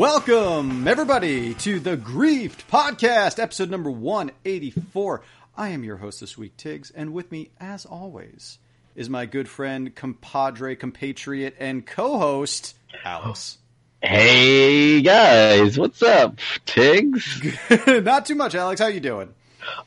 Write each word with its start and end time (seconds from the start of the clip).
Welcome, 0.00 0.88
everybody, 0.88 1.52
to 1.56 1.78
the 1.78 1.94
Griefed 1.94 2.64
Podcast, 2.72 3.38
episode 3.38 3.68
number 3.68 3.90
184. 3.90 5.20
I 5.58 5.68
am 5.68 5.84
your 5.84 5.98
host 5.98 6.20
this 6.20 6.38
week, 6.38 6.56
Tiggs, 6.56 6.90
and 6.90 7.12
with 7.12 7.30
me, 7.30 7.50
as 7.60 7.84
always, 7.84 8.58
is 8.96 9.10
my 9.10 9.26
good 9.26 9.46
friend, 9.46 9.94
compadre, 9.94 10.74
compatriot, 10.74 11.54
and 11.60 11.84
co 11.86 12.18
host, 12.18 12.76
Alex. 13.04 13.58
Hey 14.02 15.02
guys, 15.02 15.78
what's 15.78 16.02
up, 16.02 16.38
Tiggs? 16.64 17.42
Not 17.86 18.24
too 18.24 18.36
much, 18.36 18.54
Alex. 18.54 18.80
How 18.80 18.86
you 18.86 19.00
doing? 19.00 19.34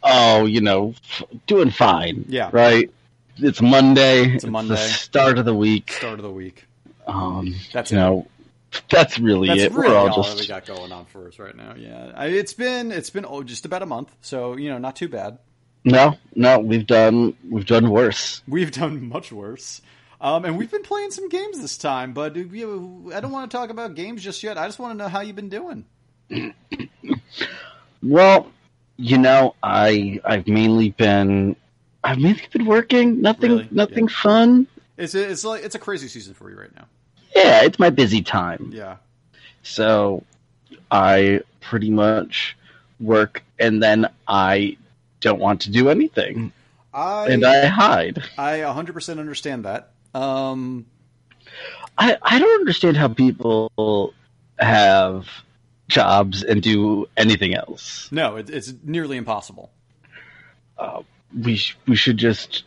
Oh, 0.03 0.45
you 0.45 0.61
know, 0.61 0.93
doing 1.47 1.71
fine. 1.71 2.25
Yeah. 2.27 2.51
right. 2.51 2.91
It's 3.37 3.63
Monday. 3.63 4.35
It's 4.35 4.43
a 4.43 4.51
Monday. 4.51 4.75
the 4.75 4.77
start 4.77 5.39
of 5.39 5.45
the 5.45 5.55
week. 5.55 5.91
Start 5.91 6.19
of 6.19 6.23
the 6.23 6.29
week. 6.29 6.67
Um, 7.07 7.55
That's 7.73 7.91
you 7.91 7.97
know, 7.97 8.27
that's 8.89 9.19
really 9.19 9.47
That's 9.47 9.61
it. 9.61 9.71
really 9.73 9.89
We're 9.89 9.95
all, 9.95 10.09
all 10.09 10.23
that 10.23 10.39
we 10.39 10.47
got 10.47 10.65
going 10.65 10.91
on 10.91 11.05
for 11.05 11.27
us 11.27 11.39
right 11.39 11.55
now. 11.55 11.75
Yeah, 11.77 12.11
I, 12.15 12.27
it's 12.27 12.53
been 12.53 12.91
it's 12.91 13.09
been 13.09 13.25
oh, 13.27 13.43
just 13.43 13.65
about 13.65 13.81
a 13.81 13.85
month, 13.85 14.15
so 14.21 14.55
you 14.57 14.69
know, 14.69 14.77
not 14.77 14.95
too 14.95 15.07
bad. 15.09 15.39
no, 15.83 16.17
no. 16.35 16.59
We've 16.59 16.85
done 16.87 17.35
we've 17.49 17.65
done 17.65 17.89
worse. 17.89 18.41
We've 18.47 18.71
done 18.71 19.07
much 19.09 19.31
worse. 19.31 19.81
Um, 20.21 20.45
and 20.45 20.57
we've 20.57 20.71
been 20.71 20.83
playing 20.83 21.11
some 21.11 21.27
games 21.27 21.59
this 21.59 21.77
time, 21.77 22.13
but 22.13 22.35
you 22.37 23.11
I 23.13 23.19
don't 23.19 23.31
want 23.31 23.51
to 23.51 23.57
talk 23.57 23.69
about 23.69 23.95
games 23.95 24.23
just 24.23 24.41
yet. 24.43 24.57
I 24.57 24.65
just 24.67 24.79
want 24.79 24.93
to 24.93 24.97
know 25.03 25.09
how 25.09 25.19
you've 25.21 25.35
been 25.35 25.49
doing. 25.49 25.85
Well, 28.01 28.51
you 28.97 29.17
know, 29.17 29.55
I 29.63 30.19
I've 30.23 30.47
mainly 30.47 30.89
been 30.91 31.55
I've 32.03 32.19
mainly 32.19 32.43
been 32.51 32.65
working. 32.65 33.21
Nothing 33.21 33.51
Really? 33.51 33.67
nothing 33.71 34.07
Yeah. 34.07 34.13
fun. 34.21 34.67
It's 34.97 35.15
it's 35.15 35.43
like 35.43 35.63
it's 35.63 35.75
a 35.75 35.79
crazy 35.79 36.07
season 36.07 36.33
for 36.33 36.49
you 36.49 36.57
right 36.57 36.73
now. 36.75 36.85
Yeah, 37.35 37.63
it's 37.63 37.79
my 37.79 37.89
busy 37.89 38.21
time. 38.21 38.71
Yeah, 38.73 38.97
So 39.63 40.23
I 40.91 41.41
pretty 41.61 41.89
much 41.89 42.55
work 42.99 43.43
and 43.59 43.81
then 43.81 44.09
I 44.27 44.77
don't 45.19 45.39
want 45.39 45.61
to 45.61 45.71
do 45.71 45.89
anything. 45.89 46.51
I 46.93 47.27
And 47.29 47.43
I 47.45 47.65
hide. 47.65 48.23
I 48.37 48.59
100% 48.59 49.19
understand 49.19 49.65
that. 49.65 49.91
Um, 50.13 50.85
I, 51.97 52.17
I 52.21 52.39
don't 52.39 52.59
understand 52.59 52.97
how 52.97 53.07
people 53.07 54.13
have 54.59 55.27
jobs 55.87 56.43
and 56.43 56.61
do 56.61 57.07
anything 57.17 57.55
else. 57.55 58.09
no, 58.11 58.35
it, 58.35 58.49
it's 58.49 58.73
nearly 58.83 59.17
impossible. 59.17 59.71
We 61.35 61.55
sh- 61.55 61.77
we 61.87 61.95
should 61.95 62.17
just 62.17 62.63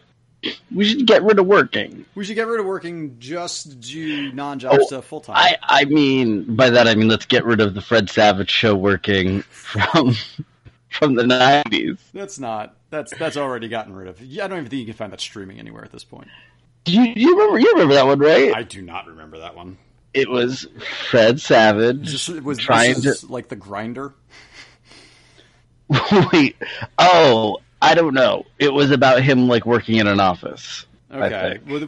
we 0.75 0.85
should 0.85 1.07
get 1.07 1.23
rid 1.23 1.39
of 1.39 1.47
working. 1.47 2.05
We 2.15 2.25
should 2.25 2.35
get 2.37 2.47
rid 2.47 2.61
of 2.61 2.67
working 2.67 3.17
just 3.19 3.81
do 3.81 4.33
non-job 4.33 4.79
Oh, 4.81 4.87
stuff 4.87 5.07
full 5.07 5.21
time. 5.21 5.37
I 5.37 5.57
I 5.63 5.85
mean 5.87 6.55
by 6.57 6.71
that 6.71 6.87
I 6.87 6.95
mean 6.95 7.09
let's 7.09 7.27
get 7.27 7.45
rid 7.45 7.61
of 7.61 7.75
the 7.75 7.81
Fred 7.81 8.09
Savage 8.11 8.51
show 8.51 8.75
working 8.75 9.43
from 9.43 10.15
from 10.91 11.15
the 11.15 11.27
nineties. 11.27 11.99
That's 12.15 12.39
not 12.39 12.77
that's 12.91 13.13
that's 13.17 13.37
already 13.37 13.69
gotten 13.69 13.95
rid 13.95 14.09
of. 14.09 14.21
Yeah, 14.21 14.45
I 14.45 14.49
don't 14.49 14.59
even 14.59 14.71
think 14.71 14.81
you 14.81 14.87
can 14.87 14.95
find 14.95 15.13
that 15.13 15.21
streaming 15.21 15.59
anywhere 15.59 15.85
at 15.85 15.93
this 15.93 16.05
point. 16.05 16.29
Do 16.85 16.93
you, 16.93 17.13
you 17.17 17.33
remember 17.37 17.59
you 17.59 17.73
remember 17.73 17.95
that 17.95 18.07
one 18.07 18.19
right? 18.21 18.55
I 18.55 18.63
do 18.63 18.83
not 18.83 19.07
remember 19.07 19.39
that 19.39 19.57
one. 19.57 19.77
it 20.15 20.29
was 20.31 20.69
Fred 21.11 21.41
Savage 21.41 22.03
Just 22.03 22.29
it 22.29 22.45
was 22.45 22.59
trying 22.59 22.91
is 22.91 23.29
like 23.29 23.49
the 23.49 23.57
grinder. 23.57 24.15
Wait, 26.33 26.57
oh, 26.99 27.59
I 27.83 27.95
don't 27.95 28.15
know. 28.15 28.47
It 28.59 28.73
was 28.73 28.91
about 28.91 29.23
him 29.23 29.49
like 29.49 29.67
working 29.67 29.97
in 29.97 30.07
an 30.07 30.21
office. 30.21 30.87
Okay, 31.13 31.59
was, 31.67 31.85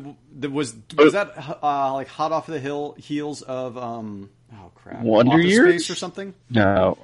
was 0.49 0.77
was 0.97 1.13
that 1.15 1.33
uh, 1.63 1.93
like 1.93 2.09
hot 2.09 2.31
off 2.33 2.47
the 2.47 2.61
hill 2.61 2.95
heels 2.99 3.43
of 3.43 3.77
um 3.77 4.31
oh 4.55 4.71
crap 4.77 5.03
Wonder 5.03 5.33
Office 5.33 5.47
Years? 5.47 5.69
Space 5.87 5.91
or 5.91 5.95
something? 5.97 6.35
No, 6.51 6.97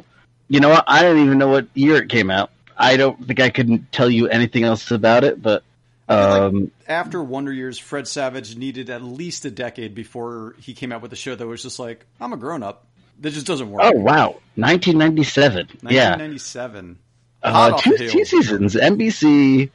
you 0.49 0.61
know 0.61 0.69
what? 0.69 0.85
I 0.87 1.03
don't 1.03 1.19
even 1.19 1.39
know 1.39 1.49
what 1.49 1.67
year 1.75 1.97
it 1.97 2.09
came 2.09 2.31
out. 2.31 2.51
I 2.77 2.97
don't 2.97 3.27
think 3.27 3.41
I 3.41 3.51
could 3.51 3.91
tell 3.93 4.09
you 4.11 4.29
anything 4.29 4.63
else 4.65 4.91
about 4.93 5.25
it. 5.25 5.43
But 5.43 5.65
feel 6.09 6.17
like- 6.17 6.41
um, 6.43 6.71
After 6.87 7.23
Wonder 7.23 7.53
Years, 7.53 7.79
Fred 7.79 8.07
Savage 8.07 8.57
needed 8.57 8.91
at 8.91 9.03
least 9.03 9.45
a 9.45 9.51
decade 9.51 9.95
before 9.95 10.55
he 10.61 10.73
came 10.75 10.93
out 10.93 11.03
with 11.03 11.13
a 11.13 11.17
show 11.17 11.35
that 11.35 11.47
was 11.47 11.63
just 11.63 11.79
like 11.81 12.07
I'm 12.21 12.33
a 12.33 12.37
grown 12.37 12.63
up. 12.63 12.87
That 13.21 13.33
just 13.33 13.47
doesn't 13.47 13.71
work. 13.71 13.83
oh 13.85 13.93
wow, 13.93 14.37
1997. 14.57 15.69
Yeah, 15.83 16.11
1997. 16.17 16.91
Hot 16.91 16.99
uh, 17.45 17.77
two, 17.79 17.97
two 18.09 18.25
seasons. 18.25 18.75
NBC. 18.75 19.71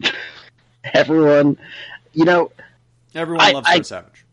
Everyone, 0.94 1.58
you 2.12 2.24
know, 2.24 2.52
Everyone 3.14 3.44
I- 3.44 3.52
loves 3.52 3.66
I- 3.68 3.80
Savage. 3.82 4.24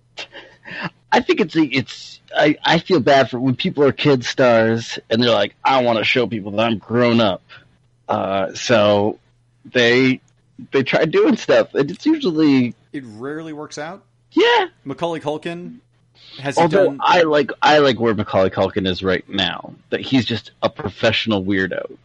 I 1.12 1.22
think 1.22 1.40
it's 1.40 1.56
it's 1.56 2.20
I, 2.36 2.58
I 2.64 2.80
feel 2.80 3.00
bad 3.00 3.30
for 3.30 3.40
when 3.40 3.56
people 3.56 3.84
are 3.86 3.94
kid 3.94 4.26
stars 4.26 5.00
and 5.10 5.24
they're 5.24 5.32
like, 5.32 5.56
I 5.64 5.82
want 5.82 5.98
to 6.00 6.04
show 6.04 6.28
people 6.28 6.52
that 6.52 6.60
I'm 6.66 6.78
grown 6.78 7.22
up. 7.22 7.42
Uh, 8.10 8.54
so 8.54 9.18
they 9.66 10.20
they 10.72 10.84
try 10.84 11.06
doing 11.06 11.38
stuff, 11.38 11.74
and 11.74 11.90
it's 11.90 12.06
usually 12.06 12.76
It 12.92 13.04
rarely 13.06 13.54
works 13.54 13.78
out. 13.78 14.04
yeah. 14.32 14.68
Macaulay 14.84 15.22
Culkin 15.22 15.78
has 16.40 16.58
Although 16.58 16.88
done? 16.88 17.00
I 17.02 17.22
like 17.24 17.52
I 17.62 17.80
like 17.80 18.00
where 18.00 18.14
Macaulay 18.14 18.50
Culkin 18.50 18.86
is 18.88 19.02
right 19.02 19.28
now. 19.30 19.74
That 19.90 20.02
he's 20.02 20.26
just 20.26 20.52
a 20.62 20.70
professional 20.70 21.44
weirdo. 21.44 21.98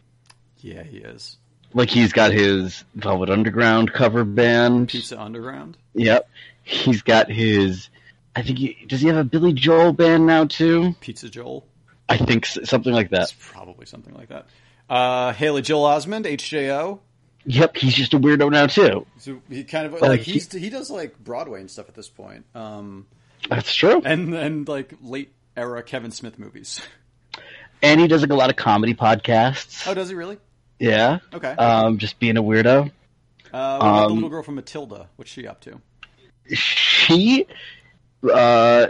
Yeah, 0.63 0.83
he 0.83 0.97
is. 0.97 1.37
Like 1.73 1.89
he's 1.89 2.13
got 2.13 2.31
his 2.31 2.83
Velvet 2.95 3.29
Underground 3.29 3.91
cover 3.93 4.23
band. 4.23 4.89
Pizza 4.89 5.19
Underground. 5.19 5.77
Yep. 5.93 6.29
He's 6.63 7.01
got 7.01 7.29
his. 7.29 7.89
I 8.35 8.41
think 8.41 8.57
he 8.59 8.77
does. 8.87 9.01
He 9.01 9.07
have 9.07 9.17
a 9.17 9.23
Billy 9.23 9.53
Joel 9.53 9.93
band 9.93 10.25
now 10.25 10.45
too. 10.45 10.95
Pizza 11.01 11.29
Joel. 11.29 11.65
I 12.09 12.17
think 12.17 12.45
s- 12.45 12.69
something 12.69 12.93
like 12.93 13.09
that. 13.09 13.23
It's 13.23 13.35
probably 13.39 13.85
something 13.85 14.13
like 14.13 14.29
that. 14.29 14.47
Uh, 14.89 15.33
Haley 15.33 15.61
Joel 15.61 15.87
Osment, 15.87 16.25
HJO. 16.25 16.99
Yep, 17.45 17.77
he's 17.77 17.93
just 17.93 18.13
a 18.13 18.19
weirdo 18.19 18.51
now 18.51 18.67
too. 18.67 19.05
So 19.17 19.41
he 19.49 19.63
kind 19.65 19.85
of 19.85 19.93
Like, 19.93 20.01
like 20.03 20.19
he- 20.21 20.33
he's 20.33 20.51
he 20.51 20.69
does 20.69 20.89
like 20.89 21.17
Broadway 21.23 21.59
and 21.59 21.69
stuff 21.69 21.89
at 21.89 21.95
this 21.95 22.07
point. 22.09 22.45
Um, 22.55 23.07
That's 23.49 23.73
true. 23.73 24.01
and 24.05 24.33
and 24.33 24.67
like 24.67 24.93
late 25.01 25.33
era 25.57 25.83
Kevin 25.83 26.11
Smith 26.11 26.39
movies. 26.39 26.81
And 27.81 27.99
he 27.99 28.07
does 28.07 28.21
like 28.21 28.31
a 28.31 28.35
lot 28.35 28.49
of 28.49 28.55
comedy 28.55 28.93
podcasts. 28.93 29.85
Oh, 29.87 29.93
does 29.93 30.07
he 30.09 30.15
really? 30.15 30.37
Yeah. 30.79 31.19
Okay. 31.33 31.51
Um, 31.51 31.97
just 31.97 32.19
being 32.19 32.37
a 32.37 32.43
weirdo. 32.43 32.91
Uh, 33.53 33.77
what 33.77 33.87
about 33.87 33.99
the 33.99 34.05
um, 34.07 34.13
little 34.15 34.29
girl 34.29 34.43
from 34.43 34.55
Matilda? 34.55 35.07
What's 35.15 35.31
she 35.31 35.47
up 35.47 35.61
to? 35.61 35.79
She, 36.53 37.45
uh, 38.31 38.87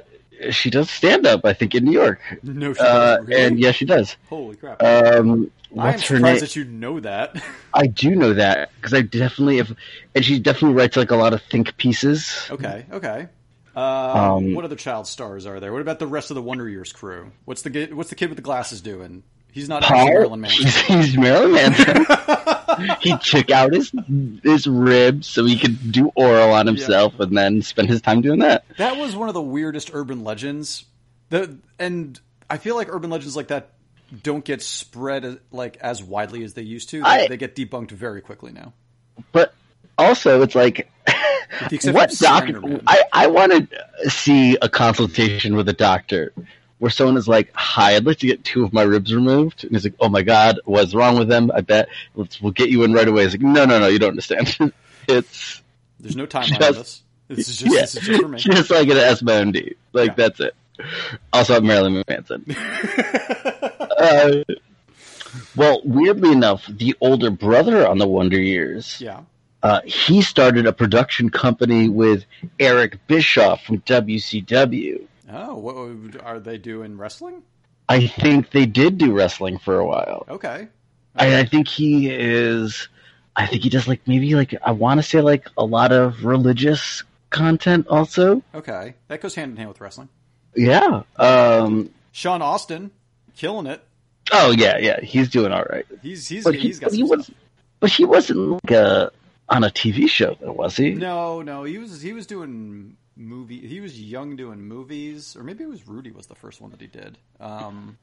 she 0.51 0.69
does 0.69 0.89
stand 0.89 1.27
up. 1.27 1.45
I 1.45 1.53
think 1.53 1.75
in 1.75 1.85
New 1.85 1.91
York. 1.91 2.19
No, 2.43 2.73
she 2.73 2.79
Uh. 2.79 3.21
Really? 3.21 3.41
and 3.41 3.59
yes, 3.59 3.75
she 3.75 3.85
does. 3.85 4.15
Holy 4.29 4.55
crap! 4.55 4.81
Um, 4.81 5.51
what's 5.69 6.01
her 6.07 6.15
surprised 6.17 6.23
name? 6.23 6.39
that 6.39 6.55
you 6.55 6.63
know 6.65 6.99
that. 7.01 7.43
I 7.73 7.87
do 7.87 8.15
know 8.15 8.33
that 8.33 8.71
because 8.75 8.93
I 8.93 9.01
definitely 9.01 9.57
have, 9.57 9.75
and 10.15 10.23
she 10.25 10.39
definitely 10.39 10.75
writes 10.75 10.97
like 10.97 11.11
a 11.11 11.15
lot 11.15 11.33
of 11.33 11.41
think 11.43 11.75
pieces. 11.77 12.47
okay, 12.49 12.85
okay. 12.91 13.27
Uh, 13.75 14.35
Um, 14.37 14.53
what 14.53 14.65
other 14.65 14.75
child 14.75 15.07
stars 15.07 15.45
are 15.47 15.59
there? 15.59 15.73
What 15.73 15.81
about 15.81 15.97
the 15.99 16.05
rest 16.07 16.29
of 16.31 16.35
the 16.35 16.43
Wonder 16.43 16.69
Years 16.69 16.93
crew? 16.93 17.31
What's 17.45 17.63
the 17.63 17.87
what's 17.93 18.09
the 18.09 18.15
kid 18.15 18.29
with 18.29 18.37
the 18.37 18.43
glasses 18.43 18.81
doing? 18.81 19.23
He's 19.53 19.69
not 19.69 19.83
Paul, 19.83 20.05
Marilyn 20.05 20.41
Manson. 20.41 20.65
he's, 20.65 20.77
he's 20.81 21.17
Marilyn 21.17 21.51
Manson. 21.53 22.05
he 23.01 23.15
took 23.19 23.51
out 23.51 23.71
his 23.73 23.91
his 24.43 24.65
ribs 24.67 25.27
so 25.27 25.45
he 25.45 25.57
could 25.59 25.91
do 25.91 26.11
oral 26.15 26.51
on 26.53 26.65
himself 26.65 27.19
and 27.19 27.37
then 27.37 27.61
spend 27.61 27.87
his 27.87 28.01
time 28.01 28.21
doing 28.21 28.39
that. 28.39 28.65
That 28.77 28.97
was 28.97 29.15
one 29.15 29.27
of 29.27 29.35
the 29.35 29.41
weirdest 29.41 29.91
urban 29.93 30.23
legends. 30.23 30.85
The 31.29 31.55
and 31.77 32.19
I 32.49 32.57
feel 32.57 32.75
like 32.75 32.89
urban 32.89 33.11
legends 33.11 33.35
like 33.35 33.47
that 33.49 33.69
don't 34.23 34.43
get 34.43 34.61
spread 34.63 35.23
as- 35.23 35.37
like 35.51 35.77
as 35.77 36.01
widely 36.03 36.43
as 36.43 36.53
they 36.55 36.63
used 36.63 36.89
to. 36.89 36.97
They, 37.01 37.05
I- 37.07 37.27
they 37.27 37.37
get 37.37 37.55
debunked 37.55 37.91
very 37.91 38.21
quickly 38.21 38.51
now. 38.51 38.73
But 39.31 39.53
also, 39.99 40.41
it's 40.41 40.55
like, 40.55 40.89
With 41.07 41.69
the 41.69 41.75
exception 41.75 41.93
what 41.93 42.09
doctor? 42.19 42.81
I 42.87 43.03
I 43.13 43.27
want 43.27 43.69
to 43.69 44.09
see 44.09 44.57
a 44.59 44.67
consultation 44.67 45.55
with 45.55 45.69
a 45.69 45.73
doctor 45.73 46.33
where 46.79 46.91
someone 46.91 47.17
is 47.17 47.27
like, 47.27 47.51
"Hi, 47.53 47.95
I'd 47.95 48.05
like 48.05 48.19
to 48.19 48.27
get 48.27 48.43
two 48.43 48.63
of 48.63 48.73
my 48.73 48.83
ribs 48.83 49.13
removed," 49.13 49.63
and 49.63 49.71
he's 49.73 49.83
like, 49.83 49.95
"Oh 49.99 50.09
my 50.09 50.21
god, 50.21 50.59
what's 50.65 50.93
wrong 50.93 51.17
with 51.17 51.27
them? 51.27 51.51
I 51.53 51.61
bet 51.61 51.89
let's 52.15 52.41
we'll 52.41 52.51
get 52.51 52.69
you 52.69 52.83
in 52.83 52.93
right 52.93 53.07
away." 53.07 53.23
He's 53.23 53.33
like, 53.33 53.41
"No, 53.41 53.65
no, 53.65 53.79
no, 53.79 53.87
you 53.87 53.99
don't 53.99 54.09
understand. 54.09 54.55
it's 55.07 55.61
There's 55.99 56.15
no 56.15 56.27
timeline 56.27 56.61
on 56.67 56.73
this. 56.73 57.03
This 57.29 57.47
is 57.49 57.57
just 57.57 57.73
yeah, 57.73 57.81
this 57.81 57.95
is 57.95 58.03
just 58.03 58.21
for 58.21 58.27
me. 58.27 58.37
just 58.39 58.69
like 58.69 58.87
an 58.89 58.97
SMD. 58.97 59.75
Like 59.93 60.09
Yeah. 60.09 60.13
that's 60.15 60.39
it." 60.39 60.55
Also, 61.31 61.55
I'm 61.57 61.65
Marilyn 61.65 62.03
Manson. 62.07 62.45
uh, 63.97 64.43
well, 65.55 65.81
weirdly 65.83 66.31
enough, 66.31 66.65
the 66.67 66.95
older 66.99 67.29
brother 67.29 67.87
on 67.87 67.97
the 67.97 68.07
Wonder 68.07 68.39
Years, 68.39 68.99
yeah. 68.99 69.21
uh, 69.61 69.81
he 69.85 70.21
started 70.21 70.65
a 70.65 70.73
production 70.73 71.29
company 71.29 71.89
with 71.89 72.25
Eric 72.59 72.97
Bischoff 73.07 73.63
from 73.63 73.79
WCW. 73.81 75.05
Oh, 75.33 75.55
what 75.55 76.21
are 76.23 76.39
they 76.39 76.57
doing 76.57 76.97
wrestling? 76.97 77.43
I 77.89 78.07
think 78.07 78.51
they 78.51 78.65
did 78.65 78.97
do 78.97 79.11
wrestling 79.11 79.57
for 79.57 79.79
a 79.79 79.85
while. 79.85 80.25
Okay. 80.29 80.67
I, 81.15 81.39
I 81.39 81.45
think 81.45 81.67
he 81.67 82.09
is. 82.09 82.87
I 83.35 83.47
think 83.47 83.63
he 83.63 83.69
does 83.69 83.87
like 83.87 84.07
maybe 84.07 84.35
like 84.35 84.55
I 84.63 84.71
want 84.71 84.99
to 84.99 85.03
say 85.03 85.21
like 85.21 85.49
a 85.57 85.65
lot 85.65 85.91
of 85.91 86.23
religious 86.23 87.03
content 87.29 87.87
also. 87.87 88.41
Okay. 88.53 88.95
That 89.07 89.21
goes 89.21 89.35
hand 89.35 89.51
in 89.51 89.57
hand 89.57 89.69
with 89.69 89.81
wrestling. 89.81 90.09
Yeah. 90.55 91.03
Um, 91.17 91.89
Sean 92.11 92.41
Astin, 92.41 92.91
killing 93.35 93.65
it. 93.65 93.83
Oh 94.31 94.51
yeah, 94.51 94.77
yeah, 94.77 95.01
he's 95.01 95.29
doing 95.29 95.51
all 95.51 95.65
right. 95.69 95.85
He's 96.01 96.27
he's 96.27 96.43
But 96.43 96.55
he, 96.55 96.61
he's 96.61 96.79
got 96.79 96.91
but 96.91 96.95
he 96.95 97.03
was, 97.03 97.31
but 97.79 97.91
he 97.91 98.05
wasn't 98.05 98.51
like 98.63 98.71
a, 98.71 99.11
on 99.49 99.63
a 99.63 99.69
TV 99.69 100.07
show, 100.07 100.37
though, 100.39 100.53
was 100.53 100.77
he? 100.77 100.91
No, 100.91 101.41
no, 101.41 101.63
he 101.63 101.77
was 101.77 102.01
he 102.01 102.13
was 102.13 102.25
doing 102.25 102.95
movie. 103.15 103.65
He 103.67 103.79
was 103.79 103.99
young 103.99 104.35
doing 104.35 104.61
movies, 104.61 105.35
or 105.35 105.43
maybe 105.43 105.63
it 105.63 105.69
was 105.69 105.87
Rudy 105.87 106.11
was 106.11 106.27
the 106.27 106.35
first 106.35 106.61
one 106.61 106.71
that 106.71 106.81
he 106.81 106.87
did. 106.87 107.17
Um, 107.39 107.97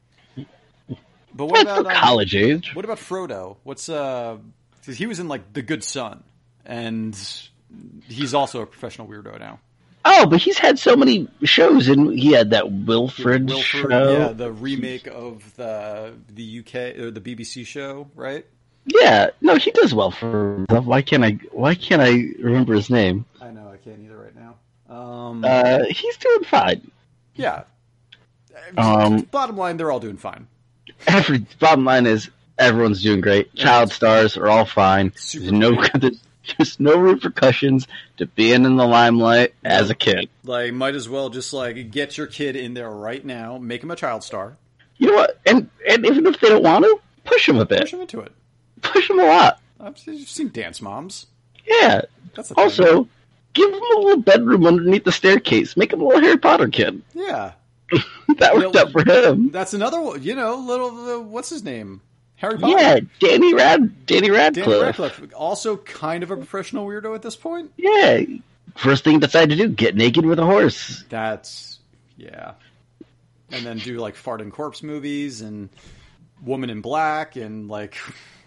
but 1.35 1.47
what 1.47 1.65
That's 1.67 1.81
about 1.81 1.95
um, 1.95 2.01
college 2.03 2.35
age. 2.35 2.75
What 2.75 2.85
about 2.85 2.99
Frodo? 2.99 3.57
What's 3.62 3.89
uh? 3.89 4.39
'cause 4.85 4.97
he 4.97 5.07
was 5.07 5.19
in 5.21 5.29
like 5.29 5.53
The 5.53 5.62
Good 5.62 5.85
Son, 5.85 6.23
and 6.65 7.17
he's 8.09 8.35
also 8.35 8.62
a 8.62 8.67
professional 8.67 9.07
weirdo 9.09 9.39
now. 9.39 9.61
Oh, 10.03 10.25
but 10.27 10.41
he's 10.41 10.57
had 10.57 10.79
so 10.79 10.97
many 10.97 11.29
shows, 11.43 11.89
and 11.89 12.19
he 12.19 12.33
had 12.33 12.51
that 12.51 12.73
Wilfred, 12.73 13.49
Wilford, 13.49 13.91
show. 13.91 14.11
yeah, 14.19 14.29
the 14.33 14.51
remake 14.51 15.07
of 15.07 15.55
the 15.57 16.15
the 16.35 16.61
UK 16.61 16.99
or 16.99 17.11
the 17.11 17.21
BBC 17.21 17.67
show, 17.67 18.09
right? 18.15 18.47
Yeah, 18.87 19.29
no, 19.43 19.57
he 19.57 19.71
does 19.73 19.95
well 19.95 20.11
for 20.11 20.55
himself. 20.55 20.87
Why 20.87 21.03
can't 21.03 21.23
I? 21.23 21.33
Why 21.53 21.75
can't 21.75 22.01
I 22.01 22.11
remember 22.43 22.75
his 22.75 22.89
name? 22.89 23.27
I 23.43 23.51
know 23.51 23.71
I 23.71 23.77
can't 23.77 24.01
either 24.01 24.17
right 24.17 24.35
now. 24.35 24.55
Um, 24.90 25.44
Uh, 25.44 25.84
he's 25.88 26.16
doing 26.16 26.44
fine. 26.44 26.90
yeah. 27.34 27.62
Um, 28.76 29.22
Bottom 29.31 29.56
line, 29.56 29.76
they're 29.76 29.90
all 29.90 30.00
doing 30.00 30.16
fine. 30.16 30.46
Every 31.06 31.46
bottom 31.58 31.84
line 31.84 32.06
is 32.06 32.28
everyone's 32.58 33.02
doing 33.02 33.20
great. 33.20 33.54
Child 33.54 33.90
stars 33.92 34.37
are 34.37 34.48
all 34.48 34.64
fine. 34.66 35.12
Super 35.16 35.44
There's 35.50 35.52
no 35.52 35.82
there's, 35.94 36.20
there's 36.58 36.81
no 36.81 36.96
repercussions 36.98 37.87
to 38.19 38.26
being 38.26 38.64
in 38.64 38.76
the 38.76 38.87
limelight 38.87 39.54
as 39.64 39.88
a 39.90 39.94
kid. 39.94 40.28
Like, 40.44 40.72
might 40.75 40.94
as 40.94 41.08
well 41.08 41.31
just 41.31 41.52
like 41.52 41.90
get 41.90 42.19
your 42.19 42.26
kid 42.26 42.56
in 42.56 42.75
there 42.75 42.90
right 42.90 43.25
now, 43.25 43.56
make 43.58 43.82
him 43.82 43.90
a 43.90 43.96
child 43.96 44.25
star, 44.25 44.56
You 44.98 45.08
know 45.08 45.14
what? 45.14 45.38
And 45.46 45.70
and 45.88 46.04
even 46.04 46.26
if 46.26 46.38
they 46.40 46.48
don't 46.50 46.62
want 46.64 46.84
to, 46.84 47.00
push 47.25 47.46
them 47.46 47.56
a 47.58 47.64
bit. 47.64 47.81
push 47.81 47.94
him 47.94 48.00
into 48.02 48.20
it. 48.20 48.32
Push 48.82 49.08
them 49.08 49.20
a 49.20 49.25
lot. 49.25 49.60
I've 49.78 49.96
seen, 49.98 50.48
Dance 50.50 50.82
Moms. 50.82 51.26
Yeah. 51.66 52.02
That's 52.34 52.50
a 52.50 52.54
thing. 52.54 52.64
Give 53.52 53.69
him 53.73 53.81
a 53.81 53.99
little 53.99 54.23
bedroom 54.23 54.67
underneath 54.67 55.05
the 55.05 55.12
staircase. 55.12 55.76
Make 55.76 55.93
him 55.93 56.00
a 56.00 56.05
little 56.05 56.23
Harry 56.23 56.38
Potter 56.38 56.69
kid. 56.69 57.02
yeah, 57.14 57.52
that 58.38 58.55
worked 58.55 58.76
out 58.76 58.93
for 58.93 59.05
him. 59.05 59.50
that's 59.50 59.75
another 59.75 60.00
one. 60.00 60.23
You 60.23 60.35
know, 60.37 60.56
little 60.56 60.88
uh, 60.88 61.20
what's 61.20 61.50
his 61.50 61.64
name? 61.64 62.00
Harry 62.37 62.58
Potter. 62.58 62.79
Yeah, 62.79 63.00
Danny 63.19 63.52
Rad, 63.55 64.06
Danny 64.06 64.31
Radcliffe. 64.31 64.67
Danny 64.67 64.81
Radcliffe, 64.82 65.35
also 65.35 65.76
kind 65.76 66.23
of 66.23 66.31
a 66.31 66.37
professional 66.37 66.87
weirdo 66.87 67.14
at 67.14 67.23
this 67.23 67.37
point. 67.37 67.73
Yeah. 67.76 68.23
First 68.76 69.02
thing 69.05 69.14
he 69.14 69.19
decided 69.19 69.58
to 69.58 69.67
do, 69.67 69.69
get 69.75 69.97
naked 69.97 70.25
with 70.25 70.38
a 70.38 70.44
horse. 70.44 71.05
That's 71.08 71.81
yeah, 72.17 72.52
and 73.50 73.67
then 73.67 73.79
do 73.79 73.99
like 73.99 74.14
fart 74.14 74.41
and 74.41 74.52
corpse 74.52 74.82
movies 74.82 75.41
and 75.41 75.69
Woman 76.44 76.70
in 76.70 76.81
Black 76.81 77.35
and 77.37 77.69
like 77.69 77.97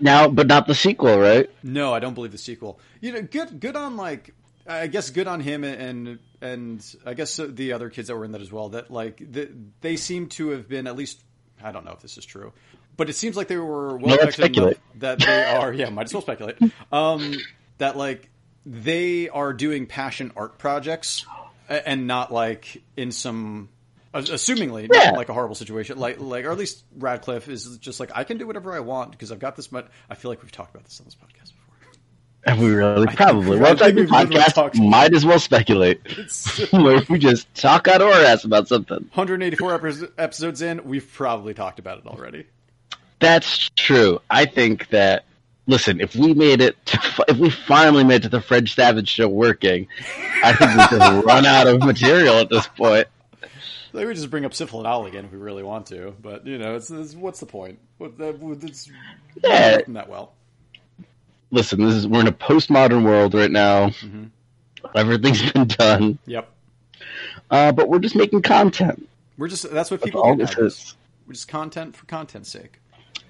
Now, 0.00 0.28
but 0.28 0.46
not 0.46 0.66
the 0.66 0.74
sequel, 0.74 1.18
right? 1.18 1.50
no, 1.62 1.94
I 1.94 1.98
don't 2.00 2.14
believe 2.14 2.32
the 2.32 2.38
sequel. 2.38 2.78
You 3.00 3.12
know, 3.12 3.22
good 3.22 3.60
good 3.60 3.76
on 3.76 3.96
like 3.96 4.34
I 4.66 4.86
guess 4.86 5.10
good 5.10 5.26
on 5.26 5.40
him 5.40 5.64
and 5.64 6.18
and 6.40 6.96
I 7.04 7.14
guess 7.14 7.36
the 7.36 7.72
other 7.72 7.88
kids 7.90 8.08
that 8.08 8.16
were 8.16 8.24
in 8.24 8.32
that 8.32 8.40
as 8.40 8.52
well. 8.52 8.70
That 8.70 8.90
like 8.90 9.18
the, 9.32 9.50
they 9.80 9.96
seem 9.96 10.28
to 10.30 10.50
have 10.50 10.68
been 10.68 10.86
at 10.86 10.96
least 10.96 11.22
I 11.62 11.72
don't 11.72 11.84
know 11.84 11.92
if 11.92 12.00
this 12.00 12.18
is 12.18 12.24
true, 12.24 12.52
but 12.96 13.08
it 13.08 13.14
seems 13.14 13.36
like 13.36 13.48
they 13.48 13.56
were 13.56 13.96
well 13.96 14.16
let's 14.16 14.36
connected 14.36 14.62
enough 14.62 14.74
speculate. 14.74 14.78
that 14.96 15.18
they 15.20 15.44
are 15.44 15.72
yeah 15.72 15.88
might 15.88 16.04
as 16.06 16.14
well 16.14 16.22
speculate 16.22 16.58
um, 16.92 17.34
that 17.78 17.96
like 17.96 18.28
they 18.64 19.28
are 19.28 19.52
doing 19.52 19.86
passion 19.86 20.32
art 20.36 20.58
projects 20.58 21.24
and 21.68 22.06
not 22.06 22.32
like 22.32 22.82
in 22.96 23.12
some 23.12 23.68
assumingly 24.24 24.88
not 24.88 25.04
Yeah. 25.04 25.10
like 25.12 25.28
a 25.28 25.32
horrible 25.32 25.54
situation 25.54 25.98
like 25.98 26.20
like 26.20 26.44
or 26.44 26.50
at 26.50 26.58
least 26.58 26.84
Radcliffe 26.98 27.48
is 27.48 27.78
just 27.78 28.00
like 28.00 28.10
I 28.14 28.24
can 28.24 28.38
do 28.38 28.46
whatever 28.46 28.72
I 28.72 28.80
want 28.80 29.12
because 29.12 29.30
I've 29.32 29.38
got 29.38 29.56
this 29.56 29.70
much 29.72 29.86
I 30.10 30.14
feel 30.14 30.30
like 30.30 30.42
we've 30.42 30.52
talked 30.52 30.74
about 30.74 30.84
this 30.84 30.98
on 31.00 31.04
this 31.06 31.14
podcast 31.14 31.52
before 31.52 31.92
Have 32.46 32.58
we 32.60 32.70
really? 32.70 33.06
Probably. 33.14 33.58
Well, 33.58 33.72
it's 33.72 33.80
like 33.80 33.94
we've 33.94 34.10
literally 34.10 34.36
talked- 34.50 34.74
podcast. 34.76 34.88
Might 34.88 35.14
as 35.14 35.24
well 35.26 35.38
speculate. 35.38 36.00
Where 36.72 37.02
we 37.08 37.18
just 37.18 37.52
talk 37.54 37.88
out 37.88 38.00
of 38.02 38.08
our 38.08 38.20
ass 38.24 38.44
about 38.44 38.68
something. 38.68 39.08
184 39.14 40.10
episodes 40.18 40.62
in 40.62 40.84
we've 40.84 41.10
probably 41.12 41.54
talked 41.54 41.78
about 41.78 41.98
it 41.98 42.06
already 42.06 42.46
That's 43.18 43.70
true. 43.76 44.20
I 44.30 44.44
think 44.46 44.88
that. 44.90 45.24
Listen, 45.68 46.00
if 46.00 46.14
we 46.14 46.32
made 46.32 46.60
it, 46.60 46.76
to, 46.86 47.24
if 47.26 47.38
we 47.38 47.50
finally 47.50 48.04
made 48.04 48.16
it 48.16 48.22
to 48.22 48.28
the 48.28 48.40
Fred 48.40 48.68
Savage 48.68 49.08
show 49.08 49.26
working, 49.26 49.88
I 50.44 50.52
think 50.52 50.70
we 50.70 50.76
just 50.96 51.24
run 51.26 51.44
out 51.44 51.66
of 51.66 51.80
material 51.80 52.36
at 52.36 52.48
this 52.48 52.68
point. 52.68 53.08
We 54.04 54.14
just 54.14 54.30
bring 54.30 54.44
up 54.44 54.52
Syphil 54.52 54.78
and 54.78 54.86
Ollie 54.86 55.08
again 55.10 55.24
if 55.24 55.32
we 55.32 55.38
really 55.38 55.62
want 55.62 55.86
to, 55.86 56.14
but 56.20 56.46
you 56.46 56.58
know, 56.58 56.74
it's, 56.76 56.90
it's 56.90 57.14
what's 57.14 57.40
the 57.40 57.46
point? 57.46 57.78
What 57.98 58.18
that 58.18 58.38
it's 58.62 58.90
Yeah. 59.42 59.76
not 59.86 59.94
that 59.94 60.08
well. 60.08 60.32
Listen, 61.50 61.84
this 61.84 61.94
is 61.94 62.06
we're 62.06 62.20
in 62.20 62.26
a 62.26 62.32
postmodern 62.32 63.04
world 63.04 63.32
right 63.34 63.50
now. 63.50 63.88
Mm-hmm. 63.88 64.24
Everything's 64.94 65.52
been 65.52 65.66
done, 65.66 66.18
Yep, 66.26 66.48
uh, 67.50 67.72
but 67.72 67.88
we're 67.88 67.98
just 67.98 68.14
making 68.16 68.42
content. 68.42 69.08
we're 69.38 69.48
just 69.48 69.70
that's 69.70 69.90
what 69.90 70.00
That's 70.00 70.06
people 70.10 70.22
all 70.22 70.34
do 70.34 70.44
this 70.46 70.56
is. 70.58 70.96
We're 71.26 71.32
just 71.34 71.48
content 71.48 71.96
for 71.96 72.04
content's 72.06 72.50
sake. 72.50 72.78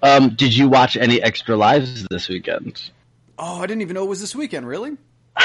Um, 0.03 0.35
did 0.35 0.55
you 0.55 0.67
watch 0.69 0.97
any 0.97 1.21
extra 1.21 1.55
lives 1.55 2.05
this 2.09 2.27
weekend? 2.29 2.91
Oh, 3.39 3.57
I 3.61 3.65
didn't 3.67 3.81
even 3.81 3.95
know 3.95 4.03
it 4.03 4.09
was 4.09 4.21
this 4.21 4.35
weekend. 4.35 4.67
Really? 4.67 4.97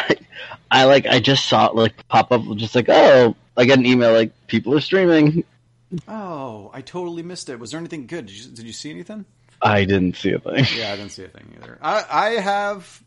I 0.71 0.85
like 0.85 1.07
I 1.07 1.21
just 1.21 1.49
saw 1.49 1.67
it 1.69 1.75
like 1.75 2.07
pop 2.09 2.33
up, 2.33 2.43
just 2.57 2.75
like 2.75 2.87
oh, 2.89 3.35
I 3.57 3.67
got 3.67 3.79
an 3.79 3.87
email 3.87 4.13
like 4.13 4.47
people 4.47 4.75
are 4.75 4.81
streaming. 4.81 5.45
Oh, 6.09 6.71
I 6.73 6.81
totally 6.81 7.23
missed 7.23 7.49
it. 7.49 7.59
Was 7.59 7.71
there 7.73 7.81
anything 7.81 8.07
good? 8.07 8.27
Did 8.27 8.37
you, 8.37 8.51
did 8.51 8.65
you 8.65 8.73
see 8.73 8.91
anything? 8.91 9.27
I 9.61 9.85
didn't 9.85 10.17
see 10.17 10.33
a 10.33 10.39
thing. 10.39 10.65
Yeah, 10.77 10.93
I 10.93 10.97
didn't 10.97 11.11
see 11.13 11.25
a 11.25 11.29
thing 11.29 11.57
either. 11.61 11.79
I 11.81 12.05
I 12.11 12.29
have. 12.41 13.03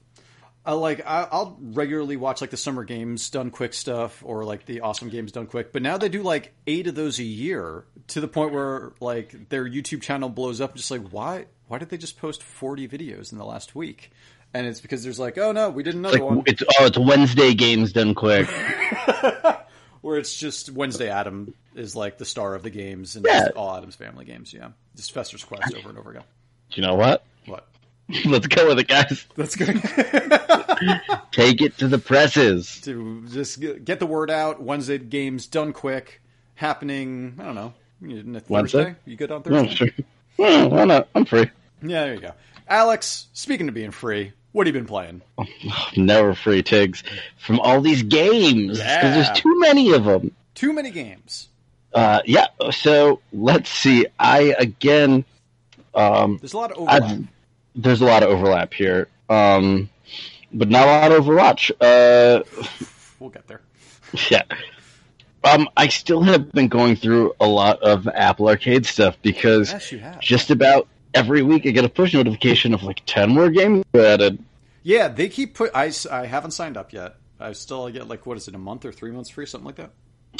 Uh, 0.68 0.75
like 0.75 1.06
I, 1.06 1.27
I'll 1.31 1.57
regularly 1.62 2.18
watch 2.18 2.42
like 2.42 2.50
the 2.50 2.57
summer 2.57 2.83
games 2.83 3.30
done 3.30 3.51
quick 3.51 3.74
stuff 3.74 4.24
or 4.25 4.44
like 4.45 4.65
the 4.65 4.81
awesome 4.81 5.09
games 5.09 5.31
done 5.31 5.45
quick, 5.45 5.71
but 5.71 5.83
now 5.83 5.97
they 5.97 6.09
do 6.09 6.24
like 6.24 6.53
eight 6.66 6.87
of 6.87 6.95
those 6.95 7.19
a 7.19 7.23
year 7.23 7.85
to 8.07 8.19
the 8.21 8.28
point 8.28 8.52
where 8.52 8.94
like 8.99 9.49
their 9.49 9.64
YouTube 9.68 10.02
channel 10.02 10.28
blows 10.30 10.61
up. 10.61 10.75
Just 10.75 10.90
like 10.90 11.09
why 11.09 11.45
why 11.68 11.78
did 11.78 11.90
they 11.90 11.97
just 11.97 12.18
post 12.18 12.42
forty 12.42 12.87
videos 12.87 13.31
in 13.31 13.37
the 13.37 13.45
last 13.45 13.75
week? 13.75 14.11
And 14.56 14.66
it's 14.66 14.80
because 14.80 15.04
there's 15.04 15.19
like 15.19 15.37
oh 15.37 15.52
no 15.52 15.69
we 15.69 15.83
did 15.83 15.94
another 15.95 16.18
Like 16.18 16.23
one 16.23 16.44
it's 16.47 16.64
oh, 16.80 16.85
it's 16.85 16.97
Wednesday 16.97 17.54
games 17.54 17.94
done 17.94 18.16
quick. 18.16 18.47
where 20.06 20.19
it's 20.19 20.38
just 20.38 20.69
Wednesday 20.69 21.09
Adam 21.09 21.52
is 21.74 21.95
like 21.95 22.19
the 22.19 22.26
star 22.26 22.54
of 22.54 22.62
the 22.62 22.69
games 22.69 23.16
and 23.16 23.26
Yeah. 23.28 23.47
all 23.56 23.76
Addams 23.76 23.95
family 23.95 24.24
games. 24.24 24.54
Yeah, 24.54 24.69
just 24.95 25.12
Fester's 25.12 25.44
Quest 25.44 25.74
over 25.76 25.90
and 25.90 25.97
over 25.97 26.12
again. 26.12 26.24
you 26.74 26.83
know 26.83 26.94
what? 26.94 27.26
What? 27.47 27.68
Let's 28.26 28.45
go 28.45 28.68
with 28.68 28.78
it, 28.78 28.88
guys. 28.88 29.26
That's 29.35 29.56
good. 29.56 29.81
Take 31.31 31.59
it 31.62 31.76
to 31.80 31.88
the 31.88 31.97
presses. 31.97 32.81
to 32.81 33.26
just 33.30 33.59
get 33.59 34.00
the 34.00 34.06
word 34.06 34.30
out. 34.30 34.62
Wednesday 34.62 35.00
games 35.00 35.47
done 35.47 35.74
quick, 35.74 36.21
happening. 36.54 37.35
I 37.40 37.44
don't 37.45 37.56
know. 37.56 37.74
Thursday. 38.02 38.44
Wednesday? 38.47 38.95
You 39.06 39.16
good 39.18 39.31
on 39.31 39.42
Thursday? 39.42 39.74
sure. 39.74 39.90
Yeah, 40.38 40.66
why 40.66 40.85
not? 40.85 41.07
I'm 41.16 41.26
free. 41.26 41.50
Yeah, 41.81 42.04
there 42.06 42.14
you 42.14 42.21
go. 42.21 42.31
Alex, 42.68 43.26
speaking 43.33 43.68
of 43.69 43.74
being 43.74 43.90
free, 43.92 44.33
what 44.56 44.68
have 44.68 44.74
you 44.74 44.80
been 44.81 44.88
playing? 44.88 45.21
Never 45.97 46.33
free, 46.33 46.64
Tigs. 46.64 47.04
From 47.38 47.59
all 47.59 47.81
these 47.81 48.04
games, 48.04 48.78
because 48.78 48.80
Yeah. 48.80 49.14
there's 49.14 49.31
too 49.42 49.59
many 49.59 49.92
of 49.92 50.06
them. 50.06 50.31
Too 50.54 50.71
many 50.71 50.92
games. 50.92 51.50
Uh, 51.94 52.21
yeah. 52.26 52.47
So 52.71 53.19
let's 53.33 53.69
see. 53.69 54.06
I 54.18 54.56
again, 54.57 55.26
um, 55.94 56.38
There's 56.40 56.54
a 56.54 56.57
lot 56.57 56.71
of 56.71 56.78
overlap. 56.78 57.04
I've, 57.04 57.28
there's 57.76 58.00
a 58.02 58.06
lot 58.06 58.24
of 58.24 58.30
overlap 58.30 58.74
here, 58.74 59.09
um, 59.30 59.90
but 60.54 60.69
not 60.69 60.83
a 60.88 60.92
lot 60.92 61.12
of 61.12 61.26
Overwatch. 61.26 61.71
Uh, 61.81 62.44
we'll 63.19 63.31
get 63.31 63.45
there. 63.47 63.59
yeah. 64.30 64.44
Um, 65.44 65.68
I 65.76 65.90
still 65.90 66.21
have 66.24 66.50
been 66.54 66.69
going 66.69 66.95
through 66.95 67.33
a 67.42 67.45
lot 67.47 67.81
of 67.83 68.07
Apple 68.07 68.47
Arcade 68.47 68.85
stuff 68.85 69.18
because 69.21 69.92
Yes, 69.92 70.16
just 70.21 70.50
about 70.50 70.88
every 71.16 71.42
week 71.42 71.66
I 71.66 71.72
get 71.72 71.86
a 71.86 71.90
push 71.90 72.14
notification 72.14 72.74
of 72.74 72.84
like 72.84 73.02
ten 73.06 73.30
more 73.31 73.50
games 73.50 73.84
added. 73.95 74.38
Yeah, 74.84 75.07
they 75.07 75.30
keep 75.30 75.56
put. 75.56 75.72
I, 75.74 75.92
I 76.12 76.26
haven't 76.28 76.52
signed 76.52 76.78
up 76.78 76.94
yet. 76.94 77.16
I 77.40 77.54
still 77.54 77.90
get 77.90 78.07
like 78.07 78.26
what 78.28 78.38
is 78.38 78.48
it, 78.48 78.54
a 78.54 78.60
month 78.60 78.86
or 78.86 78.92
three 78.92 79.12
months 79.12 79.30
free, 79.31 79.45
something 79.48 79.66
like 79.66 79.76
that. 79.78 79.92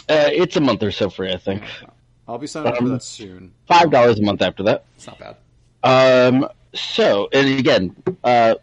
Uh, 0.08 0.30
it's 0.32 0.56
a 0.56 0.62
month 0.62 0.84
or 0.84 0.92
so 0.92 1.10
free, 1.10 1.32
I 1.32 1.38
think. 1.38 1.64
I'll 2.28 2.38
be 2.38 2.48
signing 2.48 2.72
up 2.74 2.78
for 2.78 2.84
Um, 2.84 2.90
that 2.92 3.04
soon. 3.04 3.54
Five 3.68 3.90
dollars 3.90 4.20
a 4.20 4.22
month 4.22 4.42
after 4.42 4.64
that. 4.64 4.86
It's 4.98 5.08
not 5.08 5.18
bad. 5.20 5.38
Um, 5.84 6.48
so, 6.74 7.30
and 7.32 7.60
again, 7.60 7.96
uh, 8.24 8.56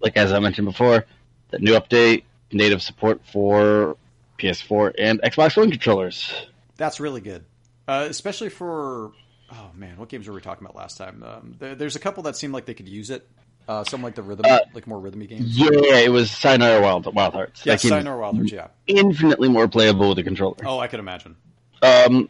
like 0.00 0.16
as 0.16 0.32
I 0.32 0.38
mentioned 0.40 0.66
before, 0.66 1.06
the 1.50 1.58
new 1.58 1.72
update, 1.72 2.24
native 2.52 2.82
support 2.82 3.20
for 3.32 3.96
PS4 4.38 4.94
and 4.98 5.20
Xbox 5.22 5.56
One 5.56 5.70
controllers. 5.70 6.32
That's 6.76 6.98
really 7.00 7.20
good, 7.20 7.44
uh, 7.88 8.06
especially 8.08 8.48
for. 8.50 9.12
Oh 9.52 9.70
man, 9.74 9.96
what 9.96 10.08
games 10.08 10.28
were 10.28 10.34
we 10.34 10.40
talking 10.40 10.64
about 10.64 10.76
last 10.76 10.96
time? 10.96 11.22
Um, 11.22 11.54
there, 11.58 11.74
there's 11.74 11.96
a 11.96 11.98
couple 11.98 12.22
that 12.24 12.36
seem 12.36 12.52
like 12.52 12.66
they 12.66 12.74
could 12.74 12.88
use 12.88 13.10
it. 13.10 13.28
Uh, 13.68 13.84
some 13.84 14.02
like 14.02 14.14
the 14.14 14.22
rhythm, 14.22 14.46
Uh, 14.48 14.58
like 14.74 14.86
more 14.86 14.98
rhythmy 14.98 15.28
games. 15.28 15.56
Yeah, 15.56 15.68
it 15.98 16.10
was 16.10 16.30
Sayonara 16.30 16.80
Wild, 16.80 17.12
Wild 17.14 17.34
Hearts. 17.34 17.64
Yeah, 17.64 17.76
Sayonara 17.76 18.18
Wild 18.18 18.36
Hearts, 18.36 18.52
yeah. 18.52 18.68
infinitely 18.86 19.48
more 19.48 19.68
playable 19.68 20.08
with 20.08 20.18
a 20.18 20.22
controller. 20.22 20.56
Oh, 20.64 20.78
I 20.78 20.86
can 20.86 20.98
imagine. 20.98 21.36
Um, 21.82 22.28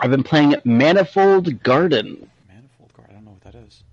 I've 0.00 0.10
been 0.10 0.22
playing 0.22 0.56
Manifold 0.64 1.62
Garden. 1.62 2.28
Manifold 2.48 2.92
Guard. 2.94 3.08
I 3.10 3.12
don't 3.14 3.24
know 3.24 3.32
what 3.32 3.42
that 3.42 3.54
is. 3.54 3.84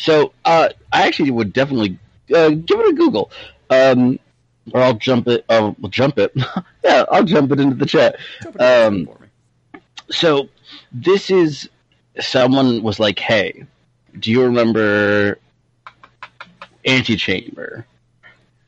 So 0.00 0.32
uh, 0.44 0.68
I 0.92 1.06
actually 1.06 1.30
would 1.30 1.52
definitely 1.52 1.98
uh, 2.34 2.50
give 2.50 2.78
it 2.80 2.88
a 2.88 2.92
Google, 2.92 3.30
um, 3.70 4.18
or 4.72 4.80
I'll 4.80 4.94
jump 4.94 5.26
it. 5.28 5.44
Will 5.48 5.74
jump 5.88 6.18
it. 6.18 6.32
yeah, 6.84 7.04
I'll 7.10 7.24
jump 7.24 7.52
it 7.52 7.60
into 7.60 7.76
the 7.76 7.86
chat. 7.86 8.16
Jump 8.42 8.56
it 8.60 8.62
in 8.62 9.08
Um. 9.08 9.08
So 10.10 10.48
this 10.92 11.30
is 11.30 11.68
someone 12.20 12.82
was 12.82 12.98
like, 13.00 13.18
"Hey, 13.18 13.64
do 14.18 14.30
you 14.30 14.42
remember 14.44 15.38
Antichamber?" 16.86 17.86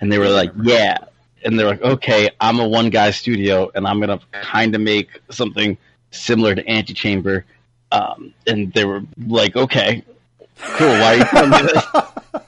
And 0.01 0.11
they 0.13 0.19
were 0.19 0.29
like, 0.29 0.53
"Yeah." 0.63 0.99
And 1.45 1.59
they're 1.59 1.67
like, 1.67 1.83
"Okay, 1.83 2.31
I'm 2.41 2.59
a 2.59 2.67
one 2.67 2.91
guy 2.91 3.11
studio, 3.11 3.71
and 3.75 3.87
I'm 3.87 4.01
gonna 4.01 4.21
kind 4.33 4.75
of 4.75 4.81
make 4.81 5.21
something 5.31 5.77
similar 6.11 6.55
to 6.55 6.69
Antichamber." 6.69 7.45
Um, 7.93 8.35
and 8.47 8.73
they 8.73 8.85
were 8.85 9.03
like, 9.27 9.57
"Okay, 9.57 10.03
cool. 10.59 10.89
Why 10.89 11.15
are 11.15 11.17
you 11.17 11.25
telling 11.25 11.51
me 11.51 11.63
this?" 11.63 11.85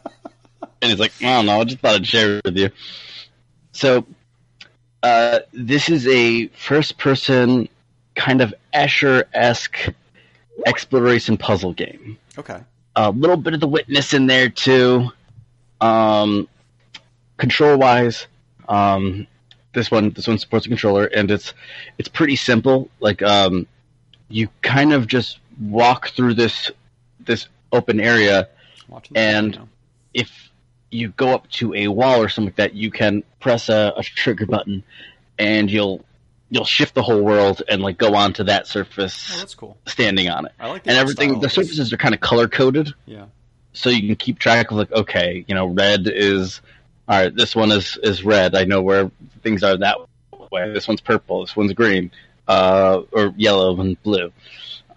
And 0.81 0.93
he's 0.93 1.01
like, 1.01 1.13
"I 1.21 1.25
don't 1.25 1.47
know. 1.47 1.61
I 1.61 1.65
just 1.65 1.81
thought 1.81 1.97
I'd 1.97 2.07
share 2.07 2.37
it 2.37 2.45
with 2.45 2.57
you." 2.57 2.71
So, 3.73 4.07
uh, 5.03 5.41
this 5.53 5.89
is 5.89 6.07
a 6.07 6.47
first-person 6.49 7.69
kind 8.15 8.41
of 8.41 8.55
Escher 8.73 9.25
esque 9.35 9.89
exploration 10.67 11.37
puzzle 11.37 11.73
game. 11.73 12.19
Okay. 12.37 12.61
A 12.97 13.11
little 13.11 13.37
bit 13.37 13.55
of 13.55 13.61
the 13.61 13.69
witness 13.69 14.15
in 14.15 14.27
there 14.27 14.49
too. 14.49 15.11
Um, 15.81 16.49
control 17.37 17.79
wise, 17.79 18.27
um, 18.69 19.27
this 19.73 19.91
one 19.91 20.11
this 20.11 20.27
one 20.27 20.39
supports 20.39 20.67
a 20.67 20.69
controller 20.69 21.07
and 21.07 21.31
it's 21.31 21.55
it's 21.99 22.09
pretty 22.09 22.37
simple. 22.37 22.91
Like 23.01 23.23
um, 23.23 23.67
you 24.29 24.49
kind 24.63 24.93
of 24.93 25.07
just 25.07 25.39
walk 25.61 26.11
through 26.11 26.35
this 26.35 26.71
this 27.21 27.49
open 27.73 28.01
area. 28.01 28.49
And- 29.15 29.53
video. 29.53 29.69
If 30.15 30.51
you 30.91 31.11
go 31.11 31.35
up 31.35 31.49
to 31.51 31.75
a 31.75 31.89
wall 31.89 32.21
or 32.21 32.29
something 32.29 32.49
like 32.49 32.57
that, 32.57 32.75
you 32.75 32.91
can 32.91 33.23
press 33.41 33.69
a, 33.69 33.93
a 33.97 34.03
trigger 34.03 34.47
button, 34.47 34.83
and 35.39 35.71
you'll 35.71 36.03
you'll 36.51 36.65
shift 36.65 36.95
the 36.95 37.03
whole 37.03 37.23
world 37.23 37.63
and 37.69 37.83
like 37.83 37.99
go 37.99 38.15
onto 38.15 38.45
that 38.45 38.67
surface 38.67 39.33
Oh, 39.35 39.39
that's 39.39 39.55
cool. 39.55 39.77
standing 39.87 40.29
on 40.31 40.47
it. 40.47 40.53
I 40.59 40.69
like 40.69 40.87
And 40.87 40.97
everything, 40.97 41.41
the 41.41 41.49
surfaces 41.51 41.93
are 41.93 41.97
kind 41.99 42.15
of 42.15 42.21
color 42.21 42.49
coded, 42.49 42.93
Yeah. 43.07 43.27
so 43.73 43.91
you 43.91 44.07
can 44.07 44.17
keep 44.17 44.39
track 44.39 44.71
of 44.71 44.77
like, 44.79 44.91
okay, 44.93 45.45
you 45.47 45.55
know, 45.55 45.67
red 45.67 46.07
is 46.07 46.61
all 47.09 47.21
right. 47.23 47.35
This 47.35 47.57
one 47.57 47.71
is 47.73 47.99
is 48.03 48.23
red. 48.25 48.55
I 48.55 48.65
know 48.65 48.83
where 48.83 49.11
things 49.43 49.63
are 49.63 49.77
that 49.79 49.97
way. 50.51 50.73
This 50.73 50.87
one's 50.89 51.01
purple. 51.01 51.41
This 51.41 51.57
one's 51.57 51.73
green, 51.73 52.11
uh, 52.47 53.01
or 53.13 53.33
yellow 53.37 53.81
and 53.81 54.03
blue. 54.03 54.31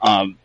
Um, 0.02 0.38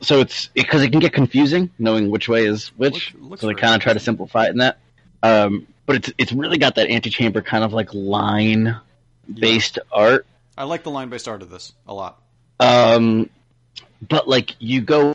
so 0.00 0.18
it's 0.18 0.48
because 0.48 0.82
it 0.82 0.90
can 0.90 0.98
get 0.98 1.12
confusing 1.12 1.70
knowing 1.78 2.10
which 2.10 2.28
way 2.28 2.44
is 2.46 2.68
which. 2.76 3.14
Looks 3.20 3.40
so 3.40 3.46
they 3.46 3.54
kind 3.54 3.74
of 3.76 3.80
try 3.80 3.92
to 3.92 4.00
simplify 4.00 4.46
it 4.46 4.50
in 4.50 4.58
that. 4.58 4.78
Um, 5.22 5.66
but 5.86 5.96
it's 5.96 6.12
it's 6.18 6.32
really 6.32 6.58
got 6.58 6.74
that 6.76 6.90
Antichamber 6.90 7.40
kind 7.42 7.62
of 7.62 7.72
like 7.72 7.94
line 7.94 8.76
based 9.32 9.78
art. 9.92 10.26
I 10.56 10.64
like 10.64 10.82
the 10.82 10.90
line 10.90 11.08
based 11.08 11.28
art 11.28 11.42
of 11.42 11.50
this 11.50 11.72
a 11.86 11.94
lot. 11.94 12.20
Um, 12.60 13.30
but 14.06 14.28
like 14.28 14.54
you 14.58 14.80
go 14.80 15.12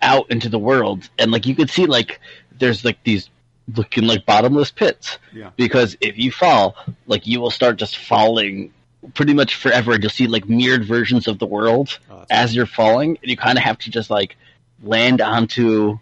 out 0.00 0.30
into 0.30 0.48
the 0.48 0.58
world 0.58 1.08
and 1.18 1.30
like 1.30 1.46
you 1.46 1.54
could 1.54 1.70
see 1.70 1.86
like 1.86 2.20
there's 2.58 2.84
like 2.84 3.02
these 3.04 3.28
looking 3.76 4.04
like 4.04 4.26
bottomless 4.26 4.70
pits 4.70 5.18
Yeah. 5.32 5.50
because 5.56 5.96
if 6.00 6.18
you 6.18 6.30
fall 6.32 6.76
like 7.06 7.26
you 7.26 7.40
will 7.40 7.50
start 7.50 7.76
just 7.76 7.96
falling 7.96 8.72
pretty 9.14 9.34
much 9.34 9.54
forever 9.56 9.92
and 9.92 10.02
you'll 10.02 10.10
see 10.10 10.26
like 10.26 10.48
mirrored 10.48 10.84
versions 10.84 11.26
of 11.28 11.38
the 11.38 11.46
world 11.46 11.98
Oh, 12.10 12.24
as 12.30 12.54
you're 12.54 12.66
falling 12.66 13.18
and 13.22 13.30
you 13.30 13.36
kind 13.36 13.56
of 13.58 13.64
have 13.64 13.78
to 13.78 13.90
just 13.90 14.10
like 14.10 14.36
land 14.82 15.20
onto 15.20 15.98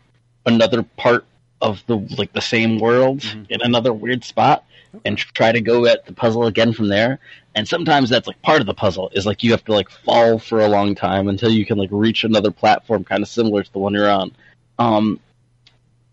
another 0.46 0.82
part 0.82 1.24
of 1.60 1.82
the 1.86 1.96
like 2.16 2.32
the 2.32 2.40
same 2.40 2.78
world 2.78 3.20
Mhm. 3.20 3.46
in 3.50 3.60
another 3.62 3.92
weird 3.92 4.24
spot 4.24 4.64
and 5.04 5.18
try 5.18 5.52
to 5.52 5.60
go 5.60 5.86
at 5.86 6.06
the 6.06 6.12
puzzle 6.12 6.46
again 6.46 6.72
from 6.72 6.88
there. 6.88 7.18
And 7.54 7.66
sometimes 7.66 8.10
that's 8.10 8.26
like 8.26 8.40
part 8.42 8.60
of 8.60 8.66
the 8.66 8.74
puzzle 8.74 9.10
is 9.12 9.26
like 9.26 9.42
you 9.42 9.50
have 9.52 9.64
to 9.64 9.72
like 9.72 9.90
fall 9.90 10.38
for 10.38 10.60
a 10.60 10.68
long 10.68 10.94
time 10.94 11.28
until 11.28 11.50
you 11.50 11.66
can 11.66 11.78
like 11.78 11.90
reach 11.92 12.24
another 12.24 12.50
platform 12.50 13.04
kind 13.04 13.22
of 13.22 13.28
similar 13.28 13.62
to 13.62 13.72
the 13.72 13.78
one 13.78 13.94
you're 13.94 14.10
on. 14.10 14.32
Um 14.78 15.20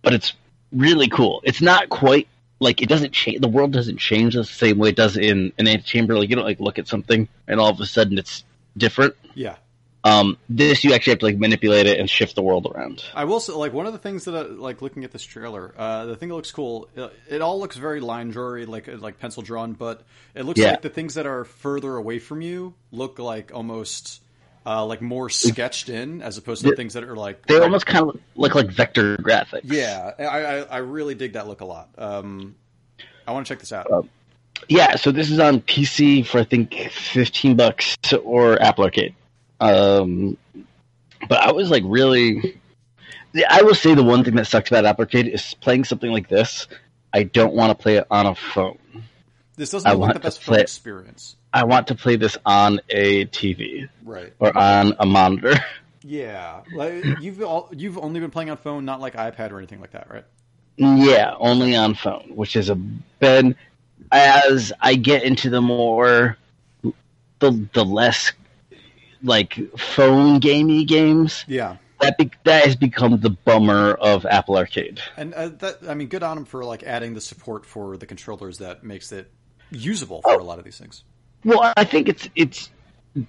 but 0.02 0.14
it's 0.14 0.34
really 0.72 1.10
cool. 1.10 1.42
It's 1.44 1.62
not 1.62 1.90
quite 1.90 2.28
like 2.60 2.82
it 2.82 2.90
doesn't 2.90 3.14
change 3.14 3.40
the 3.42 3.48
world 3.48 3.72
doesn't 3.72 3.98
change 3.98 4.34
the 4.34 4.44
same 4.44 4.78
way 4.78 4.90
it 4.90 4.96
does 4.96 5.18
in 5.18 5.54
an 5.58 5.68
Antichamber. 5.68 6.18
Like 6.18 6.30
you 6.30 6.36
don't 6.36 6.46
like 6.46 6.60
look 6.60 6.80
at 6.80 6.88
something 6.88 7.28
and 7.48 7.60
all 7.60 7.70
of 7.70 7.80
a 7.80 7.86
sudden 7.86 8.18
it's 8.18 8.44
different. 8.76 9.16
Yeah. 9.36 9.58
Um, 10.04 10.38
this 10.48 10.84
you 10.84 10.94
actually 10.94 11.12
have 11.12 11.20
to 11.20 11.25
like 11.25 11.38
manipulate 11.38 11.86
it 11.86 12.00
and 12.00 12.10
shift 12.10 12.36
the 12.36 12.42
world 12.42 12.72
around. 12.74 13.04
I 13.13 13.25
will 13.25 13.39
say, 13.39 13.54
like 13.54 13.74
one 13.74 13.86
of 13.88 13.94
the 13.94 14.00
things 14.00 14.25
that, 14.25 14.36
I, 14.36 14.42
like 14.44 14.82
looking 14.82 15.04
at 15.04 15.12
this 15.12 15.24
trailer, 15.24 15.74
uh, 15.77 16.06
the 16.06 16.16
thing 16.16 16.30
that 16.30 16.36
looks 16.36 16.51
cool. 16.51 16.88
uh, 16.98 17.10
It 17.30 17.42
all 17.42 17.60
looks 17.60 17.75
very 17.75 18.00
line 18.00 18.32
drawery, 18.32 18.66
like 18.66 18.88
like 19.01 19.20
pencil 19.20 19.44
drawn, 19.44 19.74
but 19.74 20.04
it 20.36 20.44
looks 20.44 20.60
Yeah. 20.60 20.72
like 20.72 20.82
the 20.82 20.89
things 20.89 21.16
that 21.16 21.25
are 21.25 21.44
further 21.44 21.96
away 21.98 22.20
from 22.20 22.42
you 22.42 22.74
look 22.92 23.20
like 23.20 23.51
almost 23.54 24.22
uh, 24.66 24.86
like 24.86 25.01
more 25.01 25.30
sketched 25.30 25.88
in, 25.89 26.22
as 26.22 26.38
opposed 26.38 26.62
to 26.62 26.70
Yeah. 26.70 26.75
things 26.75 26.94
that 26.94 27.04
are 27.04 27.16
like 27.16 27.46
They 27.46 27.56
right- 27.56 27.63
almost 27.63 27.86
kind 27.86 28.10
of 28.10 28.20
look 28.36 28.54
like 28.56 28.70
vector 28.70 29.18
graphics. 29.18 29.62
Yeah, 29.63 30.12
I, 30.20 30.24
I 30.25 30.56
I 30.62 30.77
really 30.77 31.16
dig 31.16 31.34
that 31.34 31.48
look 31.48 31.62
a 31.62 31.66
lot. 31.66 31.89
Um, 31.98 32.56
I 33.27 33.32
want 33.32 33.46
to 33.48 33.51
check 33.54 33.60
this 33.60 33.72
out. 33.74 33.92
Uh, 33.92 34.01
Yeah, 34.70 34.96
so 34.96 35.12
this 35.12 35.30
is 35.32 35.39
on 35.39 35.62
PC 35.62 36.25
for 36.25 36.39
I 36.39 36.44
think 36.44 36.74
fifteen 36.92 37.56
bucks 37.56 37.96
or 38.24 38.62
Apple 38.62 38.84
Arcade. 38.86 39.13
Um, 39.60 40.38
but 41.28 41.40
I 41.40 41.52
was 41.52 41.70
like 41.70 41.84
really, 41.86 42.60
I 43.50 43.64
will 43.64 43.76
say 43.76 43.96
the 43.96 44.04
one 44.04 44.24
thing 44.24 44.36
that 44.36 44.48
sucks 44.48 44.70
about 44.70 44.86
Apple 44.86 45.04
Arcade 45.04 45.28
is 45.28 45.54
playing 45.56 45.84
something 45.86 46.12
like 46.12 46.28
this. 46.30 46.68
I 47.14 47.24
don't 47.24 47.54
want 47.54 47.78
to 47.78 47.82
play 47.82 47.96
it 47.98 48.08
on 48.12 48.26
a 48.26 48.36
phone. 48.36 48.78
This 49.56 49.72
doesn't 49.72 49.88
I 49.90 49.94
like 49.94 50.00
want 50.00 50.14
the 50.14 50.20
best 50.20 50.44
phone 50.44 50.56
play- 50.56 50.62
experience, 50.62 51.36
I 51.52 51.64
want 51.64 51.88
to 51.88 51.96
play 51.96 52.16
this 52.18 52.38
on 52.46 52.80
a 52.90 53.26
TV 53.26 53.90
right? 54.04 54.32
or 54.40 54.56
on 54.56 54.94
a 55.00 55.06
monitor. 55.06 55.56
Yeah, 56.04 56.62
like 56.74 57.04
you've 57.20 57.42
all, 57.44 57.70
you've 57.76 57.98
only 57.98 58.22
been 58.22 58.32
playing 58.32 58.50
on 58.50 58.56
phone, 58.56 58.86
not 58.86 59.02
like 59.02 59.16
iPad 59.16 59.52
or 59.52 59.58
anything 59.58 59.82
like 59.82 59.92
that, 59.92 60.10
right? 60.10 60.24
Yeah, 60.78 61.34
only 61.38 61.76
on 61.76 61.96
phone, 61.96 62.32
which 62.34 62.56
is 62.56 62.70
a 62.70 62.76
been 62.76 63.56
as 64.10 64.72
I 64.80 64.96
get 64.96 65.24
into 65.24 65.50
the 65.50 65.60
more 65.60 66.38
the 67.40 67.68
the 67.74 67.84
less 67.84 68.32
like 69.24 69.58
phone 69.78 70.40
gamey 70.40 70.86
games 70.86 71.44
Yeah, 71.48 71.78
that 72.00 72.18
be, 72.18 72.32
that 72.44 72.66
has 72.66 72.76
become 72.76 73.20
the 73.20 73.30
bummer 73.32 73.92
of 73.94 74.26
Apple 74.26 74.58
Arcade. 74.58 75.00
and 75.18 75.34
uh, 75.34 75.50
that 75.50 75.80
I 75.88 75.94
mean, 75.94 76.08
good 76.08 76.24
on 76.24 76.36
them 76.38 76.46
for 76.46 76.64
like 76.64 76.84
adding 76.84 77.14
the 77.14 77.22
support 77.22 77.66
for 77.66 77.98
the 77.98 78.06
controllers 78.06 78.58
that 78.60 78.84
makes 78.84 79.12
it 79.12 79.32
usable 79.72 80.22
for 80.22 80.34
a 80.40 80.44
lot 80.44 80.60
of 80.60 80.66
these 80.66 80.78
things. 80.78 81.04
Well, 81.44 81.74
I 81.76 81.84
think 81.84 82.08
it's 82.10 82.30
it's 82.36 82.70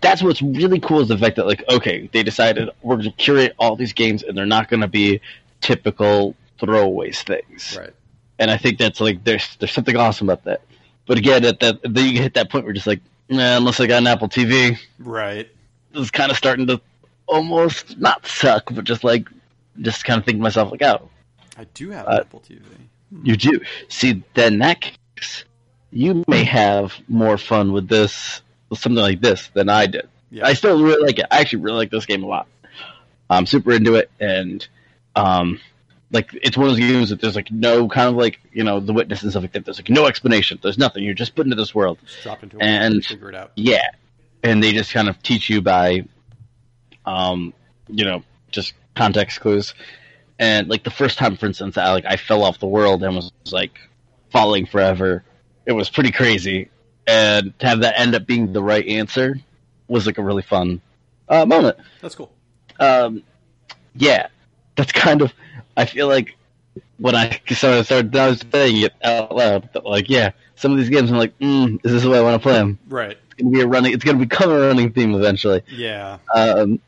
that's 0.03 0.23
what's 0.23 0.43
really 0.43 0.81
cool 0.81 1.01
is 1.01 1.09
the 1.09 1.17
fact 1.19 1.37
that 1.37 1.47
like 1.47 1.65
okay, 1.71 2.09
they 2.13 2.23
decided 2.23 2.69
we're 2.83 2.97
going 2.97 3.11
to 3.11 3.17
curate 3.17 3.55
all 3.59 3.75
these 3.77 3.93
games 3.93 4.23
and 4.23 4.37
they're 4.37 4.47
not 4.47 4.69
going 4.69 4.81
to 4.81 4.89
be 4.89 5.21
typical 5.61 6.35
throwaways 6.61 7.23
things. 7.25 7.77
Right. 7.79 7.95
and 8.39 8.51
I 8.51 8.57
think 8.57 8.79
that's 8.79 9.01
like 9.01 9.25
there's 9.25 9.57
there's 9.57 9.73
something 9.73 9.97
awesome 9.97 10.29
about 10.29 10.45
that. 10.45 10.63
But 11.07 11.19
again, 11.19 11.45
at 11.45 11.61
that 11.61 11.81
then 11.83 12.15
you 12.15 12.21
hit 12.21 12.35
that 12.35 12.51
point 12.51 12.65
where 12.65 12.71
you're 12.71 12.75
just 12.75 12.87
like, 12.87 13.01
nah, 13.29 13.57
unless 13.57 13.81
I 13.81 13.87
got 13.87 13.99
an 13.99 14.07
Apple 14.07 14.29
TV, 14.29 14.79
Right. 14.99 15.49
It's 15.99 16.11
kind 16.11 16.31
of 16.31 16.37
starting 16.37 16.67
to 16.69 16.81
almost 17.27 17.99
not 17.99 18.27
suck, 18.27 18.73
but 18.73 18.85
just 18.85 19.05
like 19.05 19.29
just 19.81 20.05
kind 20.05 20.19
of 20.19 20.25
think 20.25 20.39
to 20.39 20.43
myself 20.43 20.71
like, 20.71 20.83
oh, 20.83 21.09
I 21.57 21.65
do 21.75 21.91
have 21.91 22.07
Uh, 22.07 22.19
Apple 22.21 22.41
TV. 22.49 22.61
you 23.23 23.37
do 23.37 23.61
see. 23.89 24.23
Then 24.35 24.59
that 24.61 24.81
case, 24.81 25.45
you 25.91 26.25
may 26.29 26.45
have 26.45 26.93
more 27.09 27.39
fun 27.39 27.73
with 27.73 27.89
this 27.89 28.43
with 28.71 28.79
something 28.79 29.03
like 29.03 29.21
this 29.21 29.49
than 29.55 29.69
I 29.69 29.87
did. 29.87 30.09
Yeah. 30.31 30.47
I 30.47 30.55
still 30.55 30.83
really 30.83 31.03
like 31.07 31.19
it. 31.19 31.27
I 31.31 31.41
actually 31.41 31.63
really 31.63 31.79
like 31.79 31.91
this 31.91 32.07
game 32.07 32.23
a 32.23 32.27
lot. 32.27 32.47
I'm 33.31 33.47
super 33.47 33.73
into 33.73 33.95
it, 33.95 34.11
and 34.21 34.67
um, 35.17 35.61
like 36.11 36.31
it's 36.33 36.57
one 36.57 36.67
of 36.69 36.73
those 36.73 36.81
games 36.81 37.11
that 37.11 37.21
there's 37.21 37.35
like 37.37 37.51
no 37.51 37.89
kind 37.89 38.09
of 38.09 38.15
like 38.17 38.41
you 38.53 38.65
know 38.65 38.81
the 38.81 38.93
witness 38.93 39.23
and 39.23 39.31
stuff 39.31 39.43
like 39.43 39.53
that. 39.53 39.65
There's 39.65 39.79
like 39.79 39.91
no 39.91 40.07
explanation. 40.07 40.59
There's 40.63 40.79
nothing. 40.79 41.03
You're 41.05 41.15
just 41.15 41.35
put 41.35 41.45
into 41.47 41.57
this 41.57 41.75
world. 41.75 41.99
Just 42.07 42.23
drop 42.23 42.43
into 42.43 42.59
and 42.61 43.05
figure 43.05 43.29
it 43.31 43.35
out. 43.35 43.53
Yeah, 43.57 43.83
and 44.43 44.63
they 44.63 44.73
just 44.73 44.93
kind 44.93 45.09
of 45.09 45.23
teach 45.23 45.51
you 45.51 45.61
by, 45.61 46.05
um, 47.07 47.53
you 47.89 48.05
know, 48.05 48.23
just 48.51 48.75
context 48.95 49.41
clues. 49.41 49.75
And 50.39 50.69
like 50.69 50.85
the 50.85 50.91
first 50.91 51.19
time, 51.19 51.37
for 51.37 51.47
instance, 51.47 51.77
I 51.77 51.93
like 51.93 52.05
I 52.07 52.17
fell 52.17 52.45
off 52.45 52.59
the 52.59 52.67
world 52.67 53.03
and 53.03 53.17
was 53.17 53.33
like 53.51 53.79
falling 54.31 54.67
forever. 54.67 55.25
It 55.67 55.73
was 55.73 55.91
pretty 55.91 56.13
crazy, 56.13 56.71
and 57.07 57.59
to 57.59 57.67
have 57.67 57.81
that 57.81 57.99
end 57.99 58.15
up 58.15 58.27
being 58.27 58.53
the 58.53 58.63
right 58.63 58.87
answer 58.87 59.39
was 59.89 60.07
like 60.07 60.19
a 60.19 60.23
really 60.23 60.43
fun 60.43 60.81
uh, 61.29 61.45
moment. 61.45 61.77
That's 62.01 62.15
cool. 62.15 62.31
Um, 62.79 63.23
yeah, 63.95 64.29
that's 64.77 64.93
kind 64.93 65.23
of. 65.23 65.33
I 65.77 65.85
feel 65.85 66.09
like 66.09 66.37
when 66.99 67.15
I 67.15 67.41
started, 67.51 67.85
started 67.85 68.17
I 68.17 68.29
was 68.29 68.45
saying 68.53 68.83
it 68.83 68.93
out 69.03 69.35
loud, 69.35 69.69
like, 69.85 70.09
yeah, 70.09 70.31
some 70.59 70.73
of 70.73 70.79
these 70.79 70.89
games, 70.89 71.11
I'm 71.11 71.19
like, 71.19 71.39
mm, 71.39 71.79
is 71.85 71.93
this 71.93 72.03
the 72.03 72.11
way 72.11 72.19
I 72.19 72.23
want 72.23 72.35
to 72.35 72.47
play 72.47 72.55
them? 72.55 72.79
Right. 72.89 73.17
It's 73.31 73.43
gonna 73.43 73.51
be 73.51 73.61
a 73.61 73.67
running. 73.67 73.93
It's 73.93 74.05
gonna 74.05 74.19
become 74.19 74.51
a 74.51 74.59
running 74.59 74.93
theme 74.93 75.15
eventually. 75.15 75.63
Yeah. 75.69 76.19
Um, 76.35 76.81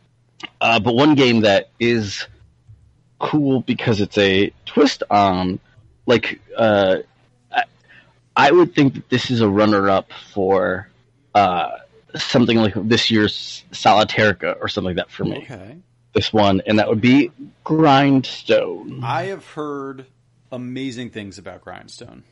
Uh, 0.61 0.81
but 0.81 0.95
one 0.95 1.15
game 1.15 1.43
that 1.43 1.69
is 1.79 2.27
cool 3.19 3.61
because 3.61 4.01
it's 4.01 4.17
a 4.17 4.51
twist 4.65 5.03
on, 5.11 5.61
like, 6.07 6.41
uh, 6.57 6.97
I, 7.53 7.65
I 8.35 8.51
would 8.51 8.75
think 8.75 8.95
that 8.95 9.11
this 9.11 9.31
is 9.31 9.43
a 9.43 9.49
runner-up 9.49 10.11
for 10.33 10.89
uh, 11.35 11.77
something 12.17 12.57
like 12.57 12.73
this 12.75 13.11
year's 13.11 13.65
Solitairica 13.73 14.57
or 14.61 14.69
something 14.69 14.97
like 14.97 14.97
that 14.97 15.11
for 15.11 15.25
me. 15.25 15.43
Okay. 15.43 15.77
This 16.15 16.33
one, 16.33 16.63
and 16.67 16.79
that 16.79 16.89
would 16.89 17.03
be 17.03 17.31
Grindstone. 17.65 19.05
I 19.05 19.25
have 19.25 19.47
heard 19.47 20.07
amazing 20.51 21.11
things 21.11 21.37
about 21.39 21.61
Grindstone. 21.61 22.25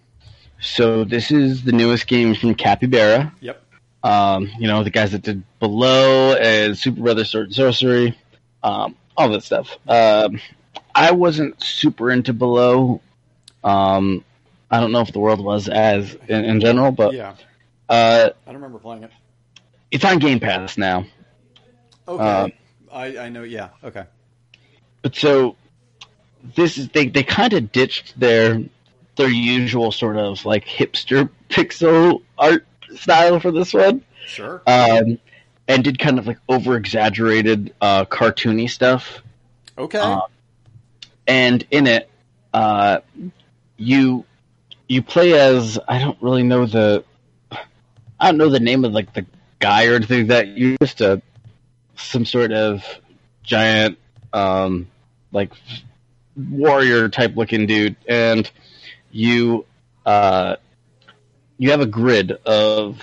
So 0.60 1.04
this 1.04 1.30
is 1.30 1.62
the 1.64 1.72
newest 1.72 2.06
game 2.06 2.34
from 2.34 2.54
Capybara. 2.54 3.32
Yep. 3.40 3.62
Um, 4.02 4.50
you 4.58 4.66
know, 4.68 4.82
the 4.84 4.90
guys 4.90 5.12
that 5.12 5.22
did 5.22 5.42
Below 5.60 6.34
and 6.34 6.76
Super 6.76 7.00
Brothers 7.02 7.30
Sword 7.30 7.46
and 7.46 7.54
Sorcery, 7.54 8.16
um, 8.62 8.96
all 9.16 9.28
that 9.30 9.42
stuff. 9.42 9.76
Um, 9.88 10.40
I 10.94 11.12
wasn't 11.12 11.62
super 11.62 12.10
into 12.10 12.32
Below. 12.32 13.00
Um, 13.64 14.24
I 14.70 14.80
don't 14.80 14.92
know 14.92 15.00
if 15.00 15.12
the 15.12 15.18
world 15.20 15.42
was 15.44 15.68
as 15.68 16.14
in, 16.28 16.44
in 16.44 16.60
general, 16.60 16.92
but 16.92 17.12
Yeah. 17.14 17.34
uh, 17.88 18.30
I 18.46 18.52
don't 18.52 18.56
remember 18.56 18.78
playing 18.78 19.04
it. 19.04 19.10
it's 19.90 20.04
on 20.04 20.18
Game 20.18 20.40
Pass 20.40 20.76
now. 20.78 21.04
Okay. 22.06 22.22
Uh, 22.24 22.48
I, 22.92 23.18
I 23.18 23.28
know. 23.28 23.42
Yeah. 23.42 23.70
Okay. 23.84 24.04
But 25.02 25.14
so 25.14 25.56
this 26.56 26.78
is 26.78 26.88
they 26.88 27.08
they 27.08 27.22
kind 27.22 27.52
of 27.52 27.70
ditched 27.72 28.18
their 28.18 28.62
their 29.18 29.28
usual 29.28 29.92
sort 29.92 30.16
of 30.16 30.44
like 30.46 30.64
hipster 30.66 31.28
pixel 31.50 32.22
art 32.38 32.66
style 32.96 33.38
for 33.38 33.50
this 33.52 33.74
one. 33.74 34.02
Sure. 34.26 34.62
um, 34.66 35.18
and 35.68 35.84
did 35.84 35.98
kind 35.98 36.18
of 36.18 36.26
like 36.26 36.38
over 36.48 36.76
exaggerated 36.76 37.74
uh, 37.82 38.06
cartoony 38.06 38.68
stuff. 38.70 39.22
okay. 39.76 39.98
uh, 39.98 40.22
And 41.26 41.66
in 41.70 41.86
it, 41.86 42.10
uh, 42.54 43.00
you 43.76 44.24
you 44.88 45.02
play 45.02 45.38
as 45.38 45.78
I 45.86 45.98
don't 45.98 46.16
really 46.22 46.42
know 46.42 46.64
the 46.64 47.04
I 48.18 48.30
don't 48.30 48.38
know 48.38 48.48
the 48.48 48.60
name 48.60 48.84
of 48.84 48.92
like 48.92 49.12
the 49.12 49.26
guy 49.58 49.86
or 49.86 49.94
anything 49.94 50.20
like 50.20 50.28
that. 50.28 50.48
You're 50.48 50.76
just 50.80 51.00
a 51.02 51.20
some 51.96 52.24
sort 52.24 52.52
of 52.52 52.82
giant 53.42 53.98
um, 54.32 54.88
like 55.32 55.52
warrior 56.50 57.08
type 57.08 57.36
looking 57.36 57.66
dude, 57.66 57.96
and 58.08 58.50
you 59.10 59.66
uh, 60.06 60.56
you 61.58 61.70
have 61.70 61.80
a 61.80 61.86
grid 61.86 62.32
of 62.32 63.02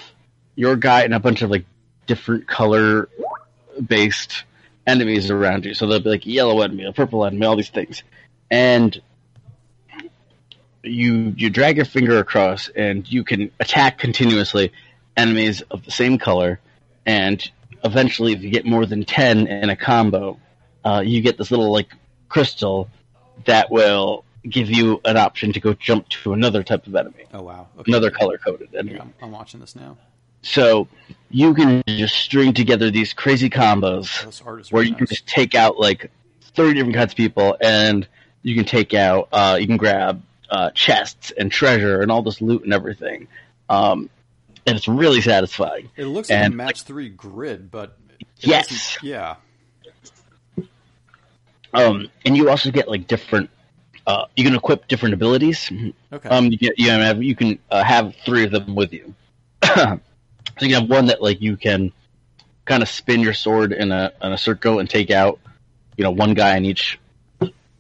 your 0.56 0.76
guy 0.76 1.04
and 1.04 1.14
a 1.14 1.20
bunch 1.20 1.42
of 1.42 1.50
like 1.50 1.66
different 2.08 2.48
color 2.48 3.10
based 3.86 4.44
enemies 4.88 5.30
around 5.30 5.66
you. 5.66 5.74
So 5.74 5.88
they'll 5.88 6.00
be 6.00 6.10
like 6.10 6.26
yellow 6.26 6.62
enemy, 6.62 6.86
a 6.86 6.94
purple 6.94 7.26
enemy, 7.26 7.46
all 7.46 7.56
these 7.56 7.70
things, 7.70 8.04
and 8.50 9.00
you 10.84 11.34
you 11.36 11.50
drag 11.50 11.78
your 11.78 11.86
finger 11.86 12.20
across 12.20 12.70
and 12.70 13.12
you 13.12 13.24
can 13.24 13.52
attack 13.60 13.98
continuously 13.98 14.72
enemies 15.18 15.62
of 15.72 15.84
the 15.86 15.92
same 15.92 16.18
color, 16.18 16.60
and 17.06 17.50
eventually, 17.84 18.34
if 18.34 18.42
you 18.42 18.50
get 18.50 18.66
more 18.66 18.86
than 18.86 19.04
ten 19.04 19.48
in 19.48 19.70
a 19.70 19.76
combo, 19.76 20.40
uh, 20.84 21.02
you 21.06 21.22
get 21.22 21.38
this 21.38 21.52
little 21.52 21.72
like 21.72 21.90
crystal 22.30 22.90
that 23.46 23.72
will 23.72 24.24
give 24.50 24.70
you 24.70 25.02
an 25.06 25.18
option 25.18 25.52
to 25.54 25.60
go 25.60 25.74
jump 25.74 26.08
to 26.10 26.34
another 26.34 26.64
type 26.64 26.88
of 26.88 26.96
enemy, 26.96 27.26
oh 27.34 27.42
wow. 27.42 27.68
Okay. 27.80 27.92
another 27.92 28.12
color 28.12 28.38
coded 28.38 28.74
enemy. 28.74 28.96
Yeah, 28.96 29.02
I'm, 29.02 29.14
I'm 29.22 29.32
watching 29.32 29.60
this 29.60 29.76
now. 29.76 29.98
So 30.42 30.88
you 31.30 31.54
can 31.56 31.84
just 31.88 32.16
string 32.16 32.54
together 32.54 32.92
these 32.92 33.14
crazy 33.14 33.50
combos 33.50 34.22
Oh, 34.22 34.26
this 34.28 34.42
art 34.46 34.62
is 34.62 34.72
where 34.72 34.82
really 34.82 34.92
you 34.92 34.96
can 34.96 35.08
just 35.08 35.28
take 35.28 35.56
out 35.56 35.80
like 35.80 36.12
30 36.42 36.76
different 36.76 36.96
kinds 36.96 37.14
of 37.14 37.18
people 37.18 37.58
and 37.60 38.08
you 38.44 38.56
can 38.56 38.66
take 38.66 38.94
out, 38.94 39.28
uh, 39.32 39.58
you 39.60 39.66
can 39.66 39.78
grab 39.78 40.22
uh, 40.52 40.70
chests 40.72 41.32
and 41.32 41.52
treasure 41.52 42.02
and 42.02 42.12
all 42.12 42.22
this 42.22 42.42
loot 42.42 42.64
and 42.64 42.74
everything. 42.74 43.28
Um, 43.70 44.10
and 44.68 44.78
it's 44.78 44.88
really 44.88 45.20
satisfying. 45.22 45.90
It 45.96 46.06
looks 46.06 46.30
like 46.30 46.46
a 46.46 46.50
match 46.52 46.84
three 46.84 47.10
grid, 47.10 47.72
but 47.72 47.98
Yes. 48.40 48.98
Yeah. 49.02 49.36
Um, 51.74 52.10
and 52.26 52.38
you 52.38 52.50
also 52.50 52.72
get 52.72 52.88
like 52.88 53.08
different, 53.08 53.50
uh, 54.08 54.26
you 54.36 54.44
can 54.44 54.56
equip 54.56 54.88
different 54.88 55.14
abilities. 55.14 55.72
Okay. 56.14 56.30
Um, 56.30 56.46
you 56.52 56.58
get 56.58 56.78
you 56.80 56.86
can 56.88 57.00
have 57.02 57.24
you 57.24 57.36
can 57.36 57.60
uh, 57.72 57.84
have 57.84 58.16
three 58.26 58.44
of 58.44 58.52
them 58.52 58.76
with 58.76 58.94
you. 58.94 59.14
so 59.64 60.00
you 60.62 60.70
can 60.70 60.82
have 60.82 60.90
one 60.90 61.08
that 61.08 61.22
like 61.22 61.42
you 61.42 61.58
can 61.58 61.92
kind 62.66 62.82
of 62.84 62.90
spin 62.90 63.20
your 63.22 63.34
sword 63.34 63.72
in 63.74 63.92
a 63.92 64.12
in 64.22 64.32
a 64.34 64.38
circle 64.38 64.80
and 64.80 64.90
take 64.90 65.12
out, 65.12 65.40
you 65.98 66.04
know, 66.04 66.12
one 66.12 66.34
guy 66.34 66.56
in 66.58 66.66
each 66.66 67.00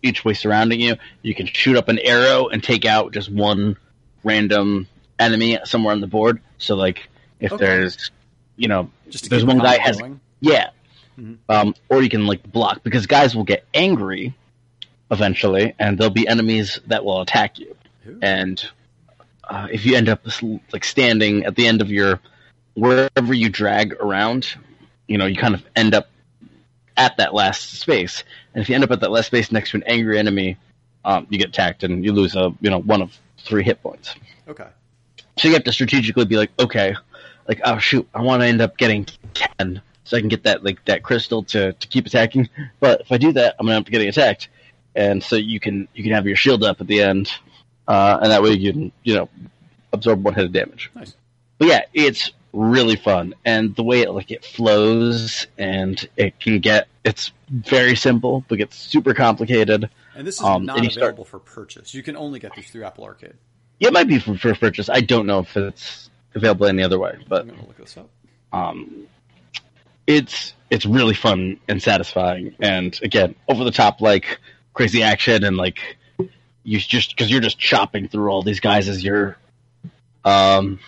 each 0.01 0.23
way 0.25 0.33
surrounding 0.33 0.79
you. 0.79 0.95
You 1.21 1.33
can 1.35 1.47
shoot 1.47 1.75
up 1.77 1.87
an 1.89 1.99
arrow 1.99 2.47
and 2.47 2.63
take 2.63 2.85
out 2.85 3.11
just 3.13 3.31
one 3.31 3.77
random 4.23 4.87
enemy 5.19 5.57
somewhere 5.65 5.93
on 5.93 6.01
the 6.01 6.07
board. 6.07 6.41
So 6.57 6.75
like 6.75 7.07
if 7.39 7.51
Okay. 7.53 7.65
there's 7.65 8.11
you 8.57 8.67
know 8.67 8.89
Just 9.09 9.29
there's 9.29 9.45
one 9.45 9.57
guy 9.57 9.75
combo 9.77 9.83
has 9.83 9.97
going. 9.97 10.19
yeah. 10.39 10.69
Mhm. 11.19 11.37
Um, 11.47 11.75
or 11.89 12.01
you 12.01 12.09
can 12.09 12.25
like 12.27 12.43
block 12.51 12.83
because 12.83 13.05
guys 13.07 13.35
will 13.35 13.45
get 13.45 13.65
angry 13.73 14.35
eventually, 15.11 15.73
and 15.79 15.97
there'll 15.97 16.13
be 16.13 16.27
enemies 16.27 16.79
that 16.87 17.03
will 17.05 17.21
attack 17.21 17.59
you. 17.59 17.75
Ooh. 18.07 18.19
And 18.21 18.63
uh, 19.43 19.67
if 19.71 19.85
you 19.85 19.95
end 19.95 20.09
up 20.09 20.25
like 20.71 20.83
standing 20.83 21.45
at 21.45 21.55
the 21.55 21.67
end 21.67 21.81
of 21.81 21.89
your 21.89 22.19
wherever 22.73 23.33
you 23.33 23.49
drag 23.49 23.93
around, 23.93 24.47
you 25.07 25.17
know, 25.17 25.25
you 25.25 25.35
kind 25.35 25.53
of 25.53 25.63
end 25.75 25.93
up 25.93 26.09
at 26.97 27.17
that 27.17 27.33
last 27.33 27.79
space. 27.79 28.23
And 28.53 28.61
if 28.61 28.69
you 28.69 28.75
end 28.75 28.83
up 28.83 28.91
at 28.91 29.01
that 29.01 29.11
last 29.11 29.27
space 29.27 29.51
next 29.51 29.71
to 29.71 29.77
an 29.77 29.83
angry 29.83 30.17
enemy, 30.17 30.57
um, 31.03 31.27
you 31.29 31.37
get 31.37 31.49
attacked 31.49 31.83
and 31.83 32.03
you 32.03 32.11
lose 32.11 32.35
a 32.35 32.53
you 32.61 32.69
know 32.69 32.79
one 32.79 33.01
of 33.01 33.17
three 33.37 33.63
hit 33.63 33.81
points. 33.81 34.15
Okay. 34.47 34.67
So 35.37 35.47
you 35.47 35.53
have 35.53 35.63
to 35.65 35.73
strategically 35.73 36.25
be 36.25 36.37
like, 36.37 36.51
okay, 36.59 36.95
like 37.47 37.61
oh 37.63 37.77
shoot, 37.77 38.07
I 38.13 38.21
want 38.21 38.41
to 38.41 38.47
end 38.47 38.61
up 38.61 38.77
getting 38.77 39.05
ten, 39.33 39.81
so 40.03 40.17
I 40.17 40.19
can 40.19 40.29
get 40.29 40.43
that 40.43 40.63
like 40.63 40.83
that 40.85 41.03
crystal 41.03 41.43
to, 41.43 41.73
to 41.73 41.87
keep 41.87 42.05
attacking. 42.07 42.49
But 42.79 43.01
if 43.01 43.11
I 43.11 43.17
do 43.17 43.31
that, 43.33 43.55
I'm 43.59 43.65
gonna 43.65 43.77
end 43.77 43.85
up 43.85 43.91
getting 43.91 44.07
attacked, 44.07 44.49
and 44.95 45.21
so 45.23 45.35
you 45.35 45.59
can 45.59 45.87
you 45.93 46.03
can 46.03 46.11
have 46.13 46.25
your 46.25 46.35
shield 46.35 46.63
up 46.63 46.81
at 46.81 46.87
the 46.87 47.01
end, 47.01 47.31
uh, 47.87 48.19
and 48.21 48.31
that 48.31 48.41
way 48.43 48.51
you 48.51 48.71
can 48.73 48.91
you 49.03 49.15
know 49.15 49.29
absorb 49.93 50.23
one 50.23 50.33
hit 50.33 50.45
of 50.45 50.51
damage. 50.51 50.91
Nice. 50.95 51.15
But 51.57 51.67
yeah, 51.67 51.81
it's 51.93 52.31
really 52.53 52.95
fun, 52.95 53.33
and 53.45 53.75
the 53.75 53.83
way 53.83 54.01
it 54.01 54.11
like 54.11 54.31
it 54.31 54.43
flows 54.45 55.47
and 55.57 56.07
it 56.17 56.39
can 56.39 56.59
get 56.59 56.87
it's 57.03 57.31
very 57.49 57.95
simple, 57.95 58.43
but 58.47 58.57
gets 58.57 58.77
super 58.77 59.13
complicated. 59.13 59.89
And 60.15 60.25
this 60.25 60.35
is 60.35 60.41
Um, 60.41 60.65
not 60.65 60.81
you 60.83 60.89
start- 60.89 61.03
available 61.03 61.25
for 61.25 61.39
purchase. 61.39 61.93
You 61.93 62.01
can 62.01 62.15
only 62.17 62.39
get 62.39 62.55
these 62.55 62.69
through 62.71 62.85
Apple 62.85 63.03
Arcade. 63.03 63.33
Yeah, 63.79 63.89
it 63.89 63.93
might 63.93 64.07
be 64.07 64.19
for, 64.19 64.37
for 64.37 64.55
purchase. 64.55 64.89
I 64.89 65.01
don't 65.01 65.25
know 65.27 65.39
if 65.39 65.55
it's 65.57 66.09
available 66.33 66.65
any 66.65 66.81
other 66.81 66.97
way, 66.97 67.17
but 67.27 67.41
I'm 67.41 67.49
gonna 67.49 67.67
look 67.67 67.77
this 67.77 67.97
up. 67.97 68.09
um, 68.53 69.07
it's 70.07 70.53
it's 70.69 70.85
really 70.85 71.13
fun 71.13 71.59
and 71.67 71.81
satisfying, 71.81 72.55
and 72.59 72.97
again, 73.03 73.35
over 73.47 73.63
the 73.63 73.71
top 73.71 74.01
like 74.01 74.39
crazy 74.75 75.01
action 75.01 75.43
and 75.43 75.57
like 75.57 75.97
you 76.63 76.77
just 76.77 77.09
because 77.09 77.31
you're 77.31 77.41
just 77.41 77.57
chopping 77.57 78.07
through 78.07 78.29
all 78.29 78.43
these 78.43 78.59
guys 78.59 78.87
as 78.87 79.03
you're 79.03 79.37
um 80.23 80.79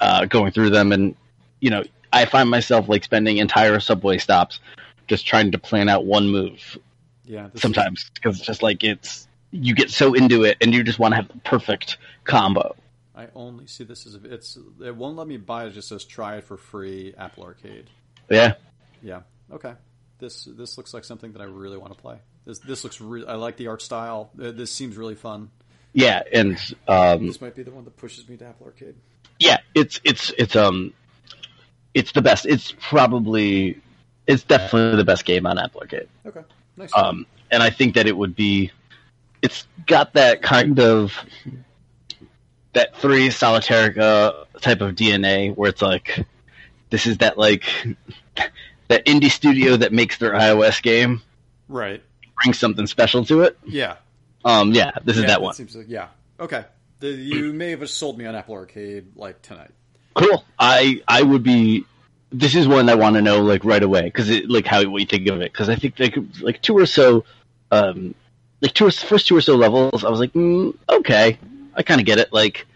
uh, 0.00 0.26
going 0.26 0.52
through 0.52 0.70
them, 0.70 0.92
and 0.92 1.14
you 1.60 1.70
know 1.70 1.84
I 2.12 2.24
find 2.26 2.50
myself 2.50 2.88
like 2.88 3.04
spending 3.04 3.38
entire 3.38 3.78
subway 3.80 4.18
stops 4.18 4.60
just 5.06 5.26
trying 5.26 5.52
to 5.52 5.58
plan 5.58 5.88
out 5.88 6.04
one 6.04 6.28
move 6.28 6.78
Yeah. 7.24 7.48
Sometimes 7.54 8.10
because 8.14 8.38
it's 8.38 8.46
just 8.46 8.62
like 8.62 8.84
it's 8.84 9.28
you 9.50 9.74
get 9.74 9.90
so 9.90 10.14
into 10.14 10.44
it 10.44 10.56
and 10.60 10.74
you 10.74 10.82
just 10.82 10.98
want 10.98 11.12
to 11.12 11.16
have 11.16 11.28
the 11.28 11.38
perfect 11.38 11.98
combo. 12.24 12.74
I 13.14 13.28
only 13.34 13.66
see 13.66 13.84
this 13.84 14.06
as 14.06 14.14
a, 14.14 14.20
it's. 14.24 14.58
It 14.84 14.94
won't 14.94 15.16
let 15.16 15.26
me 15.26 15.38
buy 15.38 15.64
it. 15.64 15.68
It 15.68 15.72
just 15.72 15.88
says 15.88 16.04
try 16.04 16.36
it 16.36 16.44
for 16.44 16.58
free. 16.58 17.14
Apple 17.16 17.44
Arcade. 17.44 17.88
Yeah. 18.28 18.54
Yeah. 19.02 19.22
Okay. 19.50 19.72
This 20.18 20.44
this 20.44 20.76
looks 20.76 20.92
like 20.92 21.04
something 21.04 21.32
that 21.32 21.40
I 21.40 21.46
really 21.46 21.78
want 21.78 21.94
to 21.94 21.98
play. 22.00 22.18
This 22.46 22.58
this 22.60 22.84
looks. 22.84 23.00
Re- 23.00 23.26
I 23.26 23.34
like 23.34 23.56
the 23.56 23.66
art 23.66 23.82
style. 23.82 24.30
Uh, 24.40 24.52
This 24.52 24.70
seems 24.72 24.96
really 24.96 25.14
fun. 25.16 25.50
Yeah, 25.92 26.22
and 26.32 26.58
um, 26.86 27.26
This 27.26 27.40
might 27.40 27.54
be 27.56 27.62
the 27.62 27.70
one 27.70 27.84
that 27.84 27.96
pushes 27.96 28.28
me 28.28 28.36
to 28.36 28.46
Apple 28.46 28.66
Arcade. 28.66 28.94
yeah, 29.40 29.58
it's 29.74 30.00
it's 30.04 30.30
it's 30.38 30.54
um, 30.56 30.92
it's 31.94 32.12
the 32.12 32.22
best. 32.22 32.46
It's 32.46 32.72
probably 32.80 33.80
it's 34.26 34.42
definitely 34.44 34.96
the 34.96 35.04
best 35.04 35.24
game 35.24 35.46
on 35.46 35.58
Apple 35.58 35.80
Arcade. 35.80 36.08
Okay. 36.26 36.42
Nice. 36.76 36.90
Um, 36.96 37.26
and 37.50 37.62
I 37.62 37.70
think 37.70 37.94
that 37.94 38.06
it 38.06 38.16
would 38.16 38.36
be. 38.36 38.70
It's 39.42 39.66
got 39.86 40.14
that 40.14 40.42
kind 40.42 40.78
of 40.80 41.12
that 42.72 42.96
three 42.96 43.28
Solitairica 43.28 44.46
type 44.60 44.80
of 44.80 44.94
DNA 44.94 45.54
where 45.56 45.70
it's 45.70 45.82
like 45.82 46.26
this 46.90 47.06
is 47.06 47.18
that 47.18 47.38
like 47.38 47.64
that 48.88 49.04
indie 49.06 49.30
studio 49.30 49.76
that 49.76 49.92
makes 49.92 50.18
their 50.18 50.32
iOS 50.32 50.82
game 50.82 51.22
right. 51.68 52.02
Brings 52.42 52.58
something 52.58 52.86
special 52.86 53.24
to 53.26 53.42
it. 53.42 53.58
Yeah. 53.64 53.96
Um, 54.44 54.72
yeah, 54.72 54.92
this 55.04 55.16
is 55.16 55.22
yeah, 55.22 55.28
that 55.28 55.42
one. 55.42 55.54
Seems 55.54 55.74
like, 55.74 55.86
yeah. 55.88 56.08
Okay. 56.38 56.64
The, 57.00 57.08
you 57.08 57.52
may 57.52 57.70
have 57.70 57.88
sold 57.90 58.16
me 58.16 58.26
on 58.26 58.34
Apple 58.34 58.54
Arcade 58.54 59.16
like 59.16 59.42
tonight. 59.42 59.70
Cool. 60.14 60.44
I 60.58 61.02
I 61.06 61.22
would 61.22 61.42
be 61.42 61.84
this 62.30 62.54
is 62.54 62.66
one 62.66 62.88
I 62.88 62.94
want 62.94 63.16
to 63.16 63.22
know 63.22 63.42
like 63.42 63.64
right 63.64 63.82
away 63.82 64.02
because 64.02 64.30
it 64.30 64.48
like 64.48 64.66
how 64.66 64.82
what 64.88 65.00
you 65.00 65.06
think 65.06 65.28
of 65.28 65.40
it 65.40 65.52
because 65.52 65.68
I 65.68 65.76
think 65.76 65.98
like 65.98 66.16
like 66.40 66.62
two 66.62 66.76
or 66.76 66.86
so, 66.86 67.24
um, 67.70 68.14
like 68.60 68.72
two 68.72 68.86
or, 68.86 68.90
first 68.90 69.26
two 69.26 69.36
or 69.36 69.40
so 69.40 69.56
levels 69.56 70.04
I 70.04 70.08
was 70.08 70.20
like 70.20 70.32
mm, 70.32 70.74
okay 70.88 71.38
I 71.76 71.82
kind 71.82 72.00
of 72.00 72.06
get 72.06 72.18
it 72.18 72.32
like, 72.32 72.66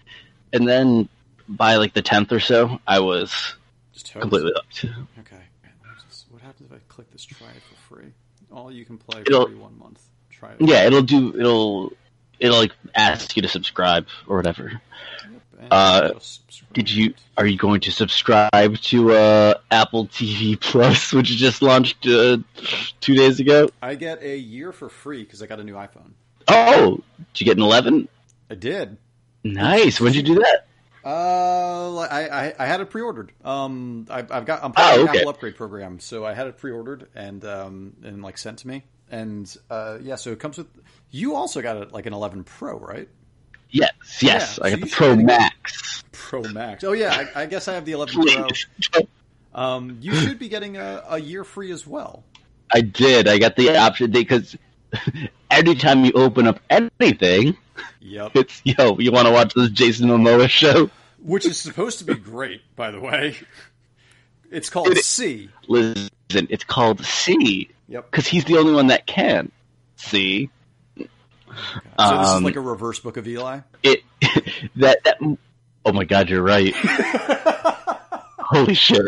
and 0.52 0.68
then 0.68 1.08
by 1.48 1.76
like 1.76 1.94
the 1.94 2.02
tenth 2.02 2.32
or 2.32 2.40
so 2.40 2.78
I 2.86 3.00
was 3.00 3.54
Just 3.94 4.12
completely 4.12 4.52
hooked. 4.54 4.84
Okay. 5.20 5.36
What 6.28 6.42
happens 6.42 6.70
if 6.70 6.76
I 6.76 6.80
click 6.88 7.10
this 7.10 7.24
try 7.24 7.48
it 7.48 7.62
for 7.62 7.94
free? 7.94 8.12
All 8.52 8.70
you 8.72 8.84
can 8.84 8.98
play 8.98 9.22
It'll- 9.22 9.46
for 9.46 9.56
one 9.56 9.78
month. 9.78 10.00
Try 10.30 10.50
it. 10.52 10.56
Yeah, 10.60 10.84
it'll 10.86 11.02
do 11.02 11.34
it'll 11.38 11.92
it'll 12.38 12.58
like 12.58 12.72
ask 12.94 13.36
you 13.36 13.42
to 13.42 13.48
subscribe 13.48 14.06
or 14.26 14.36
whatever. 14.36 14.80
Yep, 15.30 15.68
Uh. 15.70 16.10
Did 16.72 16.88
you 16.88 17.14
are 17.36 17.46
you 17.46 17.58
going 17.58 17.80
to 17.80 17.90
subscribe 17.90 18.76
to 18.78 19.12
uh, 19.12 19.54
Apple 19.72 20.06
TV 20.06 20.58
Plus, 20.58 21.12
which 21.12 21.26
just 21.28 21.62
launched 21.62 22.06
uh, 22.06 22.38
two 23.00 23.14
days 23.16 23.40
ago? 23.40 23.70
I 23.82 23.96
get 23.96 24.22
a 24.22 24.36
year 24.36 24.70
for 24.72 24.88
free 24.88 25.24
because 25.24 25.42
I 25.42 25.46
got 25.46 25.58
a 25.58 25.64
new 25.64 25.74
iPhone. 25.74 26.12
Oh, 26.46 27.00
did 27.34 27.40
you 27.40 27.44
get 27.44 27.56
an 27.56 27.64
eleven? 27.64 28.08
I 28.48 28.54
did. 28.54 28.98
Nice. 29.42 30.00
When'd 30.00 30.14
you 30.14 30.22
do 30.22 30.34
that? 30.36 30.66
Uh, 31.04 31.96
I, 31.98 32.46
I 32.48 32.54
I 32.58 32.66
had 32.66 32.80
it 32.80 32.90
pre-ordered. 32.90 33.32
Um, 33.44 34.06
I've, 34.10 34.30
I've 34.30 34.44
got 34.44 34.62
I'm 34.62 34.72
part 34.72 34.88
Oh, 34.92 35.00
of 35.00 35.04
the 35.06 35.10
okay. 35.10 35.18
Apple 35.20 35.30
upgrade 35.30 35.56
program, 35.56 35.98
so 36.00 36.26
I 36.26 36.34
had 36.34 36.46
it 36.46 36.58
pre-ordered 36.58 37.08
and 37.14 37.44
um 37.44 37.94
and 38.02 38.22
like 38.22 38.36
sent 38.38 38.58
to 38.60 38.68
me. 38.68 38.84
And 39.10 39.54
uh, 39.70 39.98
yeah, 40.00 40.16
so 40.16 40.30
it 40.30 40.38
comes 40.38 40.58
with. 40.58 40.68
You 41.10 41.34
also 41.34 41.62
got 41.62 41.76
it 41.78 41.90
like 41.92 42.06
an 42.06 42.12
11 42.12 42.44
Pro, 42.44 42.78
right? 42.78 43.08
Yes, 43.70 43.90
yes. 44.20 44.58
Yeah, 44.58 44.66
I 44.66 44.70
so 44.70 44.76
got 44.76 44.80
the 44.80 44.86
Pro. 44.86 45.16
Max. 45.16 46.04
Pro 46.12 46.42
Max. 46.42 46.84
Oh 46.84 46.92
yeah, 46.92 47.26
I, 47.34 47.42
I 47.42 47.46
guess 47.46 47.66
I 47.66 47.74
have 47.74 47.84
the 47.84 47.92
11 47.92 48.14
Pro. 48.22 48.48
Um, 49.52 49.98
you 50.00 50.14
should 50.14 50.38
be 50.38 50.48
getting 50.48 50.76
a, 50.76 51.02
a 51.08 51.18
year 51.20 51.42
free 51.42 51.72
as 51.72 51.84
well. 51.84 52.22
I 52.72 52.82
did. 52.82 53.26
I 53.26 53.38
got 53.38 53.56
the 53.56 53.76
option 53.76 54.12
because 54.12 54.56
anytime 55.50 56.04
you 56.04 56.12
open 56.14 56.46
up 56.46 56.60
anything, 56.70 57.56
Yep. 58.00 58.32
it's 58.36 58.60
yo, 58.64 58.98
you 58.98 59.12
want 59.12 59.26
to 59.26 59.32
watch 59.32 59.54
this 59.54 59.70
Jason 59.70 60.08
Momoa 60.08 60.48
show? 60.48 60.90
Which 61.22 61.44
is 61.46 61.58
supposed 61.58 61.98
to 61.98 62.04
be 62.04 62.14
great, 62.14 62.62
by 62.76 62.90
the 62.90 63.00
way. 63.00 63.36
It's 64.50 64.68
called 64.70 64.96
See. 64.98 65.48
Listen, 65.68 66.08
it's 66.30 66.64
called 66.64 67.04
See 67.04 67.70
Yep. 67.88 68.10
because 68.10 68.26
he's 68.26 68.44
the 68.46 68.56
only 68.58 68.72
one 68.72 68.88
that 68.88 69.06
can 69.06 69.52
see 69.96 70.50
So 70.96 72.18
this 72.18 72.28
is 72.28 72.34
Um, 72.36 72.44
like 72.44 72.56
a 72.56 72.60
reverse 72.60 72.98
book 73.00 73.16
of 73.16 73.26
Eli. 73.28 73.60
it. 73.82 74.02
that 74.76 75.02
that. 75.04 75.18
Oh 75.84 75.92
my 75.92 76.04
God, 76.04 76.28
you're 76.28 76.42
right. 76.42 76.74
Holy 78.38 78.74
shit! 78.74 79.02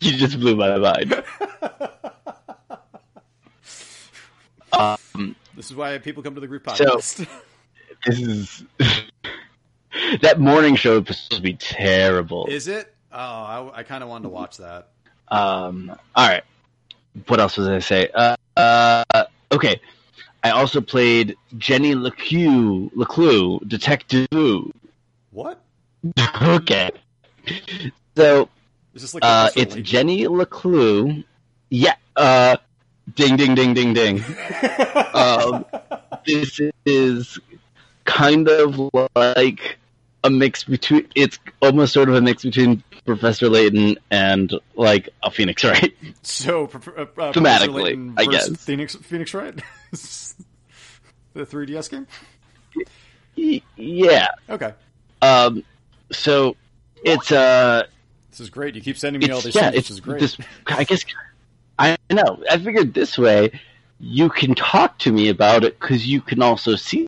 You 0.00 0.12
just 0.16 0.38
blew 0.40 0.56
my 0.56 0.76
mind. 0.78 1.22
Um, 4.72 5.36
This 5.56 5.70
is 5.70 5.74
why 5.76 5.96
people 5.98 6.22
come 6.22 6.34
to 6.34 6.40
the 6.40 6.46
group 6.46 6.68
So- 6.74 6.84
podcast. 6.84 7.26
this 8.06 8.18
is 8.20 8.64
that 10.22 10.40
morning 10.40 10.76
show 10.76 11.00
was 11.00 11.08
supposed 11.18 11.32
to 11.32 11.42
be 11.42 11.54
terrible. 11.54 12.46
is 12.46 12.68
it? 12.68 12.94
Oh, 13.12 13.16
I, 13.18 13.70
I 13.80 13.82
kind 13.82 14.02
of 14.04 14.08
wanted 14.08 14.24
to 14.24 14.28
watch 14.28 14.58
that. 14.58 14.88
Um, 15.28 15.90
all 16.14 16.28
right. 16.28 16.44
What 17.26 17.40
else 17.40 17.56
was 17.56 17.68
I 17.68 17.80
say? 17.80 18.08
Uh, 18.14 18.36
uh, 18.56 19.24
okay. 19.52 19.80
I 20.42 20.50
also 20.50 20.80
played 20.80 21.36
Jenny 21.58 21.94
LeClue, 21.94 22.92
LeClue 22.94 23.66
Detective. 23.68 24.28
What? 25.32 25.60
okay. 26.42 26.90
So 28.16 28.48
Is 28.94 29.02
this 29.02 29.14
like 29.14 29.24
uh, 29.24 29.50
it's? 29.56 29.74
Jenny 29.76 30.24
LeClue. 30.24 31.24
Yeah. 31.68 31.94
Uh, 32.16 32.56
ding, 33.14 33.36
ding, 33.36 33.54
ding, 33.54 33.74
ding, 33.74 33.92
ding. 33.94 34.24
um, 35.14 35.64
this 36.26 36.60
is 36.84 37.38
kind 38.04 38.48
of 38.48 38.90
like 39.14 39.78
a 40.24 40.30
mix 40.30 40.64
between. 40.64 41.08
It's 41.14 41.38
almost 41.62 41.92
sort 41.92 42.08
of 42.08 42.14
a 42.14 42.20
mix 42.20 42.42
between 42.42 42.82
Professor 43.06 43.48
Layton 43.48 43.98
and 44.10 44.52
like 44.74 45.08
a 45.22 45.30
Phoenix, 45.30 45.64
right? 45.64 45.94
So, 46.22 46.64
uh, 46.64 46.68
Thematically, 47.32 48.14
I 48.18 48.26
guess. 48.26 48.48
Phoenix, 48.64 48.94
Phoenix 48.96 49.32
Wright, 49.34 49.54
the 49.90 51.46
3DS 51.46 51.90
game. 51.90 52.06
Yeah. 53.76 54.28
Okay, 54.48 54.74
Um, 55.22 55.64
so 56.12 56.56
it's 57.04 57.32
uh, 57.32 57.84
this 58.30 58.40
is 58.40 58.50
great. 58.50 58.74
You 58.74 58.80
keep 58.82 58.98
sending 58.98 59.20
me 59.20 59.30
all 59.30 59.40
these 59.40 59.54
yeah, 59.54 59.70
things, 59.70 59.76
it's 59.76 59.90
which 59.90 59.94
is 59.96 60.00
great. 60.00 60.20
this. 60.20 60.36
I 60.66 60.84
guess 60.84 61.04
I 61.80 61.96
know. 62.10 62.42
I 62.50 62.58
figured 62.58 62.94
this 62.94 63.16
way 63.16 63.52
you 63.98 64.30
can 64.30 64.54
talk 64.54 64.98
to 64.98 65.12
me 65.12 65.28
about 65.28 65.62
it 65.64 65.78
because 65.78 66.06
you 66.06 66.20
can 66.22 66.40
also 66.40 66.74
see 66.74 67.06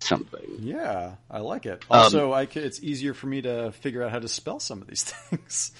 something. 0.00 0.40
Yeah, 0.58 1.14
I 1.30 1.38
like 1.38 1.66
it. 1.66 1.84
Um, 1.90 2.00
Also, 2.00 2.32
I 2.32 2.46
c 2.46 2.60
it's 2.60 2.82
easier 2.82 3.14
for 3.14 3.28
me 3.28 3.42
to 3.42 3.72
figure 3.72 4.02
out 4.02 4.10
how 4.10 4.18
to 4.18 4.28
spell 4.28 4.58
some 4.60 4.82
of 4.82 4.88
these 4.88 5.02
things. 5.30 5.72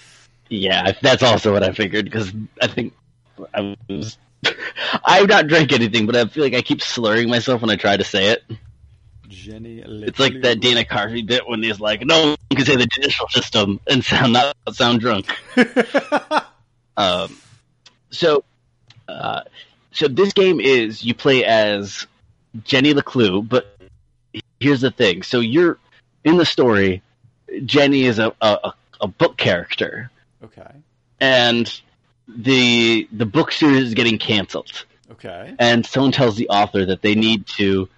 Yeah, 0.48 0.92
that's 1.00 1.22
also 1.22 1.52
what 1.52 1.62
I 1.62 1.72
figured 1.72 2.04
because 2.04 2.32
I 2.60 2.66
think 2.68 2.94
I 3.54 3.76
was. 3.88 4.18
I've 5.04 5.28
not 5.28 5.46
drank 5.46 5.72
anything, 5.72 6.06
but 6.06 6.16
I 6.16 6.26
feel 6.26 6.42
like 6.44 6.54
I 6.54 6.62
keep 6.62 6.82
slurring 6.82 7.28
myself 7.30 7.60
when 7.60 7.70
I 7.70 7.76
try 7.76 7.96
to 7.96 8.04
say 8.04 8.30
it. 8.30 8.44
Jenny, 9.28 9.78
It's 9.78 10.18
like 10.18 10.42
that 10.42 10.60
Dana 10.60 10.84
Carvey 10.84 11.26
bit 11.26 11.48
when 11.48 11.62
he's 11.62 11.80
like, 11.80 12.04
"No 12.04 12.30
one 12.30 12.36
can 12.50 12.64
say 12.66 12.76
the 12.76 12.86
judicial 12.86 13.28
system 13.28 13.80
and 13.88 14.04
sound 14.04 14.34
not 14.34 14.56
sound 14.72 15.00
drunk." 15.00 15.26
Um, 16.94 17.34
so, 18.12 18.44
uh, 19.08 19.42
so 19.90 20.08
this 20.08 20.32
game 20.32 20.60
is 20.60 21.04
you 21.04 21.14
play 21.14 21.44
as 21.44 22.06
Jenny 22.64 22.94
LeClue, 22.94 23.48
but 23.48 23.76
here's 24.60 24.80
the 24.80 24.90
thing: 24.90 25.22
so 25.22 25.40
you're 25.40 25.78
in 26.24 26.36
the 26.36 26.46
story. 26.46 27.02
Jenny 27.64 28.04
is 28.04 28.18
a 28.18 28.32
a, 28.40 28.72
a 29.00 29.08
book 29.08 29.36
character, 29.36 30.10
okay, 30.44 30.70
and 31.20 31.80
the 32.28 33.08
the 33.12 33.26
book 33.26 33.52
series 33.52 33.88
is 33.88 33.94
getting 33.94 34.18
canceled. 34.18 34.84
okay, 35.10 35.54
And 35.58 35.84
someone 35.84 36.12
tells 36.12 36.36
the 36.36 36.48
author 36.48 36.86
that 36.86 37.02
they 37.02 37.14
need 37.14 37.46
to 37.58 37.88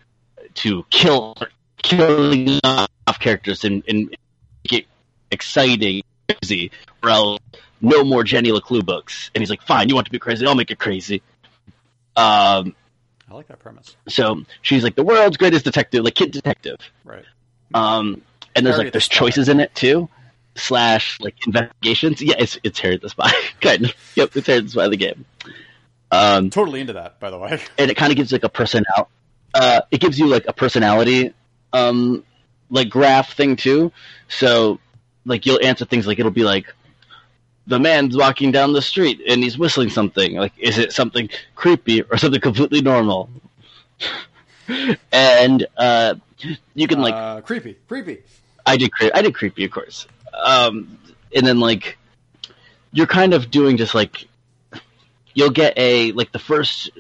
to 0.55 0.85
kill 0.91 1.37
killing 1.83 2.61
off 2.65 3.19
characters 3.21 3.65
and, 3.65 3.83
and 3.89 4.17
it 4.71 4.87
exciting, 5.31 6.03
crazy, 6.29 6.71
or 7.03 7.11
else 7.11 7.41
no 7.81 8.05
more 8.05 8.25
Jenny 8.25 8.51
LeClue 8.51 8.85
books. 8.85 9.31
And 9.35 9.43
he's 9.43 9.51
like, 9.51 9.63
"Fine, 9.63 9.89
you 9.89 9.95
want 9.95 10.07
to 10.07 10.11
be 10.11 10.19
crazy? 10.19 10.47
I'll 10.47 10.55
make 10.55 10.71
it 10.71 10.79
crazy." 10.79 11.23
Um, 12.17 12.75
I 13.29 13.35
like 13.35 13.49
that 13.49 13.59
premise. 13.59 13.97
so 14.09 14.45
she's 14.63 14.85
like 14.85 14.95
the 14.95 15.03
world's 15.03 15.37
greatest 15.37 15.65
detective, 15.65 16.05
like 16.05 16.15
kid 16.15 16.31
detective. 16.31 16.79
Right. 17.05 17.25
Um, 17.73 18.23
and 18.55 18.65
there's 18.65 18.79
like 18.79 18.93
there's 18.93 19.09
choices 19.09 19.49
in 19.49 19.61
it 19.61 19.75
too, 19.75 20.09
slash 20.55 21.19
like 21.21 21.35
investigations. 21.47 22.23
Yeah, 22.23 22.37
it's 22.39 22.59
it's 22.63 22.79
Harriet 22.79 23.03
the 23.03 23.09
Spy, 23.09 23.33
kind 23.61 23.87
of. 23.87 23.95
Yep, 24.15 24.37
it's 24.37 24.47
Harriet 24.47 24.65
the 24.65 24.71
Spy 24.71 24.89
the 24.89 24.97
game. 24.97 25.25
Um, 26.11 26.51
Totally 26.51 26.81
into 26.81 26.93
that, 26.93 27.19
by 27.19 27.31
the 27.31 27.39
way. 27.39 27.61
and 27.79 27.91
it 27.91 27.97
kind 27.97 28.13
of 28.13 28.17
gives 28.17 28.31
like 28.33 28.45
a 28.45 28.49
personal. 28.49 29.09
Uh, 29.53 29.81
it 29.91 30.01
gives 30.01 30.19
you 30.19 30.27
like 30.27 30.47
a 30.47 30.53
personality, 30.53 31.33
um, 31.73 32.25
like 32.71 32.89
graph 32.89 33.35
thing 33.35 33.57
too. 33.57 33.93
So, 34.29 34.79
like 35.25 35.47
you'll 35.47 35.65
answer 35.65 35.85
things 35.85 36.07
like 36.07 36.19
it'll 36.19 36.31
be 36.31 36.45
like, 36.45 36.73
the 37.67 37.79
man's 37.79 38.17
walking 38.17 38.53
down 38.53 38.73
the 38.73 38.83
street 38.83 39.23
and 39.27 39.43
he's 39.43 39.57
whistling 39.57 39.89
something. 39.89 40.35
Like, 40.35 40.53
is 40.59 40.79
it 40.79 40.93
something 40.93 41.31
creepy 41.55 42.03
or 42.03 42.19
something 42.19 42.41
completely 42.41 42.83
normal? 42.83 43.31
and 45.13 45.67
uh, 45.77 46.15
you 46.75 46.87
can 46.87 47.01
like 47.01 47.15
uh, 47.15 47.41
creepy, 47.41 47.77
creepy. 47.89 48.23
I 48.67 48.77
did 48.77 48.93
cre- 48.93 49.15
I 49.15 49.23
did 49.23 49.35
creepy, 49.35 49.65
of 49.65 49.71
course. 49.71 50.07
Um, 50.33 50.99
and 51.35 51.47
then 51.47 51.61
like 51.61 51.97
you're 52.93 53.07
kind 53.07 53.35
of 53.35 53.51
doing 53.51 53.77
just 53.77 53.95
like 53.95 54.27
you'll 55.35 55.51
get 55.51 55.75
a 55.77 56.13
like 56.13 56.33
the 56.33 56.39
first 56.39 56.91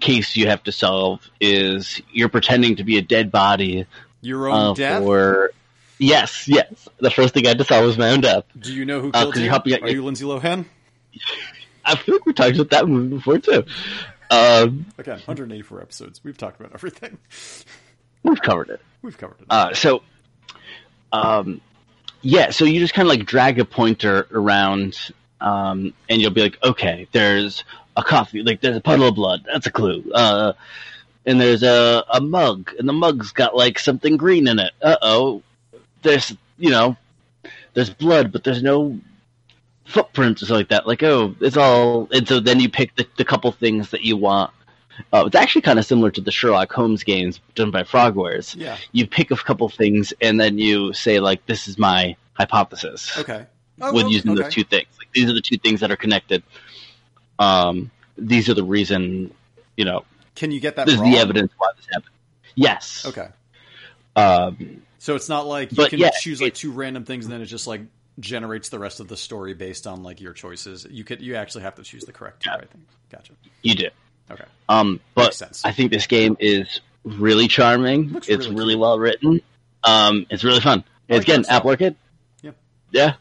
case 0.00 0.36
you 0.36 0.46
have 0.48 0.62
to 0.64 0.72
solve 0.72 1.28
is 1.40 2.00
you're 2.12 2.28
pretending 2.28 2.76
to 2.76 2.84
be 2.84 2.96
a 2.96 3.02
dead 3.02 3.30
body 3.30 3.86
Your 4.22 4.48
own 4.48 4.70
uh, 4.70 4.74
death. 4.74 5.02
for 5.02 5.50
yes 6.00 6.48
yes 6.48 6.88
the 6.98 7.10
first 7.10 7.34
thing 7.34 7.46
I 7.46 7.54
to 7.54 7.62
solve 7.64 7.84
was 7.86 7.96
my 7.98 8.10
own 8.10 8.20
death. 8.22 8.44
Do 8.58 8.72
you 8.74 8.84
know 8.84 9.00
who 9.00 9.10
uh, 9.10 9.12
killed 9.22 9.34
'cause 9.34 9.40
you? 9.40 9.44
you're 9.44 9.52
helping 9.52 9.74
out 9.74 9.82
Are 9.82 9.90
you 9.90 10.04
Lindsay 10.04 10.24
Lohan? 10.24 10.64
I 11.84 11.96
feel 11.96 12.16
like 12.16 12.26
we 12.26 12.32
talked 12.32 12.54
about 12.56 12.70
that 12.70 12.88
movie 12.88 13.16
before 13.16 13.38
too. 13.38 13.64
Um, 14.30 14.86
Again, 14.98 15.16
184 15.18 15.82
episodes. 15.82 16.20
We've 16.22 16.36
talked 16.36 16.60
about 16.60 16.72
everything. 16.74 17.18
we've 18.22 18.40
covered 18.40 18.70
it. 18.70 18.80
We've 19.02 19.16
covered 19.16 19.40
it. 19.40 19.46
Uh, 19.50 19.74
so, 19.74 20.02
um, 21.12 21.60
yeah, 22.22 22.50
so 22.50 22.64
you 22.64 22.78
just 22.80 22.94
kind 22.94 23.06
of 23.08 23.10
like 23.16 23.26
drag 23.26 23.58
a 23.58 23.64
pointer 23.64 24.28
around, 24.30 24.96
um, 25.40 25.94
and 26.08 26.20
you'll 26.20 26.30
be 26.30 26.42
like, 26.42 26.62
okay, 26.62 27.08
there's 27.12 27.64
a 27.96 28.04
coffee, 28.04 28.42
like 28.42 28.60
there's 28.60 28.76
a 28.76 28.80
puddle 28.80 29.08
of 29.08 29.14
blood. 29.16 29.44
That's 29.50 29.66
a 29.66 29.72
clue. 29.72 30.04
Uh, 30.14 30.52
and 31.26 31.40
there's 31.40 31.62
a, 31.62 32.04
a 32.12 32.20
mug, 32.20 32.72
and 32.78 32.88
the 32.88 32.92
mug's 32.92 33.32
got 33.32 33.56
like 33.56 33.78
something 33.78 34.16
green 34.16 34.46
in 34.46 34.58
it. 34.58 34.72
Uh 34.80 34.96
oh. 35.02 35.42
There's, 36.02 36.34
you 36.58 36.70
know, 36.70 36.96
there's 37.74 37.90
blood, 37.90 38.32
but 38.32 38.44
there's 38.44 38.62
no 38.62 38.98
footprints 39.84 40.42
or 40.42 40.46
something 40.46 40.60
like 40.60 40.68
that. 40.68 40.86
Like, 40.86 41.02
oh, 41.02 41.34
it's 41.40 41.56
all. 41.56 42.08
And 42.12 42.26
so 42.26 42.40
then 42.40 42.60
you 42.60 42.68
pick 42.68 42.94
the, 42.96 43.06
the 43.16 43.24
couple 43.24 43.50
things 43.52 43.90
that 43.90 44.02
you 44.02 44.16
want. 44.16 44.52
Uh, 45.12 45.24
it's 45.26 45.36
actually 45.36 45.62
kind 45.62 45.78
of 45.78 45.86
similar 45.86 46.10
to 46.10 46.20
the 46.20 46.30
Sherlock 46.30 46.72
Holmes 46.72 47.04
games 47.04 47.40
done 47.54 47.70
by 47.70 47.82
Frogwares. 47.82 48.54
Yeah. 48.56 48.76
You 48.92 49.06
pick 49.06 49.30
a 49.30 49.36
couple 49.36 49.68
things 49.68 50.12
and 50.20 50.38
then 50.38 50.58
you 50.58 50.92
say 50.92 51.20
like, 51.20 51.46
"This 51.46 51.68
is 51.68 51.78
my 51.78 52.16
hypothesis." 52.34 53.16
Okay. 53.18 53.46
Oh, 53.80 53.92
with 53.94 54.04
well, 54.04 54.12
using 54.12 54.32
okay. 54.32 54.42
those 54.42 54.52
two 54.52 54.64
things. 54.64 54.88
Like 54.98 55.10
these 55.12 55.30
are 55.30 55.32
the 55.32 55.40
two 55.40 55.56
things 55.56 55.80
that 55.80 55.90
are 55.90 55.96
connected. 55.96 56.42
Um, 57.38 57.90
these 58.18 58.48
are 58.50 58.54
the 58.54 58.64
reason. 58.64 59.32
You 59.76 59.86
know, 59.86 60.04
Can 60.34 60.50
you 60.50 60.60
get 60.60 60.76
that 60.76 60.86
this 60.86 60.96
is 60.96 61.00
the 61.00 61.16
evidence 61.16 61.52
why 61.56 61.70
this 61.76 61.86
happened. 61.90 62.12
Yes. 62.54 63.06
Okay. 63.06 63.28
Um, 64.16 64.82
So 65.00 65.16
it's 65.16 65.30
not 65.30 65.46
like 65.46 65.72
you 65.72 65.76
But 65.76 65.90
can 65.90 65.98
yeah, 65.98 66.10
choose 66.20 66.42
like 66.42 66.52
two 66.52 66.72
random 66.72 67.04
things 67.04 67.24
and 67.24 67.32
then 67.32 67.40
it 67.40 67.46
just 67.46 67.66
like 67.66 67.80
generates 68.18 68.68
the 68.68 68.78
rest 68.78 69.00
of 69.00 69.08
the 69.08 69.16
story 69.16 69.54
based 69.54 69.86
on 69.86 70.02
like 70.02 70.20
your 70.20 70.34
choices. 70.34 70.86
You 70.90 71.04
could 71.04 71.22
you 71.22 71.36
actually 71.36 71.62
have 71.62 71.74
to 71.76 71.82
choose 71.82 72.04
the 72.04 72.12
correct 72.12 72.44
Yeah. 72.44 72.56
I 72.56 72.66
think. 72.66 72.86
Gotcha. 73.10 73.32
you 73.62 73.74
do. 73.74 73.88
Okay. 74.30 74.44
Um, 74.68 75.00
but 75.14 75.24
Makes 75.24 75.36
sense. 75.38 75.64
I 75.64 75.72
think 75.72 75.90
this 75.90 76.06
game 76.06 76.36
is 76.38 76.82
really 77.02 77.48
charming. 77.48 78.10
Looks 78.10 78.28
it's 78.28 78.44
really 78.46 78.58
really 78.58 78.76
well 78.76 78.98
written. 78.98 79.40
Um, 79.84 80.26
it's 80.28 80.44
really 80.44 80.60
fun. 80.60 80.84
It's 81.08 81.16
like 81.18 81.22
again 81.22 81.40
that 81.40 81.46
style. 81.46 81.56
Apple 81.56 81.70
Arcade. 81.70 81.96
Yep. 82.42 82.56
Yeah. 82.90 83.14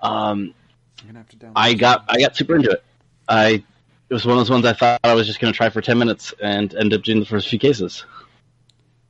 Um, 0.00 0.54
I'm 1.02 1.06
gonna 1.06 1.18
have 1.18 1.28
to 1.28 1.36
download 1.36 1.52
I 1.54 1.74
got 1.74 2.04
I 2.08 2.18
got 2.18 2.34
super 2.34 2.56
into 2.56 2.70
it. 2.70 2.82
I 3.28 3.62
it 4.08 4.14
was 4.14 4.24
one 4.24 4.38
of 4.38 4.40
those 4.40 4.50
ones 4.50 4.64
I 4.64 4.72
thought 4.72 5.00
I 5.04 5.12
was 5.14 5.26
just 5.26 5.38
going 5.38 5.52
to 5.52 5.56
try 5.56 5.68
for 5.68 5.82
ten 5.82 5.98
minutes 5.98 6.32
and 6.42 6.74
end 6.74 6.94
up 6.94 7.02
doing 7.02 7.20
the 7.20 7.26
first 7.26 7.48
few 7.48 7.58
cases. 7.58 8.06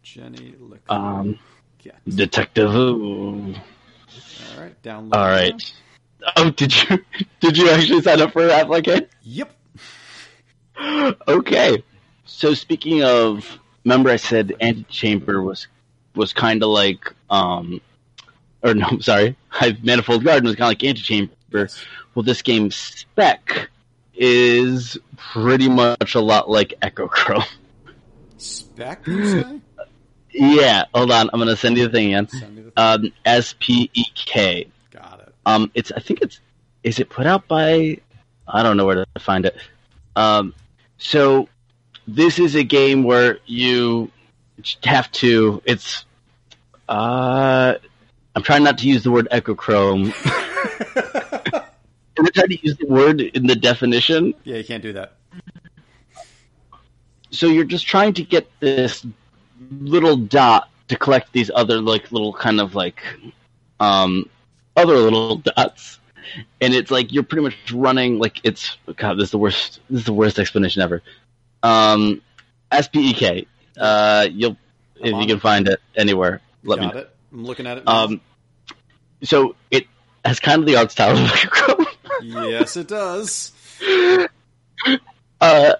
Jenny 0.03 0.57
Lick. 0.59 0.81
Um, 0.89 1.39
yeah. 1.83 1.93
Detective. 2.09 2.75
Ooh. 2.75 3.55
All 3.55 4.63
right. 4.63 4.83
Download. 4.83 5.15
All 5.15 5.27
right. 5.27 5.73
Oh, 6.37 6.51
did 6.51 6.75
you 6.75 7.05
did 7.41 7.57
you 7.57 7.71
actually 7.71 8.03
sign 8.03 8.21
up 8.21 8.33
for 8.33 8.49
Apple 8.49 8.75
Arcade? 8.75 9.09
Yep. 9.23 9.53
okay. 11.29 11.83
So 12.25 12.55
speaking 12.55 13.03
of, 13.03 13.59
remember 13.85 14.11
I 14.11 14.17
said 14.17 14.55
Antichamber 14.61 15.43
was 15.43 15.67
was 16.15 16.33
kind 16.33 16.63
of 16.63 16.71
like, 16.71 17.13
um, 17.31 17.81
or 18.63 18.75
no, 18.75 18.99
sorry, 19.01 19.37
I 19.53 19.77
Manifold 19.83 20.25
Garden 20.25 20.47
was 20.47 20.57
kind 20.57 20.73
of 20.73 20.81
like 20.81 20.85
Antichamber. 20.85 21.69
Well, 22.15 22.23
this 22.23 22.43
game 22.43 22.71
Spek 22.71 23.69
is 24.15 24.99
pretty 25.17 25.69
much 25.69 26.15
a 26.15 26.21
lot 26.21 26.51
like 26.51 26.75
Echo 26.83 27.07
Chrome. 27.07 27.45
Spek, 28.39 29.07
you 29.07 29.43
say? 29.43 29.61
yeah, 30.39 30.85
hold 30.95 31.11
on, 31.11 31.29
I'm 31.33 31.39
gonna 31.39 31.57
send 31.57 31.77
you 31.77 31.87
the 31.87 31.93
thing 31.93 32.15
again. 32.15 32.29
The 32.33 32.73
Um, 32.77 33.13
S 33.25 33.55
P 33.59 33.91
E 33.93 34.05
K. 34.15 34.69
Got 34.91 35.21
it. 35.21 35.35
Um, 35.47 35.71
it's 35.75 35.91
I 35.93 36.01
think 36.01 36.21
it's 36.23 36.41
is 36.85 36.99
it 37.01 37.11
put 37.11 37.27
out 37.27 37.49
by 37.49 37.99
I 38.47 38.63
don't 38.63 38.77
know 38.77 38.87
where 38.87 39.05
to 39.05 39.21
find 39.21 39.45
it. 39.45 39.57
Um, 40.17 40.55
so 40.99 41.49
this 42.07 42.39
is 42.39 42.55
a 42.55 42.63
game 42.63 43.03
where 43.03 43.39
you 43.47 44.11
have 44.85 45.11
to. 45.13 45.61
It's 45.65 46.05
uh, 46.89 47.75
I'm 48.35 48.43
trying 48.43 48.63
not 48.63 48.79
to 48.79 48.89
use 48.89 49.03
the 49.03 49.11
word 49.11 49.29
echochrome. 49.33 50.15
I'm 52.19 52.27
trying 52.33 52.49
to 52.49 52.67
use 52.67 52.77
the 52.77 52.87
word 52.87 53.21
in 53.21 53.47
the 53.47 53.55
definition. 53.57 54.35
Yeah, 54.45 54.57
you 54.57 54.65
can't 54.65 54.83
do 54.83 54.93
that. 54.95 55.15
So 57.31 57.47
you're 57.47 57.65
just 57.65 57.87
trying 57.87 58.15
to 58.15 58.23
get 58.25 58.49
this 58.61 59.05
little 59.71 60.17
dot 60.17 60.71
to 60.89 60.97
collect 60.97 61.33
these 61.33 61.51
other 61.55 61.81
like 61.81 62.11
little 62.13 62.33
kind 62.33 62.61
of 62.61 62.75
like 62.75 63.03
um 63.81 64.29
other 64.77 64.97
little 64.97 65.37
dots. 65.37 65.99
And 66.61 66.75
it's 66.75 66.91
like 66.91 67.13
you're 67.13 67.23
pretty 67.23 67.43
much 67.43 67.73
running 67.73 68.19
like 68.19 68.41
it's 68.45 68.77
God, 68.97 69.15
this 69.19 69.25
is 69.25 69.31
the 69.31 69.39
worst 69.39 69.81
this 69.91 70.01
is 70.01 70.07
the 70.07 70.13
worst 70.13 70.39
explanation 70.39 70.83
ever. 70.83 71.03
Um 71.63 72.23
S 72.71 72.89
P 72.89 73.11
E 73.11 73.13
K. 73.15 73.47
Uh 73.79 74.27
you'll 74.31 74.57
if 74.97 75.15
you 75.15 75.27
can 75.27 75.41
find 75.41 75.69
it 75.69 75.81
anywhere, 75.97 76.41
let 76.65 76.81
Got 76.81 76.95
me 76.95 77.01
it. 77.01 77.11
I'm 77.33 77.45
looking 77.45 77.67
at 77.67 77.79
it. 77.79 77.85
now. 77.85 78.05
Um 78.05 78.21
so 79.23 79.57
it 79.71 79.87
has 80.25 80.41
kind 80.41 80.61
of 80.61 80.67
the 80.67 80.77
art 80.77 80.91
style 80.91 81.17
of 81.17 81.87
yes, 82.23 82.77
it 82.77 82.89
does. 82.89 83.53
uh 85.41 85.73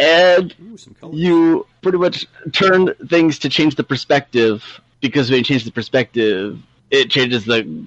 and 0.00 0.54
Ooh, 0.60 1.10
you 1.12 1.66
pretty 1.82 1.98
much 1.98 2.26
turn 2.52 2.94
things 3.08 3.40
to 3.40 3.48
change 3.48 3.74
the 3.76 3.84
perspective 3.84 4.64
because 5.00 5.30
when 5.30 5.38
you 5.38 5.44
change 5.44 5.64
the 5.64 5.72
perspective, 5.72 6.58
it 6.90 7.10
changes 7.10 7.44
the 7.44 7.86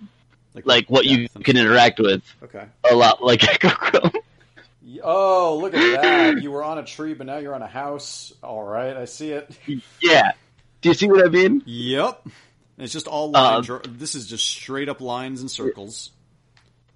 like 0.64 0.90
what 0.90 1.06
you 1.06 1.28
can 1.30 1.58
interact 1.58 2.00
with 2.00 2.22
Okay. 2.44 2.66
a 2.90 2.96
lot 2.96 3.24
like 3.24 3.40
echochrome. 3.42 4.14
Oh, 5.06 5.58
look 5.62 5.74
at 5.74 6.02
that! 6.02 6.42
You 6.42 6.52
were 6.52 6.64
on 6.64 6.78
a 6.78 6.84
tree, 6.86 7.14
but 7.14 7.26
now 7.28 7.38
you're 7.38 7.56
on 7.56 7.62
a 7.62 7.68
house. 7.68 8.32
All 8.42 8.64
right, 8.64 8.96
I 8.96 9.04
see 9.06 9.32
it. 9.32 9.50
yeah. 10.02 10.32
Do 10.82 10.90
you 10.90 10.96
see 10.96 11.08
what 11.08 11.26
I 11.26 11.30
mean? 11.30 11.62
Yep. 11.66 12.22
And 12.26 12.34
It's 12.86 12.94
just 12.94 13.08
all 13.08 13.36
Uh, 13.36 13.62
lines. 13.62 13.70
this 13.90 14.16
is 14.16 14.28
just 14.28 14.46
straight 14.46 14.88
up 14.90 15.02
lines 15.02 15.42
and 15.42 15.50
circles. 15.52 16.12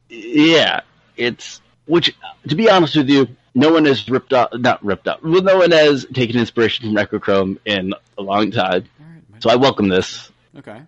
Yeah. 0.09 0.81
It's 1.17 1.59
which 1.85 2.15
to 2.47 2.55
be 2.55 2.69
honest 2.69 2.95
with 2.95 3.09
you, 3.09 3.27
no 3.57 3.71
one 3.73 3.85
has 3.85 4.07
ripped 4.09 4.33
off 4.33 4.49
not 4.53 4.83
ripped 4.85 5.07
off. 5.07 5.21
Well, 5.23 5.41
no 5.41 5.57
one 5.57 5.71
has 5.71 6.05
taken 6.13 6.37
inspiration 6.37 6.85
from 6.85 6.95
echochrome 6.95 7.57
in 7.65 7.93
a 8.17 8.21
long 8.21 8.51
time. 8.51 8.85
Right. 8.99 9.43
So 9.43 9.49
I 9.49 9.55
welcome 9.55 9.87
this. 9.89 10.31
okay. 10.57 10.81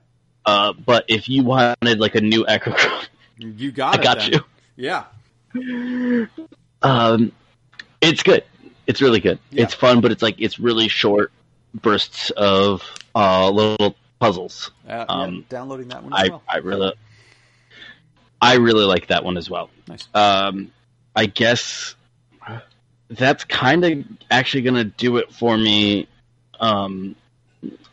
Uh, 0.45 0.73
but 0.73 1.05
if 1.07 1.27
you 1.29 1.43
wanted 1.43 1.99
like 1.99 2.15
a 2.15 2.21
new 2.21 2.45
echochrome, 2.45 3.07
You 3.37 3.71
got 3.71 3.95
I 3.95 3.97
it. 3.97 3.99
I 3.99 4.03
got 4.03 4.17
then. 4.19 4.31
you. 4.33 4.43
Yeah. 4.75 6.25
Um, 6.81 7.31
it's 8.01 8.23
good. 8.23 8.43
It's 8.87 9.01
really 9.01 9.19
good. 9.19 9.39
Yeah. 9.51 9.63
It's 9.63 9.73
fun, 9.73 10.01
but 10.01 10.11
it's 10.11 10.21
like 10.21 10.35
it's 10.39 10.59
really 10.59 10.87
short 10.87 11.31
bursts 11.73 12.31
of 12.31 12.81
uh, 13.15 13.49
little 13.49 13.95
puzzles. 14.19 14.71
Uh, 14.87 15.05
Um, 15.07 15.35
yeah. 15.35 15.41
Downloading 15.49 15.89
that 15.89 16.03
one 16.03 16.13
as 16.13 16.19
I 16.19 16.29
well. 16.29 16.43
I 16.47 16.57
really 16.57 16.93
I 18.41 18.55
really 18.55 18.85
like 18.85 19.07
that 19.07 19.23
one 19.23 19.37
as 19.37 19.49
well. 19.49 19.69
Nice. 19.87 20.07
Um, 20.13 20.71
I 21.15 21.25
guess 21.25 21.95
that's 23.09 23.43
kind 23.43 23.83
of 23.83 24.05
actually 24.29 24.63
going 24.63 24.75
to 24.75 24.83
do 24.85 25.17
it 25.17 25.31
for 25.33 25.57
me. 25.57 26.07
Um, 26.59 27.15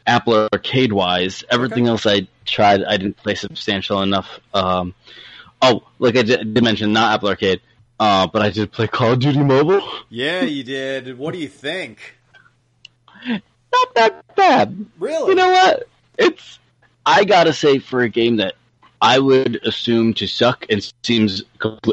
Apple 0.07 0.49
Arcade 0.53 0.93
wise, 0.93 1.43
everything 1.51 1.85
Okay. 1.85 1.91
else 1.91 2.07
I 2.07 2.29
tried, 2.45 2.85
I 2.85 2.97
didn't 2.97 3.17
play 3.17 3.35
substantial 3.35 4.03
enough. 4.03 4.41
Um, 4.55 4.95
oh, 5.61 5.83
like 5.99 6.17
I 6.17 6.23
did, 6.23 6.55
did 6.55 6.63
mention, 6.63 6.93
not 6.93 7.15
Apple 7.15 7.29
Arcade, 7.31 7.61
uh, 7.99 8.27
but 8.29 8.43
I 8.43 8.51
did 8.51 8.71
play 8.71 8.87
Call 8.87 9.13
of 9.13 9.19
Duty 9.19 9.43
Mobile. 9.43 9.83
Yeah, 10.09 10.43
you 10.43 10.63
did. 10.63 11.19
What 11.19 11.33
do 11.35 11.41
you 11.41 11.49
think? 11.49 12.15
Not 13.27 13.95
that 13.95 14.37
bad. 14.37 14.87
Really? 14.99 15.31
You 15.31 15.35
know 15.35 15.51
what? 15.51 15.89
It's 16.19 16.59
I 17.05 17.25
gotta 17.25 17.53
say 17.53 17.79
for 17.79 18.01
a 18.03 18.09
game 18.09 18.37
that 18.37 18.55
I 19.03 19.19
would 19.19 19.61
assume 19.65 20.15
to 20.15 20.27
suck 20.27 20.67
and 20.71 20.93
seems 21.03 21.43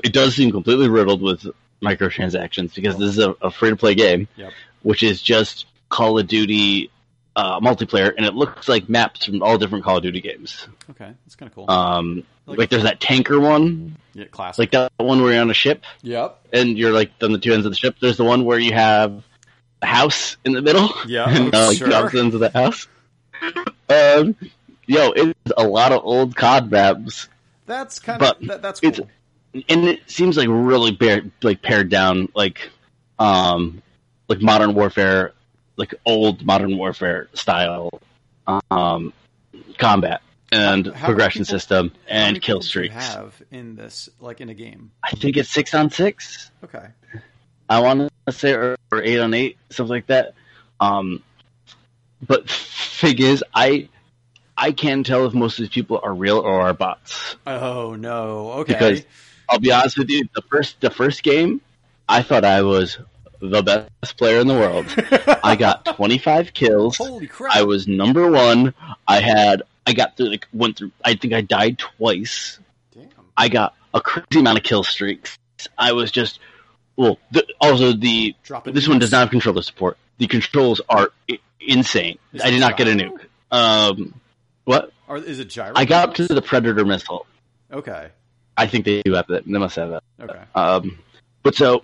it 0.03 0.13
does 0.13 0.35
seem 0.35 0.51
completely 0.51 0.87
riddled 0.87 1.21
with 1.21 1.45
microtransactions 1.83 2.73
because 2.73 2.97
this 2.97 3.09
is 3.09 3.19
a, 3.19 3.31
a 3.41 3.51
free 3.51 3.69
to 3.69 3.75
play 3.75 3.93
game, 3.95 4.27
Yep. 4.37 4.51
which 4.81 5.03
is 5.03 5.21
just 5.21 5.65
Call 5.89 6.17
of 6.17 6.27
Duty 6.27 6.89
uh, 7.35 7.59
multiplayer, 7.59 8.13
and 8.15 8.25
it 8.25 8.33
looks 8.33 8.67
like 8.69 8.87
maps 8.89 9.25
from 9.25 9.43
all 9.43 9.57
different 9.57 9.83
Call 9.83 9.97
of 9.97 10.03
Duty 10.03 10.21
games. 10.21 10.67
Okay, 10.91 11.11
that's 11.25 11.35
kind 11.35 11.49
of 11.49 11.55
cool. 11.55 11.69
Um, 11.69 12.23
Like- 12.45 12.59
like, 12.59 12.69
there's 12.69 12.83
that 12.83 12.99
tanker 12.99 13.39
one, 13.39 13.95
yeah, 14.13 14.25
classic. 14.25 14.59
like 14.59 14.71
that 14.71 14.91
one 14.97 15.21
where 15.21 15.31
you're 15.33 15.41
on 15.41 15.49
a 15.49 15.53
ship 15.53 15.83
yep. 16.01 16.39
and 16.51 16.77
you're 16.77 16.91
like 16.91 17.11
on 17.21 17.31
the 17.31 17.39
two 17.39 17.53
ends 17.53 17.65
of 17.65 17.71
the 17.71 17.75
ship. 17.77 17.95
There's 18.01 18.17
the 18.17 18.23
one 18.25 18.43
where 18.45 18.59
you 18.59 18.73
have 18.73 19.23
a 19.81 19.85
house 19.85 20.35
in 20.45 20.51
the 20.53 20.61
middle. 20.61 20.89
Yeah, 21.07 21.29
and 21.29 21.53
uh, 21.55 21.67
like 21.67 21.77
sure. 21.77 21.87
the 21.89 21.95
opposite 21.95 22.19
ends 22.19 22.35
of 22.35 22.41
the 22.41 22.49
house. 22.49 22.87
Um, 23.89 24.35
yo, 24.85 25.11
it's 25.15 25.51
a 25.57 25.63
lot 25.65 25.91
of 25.91 26.01
old 26.03 26.35
COD 26.35 26.69
maps, 26.71 27.29
That's 27.65 27.99
kind 27.99 28.21
of 28.21 28.37
that, 28.47 28.61
that's 28.61 28.79
cool. 28.79 29.09
And 29.69 29.85
it 29.85 30.09
seems 30.09 30.37
like 30.37 30.47
really 30.49 30.91
bare, 30.91 31.23
like 31.41 31.61
pared 31.61 31.89
down, 31.89 32.29
like 32.35 32.69
um, 33.19 33.81
like 34.27 34.41
modern 34.41 34.73
warfare, 34.73 35.33
like 35.75 35.93
old 36.05 36.45
modern 36.45 36.77
warfare 36.77 37.29
style 37.33 37.89
um, 38.71 39.13
combat 39.77 40.21
and 40.51 40.85
How 40.87 40.91
many 40.93 41.05
progression 41.05 41.41
people- 41.43 41.59
system 41.59 41.91
and 42.07 42.41
kill 42.41 42.59
people 42.59 42.59
do 42.61 42.65
you 42.83 42.89
streaks. 42.91 43.13
have 43.15 43.41
in 43.51 43.75
this, 43.75 44.09
like 44.19 44.41
in 44.41 44.49
a 44.49 44.53
game? 44.53 44.91
I 45.03 45.11
think 45.11 45.37
it's 45.37 45.49
six 45.49 45.73
on 45.73 45.89
six. 45.89 46.51
Okay. 46.63 46.87
I 47.69 47.79
want 47.79 48.11
to 48.27 48.31
say 48.33 48.53
or, 48.53 48.75
or 48.91 49.01
eight 49.01 49.19
on 49.19 49.33
eight, 49.33 49.57
something 49.69 49.89
like 49.93 50.07
that. 50.07 50.33
Um, 50.79 51.23
but 52.25 52.49
thing 52.49 53.19
is, 53.19 53.43
I 53.53 53.89
I 54.57 54.71
can't 54.71 55.05
tell 55.05 55.25
if 55.25 55.33
most 55.33 55.53
of 55.59 55.63
these 55.63 55.69
people 55.73 55.99
are 56.03 56.13
real 56.13 56.37
or 56.39 56.61
are 56.61 56.73
bots. 56.73 57.35
Oh 57.47 57.95
no. 57.95 58.51
Okay. 58.61 58.73
Because 58.73 59.05
I'll 59.49 59.59
be 59.59 59.71
honest 59.71 59.97
with 59.97 60.09
you, 60.09 60.27
the 60.33 60.41
first 60.43 60.79
the 60.81 60.89
first 60.89 61.23
game, 61.23 61.61
I 62.07 62.21
thought 62.21 62.45
I 62.45 62.61
was 62.61 62.97
the 63.39 63.61
best 63.61 64.17
player 64.17 64.39
in 64.39 64.47
the 64.47 64.53
world. 64.53 64.85
I 65.43 65.55
got 65.55 65.85
25 65.85 66.53
kills. 66.53 66.97
Holy 66.97 67.27
crap! 67.27 67.55
I 67.55 67.63
was 67.63 67.87
number 67.87 68.31
one. 68.31 68.73
I 69.07 69.19
had 69.19 69.63
I 69.85 69.93
got 69.93 70.17
through 70.17 70.29
like 70.29 70.47
went 70.53 70.77
through. 70.77 70.91
I 71.03 71.15
think 71.15 71.33
I 71.33 71.41
died 71.41 71.77
twice. 71.79 72.59
Damn. 72.93 73.09
I 73.35 73.49
got 73.49 73.75
a 73.93 74.01
crazy 74.01 74.39
amount 74.39 74.57
of 74.57 74.63
kill 74.63 74.83
streaks. 74.83 75.37
I 75.77 75.93
was 75.93 76.11
just 76.11 76.39
well. 76.95 77.19
The, 77.31 77.45
also, 77.59 77.93
the 77.93 78.35
Dropping 78.43 78.73
this 78.73 78.87
one 78.87 78.99
does 78.99 79.11
not 79.11 79.19
have 79.21 79.29
controller 79.29 79.61
support. 79.61 79.97
The 80.17 80.27
controls 80.27 80.81
are 80.89 81.09
I- 81.29 81.39
insane. 81.59 82.17
Is 82.33 82.41
I 82.41 82.49
did 82.51 82.59
not 82.59 82.77
get 82.77 82.87
a 82.87 82.91
nuke. 82.91 83.25
Um, 83.51 84.19
what? 84.63 84.91
Or 85.07 85.17
is 85.17 85.39
it 85.39 85.49
gyro? 85.49 85.73
I 85.75 85.85
got 85.85 86.09
up 86.09 86.15
to 86.15 86.27
the 86.27 86.41
Predator 86.41 86.85
missile. 86.85 87.25
Okay. 87.71 88.09
I 88.57 88.67
think 88.67 88.85
they 88.85 89.01
do 89.03 89.13
have 89.13 89.27
that. 89.27 89.45
They 89.45 89.57
must 89.57 89.75
have 89.75 89.89
that. 89.89 90.03
Okay. 90.21 90.39
Um, 90.55 90.99
but 91.41 91.55
so 91.55 91.83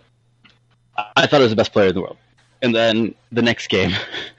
I- 0.97 1.25
thought 1.27 1.39
I 1.41 1.43
was 1.43 1.49
the 1.51 1.55
best 1.55 1.73
player 1.73 1.89
in 1.89 1.95
the 1.95 2.01
world, 2.01 2.17
and 2.61 2.73
then 2.75 3.15
the 3.31 3.41
next 3.41 3.67
game, 3.67 3.91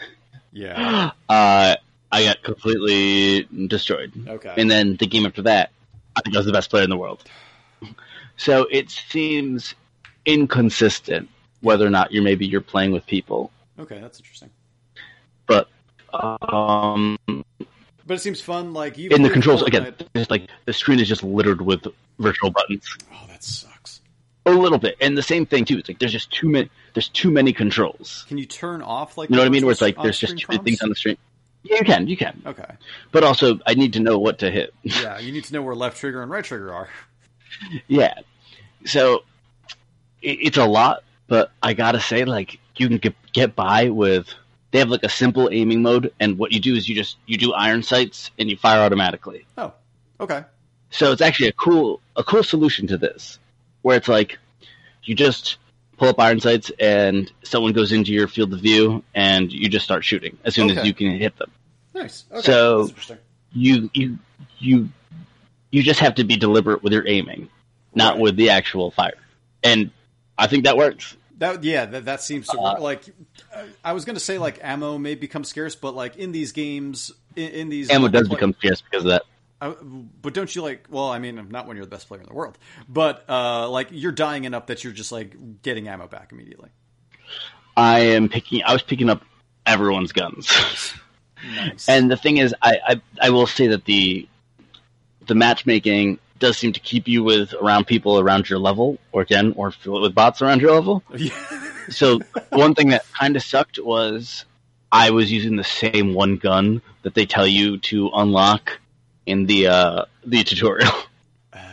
Yeah. 0.53 1.11
uh, 1.29 1.77
I 2.13 2.25
got 2.25 2.43
completely 2.43 3.45
destroyed. 3.69 4.13
Okay. 4.29 4.53
And 4.57 4.69
then 4.71 4.97
the 4.97 5.07
game 5.07 5.27
after 5.27 5.43
that, 5.43 5.71
I 6.17 6.21
think 6.23 6.35
I 6.35 6.39
was 6.41 6.47
the 6.47 6.53
best 6.53 6.69
player 6.71 6.83
in 6.83 6.91
the 6.91 6.97
world. 6.97 7.23
So 8.37 8.67
it 8.71 8.91
seems 8.91 9.75
inconsistent 10.27 11.29
whether 11.61 11.87
or 11.87 11.91
not 11.91 12.11
you're 12.13 12.23
maybe 12.25 12.47
you're 12.47 12.61
playing 12.63 12.91
with 12.93 13.07
people, 13.07 13.53
okay, 13.79 14.01
that's 14.01 14.19
interesting. 14.19 14.51
but 15.47 15.69
um, 16.13 17.17
But 18.11 18.17
it 18.17 18.23
seems 18.23 18.41
fun. 18.41 18.73
Like 18.73 18.99
you 18.99 19.09
in 19.11 19.23
the 19.23 19.31
controls 19.31 19.63
again, 19.63 19.95
it's 20.17 20.33
like 20.33 20.49
the 20.65 20.73
screen 20.73 20.99
is 20.99 21.07
just 21.07 21.23
littered 21.23 21.61
with 21.63 21.87
virtual 22.19 22.51
buttons. 22.51 22.85
Oh, 23.13 23.25
that 23.29 23.45
sucks. 23.45 24.01
A 24.47 24.51
little 24.51 24.79
bit, 24.79 24.97
and 25.01 25.17
the 25.17 25.23
same 25.23 25.47
thing 25.47 25.65
too. 25.65 25.79
It's 25.79 25.89
like 25.89 26.01
there's 26.01 26.11
just 26.11 26.29
too 26.33 26.49
many. 26.49 26.69
There's 26.93 27.09
too 27.09 27.31
many 27.31 27.53
controls. 27.53 28.25
Can 28.27 28.37
you 28.37 28.47
turn 28.47 28.83
off 28.83 29.17
like 29.17 29.31
You 29.31 29.37
know 29.37 29.43
what 29.43 29.47
I 29.47 29.51
mean? 29.51 29.65
Where 29.65 29.71
it's 29.71 29.81
like 29.81 29.97
there's 30.03 30.19
just 30.19 30.37
too 30.37 30.47
many 30.49 30.61
things 30.65 30.83
on 30.83 30.89
the 30.89 30.97
screen. 30.97 31.19
Yeah, 31.63 31.77
you 31.77 31.85
can, 31.85 32.09
you 32.09 32.17
can. 32.17 32.43
Okay. 32.45 32.75
But 33.13 33.23
also, 33.23 33.61
I 33.65 33.75
need 33.75 33.93
to 33.93 34.01
know 34.01 34.19
what 34.19 34.41
to 34.41 34.51
hit. 34.51 34.75
Yeah, 34.83 35.21
you 35.21 35.31
need 35.31 35.45
to 35.45 35.53
know 35.53 35.63
where 35.63 35.77
left 35.77 35.99
trigger 35.99 36.21
and 36.21 36.33
right 36.33 36.45
trigger 36.45 36.75
are. 36.75 36.89
yeah. 37.87 38.15
So 38.87 39.23
it, 40.21 40.39
it's 40.43 40.57
a 40.57 40.67
lot, 40.67 41.05
but 41.29 41.53
I 41.63 41.75
gotta 41.75 42.01
say, 42.01 42.25
like, 42.25 42.59
you 42.75 42.89
can 42.89 42.99
get, 42.99 43.15
get 43.33 43.55
by 43.55 43.91
with. 43.91 44.35
They 44.71 44.79
have 44.79 44.89
like 44.89 45.03
a 45.03 45.09
simple 45.09 45.49
aiming 45.51 45.83
mode, 45.83 46.13
and 46.21 46.39
what 46.39 46.53
you 46.53 46.61
do 46.61 46.75
is 46.77 46.89
you 46.89 46.95
just 46.95 47.17
you 47.27 47.37
do 47.37 47.53
iron 47.53 47.83
sights 47.83 48.31
and 48.39 48.49
you 48.49 48.57
fire 48.57 48.81
automatically. 48.81 49.47
Oh, 49.59 49.73
okay. 50.21 50.45
So 50.91 51.13
it's 51.13 51.21
actually 51.23 51.49
a 51.49 51.53
cool 51.53 52.01
a 52.17 52.23
cool 52.23 52.43
solution 52.45 52.87
to 52.89 52.97
this, 52.97 53.39
where 53.83 53.97
it's 53.97 54.09
like 54.09 54.39
you 55.05 55.15
just 55.15 55.57
pull 55.97 56.09
up 56.09 56.21
iron 56.21 56.41
sights 56.41 56.71
and 56.79 57.31
someone 57.43 57.73
goes 57.73 57.93
into 57.93 58.13
your 58.13 58.29
field 58.29 58.53
of 58.53 58.61
view 58.61 59.03
and 59.15 59.53
you 59.53 59.69
just 59.69 59.85
start 59.85 60.05
shooting 60.05 60.39
as 60.45 60.55
soon 60.55 60.71
Okay. 60.71 60.81
as 60.81 60.87
you 60.87 60.95
can 60.95 61.11
hit 61.19 61.37
them. 61.37 61.51
Nice. 61.95 62.25
Okay. 62.31 62.41
So- 62.43 62.89
You 63.53 63.91
you 63.93 64.19
you 64.61 64.89
you 65.73 65.83
just 65.83 65.99
have 66.01 66.15
to 66.17 66.25
be 66.25 66.37
deliberate 66.37 66.83
with 66.85 66.93
your 66.93 67.07
aiming, 67.09 67.49
not 67.95 68.15
Right. 68.15 68.23
with 68.23 68.37
the 68.37 68.51
actual 68.51 68.93
fire. 68.93 69.19
And 69.65 69.91
I 70.39 70.47
think 70.47 70.65
that 70.65 70.77
works. 70.77 71.17
That 71.41 71.65
yeah, 71.65 71.87
that, 71.87 72.05
that 72.05 72.23
seems 72.23 72.47
to 72.49 72.59
Uh, 72.59 72.63
work. 72.75 72.81
Like, 72.81 73.05
uh, 73.55 73.65
I 73.83 73.93
was 73.95 74.05
gonna 74.05 74.21
say 74.21 74.39
like 74.39 74.61
ammo 74.63 74.97
may 74.99 75.15
become 75.15 75.43
scarce, 75.43 75.75
but 75.75 75.95
like 75.97 76.17
in 76.17 76.33
these 76.33 76.53
games, 76.53 77.11
in, 77.35 77.49
in 77.49 77.69
these 77.71 77.91
Ammo 77.91 78.09
does 78.09 78.29
play- 78.29 78.37
become 78.37 78.55
scarce 78.59 78.83
because 78.83 79.05
of 79.05 79.11
that. 79.11 79.23
Uh, 79.63 79.75
but 80.23 80.33
don't 80.35 80.55
you 80.55 80.63
like? 80.63 80.87
Well, 80.91 81.11
I 81.11 81.19
mean, 81.19 81.49
not 81.51 81.67
when 81.67 81.77
you're 81.77 81.85
the 81.85 81.91
best 81.91 82.09
player 82.09 82.21
in 82.21 82.27
the 82.27 82.35
world, 82.35 82.57
but 82.89 83.25
uh, 83.29 83.69
like 83.69 83.89
you're 83.91 84.13
dying 84.13 84.45
enough 84.45 84.67
that 84.67 84.85
you're 84.85 84.93
just 84.93 85.13
like 85.13 85.63
getting 85.63 85.89
ammo 85.89 86.07
back 86.09 86.31
immediately. 86.33 86.71
I 87.77 88.01
am 88.01 88.29
picking. 88.29 88.63
I 88.65 88.73
was 88.73 88.83
picking 88.83 89.11
up 89.11 89.23
everyone's 89.67 90.13
guns. 90.13 90.51
Nice. 90.51 90.95
And 91.89 92.11
the 92.11 92.19
thing 92.19 92.37
is, 92.37 92.55
I, 92.61 92.79
I 92.87 93.01
I 93.23 93.31
will 93.31 93.47
say 93.47 93.67
that 93.69 93.87
the 93.87 94.29
the 95.27 95.35
matchmaking 95.35 96.19
does 96.41 96.59
seem 96.59 96.73
to 96.73 96.81
keep 96.81 97.07
you 97.07 97.23
with 97.23 97.53
around 97.55 97.87
people 97.87 98.19
around 98.19 98.51
your 98.51 98.59
level, 98.59 98.99
or 99.13 99.23
again, 99.23 99.53
or 99.57 99.71
fill 99.71 99.99
it 99.99 100.01
with 100.01 100.15
bots 100.15 100.43
around 100.43 100.61
your 100.61 100.73
level. 100.73 101.05
yeah. 101.17 101.33
So 101.91 102.21
one 102.51 102.77
thing 102.77 102.91
that 102.91 103.05
kind 103.13 103.35
of 103.35 103.43
sucked 103.43 103.81
was 103.81 104.45
I 104.93 105.11
was 105.11 105.33
using 105.33 105.57
the 105.57 105.65
same 105.65 106.15
one 106.15 106.37
gun 106.37 106.83
that 107.03 107.15
they 107.15 107.27
tell 107.27 107.49
you 107.49 107.79
to 107.79 108.11
unlock 108.15 108.79
in 109.27 109.47
the 109.47 109.67
uh, 109.69 110.05
the 110.25 110.45
tutorial. 110.45 110.93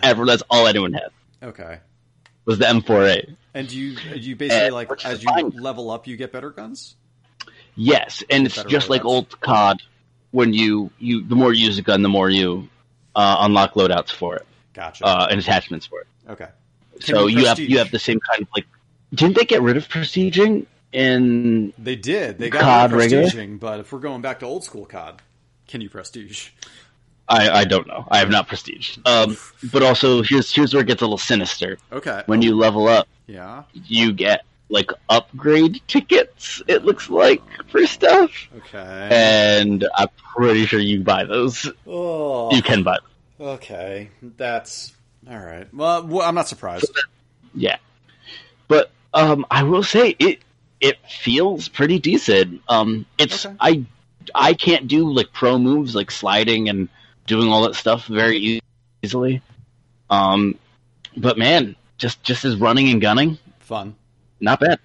Ever 0.02 0.26
that's 0.26 0.42
all 0.50 0.66
anyone 0.66 0.94
had 0.94 1.10
okay. 1.44 1.80
was 2.46 2.58
the 2.58 2.66
M4A. 2.66 3.36
And 3.54 3.68
do 3.68 3.78
you 3.78 3.98
you 4.16 4.36
basically 4.36 4.70
Uh, 4.70 4.74
like 4.74 5.06
as 5.06 5.22
you 5.22 5.30
fine. 5.30 5.50
level 5.50 5.92
up, 5.92 6.08
you 6.08 6.18
get 6.18 6.32
better 6.32 6.50
guns. 6.50 6.96
Yes, 7.76 8.24
and 8.32 8.48
it's 8.48 8.64
just 8.64 8.90
like 8.90 9.06
old 9.06 9.40
COD. 9.40 9.84
When 10.32 10.54
you 10.54 10.90
you 10.98 11.24
the 11.28 11.36
more 11.36 11.54
you 11.54 11.66
use 11.66 11.78
a 11.78 11.84
gun, 11.84 12.02
the 12.02 12.10
more 12.10 12.30
you 12.30 12.70
uh, 13.16 13.38
unlock 13.42 13.74
loadouts 13.74 14.10
for 14.12 14.36
it 14.38 14.47
Gotcha. 14.78 15.06
uh, 15.06 15.28
and 15.30 15.40
attachments 15.40 15.88
for 15.88 16.02
it. 16.02 16.08
okay. 16.30 16.48
so 17.00 17.26
you 17.26 17.40
you 17.40 17.46
have 17.48 17.60
you 17.60 17.80
have 17.80 17.92
the 17.92 18.00
same 18.00 18.20
kind 18.20 18.44
of 18.44 18.48
like. 18.56 18.66
Didn't 19.14 19.36
they 19.38 19.46
get 19.46 19.62
rid 19.62 19.76
of 19.78 19.88
prestiging 19.90 20.66
in? 20.92 21.74
They 21.78 21.96
did. 21.96 22.38
They 22.38 22.50
got 22.50 22.62
COD 22.62 22.92
rid 22.92 23.14
of 23.14 23.24
regular? 23.34 23.58
but 23.58 23.80
if 23.80 23.92
we're 23.92 24.00
going 24.00 24.22
back 24.22 24.40
to 24.40 24.46
old 24.46 24.64
school 24.64 24.86
COD, 24.86 25.22
can 25.68 25.82
you 25.82 25.90
prestige? 25.90 26.50
I, 27.30 27.50
I 27.50 27.64
don't 27.66 27.88
know. 27.88 28.08
I 28.10 28.20
have 28.20 28.30
not 28.30 28.48
prestige. 28.48 28.98
Um, 29.06 29.36
but 29.72 29.84
also 29.84 30.22
here's 30.22 30.54
here's 30.54 30.74
where 30.74 30.82
it 30.84 30.88
gets 30.88 31.02
a 31.02 31.06
little 31.06 31.18
sinister. 31.18 31.78
Okay. 31.92 32.24
When 32.26 32.42
you 32.42 32.56
level 32.56 32.88
up, 32.88 33.08
yeah. 33.26 33.64
you 33.74 34.14
get 34.14 34.46
like 34.70 34.92
upgrade 35.10 35.82
tickets. 35.88 36.62
It 36.68 36.84
looks 36.86 37.10
like 37.10 37.42
for 37.70 37.86
stuff, 37.86 38.32
Okay. 38.58 39.10
and 39.12 39.86
I'm 39.96 40.10
pretty 40.36 40.66
sure 40.66 40.80
you 40.80 41.02
buy 41.02 41.24
those. 41.26 41.70
oh. 41.88 42.54
You 42.54 42.62
can 42.62 42.84
buy. 42.84 42.96
Them. 42.96 43.04
Okay. 43.40 44.10
That's 44.22 44.94
all 45.30 45.38
right. 45.38 45.72
Well, 45.74 46.22
I'm 46.22 46.36
not 46.36 46.48
surprised. 46.48 46.90
Yeah, 47.54 47.78
but 48.68 48.92
um, 49.14 49.46
I 49.50 49.64
will 49.64 49.84
say 49.84 50.16
it 50.20 50.40
it 50.80 50.98
feels 51.10 51.68
pretty 51.68 52.00
decent. 52.00 52.62
Um, 52.68 53.06
it's 53.18 53.46
Okay. 53.46 53.56
I 53.60 53.86
I 54.36 54.54
can't 54.54 54.88
do 54.88 55.12
like 55.12 55.32
pro 55.34 55.58
moves 55.58 55.96
like 55.96 56.12
sliding 56.12 56.70
and 56.70 56.90
doing 57.26 57.50
all 57.50 57.64
that 57.64 57.76
stuff 57.76 58.06
very 58.08 58.38
e- 58.38 58.62
easily. 59.02 59.42
Um, 60.10 60.56
but 61.16 61.38
man, 61.38 61.76
just 61.98 62.22
just 62.24 62.46
as 62.46 62.56
running 62.58 62.90
and 62.90 63.02
gunning, 63.02 63.38
Fun. 63.60 63.96
not 64.40 64.60
bad. 64.60 64.80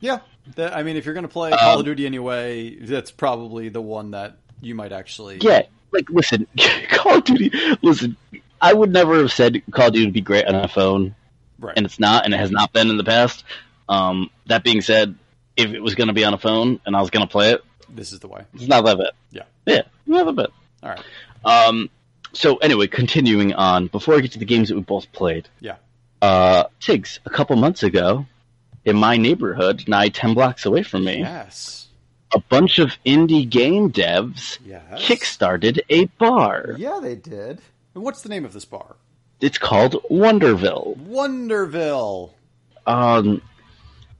Yeah. 0.00 0.20
That, 0.56 0.76
I 0.76 0.82
mean, 0.82 0.96
if 0.96 1.06
you're 1.06 1.14
going 1.14 1.22
to 1.22 1.28
play 1.32 1.52
Um, 1.52 1.58
Call 1.58 1.78
of 1.80 1.86
Duty 1.86 2.04
anyway, 2.04 2.76
that's 2.76 3.10
probably 3.10 3.70
the 3.70 3.80
one 3.80 4.10
that 4.10 4.36
you 4.60 4.74
might 4.74 4.92
actually. 4.92 5.38
Yeah, 5.40 5.62
like 5.94 6.10
listen, 6.10 6.46
Call 6.90 7.16
of 7.18 7.24
Duty. 7.24 7.50
Listen, 7.82 8.16
I 8.60 8.72
would 8.72 8.92
never 8.92 9.16
have 9.18 9.32
said 9.32 9.62
Call 9.70 9.86
of 9.88 9.92
Duty 9.94 10.06
would 10.06 10.14
be 10.14 10.20
great 10.20 10.46
on 10.46 10.54
a 10.54 10.68
phone, 10.68 11.14
Right. 11.58 11.74
and 11.76 11.86
it's 11.86 11.98
not, 12.00 12.24
and 12.24 12.34
it 12.34 12.38
has 12.38 12.50
not 12.50 12.72
been 12.72 12.90
in 12.90 12.96
the 12.98 13.04
past. 13.04 13.44
Um, 13.88 14.30
that 14.46 14.64
being 14.64 14.80
said, 14.80 15.14
if 15.56 15.72
it 15.72 15.80
was 15.80 15.94
going 15.94 16.08
to 16.08 16.12
be 16.14 16.24
on 16.24 16.34
a 16.34 16.38
phone 16.38 16.80
and 16.84 16.96
I 16.96 17.00
was 17.00 17.10
going 17.10 17.26
to 17.26 17.30
play 17.30 17.52
it, 17.52 17.62
this 17.88 18.12
is 18.12 18.18
the 18.20 18.28
way. 18.28 18.44
it's 18.54 18.66
not 18.66 18.84
that 18.84 18.98
bad. 18.98 19.10
Yeah. 19.30 19.42
yeah, 19.66 19.82
not 20.06 20.24
that 20.26 20.32
bad. 20.36 20.48
All 20.82 20.90
right. 20.90 21.02
Um, 21.68 21.90
so 22.32 22.56
anyway, 22.56 22.86
continuing 22.88 23.52
on, 23.54 23.86
before 23.86 24.16
I 24.16 24.20
get 24.20 24.32
to 24.32 24.38
the 24.38 24.44
games 24.46 24.68
that 24.70 24.74
we 24.74 24.80
both 24.80 25.12
played, 25.12 25.48
Yeah. 25.60 25.76
uh, 26.22 26.64
Tiggs, 26.80 27.20
a 27.26 27.30
couple 27.30 27.54
months 27.56 27.82
ago, 27.84 28.26
in 28.84 28.96
my 28.96 29.16
neighborhood, 29.16 29.84
nigh 29.86 30.08
ten 30.08 30.34
blocks 30.34 30.66
away 30.66 30.82
from 30.82 31.04
me, 31.04 31.18
Yes. 31.20 31.83
A 32.34 32.40
bunch 32.40 32.78
of 32.78 32.92
indie 33.06 33.48
game 33.48 33.90
devs 33.92 34.58
Yes. 34.64 34.82
kickstarted 35.02 35.80
a 35.88 36.06
bar. 36.18 36.74
Yeah, 36.78 36.98
they 37.02 37.14
did. 37.14 37.60
And 37.94 38.02
what's 38.02 38.22
the 38.22 38.28
name 38.28 38.44
of 38.44 38.52
this 38.52 38.64
bar? 38.64 38.96
It's 39.40 39.58
called 39.58 39.94
Wonderville. 40.10 40.96
Wonderville. 41.06 42.30
Um, 42.86 43.40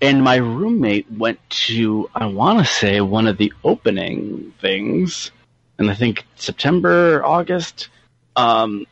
and 0.00 0.22
my 0.22 0.36
roommate 0.36 1.10
went 1.10 1.38
to, 1.50 2.08
I 2.14 2.26
want 2.26 2.58
to 2.58 2.64
say, 2.64 3.00
one 3.00 3.26
of 3.26 3.36
the 3.38 3.52
opening 3.64 4.52
things, 4.60 5.30
and 5.78 5.90
I 5.90 5.94
think 5.94 6.24
September, 6.36 7.24
August, 7.24 7.88
um, 8.36 8.86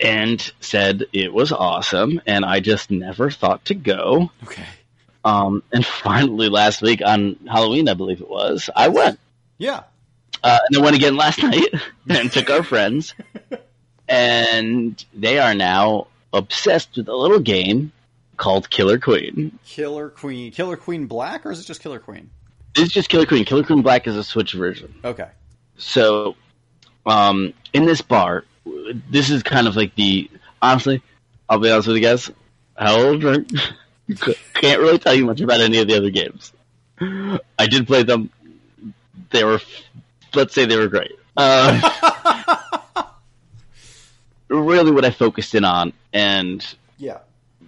and 0.00 0.52
said 0.60 1.04
it 1.12 1.32
was 1.32 1.52
awesome, 1.52 2.20
and 2.26 2.44
I 2.44 2.60
just 2.60 2.90
never 2.90 3.30
thought 3.30 3.64
to 3.66 3.74
go. 3.74 4.30
Okay. 4.44 4.64
Um, 5.24 5.62
and 5.72 5.84
finally, 6.02 6.48
last 6.48 6.82
week 6.82 7.02
on 7.04 7.36
Halloween, 7.48 7.88
I 7.88 7.94
believe 7.94 8.20
it 8.20 8.28
was, 8.28 8.70
I 8.74 8.88
went. 8.88 9.18
Yeah. 9.58 9.82
Uh, 10.42 10.58
and 10.66 10.76
then 10.76 10.82
went 10.82 10.96
again 10.96 11.16
last 11.16 11.42
night 11.42 11.68
and 12.08 12.32
took 12.32 12.50
our 12.50 12.62
friends, 12.62 13.14
and 14.08 15.04
they 15.14 15.38
are 15.38 15.54
now 15.54 16.06
obsessed 16.32 16.96
with 16.96 17.08
a 17.08 17.16
little 17.16 17.40
game 17.40 17.92
called 18.36 18.70
Killer 18.70 18.98
Queen. 18.98 19.58
Killer 19.66 20.08
Queen. 20.08 20.50
Killer 20.50 20.76
Queen 20.76 21.06
Black, 21.06 21.44
or 21.44 21.52
is 21.52 21.60
it 21.60 21.66
just 21.66 21.82
Killer 21.82 21.98
Queen? 21.98 22.30
It's 22.74 22.92
just 22.92 23.08
Killer 23.08 23.26
Queen. 23.26 23.44
Killer 23.44 23.64
Queen 23.64 23.82
Black 23.82 24.06
is 24.06 24.16
a 24.16 24.24
Switch 24.24 24.52
version. 24.52 24.94
Okay. 25.04 25.28
So, 25.76 26.36
um, 27.04 27.52
in 27.72 27.84
this 27.84 28.00
bar, 28.00 28.44
this 29.10 29.28
is 29.28 29.42
kind 29.42 29.66
of 29.66 29.76
like 29.76 29.94
the 29.94 30.30
honestly, 30.62 31.02
I'll 31.48 31.58
be 31.58 31.70
honest 31.70 31.88
with 31.88 31.96
you 31.96 32.02
guys. 32.02 32.30
How 32.76 32.98
old 32.98 33.24
are 33.24 33.44
can't 34.54 34.80
really 34.80 34.98
tell 34.98 35.14
you 35.14 35.24
much 35.26 35.40
about 35.40 35.60
any 35.60 35.78
of 35.78 35.88
the 35.88 35.96
other 35.96 36.10
games. 36.10 36.52
I 37.00 37.66
did 37.66 37.86
play 37.86 38.02
them. 38.02 38.30
They 39.30 39.44
were, 39.44 39.60
let's 40.34 40.54
say, 40.54 40.66
they 40.66 40.76
were 40.76 40.88
great. 40.88 41.12
Uh, 41.36 43.02
really 44.48 44.90
what 44.90 45.04
I 45.04 45.10
focused 45.10 45.54
in 45.54 45.64
on, 45.64 45.92
and 46.12 46.64
Yeah. 46.98 47.18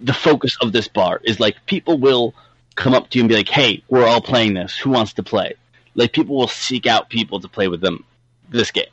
the 0.01 0.13
focus 0.13 0.57
of 0.61 0.71
this 0.71 0.87
bar 0.87 1.19
is 1.23 1.39
like 1.39 1.65
people 1.65 1.97
will 1.97 2.33
come 2.75 2.93
up 2.93 3.09
to 3.09 3.17
you 3.17 3.23
and 3.23 3.29
be 3.29 3.35
like, 3.35 3.49
"Hey, 3.49 3.83
we're 3.89 4.05
all 4.05 4.21
playing 4.21 4.53
this. 4.53 4.77
Who 4.77 4.89
wants 4.91 5.13
to 5.13 5.23
play?" 5.23 5.53
Like 5.95 6.11
people 6.11 6.35
will 6.35 6.47
seek 6.47 6.85
out 6.85 7.09
people 7.09 7.39
to 7.39 7.47
play 7.47 7.67
with 7.67 7.81
them 7.81 8.03
this 8.49 8.71
game 8.71 8.85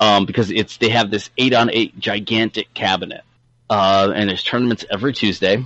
um, 0.00 0.26
because 0.26 0.50
it's 0.50 0.76
they 0.78 0.88
have 0.90 1.10
this 1.10 1.30
eight 1.38 1.54
on 1.54 1.70
eight 1.70 1.98
gigantic 1.98 2.72
cabinet, 2.74 3.22
uh, 3.70 4.12
and 4.14 4.28
there's 4.28 4.42
tournaments 4.42 4.84
every 4.90 5.12
Tuesday. 5.12 5.64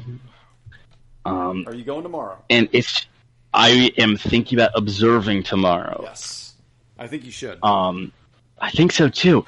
Um, 1.24 1.64
Are 1.66 1.74
you 1.74 1.84
going 1.84 2.02
tomorrow? 2.02 2.38
and 2.48 2.68
it's 2.72 3.06
I 3.52 3.92
am 3.98 4.16
thinking 4.16 4.58
about 4.58 4.72
observing 4.74 5.42
tomorrow. 5.42 6.00
Yes. 6.04 6.54
I 6.98 7.06
think 7.06 7.24
you 7.24 7.32
should. 7.32 7.58
Um, 7.64 8.12
I 8.60 8.70
think 8.70 8.92
so 8.92 9.08
too. 9.08 9.44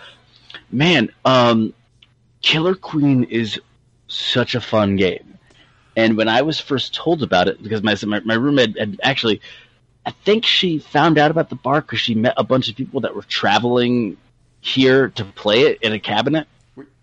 Man, 0.70 1.10
um, 1.24 1.72
Killer 2.40 2.74
Queen 2.74 3.24
is 3.24 3.60
such 4.08 4.54
a 4.54 4.60
fun 4.60 4.96
game. 4.96 5.38
And 5.96 6.16
when 6.16 6.28
I 6.28 6.42
was 6.42 6.58
first 6.58 6.94
told 6.94 7.22
about 7.22 7.48
it, 7.48 7.62
because 7.62 7.82
my 7.82 7.96
my, 8.06 8.20
my 8.20 8.34
roommate 8.34 8.78
had 8.78 8.98
actually, 9.02 9.40
I 10.06 10.10
think 10.10 10.44
she 10.44 10.78
found 10.78 11.18
out 11.18 11.30
about 11.30 11.50
the 11.50 11.56
bar 11.56 11.82
because 11.82 12.00
she 12.00 12.14
met 12.14 12.34
a 12.36 12.44
bunch 12.44 12.68
of 12.68 12.76
people 12.76 13.00
that 13.02 13.14
were 13.14 13.22
traveling 13.22 14.16
here 14.60 15.08
to 15.10 15.24
play 15.24 15.62
it 15.62 15.78
in 15.82 15.92
a 15.92 15.98
cabinet 15.98 16.46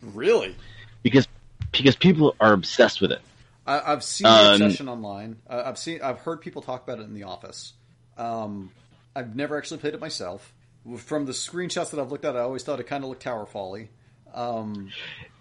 really? 0.01 0.55
because 1.03 1.27
because 1.71 1.95
people 1.95 2.35
are 2.39 2.53
obsessed 2.53 3.01
with 3.01 3.11
it. 3.11 3.21
I, 3.69 3.91
I've 3.93 4.03
seen 4.03 4.25
the 4.25 4.29
Um, 4.31 4.61
obsession 4.61 4.89
online. 4.89 5.37
Uh, 5.49 5.63
I've 5.65 5.77
seen. 5.77 6.01
I've 6.01 6.19
heard 6.19 6.41
people 6.41 6.61
talk 6.61 6.83
about 6.83 6.99
it 6.99 7.03
in 7.03 7.13
the 7.13 7.23
office. 7.23 7.73
Um, 8.17 8.71
I've 9.15 9.35
never 9.35 9.57
actually 9.57 9.79
played 9.79 9.93
it 9.93 9.99
myself. 10.01 10.53
From 10.97 11.25
the 11.25 11.31
screenshots 11.33 11.91
that 11.91 11.99
I've 11.99 12.11
looked 12.11 12.25
at, 12.25 12.35
I 12.35 12.39
always 12.39 12.63
thought 12.63 12.79
it 12.79 12.87
kind 12.87 13.03
of 13.03 13.09
looked 13.09 13.23
Tower 13.23 13.45
Folly. 13.45 13.89
Um, 14.33 14.91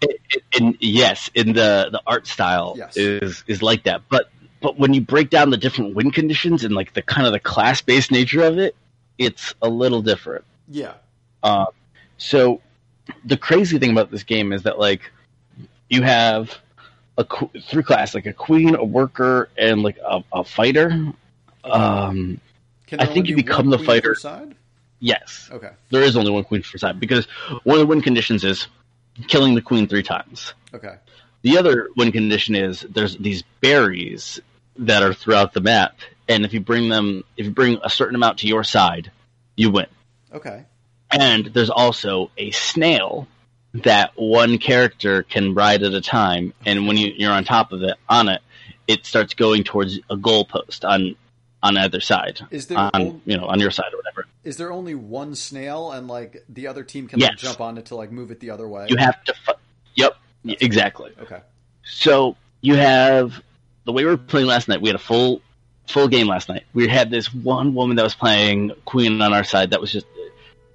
It, 0.01 0.19
it, 0.29 0.43
and 0.59 0.77
yes, 0.79 1.29
in 1.33 1.53
the 1.53 1.89
the 1.91 2.01
art 2.07 2.27
style 2.27 2.75
Yes. 2.77 2.97
is 2.97 3.43
is 3.47 3.61
like 3.61 3.83
that. 3.83 4.01
But 4.09 4.29
but 4.61 4.77
when 4.77 4.93
you 4.93 5.01
break 5.01 5.29
down 5.29 5.49
the 5.49 5.57
different 5.57 5.95
win 5.95 6.11
conditions 6.11 6.63
and 6.63 6.73
like 6.75 6.93
the 6.93 7.01
kind 7.01 7.25
of 7.25 7.33
the 7.33 7.39
class 7.39 7.81
based 7.81 8.11
nature 8.11 8.43
of 8.43 8.57
it, 8.57 8.75
it's 9.17 9.53
a 9.61 9.69
little 9.69 10.01
different. 10.01 10.45
yeah. 10.67 10.93
Uh, 11.41 11.65
so 12.17 12.61
the 13.23 13.37
crazy 13.37 13.79
thing 13.79 13.91
about 13.91 14.11
this 14.11 14.23
game 14.23 14.51
is 14.51 14.63
that 14.63 14.77
like 14.77 15.11
you 15.89 16.01
have 16.03 16.57
a 17.19 17.23
qu- 17.25 17.51
three 17.61 17.83
class 17.83 18.15
like 18.15 18.25
a 18.25 18.33
queen, 18.33 18.73
a 18.75 18.83
worker, 18.83 19.49
and 19.57 19.83
like 19.83 19.97
a, 20.03 20.23
a 20.33 20.43
fighter. 20.43 20.89
Um, 21.63 22.39
Can 22.87 22.99
I 22.99 23.05
think 23.05 23.27
you 23.27 23.35
be 23.35 23.43
become 23.43 23.69
the 23.69 23.77
fighter. 23.77 24.15
Side? 24.15 24.55
yes, 24.99 25.49
Okay. 25.51 25.69
there 25.91 26.01
is 26.01 26.15
only 26.17 26.31
one 26.31 26.43
queen 26.43 26.63
per 26.63 26.77
side 26.77 26.99
because 26.99 27.25
one 27.63 27.75
of 27.75 27.79
the 27.81 27.85
win 27.85 28.01
conditions 28.01 28.43
is 28.43 28.67
killing 29.27 29.53
the 29.55 29.61
queen 29.61 29.87
three 29.87 30.03
times. 30.03 30.53
Okay. 30.73 30.95
The 31.41 31.57
other 31.57 31.89
win 31.95 32.11
condition 32.11 32.55
is 32.55 32.81
there's 32.89 33.15
these 33.17 33.43
berries 33.61 34.39
that 34.77 35.03
are 35.03 35.13
throughout 35.13 35.53
the 35.53 35.61
map, 35.61 35.97
and 36.27 36.45
if 36.45 36.53
you 36.53 36.61
bring 36.61 36.89
them, 36.89 37.23
if 37.37 37.45
you 37.45 37.51
bring 37.51 37.79
a 37.83 37.89
certain 37.89 38.15
amount 38.15 38.39
to 38.39 38.47
your 38.47 38.63
side, 38.63 39.11
you 39.55 39.69
win. 39.71 39.87
Okay. 40.33 40.63
And 41.11 41.45
there's 41.47 41.69
also 41.69 42.31
a 42.37 42.51
snail 42.51 43.27
that 43.73 44.11
one 44.15 44.57
character 44.57 45.23
can 45.23 45.53
ride 45.53 45.83
at 45.83 45.93
a 45.93 46.01
time, 46.01 46.53
and 46.65 46.87
when 46.87 46.97
you, 46.97 47.13
you're 47.15 47.31
on 47.31 47.43
top 47.43 47.71
of 47.71 47.81
it, 47.83 47.97
on 48.07 48.29
it, 48.29 48.41
it 48.87 49.05
starts 49.05 49.33
going 49.33 49.63
towards 49.63 49.99
a 50.09 50.15
goalpost 50.17 50.87
on 50.87 51.15
on 51.61 51.75
either 51.77 51.99
side, 51.99 52.39
Is 52.51 52.67
there 52.67 52.77
on 52.77 52.89
on- 52.93 53.21
you 53.25 53.37
know 53.37 53.45
on 53.45 53.59
your 53.59 53.69
side 53.71 53.93
or 53.93 53.97
whatever. 53.97 54.25
Is 54.45 54.55
there 54.57 54.71
only 54.71 54.95
one 54.95 55.35
snail, 55.35 55.91
and 55.91 56.07
like 56.07 56.43
the 56.47 56.67
other 56.67 56.83
team 56.83 57.07
can 57.07 57.19
Yes. 57.19 57.31
like, 57.31 57.37
jump 57.39 57.61
on 57.61 57.77
it 57.77 57.87
to 57.87 57.95
like 57.95 58.11
move 58.11 58.31
it 58.31 58.39
the 58.39 58.49
other 58.51 58.67
way? 58.67 58.87
You 58.89 58.95
have 58.97 59.21
to. 59.25 59.33
Fu- 59.45 59.51
yep, 59.95 60.15
exactly. 60.45 61.11
Okay. 61.21 61.41
So 61.83 62.37
you 62.61 62.75
have 62.75 63.33
the 63.85 63.91
way 63.91 64.05
we 64.05 64.09
were 64.09 64.17
playing 64.17 64.47
last 64.47 64.67
night. 64.69 64.81
We 64.81 64.87
had 64.89 64.95
a 64.95 64.99
full 64.99 65.41
full 65.87 66.07
game 66.07 66.27
last 66.27 66.47
night. 66.49 66.63
We 66.73 66.87
had 66.87 67.11
this 67.11 67.33
one 67.33 67.73
woman 67.75 67.97
that 67.97 68.03
was 68.03 68.15
playing 68.15 68.71
Queen 68.85 69.21
on 69.21 69.33
our 69.33 69.43
side 69.43 69.71
that 69.71 69.81
was 69.81 69.91
just 69.91 70.05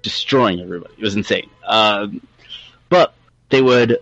destroying 0.03 0.59
everybody. 0.61 0.93
It 0.97 1.03
was 1.03 1.15
insane. 1.15 1.49
Um, 1.65 2.21
but 2.89 3.13
they 3.49 3.61
would 3.61 3.97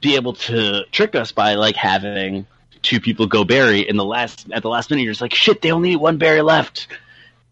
be 0.00 0.16
able 0.16 0.34
to 0.34 0.84
trick 0.92 1.14
us 1.14 1.32
by 1.32 1.54
like 1.54 1.76
having 1.76 2.46
two 2.82 3.00
people 3.00 3.26
go 3.26 3.44
berry 3.44 3.80
in 3.88 3.96
the 3.96 4.04
last 4.04 4.46
at 4.52 4.62
the 4.62 4.68
last 4.68 4.90
minute. 4.90 5.02
You're 5.02 5.12
just 5.12 5.20
like 5.20 5.34
shit. 5.34 5.62
They 5.62 5.72
only 5.72 5.90
need 5.90 5.96
one 5.96 6.18
berry 6.18 6.42
left, 6.42 6.88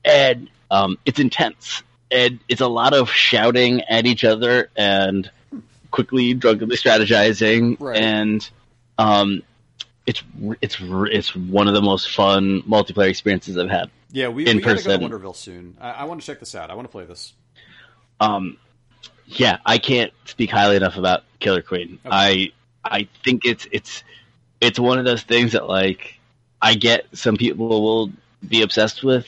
and 0.05 0.49
um, 0.71 0.99
it's 1.05 1.19
intense. 1.19 1.83
And 2.11 2.39
it's 2.49 2.61
a 2.61 2.69
lot 2.69 2.95
of 2.95 3.11
shouting 3.11 3.83
at 3.83 4.07
each 4.07 4.23
other 4.23 4.71
and 4.77 5.29
quickly 5.91 6.35
drunkenly 6.35 6.77
strategizing 6.77 7.77
Right. 7.81 7.97
and 7.97 8.49
um, 8.99 9.43
it's 10.07 10.23
it's 10.61 10.77
it's 10.81 11.35
one 11.35 11.67
of 11.69 11.75
the 11.75 11.83
most 11.83 12.11
fun 12.15 12.63
multiplayer 12.63 13.09
experiences 13.09 13.57
I've 13.59 13.71
had. 13.71 13.91
Yeah, 14.13 14.29
we, 14.29 14.47
In 14.47 14.59
we 14.59 14.63
gotta 14.63 14.83
go 14.83 14.97
to 14.97 15.05
Wonderville 15.05 15.35
soon. 15.35 15.77
I, 15.81 15.91
I 15.91 16.05
want 16.05 16.21
to 16.21 16.27
check 16.27 16.39
this 16.39 16.55
out. 16.55 16.71
I 16.71 16.75
want 16.75 16.87
to 16.87 16.93
play 16.93 17.05
this. 17.05 17.33
Um, 18.21 18.57
yeah, 19.27 19.59
I 19.65 19.79
can't 19.79 20.13
speak 20.25 20.51
highly 20.51 20.77
enough 20.77 20.97
about 20.97 21.25
Killer 21.41 21.63
Queen. 21.63 21.99
Okay. 22.05 22.15
I 22.15 22.53
I 22.85 23.09
think 23.25 23.45
it's 23.45 23.67
it's 23.73 24.05
it's 24.61 24.79
one 24.79 24.99
of 24.99 25.05
those 25.05 25.23
things 25.23 25.53
that 25.53 25.69
like 25.69 26.19
I 26.61 26.75
get 26.75 27.07
some 27.13 27.37
people 27.37 27.83
will 27.83 28.13
be 28.47 28.63
obsessed 28.63 29.03
with. 29.03 29.27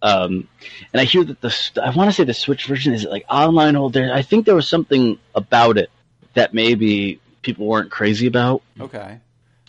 Um, 0.00 0.48
and 0.92 1.00
I 1.00 1.04
hear 1.04 1.22
that 1.22 1.40
the 1.40 1.80
I 1.82 1.90
want 1.90 2.10
to 2.10 2.16
say 2.16 2.24
the 2.24 2.34
Switch 2.34 2.66
version 2.66 2.92
is 2.92 3.04
like 3.04 3.24
online 3.28 3.74
hold 3.74 3.92
there. 3.92 4.12
I 4.12 4.22
think 4.22 4.46
there 4.46 4.54
was 4.54 4.68
something 4.68 5.18
about 5.34 5.78
it 5.78 5.90
that 6.34 6.54
maybe 6.54 7.20
people 7.42 7.66
weren't 7.66 7.90
crazy 7.90 8.26
about. 8.26 8.62
Okay. 8.80 9.20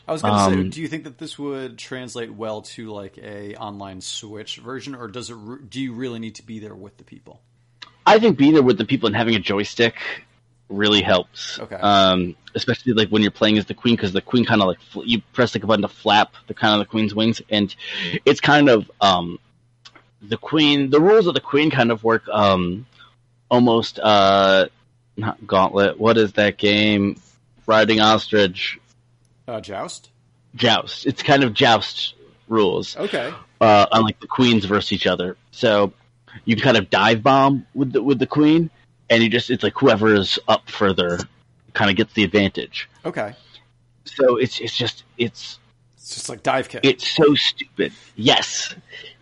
I 0.06 0.12
was 0.12 0.22
going 0.22 0.34
to 0.34 0.56
say, 0.56 0.62
Um, 0.62 0.70
do 0.70 0.82
you 0.82 0.88
think 0.88 1.06
that 1.06 1.18
this 1.18 1.40
would 1.40 1.78
translate 1.78 2.34
well 2.34 2.62
to 2.62 2.92
like 2.92 3.18
a 3.18 3.56
online 3.56 4.02
Switch 4.02 4.58
version, 4.58 4.96
or 4.96 5.08
does 5.08 5.30
it? 5.30 5.36
Re- 5.36 5.60
do 5.68 5.80
you 5.80 5.94
really 5.94 6.20
need 6.20 6.36
to 6.36 6.44
be 6.44 6.60
there 6.60 6.76
with 6.76 6.98
the 6.98 7.04
people? 7.04 7.42
I 8.06 8.20
think 8.20 8.38
being 8.38 8.54
there 8.54 8.64
with 8.64 8.78
the 8.78 8.86
people 8.86 9.08
and 9.08 9.16
having 9.16 9.36
a 9.36 9.40
joystick 9.40 9.96
really 10.70 11.02
helps. 11.02 11.60
Okay. 11.60 11.76
Um, 11.76 12.36
especially 12.56 12.94
like 12.94 13.10
when 13.10 13.22
you're 13.22 13.32
playing 13.32 13.58
as 13.58 13.66
the 13.66 13.74
queen, 13.74 13.96
because 13.96 14.14
the 14.14 14.22
queen 14.22 14.46
kind 14.46 14.62
of 14.62 14.68
like 14.68 14.82
fl- 14.82 15.04
you 15.06 15.22
press 15.34 15.56
like 15.56 15.64
a 15.64 15.68
button 15.68 15.82
to 15.84 15.88
flap 15.88 16.34
the 16.48 16.54
kind 16.54 16.74
of 16.74 16.80
the 16.80 16.86
queen's 16.90 17.14
wings, 17.16 17.42
and 17.50 17.74
it's 18.26 18.40
kind 18.40 18.70
of 18.70 18.90
um, 19.02 19.40
the 20.22 20.38
queen. 20.38 20.90
The 20.90 21.00
rules 21.02 21.28
of 21.28 21.34
the 21.34 21.42
queen 21.42 21.70
kind 21.72 21.92
of 21.92 22.04
work 22.04 22.24
um, 22.30 22.86
almost 23.50 24.00
uh, 24.00 24.68
not 25.18 25.46
gauntlet. 25.46 26.00
What 26.00 26.18
is 26.18 26.34
that 26.34 26.58
game? 26.58 27.20
Riding 27.66 28.02
ostrich, 28.02 28.78
Uh, 29.48 29.62
joust. 29.62 30.10
joust. 30.56 31.06
It's 31.06 31.24
kind 31.24 31.44
of 31.44 31.54
joust 31.54 32.16
rules 32.50 32.98
Okay. 32.98 33.34
uh, 33.62 33.86
on 33.92 34.04
like 34.04 34.20
the 34.20 34.28
queens 34.28 34.66
versus 34.66 34.92
each 34.92 35.08
other. 35.08 35.38
So 35.52 35.94
you 36.46 36.56
kind 36.56 36.78
of 36.78 36.90
dive 36.90 37.24
bomb 37.24 37.66
with 37.74 37.94
the 37.94 38.02
with 38.04 38.20
the 38.20 38.28
queen, 38.28 38.70
and 39.10 39.24
you 39.24 39.30
just 39.30 39.50
it's 39.50 39.64
like 39.64 39.74
whoever 39.78 40.14
is 40.14 40.40
up 40.48 40.70
further 40.70 41.20
kind 41.74 41.90
of 41.90 41.98
gets 41.98 42.14
the 42.14 42.24
advantage. 42.24 42.90
Okay. 43.06 43.34
So 44.06 44.38
it's 44.38 44.60
it's 44.60 44.76
just 44.76 45.04
it's 45.18 45.60
It's 45.96 46.16
just 46.16 46.30
like 46.30 46.44
dive 46.44 46.70
kick. 46.70 46.82
it's 46.84 47.08
so 47.08 47.34
stupid. 47.36 47.94
Yes, 48.16 48.74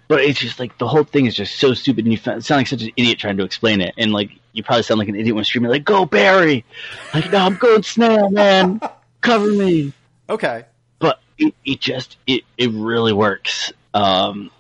but 0.07 0.22
it's 0.22 0.39
just 0.39 0.59
like 0.59 0.78
the 0.78 0.88
whole 0.88 1.03
thing 1.03 1.26
is 1.28 1.36
just 1.36 1.55
so 1.57 1.74
stupid, 1.74 2.05
and 2.05 2.12
you 2.12 2.18
sound 2.18 2.49
like 2.49 2.68
such 2.68 2.82
an 2.82 2.91
idiot 2.97 3.20
trying 3.20 3.38
to 3.38 3.43
explain 3.43 3.82
it, 3.82 3.93
and 3.97 4.12
like 4.12 4.32
you 4.53 4.64
probably 4.64 4.84
sound 4.84 4.99
like 4.99 5.07
an 5.07 5.16
idiot 5.16 5.36
when 5.36 5.43
streaming, 5.45 5.70
like 5.72 5.86
"Go 5.86 6.05
Barry," 6.05 6.66
like 7.14 7.32
"No, 7.32 7.38
I'm 7.39 7.55
going 7.55 7.84
snail, 7.84 8.30
man, 8.30 8.82
cover 9.22 9.51
me." 9.51 9.93
okay. 10.30 10.66
But 10.99 11.20
it, 11.38 11.53
it 11.64 11.80
just 11.80 12.18
it 12.28 12.43
it 12.57 12.72
really 12.72 13.14
works. 13.14 13.72
Um, 13.93 14.51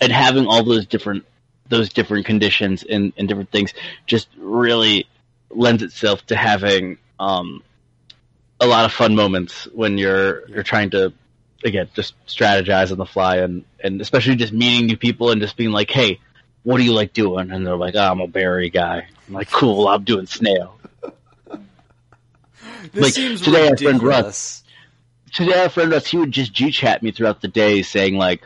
and 0.00 0.10
having 0.10 0.46
all 0.46 0.62
those 0.64 0.86
different 0.86 1.24
those 1.68 1.90
different 1.90 2.26
conditions 2.26 2.82
and, 2.82 3.12
and 3.16 3.28
different 3.28 3.50
things 3.50 3.74
just 4.06 4.28
really 4.36 5.06
lends 5.50 5.82
itself 5.82 6.24
to 6.26 6.36
having 6.36 6.98
um, 7.18 7.62
a 8.60 8.66
lot 8.66 8.84
of 8.84 8.92
fun 8.92 9.14
moments 9.14 9.64
when 9.72 9.98
you're 9.98 10.48
you're 10.48 10.62
trying 10.62 10.90
to 10.90 11.12
again 11.64 11.88
just 11.94 12.14
strategize 12.26 12.90
on 12.90 12.98
the 12.98 13.06
fly 13.06 13.38
and 13.38 13.64
and 13.82 14.00
especially 14.00 14.36
just 14.36 14.52
meeting 14.52 14.86
new 14.86 14.96
people 14.96 15.30
and 15.30 15.40
just 15.40 15.56
being 15.56 15.70
like 15.70 15.90
hey 15.90 16.20
what 16.64 16.76
do 16.76 16.82
you 16.82 16.92
like 16.92 17.14
doing? 17.14 17.50
And 17.50 17.66
they're 17.66 17.76
like 17.76 17.94
oh, 17.96 18.10
i'm 18.10 18.20
a 18.20 18.26
berry 18.26 18.70
guy. 18.70 19.06
I'm 19.26 19.34
like 19.34 19.50
cool 19.50 19.88
i'm 19.88 20.04
doing 20.04 20.26
snail. 20.26 20.74
Like, 22.94 23.12
today 23.12 23.68
our 23.68 23.76
friend 23.76 24.02
russ 24.02 24.58
today 25.32 25.62
our 25.62 25.68
friend 25.68 25.90
Russ, 25.90 26.06
he 26.06 26.16
would 26.16 26.32
just 26.32 26.52
G 26.52 26.70
chat 26.70 27.02
me 27.02 27.12
throughout 27.12 27.40
the 27.40 27.48
day 27.48 27.82
saying 27.82 28.16
like, 28.16 28.42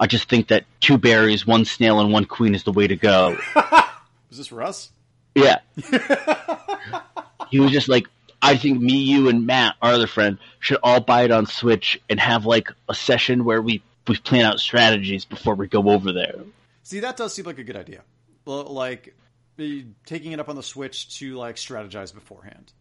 I 0.00 0.06
just 0.06 0.28
think 0.28 0.48
that 0.48 0.64
two 0.80 0.96
berries, 0.98 1.46
one 1.46 1.64
snail, 1.66 2.00
and 2.00 2.10
one 2.12 2.24
queen 2.24 2.54
is 2.54 2.64
the 2.64 2.72
way 2.72 2.86
to 2.88 2.96
go. 2.96 3.36
Is 4.30 4.38
this 4.38 4.50
Russ? 4.50 4.90
Yeah. 5.34 5.58
he 7.50 7.60
was 7.60 7.70
just 7.70 7.88
like, 7.88 8.06
I 8.40 8.56
think 8.56 8.80
me, 8.80 8.94
you, 8.94 9.28
and 9.28 9.46
Matt, 9.46 9.74
our 9.82 9.92
other 9.92 10.06
friend, 10.06 10.38
should 10.60 10.78
all 10.82 11.00
buy 11.00 11.22
it 11.24 11.30
on 11.30 11.46
Switch 11.46 12.00
and 12.08 12.18
have 12.18 12.46
like 12.46 12.68
a 12.88 12.94
session 12.94 13.44
where 13.44 13.60
we 13.60 13.82
we 14.08 14.16
plan 14.16 14.44
out 14.46 14.58
strategies 14.58 15.24
before 15.24 15.54
we 15.54 15.68
go 15.68 15.90
over 15.90 16.12
there. 16.12 16.34
See, 16.82 17.00
that 17.00 17.16
does 17.16 17.34
seem 17.34 17.44
like 17.44 17.58
a 17.58 17.64
good 17.64 17.76
idea. 17.76 18.00
Well, 18.44 18.64
Like 18.64 19.14
be- 19.56 19.86
taking 20.06 20.32
it 20.32 20.40
up 20.40 20.48
on 20.48 20.56
the 20.56 20.62
Switch 20.62 21.18
to 21.18 21.34
like 21.36 21.56
strategize 21.56 22.12
beforehand. 22.14 22.72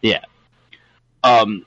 Yeah. 0.00 0.22
um, 1.22 1.66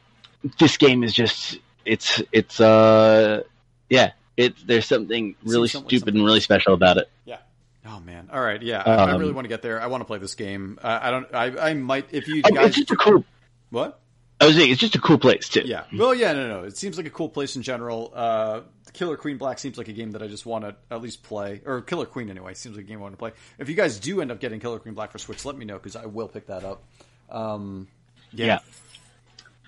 this 0.57 0.77
game 0.77 1.03
is 1.03 1.13
just 1.13 1.59
it's 1.85 2.21
it's 2.31 2.59
uh 2.59 3.43
yeah 3.89 4.11
it's 4.39 4.63
there's 4.63 4.85
something 4.85 5.35
really 5.43 5.67
somewhat 5.67 5.89
stupid 5.89 6.15
and 6.15 6.23
really 6.23 6.39
special 6.39 6.73
about 6.73 6.97
it. 6.97 7.09
Yeah. 7.25 7.37
Oh 7.85 7.99
man. 7.99 8.29
All 8.31 8.39
right. 8.41 8.61
Yeah. 8.61 8.81
I, 8.85 8.93
I 8.93 9.11
Um, 9.11 9.19
really 9.19 9.33
want 9.33 9.45
to 9.45 9.49
get 9.49 9.61
there. 9.61 9.81
I 9.81 9.87
want 9.87 10.01
to 10.01 10.05
play 10.05 10.17
this 10.17 10.35
game. 10.35 10.79
I, 10.81 11.07
I 11.09 11.11
don't. 11.11 11.33
I, 11.35 11.69
I 11.69 11.73
might. 11.73 12.07
If 12.11 12.27
you 12.27 12.41
guys. 12.41 12.67
it's 12.67 12.75
just 12.77 12.91
a 12.91 12.95
cool. 12.95 13.25
what? 13.69 13.99
I 14.41 14.45
was 14.45 14.55
saying 14.55 14.71
it's 14.71 14.79
just 14.79 14.95
a 14.95 15.01
cool 15.01 15.17
place 15.17 15.49
too. 15.49 15.63
Yeah. 15.65 15.83
Well, 15.97 16.15
yeah. 16.15 16.31
No, 16.31 16.47
no. 16.47 16.63
It 16.63 16.77
seems 16.77 16.95
like 16.95 17.05
a 17.05 17.09
cool 17.09 17.27
place 17.27 17.57
in 17.57 17.61
general. 17.61 18.13
Uh, 18.15 18.61
Killer 18.93 19.17
Queen 19.17 19.37
Black 19.37 19.59
seems 19.59 19.77
like 19.77 19.89
a 19.89 19.93
game 19.93 20.11
that 20.11 20.23
I 20.23 20.27
just 20.27 20.45
want 20.45 20.63
to 20.63 20.75
at 20.89 21.01
least 21.01 21.21
play, 21.23 21.61
or 21.65 21.81
Killer 21.81 22.05
Queen 22.05 22.29
anyway. 22.29 22.53
Seems 22.53 22.77
like 22.77 22.85
a 22.85 22.87
game 22.87 22.99
I 22.99 23.01
want 23.01 23.13
to 23.13 23.17
play. 23.17 23.31
If 23.57 23.67
you 23.67 23.75
guys 23.75 23.99
do 23.99 24.21
end 24.21 24.31
up 24.31 24.39
getting 24.39 24.61
Killer 24.61 24.79
Queen 24.79 24.93
Black 24.95 25.11
for 25.11 25.17
Switch, 25.19 25.43
let 25.43 25.57
me 25.57 25.65
know 25.65 25.75
because 25.75 25.95
I 25.97 26.05
will 26.05 26.29
pick 26.29 26.47
that 26.47 26.63
up. 26.63 26.83
Um, 27.29 27.87
yeah. 28.31 28.45
Yeah. 28.45 28.59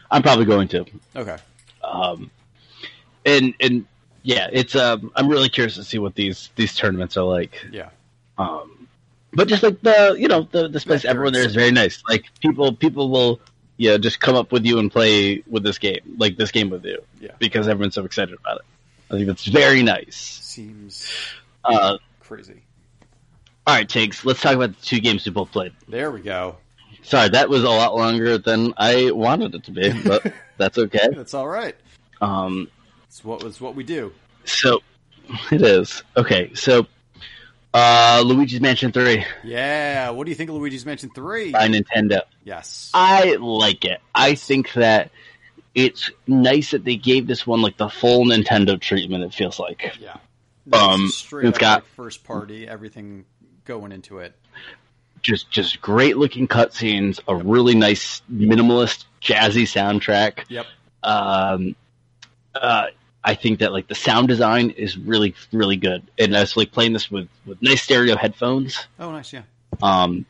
I'm 0.10 0.22
probably 0.24 0.46
going 0.46 0.68
to. 0.70 0.86
Okay. 1.16 1.38
Um, 1.84 2.32
and 3.26 3.54
and 3.60 3.86
yeah, 4.24 4.48
it's 4.52 4.76
um, 4.76 5.12
I'm 5.16 5.28
really 5.28 5.50
curious 5.50 5.76
to 5.76 5.84
see 5.84 5.98
what 6.00 6.16
these 6.16 6.50
these 6.56 6.76
tournaments 6.76 7.18
are 7.18 7.24
like. 7.26 7.66
Yeah. 7.72 7.90
Um, 8.38 8.88
but 9.34 9.48
just 9.48 9.64
like 9.64 9.82
the 9.82 10.16
you 10.18 10.28
know 10.28 10.48
the 10.52 10.68
this 10.68 10.84
place, 10.84 11.06
everyone 11.06 11.34
there 11.34 11.44
is 11.44 11.56
very 11.56 11.72
nice. 11.72 12.04
Like 12.08 12.26
people 12.42 12.74
people 12.74 13.10
will 13.10 13.40
yeah 13.78 13.98
just 13.98 14.20
come 14.20 14.36
up 14.36 14.52
with 14.52 14.66
you 14.66 14.80
and 14.80 14.92
play 14.92 15.44
with 15.50 15.64
this 15.64 15.78
game 15.78 16.00
like 16.18 16.38
this 16.38 16.52
game 16.52 16.70
with 16.70 16.86
you 16.86 17.02
Yeah. 17.20 17.32
because 17.40 17.68
everyone's 17.68 17.96
so 17.96 18.06
excited 18.06 18.38
about 18.40 18.58
it. 18.58 18.66
I 19.10 19.16
think 19.16 19.28
that's 19.28 19.46
very 19.46 19.84
nice. 19.84 20.16
Seems 20.16 21.08
Uh, 21.64 21.98
crazy. 22.20 22.62
all 23.68 23.76
right, 23.76 23.88
Tiggs, 23.88 24.24
let's 24.26 24.42
talk 24.42 24.56
about 24.56 24.76
the 24.80 24.86
two 24.86 25.00
games 25.00 25.26
we 25.26 25.32
both 25.32 25.52
played. 25.52 25.74
There 25.88 26.12
we 26.12 26.22
go. 26.22 26.58
Sorry, 27.04 27.30
that 27.30 27.50
was 27.50 27.64
a 27.64 27.70
lot 27.70 27.96
longer 27.96 28.38
than 28.38 28.74
I 28.78 29.12
wanted 29.12 29.56
it 29.56 29.64
to 29.66 29.72
be, 29.72 29.92
but 30.04 30.32
that's 30.58 30.78
okay. 30.78 31.10
That's 31.14 31.34
all 31.34 31.48
right. 31.48 31.76
Um, 32.22 32.68
It's 33.12 33.26
what 33.26 33.44
was 33.44 33.60
what 33.60 33.76
we 33.76 33.84
do. 33.84 34.14
so 34.46 34.80
it 35.52 35.62
is 35.62 36.02
okay. 36.16 36.54
So 36.54 36.88
uh, 37.74 38.24
Luigi's 38.26 38.62
Mansion 38.62 38.94
Three 38.94 39.26
Yeah. 39.44 40.12
What 40.12 40.24
do 40.24 40.32
you 40.32 40.36
think 40.36 40.50
of 40.50 40.56
Luigi's 40.56 40.86
Mansion 40.86 41.10
Three? 41.14 41.52
by 41.52 41.68
Nintendo. 41.68 42.22
Yes. 42.46 42.90
I 42.94 43.36
like 43.36 43.84
it. 43.84 44.00
I 44.16 44.36
think 44.36 44.72
that 44.74 45.12
it's 45.76 46.10
nice 46.26 46.72
that 46.72 46.86
they 46.86 46.96
gave 46.96 47.28
this 47.28 47.46
one 47.46 47.62
like 47.62 47.76
the 47.76 47.90
full 47.90 48.26
Nintendo 48.26 48.80
treatment. 48.80 49.26
It 49.26 49.34
feels 49.34 49.60
like. 49.60 49.94
Yeah. 50.00 50.16
Um, 50.72 51.06
It's 51.06 51.16
straight 51.18 51.48
it's 51.48 51.58
got- 51.58 51.82
like 51.84 51.94
first 51.98 52.24
party, 52.24 52.66
everything 52.66 53.26
going 53.66 53.92
into 53.92 54.20
it. 54.20 54.34
just 55.22 55.52
just 55.52 55.82
great 55.82 56.16
looking 56.16 56.48
cutscenes, 56.48 57.20
a 57.28 57.36
really 57.36 57.76
nice 57.76 58.22
minimalist 58.32 59.04
jazzy 59.22 59.64
soundtrack. 59.64 60.46
Yep. 60.48 60.66
Um, 61.04 61.76
uh, 62.56 62.88
I 63.24 63.36
think 63.36 63.60
that 63.60 63.72
like 63.72 63.88
the 63.88 63.96
sound 63.96 64.28
design 64.28 64.72
is 64.72 64.98
really 64.98 65.36
really 65.52 65.78
good, 65.78 66.04
and 66.18 66.36
I 66.36 66.40
was 66.42 66.58
like 66.58 66.72
playing 66.72 66.94
this 66.94 67.10
with 67.12 67.28
with 67.46 67.62
nice 67.62 67.82
stereo 67.84 68.16
headphones. 68.16 68.88
Oh, 69.00 69.12
nice. 69.12 69.32
Yeah. 69.32 69.44
Um, 69.82 70.26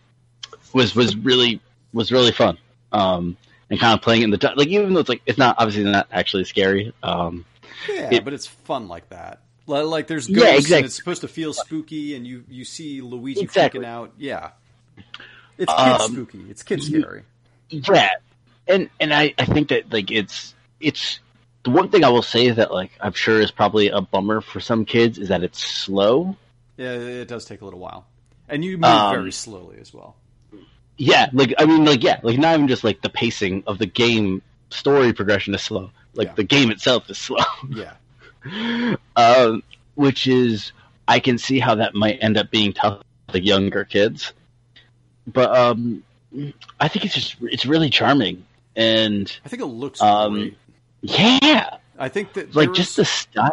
was 0.73 0.95
was 0.95 1.15
really 1.15 1.61
was 1.93 2.11
really 2.11 2.31
fun. 2.31 2.57
Um, 2.91 3.37
and 3.69 3.79
kind 3.79 3.93
of 3.93 4.01
playing 4.01 4.21
it 4.21 4.25
in 4.25 4.31
the 4.31 4.37
dark, 4.37 4.57
like 4.57 4.67
even 4.67 4.93
though 4.93 4.99
it's 4.99 5.07
like 5.09 5.21
it's 5.25 5.37
not 5.37 5.55
obviously 5.57 5.83
not 5.89 6.07
actually 6.11 6.43
scary. 6.43 6.93
Um, 7.03 7.45
Yeah, 7.87 8.09
It- 8.15 8.25
but 8.25 8.33
it's 8.33 8.45
fun 8.47 8.87
like 8.89 9.07
that. 9.09 9.39
Li- 9.67 9.81
Like 9.83 10.07
there's 10.07 10.27
Yeah, 10.27 10.35
ghosts 10.35 10.49
and 10.49 10.59
exactly. 10.59 10.85
it's 10.87 10.95
supposed 10.95 11.21
to 11.21 11.27
feel 11.29 11.53
spooky, 11.53 12.15
and 12.15 12.27
you 12.27 12.43
you 12.49 12.65
see 12.65 12.99
Luigi 12.99 13.39
Exactly. 13.41 13.79
freaking 13.79 13.85
out. 13.85 14.11
Yeah. 14.17 14.49
It's 15.57 15.71
kid 15.71 15.79
Um, 16.01 16.11
spooky. 16.11 16.45
It's 16.49 16.63
kid 16.63 16.83
scary. 16.83 17.23
yeah 17.69 18.09
and 18.67 18.89
and 18.99 19.13
I, 19.13 19.33
I 19.37 19.45
think 19.45 19.69
that 19.69 19.91
like 19.93 20.11
it's 20.11 20.53
it's 20.81 21.19
the 21.64 21.70
one 21.70 21.89
thing 21.89 22.03
i 22.03 22.09
will 22.09 22.22
say 22.24 22.49
that 22.49 22.72
like 22.72 22.91
i'm 23.01 23.14
sure 23.14 23.39
is 23.39 23.51
probably 23.51 23.89
a 23.89 24.01
bummer 24.01 24.41
for 24.41 24.59
some 24.59 24.86
kids 24.86 25.18
is 25.18 25.30
that 25.30 25.43
it's 25.43 25.59
slow 25.64 26.36
Yeah, 26.78 26.93
it 26.93 27.28
does 27.28 27.45
take 27.45 27.62
a 27.62 27.66
little 27.66 27.80
while, 27.80 28.05
and 28.49 28.64
you 28.66 28.78
move 28.78 28.86
Um, 28.86 29.12
very 29.14 29.32
slowly 29.32 29.78
as 29.80 29.93
well. 29.93 30.16
yeah 30.97 31.30
like 31.34 31.53
i 31.57 31.66
mean 31.66 31.86
like 31.86 32.03
yeah 32.03 32.20
like 32.24 32.38
not 32.39 32.55
even 32.55 32.68
just 32.68 32.84
like 32.84 33.01
the 33.01 33.09
pacing 33.09 33.64
of 33.68 33.78
the 33.78 33.86
game 33.86 34.41
story 34.70 35.14
progression 35.14 35.53
is 35.53 35.62
slow 35.62 35.91
like 36.14 36.30
Yeah. 36.30 36.34
the 36.36 36.43
game 36.43 36.72
itself 36.72 37.09
is 37.09 37.18
slow 37.28 37.43
Yeah. 37.70 37.93
um 39.16 39.64
which 39.95 40.28
is 40.28 40.72
i 41.07 41.20
can 41.20 41.38
see 41.38 41.59
how 41.59 41.76
that 41.76 41.93
might 41.95 42.18
end 42.22 42.38
up 42.38 42.49
being 42.51 42.74
tough 42.74 42.99
for 43.28 43.34
the 43.34 43.43
younger 43.43 43.84
kids 43.86 44.34
but 45.28 45.55
um 45.55 46.03
i 46.80 46.88
think 46.88 47.05
it's 47.05 47.14
just 47.14 47.36
it's 47.41 47.66
really 47.66 47.89
charming 47.89 48.45
and 48.74 49.38
I 49.43 49.49
think 49.49 49.62
it 49.62 49.66
looks 49.66 50.01
Um, 50.01 50.34
great. 50.34 50.57
Yeah 51.01 51.77
I 51.97 52.09
think 52.09 52.33
that 52.33 52.55
like 52.55 52.73
just 52.73 52.95
the 52.95 53.05
style 53.05 53.51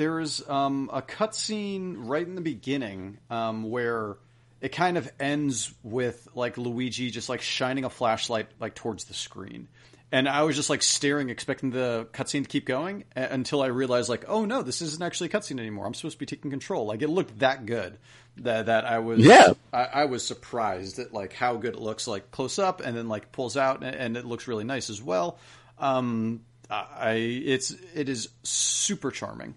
there's 0.00 0.48
um, 0.48 0.88
a 0.90 1.02
cutscene 1.02 1.96
right 1.98 2.26
in 2.26 2.34
the 2.34 2.40
beginning 2.40 3.18
um, 3.28 3.70
where 3.70 4.16
it 4.62 4.70
kind 4.70 4.96
of 4.96 5.10
ends 5.20 5.74
with 5.82 6.26
like 6.34 6.56
Luigi 6.56 7.10
just 7.10 7.28
like 7.28 7.42
shining 7.42 7.84
a 7.84 7.90
flashlight 7.90 8.46
like 8.58 8.74
towards 8.74 9.04
the 9.04 9.12
screen, 9.12 9.68
and 10.10 10.26
I 10.26 10.44
was 10.44 10.56
just 10.56 10.70
like 10.70 10.82
staring, 10.82 11.28
expecting 11.28 11.68
the 11.68 12.08
cutscene 12.14 12.44
to 12.44 12.48
keep 12.48 12.64
going 12.64 13.04
until 13.14 13.60
I 13.60 13.66
realized 13.66 14.08
like, 14.08 14.24
oh 14.26 14.46
no, 14.46 14.62
this 14.62 14.80
isn't 14.80 15.02
actually 15.02 15.28
a 15.28 15.32
cutscene 15.32 15.60
anymore. 15.60 15.86
I'm 15.86 15.92
supposed 15.92 16.14
to 16.14 16.18
be 16.18 16.24
taking 16.24 16.50
control. 16.50 16.86
Like 16.86 17.02
it 17.02 17.08
looked 17.08 17.40
that 17.40 17.66
good 17.66 17.98
that 18.38 18.66
that 18.66 18.86
I 18.86 19.00
was 19.00 19.20
Yeah. 19.20 19.52
I, 19.70 19.84
I 19.84 20.04
was 20.06 20.26
surprised 20.26 20.98
at 20.98 21.12
like 21.12 21.34
how 21.34 21.56
good 21.56 21.74
it 21.74 21.80
looks 21.80 22.08
like 22.08 22.30
close 22.30 22.58
up 22.58 22.80
and 22.80 22.96
then 22.96 23.08
like 23.08 23.32
pulls 23.32 23.58
out 23.58 23.82
and, 23.82 23.94
and 23.94 24.16
it 24.16 24.24
looks 24.24 24.48
really 24.48 24.64
nice 24.64 24.88
as 24.88 25.02
well. 25.02 25.38
Um, 25.78 26.40
I 26.70 27.12
it's 27.14 27.74
it 27.94 28.08
is 28.08 28.28
super 28.42 29.10
charming. 29.10 29.54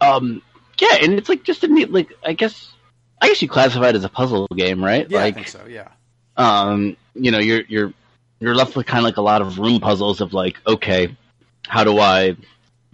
Um, 0.00 0.42
yeah, 0.78 0.96
and 1.02 1.14
it's 1.14 1.28
like 1.28 1.44
just 1.44 1.64
a 1.64 1.68
neat, 1.68 1.92
like 1.92 2.12
I 2.24 2.32
guess, 2.32 2.72
I 3.20 3.28
guess 3.28 3.40
you 3.40 3.48
classify 3.48 3.88
it 3.88 3.94
as 3.96 4.04
a 4.04 4.08
puzzle 4.08 4.46
game, 4.48 4.84
right? 4.84 5.08
Yeah, 5.08 5.18
like, 5.18 5.34
I 5.34 5.36
think 5.36 5.48
so. 5.48 5.64
Yeah. 5.68 5.88
um, 6.36 6.96
you 7.14 7.30
know, 7.30 7.38
you're 7.38 7.62
you're 7.68 7.92
you're 8.40 8.54
left 8.54 8.76
with 8.76 8.86
kind 8.86 8.98
of 8.98 9.04
like 9.04 9.16
a 9.16 9.22
lot 9.22 9.40
of 9.42 9.58
room 9.58 9.80
puzzles 9.80 10.20
of 10.20 10.32
like, 10.34 10.56
okay, 10.66 11.16
how 11.66 11.84
do 11.84 11.98
I 11.98 12.36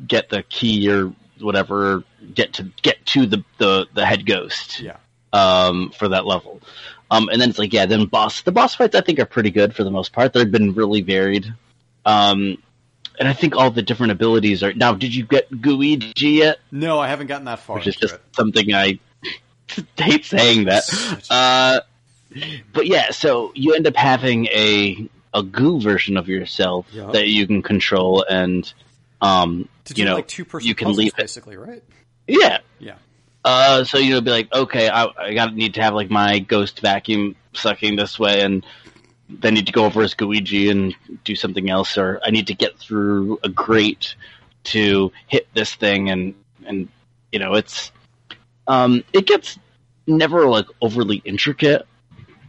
get 0.07 0.29
the 0.29 0.43
key 0.45 0.91
or 0.91 1.13
whatever, 1.41 2.05
get 2.35 2.53
to 2.55 2.71
get 2.83 3.05
to 3.07 3.27
the 3.27 3.45
the 3.59 3.87
the 3.95 4.05
head 4.07 4.27
ghost, 4.27 4.81
Yeah. 4.81 4.97
um, 5.33 5.91
for 5.99 6.09
that 6.09 6.27
level. 6.27 6.61
Um, 7.11 7.29
and 7.33 7.41
then 7.43 7.51
it's 7.51 7.59
like, 7.59 7.73
yeah, 7.73 7.87
then 7.87 8.07
boss. 8.07 8.43
The 8.43 8.53
boss 8.53 8.77
fights 8.77 8.95
I 8.95 9.01
think 9.01 9.19
are 9.19 9.25
pretty 9.27 9.51
good 9.51 9.75
for 9.75 9.83
the 9.83 9.91
most 9.91 10.13
part. 10.13 10.33
They've 10.33 10.49
been 10.51 10.75
really 10.75 11.01
varied. 11.01 11.53
Um, 12.07 12.59
and 13.21 13.29
I 13.29 13.35
think 13.35 13.55
all 13.55 13.71
the 13.71 13.83
different 13.83 14.13
abilities 14.13 14.63
are 14.65 14.73
now. 14.73 14.95
Did 14.95 15.15
you 15.15 15.25
get 15.25 15.51
Gooigi 15.51 16.37
yet? 16.39 16.59
No, 16.73 16.99
I 16.99 17.07
haven't 17.09 17.27
gotten 17.29 17.45
that 17.45 17.61
far. 17.61 17.77
which 17.77 17.87
is 17.87 17.95
just 17.95 18.15
it. 18.15 18.23
something 18.33 18.75
I 18.75 18.99
hate 19.97 20.25
saying 20.25 20.65
that. 20.65 20.83
Uh, 21.31 21.81
but 22.73 22.87
yeah, 22.87 23.11
so 23.11 23.53
you 23.55 23.75
end 23.75 23.87
up 23.87 23.97
having 23.97 24.47
a 24.47 25.09
a 25.35 25.43
goo 25.43 25.81
version 25.81 26.17
of 26.17 26.29
yourself 26.29 26.87
Yup. 26.93 27.13
that 27.13 27.29
you 27.29 27.47
can 27.47 27.61
control, 27.63 28.25
and 28.29 28.73
um, 29.21 29.69
you 29.95 30.05
know, 30.05 30.15
like 30.15 30.29
two 30.29 30.45
person 30.45 30.67
you 30.69 30.75
can 30.75 30.87
puzzles, 30.87 30.99
leave 30.99 31.13
it. 31.13 31.17
basically, 31.17 31.57
right? 31.57 31.83
yeah. 32.27 32.59
Yeah. 32.79 32.95
Uh, 33.45 33.85
so 33.85 33.99
you'll 33.99 34.21
be 34.21 34.31
like, 34.31 34.53
okay, 34.53 34.89
I, 34.89 35.07
I 35.19 35.35
gotta 35.35 35.53
need 35.53 35.75
to 35.75 35.83
have 35.83 35.95
like 35.95 36.11
my 36.11 36.39
ghost 36.41 36.81
vacuum 36.81 37.37
sucking 37.53 37.97
this 37.97 38.19
way, 38.19 38.43
and 38.43 38.65
then 39.41 39.55
need 39.55 39.67
to 39.67 39.73
go 39.73 39.85
over 39.85 40.03
as 40.03 40.15
Gooigi 40.15 40.71
and 40.71 40.95
do 41.25 41.35
something 41.37 41.71
else, 41.71 41.97
or 41.97 42.21
I 42.25 42.31
need 42.31 42.47
to 42.49 42.55
get 42.55 42.79
through 42.79 43.39
a 43.45 43.49
grate 43.49 44.15
to 44.65 45.13
hit 45.29 45.49
this 45.55 45.75
thing, 45.75 46.11
and 46.11 46.35
and 46.67 46.89
you 47.33 47.39
know, 47.39 47.55
it's 47.55 47.93
um, 48.67 49.05
it 49.13 49.27
gets 49.27 49.59
never 50.07 50.47
like 50.47 50.67
overly 50.83 51.23
intricate, 51.25 51.87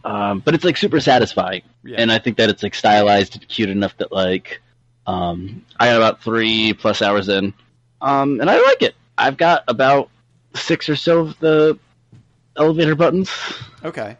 um, 0.04 0.40
but 0.40 0.54
it's 0.54 0.64
like 0.64 0.76
super 0.76 1.00
satisfying, 1.00 1.62
Yeah. 1.84 1.96
and 1.98 2.10
I 2.10 2.18
think 2.18 2.36
that 2.38 2.50
it's 2.50 2.62
like 2.62 2.74
stylized 2.74 3.36
and 3.36 3.48
cute 3.48 3.70
enough 3.70 3.96
that 3.98 4.12
like 4.12 4.60
um, 5.06 5.64
I 5.78 5.86
got 5.88 5.96
about 5.96 6.22
three 6.22 6.72
plus 6.74 7.02
hours 7.02 7.28
in, 7.28 7.54
um, 8.00 8.40
and 8.40 8.50
I 8.50 8.60
like 8.60 8.82
it. 8.82 8.94
I've 9.18 9.36
got 9.36 9.64
about 9.68 10.10
six 10.54 10.88
or 10.88 10.96
so 10.96 11.20
of 11.20 11.38
the 11.38 11.78
elevator 12.56 12.94
buttons. 12.94 13.30
Okay. 13.84 14.16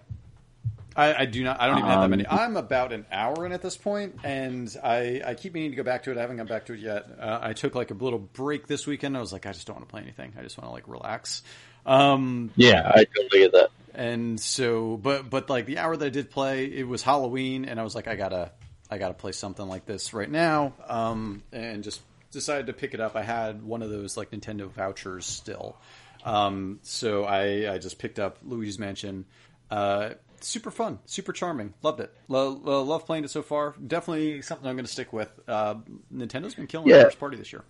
I, 0.95 1.15
I 1.23 1.25
do 1.27 1.43
not. 1.45 1.61
I 1.61 1.67
don't 1.69 1.79
even 1.79 1.89
have 1.91 1.99
that 2.01 2.05
Um, 2.05 2.11
many. 2.11 2.27
I'm 2.29 2.57
about 2.57 2.93
an 2.93 3.07
hour 3.11 3.47
in 3.47 3.53
at 3.53 3.63
this 3.63 3.77
point, 3.77 4.17
and 4.25 4.75
I, 4.83 5.23
I 5.25 5.35
keep 5.35 5.55
meaning 5.55 5.71
to 5.71 5.77
go 5.77 5.83
back 5.83 6.03
to 6.05 6.11
it. 6.11 6.19
I 6.19 6.21
haven't 6.21 6.37
gone 6.37 6.47
back 6.47 6.67
to 6.67 6.75
it 6.75 6.81
yet. 6.81 7.07
Uh, 7.19 7.39
I 7.41 7.53
took 7.55 7.75
like 7.75 7.91
a 7.91 7.95
little 7.95 8.19
break 8.19 8.67
this 8.67 8.87
weekend. 8.87 9.17
I 9.17 9.21
was 9.21 9.33
like, 9.33 9.47
I 9.47 9.53
just 9.53 9.67
don't 9.67 9.77
want 9.77 9.89
to 9.89 9.91
play 9.93 10.03
anything. 10.03 10.33
I 10.39 10.43
just 10.43 10.59
want 10.59 10.69
to 10.69 10.73
like 10.73 10.89
relax. 10.89 11.43
Um, 11.87 12.51
Yeah, 12.57 12.91
I 12.95 13.05
totally 13.05 13.41
get 13.43 13.53
that. 13.53 13.71
and 13.95 14.39
so, 14.39 14.97
but 14.97 15.29
but 15.31 15.49
like 15.51 15.67
the 15.67 15.79
hour 15.79 15.97
that 15.97 16.05
I 16.05 16.11
did 16.11 16.31
play, 16.31 16.67
it 16.67 16.87
was 16.87 17.03
Halloween, 17.03 17.65
and 17.65 17.81
I 17.81 17.83
was 17.85 17.95
like, 17.95 18.07
I 18.07 18.15
gotta 18.17 18.53
I 18.91 18.99
gotta 18.99 19.15
play 19.15 19.33
something 19.33 19.67
like 19.67 19.87
this 19.87 20.13
right 20.15 20.31
now. 20.31 20.75
Um, 20.87 21.43
and 21.53 21.83
just 21.83 22.01
decided 22.31 22.67
to 22.69 22.73
pick 22.73 22.95
it 22.95 23.01
up. 23.01 23.17
I 23.17 23.23
had 23.23 23.63
one 23.63 23.83
of 23.83 23.91
those 23.91 24.17
like 24.17 24.31
Nintendo 24.31 24.71
vouchers 24.71 25.25
still, 25.27 25.77
um, 26.25 26.79
so 26.83 27.25
I 27.25 27.73
I 27.73 27.79
just 27.79 27.99
picked 27.99 28.19
up 28.19 28.39
Luigi's 28.45 28.79
Mansion. 28.79 29.25
Uh, 29.71 30.11
super 30.43 30.71
fun, 30.71 30.99
super 31.07 31.33
charming. 31.33 31.75
Loved 31.83 32.01
it. 32.01 32.13
Lo- 32.29 32.61
lo- 32.63 32.83
love 32.83 33.07
playing 33.07 33.25
it 33.25 33.31
so 33.31 33.43
far. 33.43 33.75
Definitely 33.87 34.43
something 34.43 34.67
I'm 34.67 34.75
going 34.77 34.85
to 34.87 34.91
stick 34.93 35.13
with. 35.13 35.29
Uh, 35.49 35.77
Nintendo's 36.15 36.55
been 36.55 36.67
killing 36.67 36.89
Yeah. 36.89 36.99
the 36.99 37.05
first 37.05 37.19
party 37.21 37.37
this 37.37 37.53
year. 37.53 37.65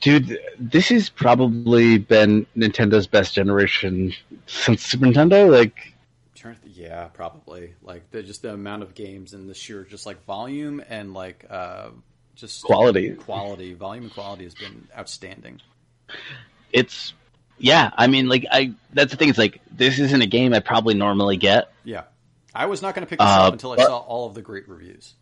Dude, 0.00 0.38
this 0.58 0.88
has 0.90 1.08
probably 1.08 1.96
been 1.98 2.46
Nintendo's 2.56 3.06
best 3.06 3.34
generation 3.34 4.12
since 4.46 4.84
Super 4.84 5.06
Nintendo. 5.06 5.50
Like, 5.50 5.94
Trying 6.34 6.56
to 6.56 6.60
th- 6.62 6.76
Yeah, 6.76 7.04
probably. 7.06 7.74
Like 7.82 8.10
the 8.10 8.22
just 8.22 8.42
the 8.42 8.52
amount 8.52 8.82
of 8.82 8.94
games 8.94 9.32
and 9.32 9.48
the 9.48 9.54
sheer 9.54 9.84
just 9.84 10.04
like 10.04 10.22
volume 10.26 10.82
and 10.88 11.14
like 11.14 11.46
uh, 11.48 11.88
just 12.34 12.62
Quality. 12.62 13.14
quality, 13.14 13.72
volume 13.72 14.04
and 14.04 14.12
quality 14.12 14.44
has 14.44 14.54
been 14.54 14.86
outstanding. 14.98 15.60
it's 16.72 17.14
yeah. 17.58 17.90
I 17.96 18.06
mean, 18.06 18.28
like, 18.28 18.44
I 18.50 18.74
that's 18.92 19.12
the 19.12 19.16
thing. 19.16 19.30
It's 19.30 19.38
like 19.38 19.60
this 19.74 19.98
isn't 19.98 20.20
a 20.20 20.26
game 20.26 20.52
I 20.52 20.60
probably 20.60 20.92
normally 20.94 21.38
get. 21.38 21.72
Yeah, 21.84 22.02
I 22.56 22.66
was 22.66 22.82
not 22.82 22.94
going 22.94 23.06
to 23.06 23.10
pick 23.10 23.18
this 23.18 23.26
Uh, 23.26 23.46
up 23.48 23.52
until 23.52 23.72
I 23.72 23.76
but- 23.76 23.86
saw 23.86 23.98
all 23.98 24.26
of 24.26 24.34
the 24.34 24.42
great 24.42 24.68
reviews. 24.68 25.14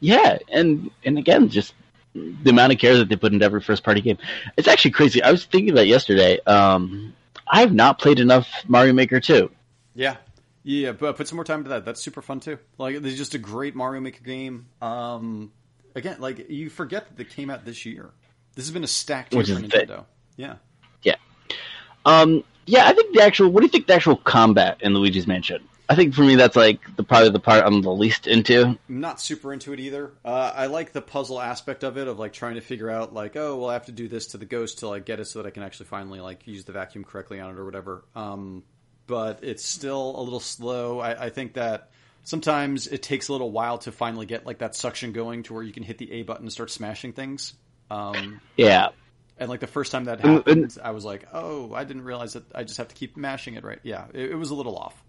Yeah, 0.00 0.38
and 0.52 0.90
and 1.04 1.16
again, 1.18 1.48
just 1.48 1.72
the 2.14 2.50
amount 2.50 2.72
of 2.72 2.78
care 2.78 2.98
that 2.98 3.08
they 3.08 3.16
put 3.16 3.32
into 3.32 3.44
every 3.44 3.60
first 3.62 3.82
party 3.82 4.00
game. 4.02 4.18
It's 4.56 4.68
actually 4.68 4.90
crazy. 4.92 5.22
I 5.22 5.30
was 5.30 5.44
thinking 5.46 5.76
it 5.76 5.86
yesterday. 5.86 6.38
Um, 6.46 7.14
I 7.46 7.60
have 7.60 7.72
not 7.72 7.98
played 7.98 8.20
enough 8.20 8.48
Mario 8.68 8.92
Maker 8.92 9.20
2. 9.20 9.50
Yeah. 9.94 10.16
Yeah, 10.64 10.92
but 10.92 11.16
put 11.16 11.28
some 11.28 11.36
more 11.36 11.44
time 11.44 11.62
to 11.64 11.70
that. 11.70 11.84
That's 11.84 12.02
super 12.02 12.20
fun 12.22 12.40
too. 12.40 12.58
Like, 12.76 12.96
it's 12.96 13.16
just 13.16 13.34
a 13.34 13.38
great 13.38 13.74
Mario 13.76 14.00
Maker 14.00 14.22
game. 14.24 14.66
Um, 14.82 15.52
again, 15.94 16.16
like 16.20 16.50
you 16.50 16.68
forget 16.70 17.16
that 17.16 17.26
it 17.28 17.30
came 17.30 17.48
out 17.50 17.64
this 17.64 17.86
year. 17.86 18.10
This 18.54 18.64
has 18.66 18.72
been 18.72 18.84
a 18.84 18.88
stacked 18.88 19.32
year 19.32 19.38
Which 19.38 19.48
for 19.48 19.54
is 19.54 19.62
the- 19.62 19.68
Nintendo. 19.68 20.04
Yeah. 20.36 20.56
Um, 22.04 22.44
yeah, 22.66 22.86
I 22.86 22.92
think 22.92 23.14
the 23.14 23.22
actual. 23.22 23.48
What 23.50 23.60
do 23.60 23.66
you 23.66 23.70
think 23.70 23.86
the 23.88 23.94
actual 23.94 24.16
combat 24.16 24.78
in 24.80 24.94
Luigi's 24.94 25.26
Mansion? 25.26 25.66
I 25.88 25.94
think 25.94 26.14
for 26.14 26.22
me 26.22 26.34
that's 26.34 26.56
like 26.56 26.80
the 26.96 27.04
probably 27.04 27.30
the 27.30 27.38
part 27.38 27.64
I'm 27.64 27.82
the 27.82 27.92
least 27.92 28.26
into. 28.26 28.64
I'm 28.64 28.78
not 28.88 29.20
super 29.20 29.52
into 29.52 29.72
it 29.72 29.80
either. 29.80 30.12
Uh, 30.24 30.52
I 30.54 30.66
like 30.66 30.92
the 30.92 31.02
puzzle 31.02 31.40
aspect 31.40 31.84
of 31.84 31.96
it, 31.96 32.08
of 32.08 32.18
like 32.18 32.32
trying 32.32 32.56
to 32.56 32.60
figure 32.60 32.90
out, 32.90 33.14
like, 33.14 33.36
oh, 33.36 33.56
well, 33.56 33.70
I 33.70 33.74
have 33.74 33.86
to 33.86 33.92
do 33.92 34.08
this 34.08 34.28
to 34.28 34.38
the 34.38 34.46
ghost 34.46 34.78
to 34.80 34.88
like 34.88 35.04
get 35.04 35.20
it 35.20 35.26
so 35.26 35.42
that 35.42 35.48
I 35.48 35.50
can 35.50 35.62
actually 35.62 35.86
finally 35.86 36.20
like 36.20 36.46
use 36.46 36.64
the 36.64 36.72
vacuum 36.72 37.04
correctly 37.04 37.38
on 37.40 37.50
it 37.50 37.58
or 37.58 37.64
whatever. 37.64 38.04
Um, 38.14 38.64
but 39.06 39.40
it's 39.42 39.64
still 39.64 40.18
a 40.18 40.22
little 40.22 40.40
slow. 40.40 40.98
I, 40.98 41.26
I 41.26 41.30
think 41.30 41.54
that 41.54 41.90
sometimes 42.24 42.88
it 42.88 43.02
takes 43.02 43.28
a 43.28 43.32
little 43.32 43.52
while 43.52 43.78
to 43.78 43.92
finally 43.92 44.26
get 44.26 44.44
like 44.44 44.58
that 44.58 44.74
suction 44.74 45.12
going 45.12 45.44
to 45.44 45.54
where 45.54 45.62
you 45.62 45.72
can 45.72 45.84
hit 45.84 45.98
the 45.98 46.10
A 46.12 46.22
button 46.22 46.44
and 46.44 46.52
start 46.52 46.70
smashing 46.70 47.12
things. 47.12 47.54
Um, 47.90 48.40
Yeah, 48.56 48.88
and 49.38 49.48
like 49.48 49.60
the 49.60 49.66
first 49.66 49.92
time 49.92 50.04
that 50.06 50.20
happened, 50.20 50.76
I 50.82 50.90
was 50.92 51.04
like, 51.04 51.28
oh, 51.32 51.72
I 51.74 51.84
didn't 51.84 52.04
realize 52.04 52.32
that 52.32 52.44
I 52.54 52.64
just 52.64 52.78
have 52.78 52.88
to 52.88 52.94
keep 52.94 53.16
mashing 53.16 53.54
it 53.54 53.64
right. 53.64 53.78
Yeah, 53.82 54.06
it, 54.12 54.30
it 54.30 54.34
was 54.34 54.50
a 54.50 54.54
little 54.54 54.76
off. 54.76 55.00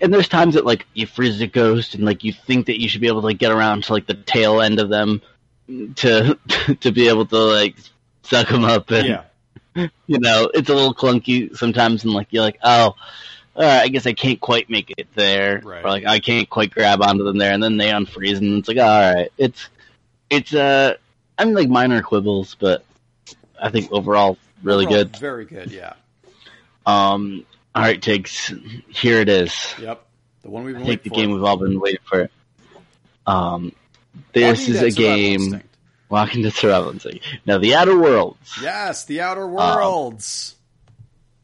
And 0.00 0.12
there's 0.12 0.28
times 0.28 0.54
that 0.54 0.64
like 0.66 0.86
you 0.94 1.06
freeze 1.06 1.40
a 1.40 1.46
ghost 1.46 1.94
and 1.94 2.04
like 2.04 2.24
you 2.24 2.32
think 2.32 2.66
that 2.66 2.80
you 2.80 2.88
should 2.88 3.00
be 3.00 3.06
able 3.06 3.20
to 3.20 3.26
like, 3.26 3.38
get 3.38 3.52
around 3.52 3.84
to 3.84 3.92
like 3.92 4.06
the 4.06 4.14
tail 4.14 4.60
end 4.60 4.78
of 4.80 4.88
them 4.88 5.20
to 5.96 6.38
to 6.80 6.92
be 6.92 7.08
able 7.08 7.26
to 7.26 7.38
like 7.38 7.76
suck 8.22 8.48
them 8.48 8.64
up 8.64 8.90
and 8.90 9.06
Yeah. 9.08 9.22
you 10.06 10.18
know 10.18 10.50
it's 10.54 10.68
a 10.70 10.74
little 10.74 10.94
clunky 10.94 11.54
sometimes 11.56 12.04
and 12.04 12.12
like 12.14 12.28
you're 12.30 12.42
like 12.42 12.58
oh 12.62 12.94
all 13.58 13.62
right, 13.62 13.80
I 13.82 13.88
guess 13.88 14.06
I 14.06 14.12
can't 14.12 14.38
quite 14.40 14.68
make 14.68 14.92
it 14.98 15.06
there 15.14 15.60
Right. 15.64 15.82
or 15.84 15.88
like 15.88 16.04
I 16.06 16.18
can't 16.20 16.48
quite 16.48 16.70
grab 16.70 17.00
onto 17.02 17.24
them 17.24 17.38
there 17.38 17.52
and 17.52 17.62
then 17.62 17.76
they 17.78 17.88
unfreeze 17.88 18.38
and 18.38 18.58
it's 18.58 18.68
like 18.68 18.78
all 18.78 19.14
right 19.14 19.30
it's 19.38 19.68
it's 20.30 20.54
uh 20.54 20.94
I 21.38 21.44
mean 21.44 21.54
like 21.54 21.68
minor 21.68 22.02
quibbles 22.02 22.54
but 22.58 22.84
I 23.60 23.70
think 23.70 23.90
overall 23.92 24.36
really 24.62 24.86
Overall, 24.86 25.04
good 25.04 25.16
Very 25.18 25.44
good, 25.46 25.70
yeah. 25.72 25.94
um 26.84 27.44
all 27.76 27.82
right 27.82 28.00
Tiggs 28.02 28.52
here 28.88 29.20
it 29.20 29.28
is 29.28 29.74
Yep. 29.80 30.02
The 30.42 30.50
one 30.50 30.64
we've 30.64 30.76
I 30.76 30.82
think 30.84 31.02
the 31.02 31.10
waiting 31.10 31.28
game 31.28 31.30
we've 31.32 31.44
all 31.44 31.56
been 31.56 31.78
waiting 31.80 32.00
for 32.04 32.28
um 33.26 33.72
this 34.32 34.60
Walking 34.60 34.74
is 34.74 34.82
a 34.82 34.90
game 34.90 35.40
Instinct. 35.42 35.76
Walking 36.08 36.42
to 36.44 36.50
Survival 36.50 36.90
Instinct. 36.92 37.24
Now 37.46 37.58
the 37.58 37.74
Outer 37.74 37.98
Worlds 37.98 38.58
Yes, 38.62 39.04
the 39.04 39.20
Um, 39.20 39.30
Outer 39.30 39.46
Worlds. 39.46 40.54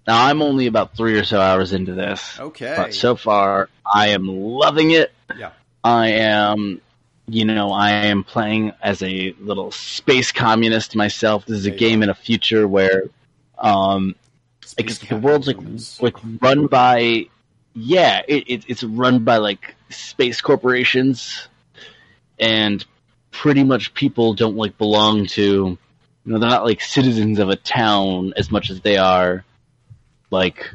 Now 0.06 0.24
I'm 0.26 0.42
only 0.42 0.66
about 0.66 0.96
three 0.96 1.18
or 1.18 1.24
so 1.24 1.40
hours 1.40 1.72
into 1.72 1.94
this. 1.94 2.38
okay. 2.40 2.74
But 2.76 2.94
so 2.94 3.14
far, 3.14 3.68
I 3.94 4.08
am 4.08 4.26
loving 4.26 4.90
it. 4.92 5.12
Yeah. 5.38 5.50
I 5.84 6.08
am, 6.08 6.80
you 7.28 7.44
know, 7.44 7.70
I 7.70 7.90
am 8.06 8.24
playing 8.24 8.72
as 8.82 9.00
a 9.02 9.32
little 9.38 9.70
space 9.70 10.32
communist 10.32 10.96
myself. 10.96 11.46
This 11.46 11.58
is 11.58 11.66
a 11.66 11.70
There 11.70 11.78
game 11.78 12.02
in 12.02 12.08
a 12.08 12.14
future 12.14 12.66
where, 12.66 13.04
um, 13.58 14.14
like 14.78 15.08
the 15.08 15.16
world's 15.16 15.46
like 15.46 15.58
like 16.00 16.16
run 16.40 16.66
by, 16.66 17.26
yeah, 17.74 18.22
it, 18.26 18.44
it, 18.48 18.64
it's 18.68 18.82
run 18.82 19.24
by 19.24 19.36
like 19.38 19.74
space 19.90 20.40
corporations, 20.40 21.48
and 22.38 22.84
pretty 23.30 23.64
much 23.64 23.94
people 23.94 24.34
don't 24.34 24.56
like 24.56 24.76
belong 24.78 25.26
to, 25.26 25.42
you 25.42 25.78
know, 26.24 26.38
they're 26.38 26.50
not 26.50 26.64
like 26.64 26.80
citizens 26.80 27.38
of 27.38 27.48
a 27.48 27.56
town 27.56 28.32
as 28.36 28.50
much 28.50 28.70
as 28.70 28.80
they 28.80 28.96
are, 28.96 29.44
like 30.30 30.70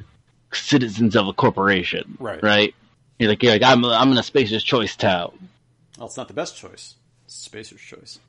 citizens 0.54 1.16
of 1.16 1.28
a 1.28 1.34
corporation, 1.34 2.18
Right. 2.20 2.41
Right. 2.41 2.76
You're 3.20 3.30
like, 3.30 3.41
you're 3.41 3.54
like 3.54 3.64
I'm, 3.64 3.84
I'm 3.84 4.12
in 4.12 4.18
a 4.18 4.24
spacer's 4.24 4.64
choice 4.64 4.95
town. 4.95 5.50
Well, 5.98 6.08
it's 6.08 6.18
not 6.18 6.28
the 6.28 6.36
best 6.36 6.56
choice. 6.56 6.95
It's 7.26 7.36
Spacer's 7.36 7.82
choice. 7.82 8.20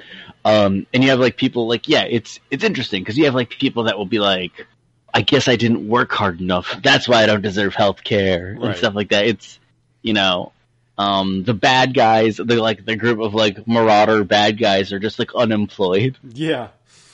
In 0.00 0.16
the 0.18 0.22
states. 0.24 0.36
Um, 0.44 0.86
and 0.94 1.04
you 1.04 1.10
have 1.10 1.20
like 1.20 1.36
people 1.36 1.68
like 1.68 1.88
yeah, 1.88 2.04
it's 2.04 2.40
it's 2.50 2.64
interesting 2.64 3.02
because 3.02 3.18
you 3.18 3.24
have 3.26 3.34
like 3.34 3.50
people 3.50 3.84
that 3.84 3.98
will 3.98 4.06
be 4.06 4.18
like, 4.18 4.66
I 5.12 5.22
guess 5.22 5.48
I 5.48 5.56
didn't 5.56 5.86
work 5.88 6.12
hard 6.12 6.40
enough. 6.40 6.80
That's 6.82 7.06
why 7.08 7.22
I 7.22 7.26
don't 7.26 7.42
deserve 7.42 7.74
health 7.74 8.02
care 8.04 8.56
Right. 8.58 8.68
and 8.70 8.76
stuff 8.76 8.94
like 8.94 9.10
that. 9.10 9.26
It's 9.26 9.58
you 10.02 10.14
know, 10.14 10.52
um, 10.96 11.44
the 11.44 11.52
bad 11.54 11.92
guys, 11.94 12.36
the 12.38 12.56
like 12.56 12.84
the 12.86 12.96
group 12.96 13.20
of 13.20 13.34
like 13.34 13.66
marauder 13.66 14.24
bad 14.24 14.58
guys 14.58 14.92
are 14.92 14.98
just 14.98 15.18
like 15.18 15.34
unemployed. 15.34 16.16
Yeah. 16.32 16.68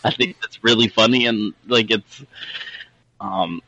I 0.05 0.11
think 0.13 0.37
that's 0.41 0.63
really 0.63 0.87
funny 0.87 1.27
and 1.27 1.53
like 1.67 1.91
it's, 1.91 2.25
um, 3.21 3.61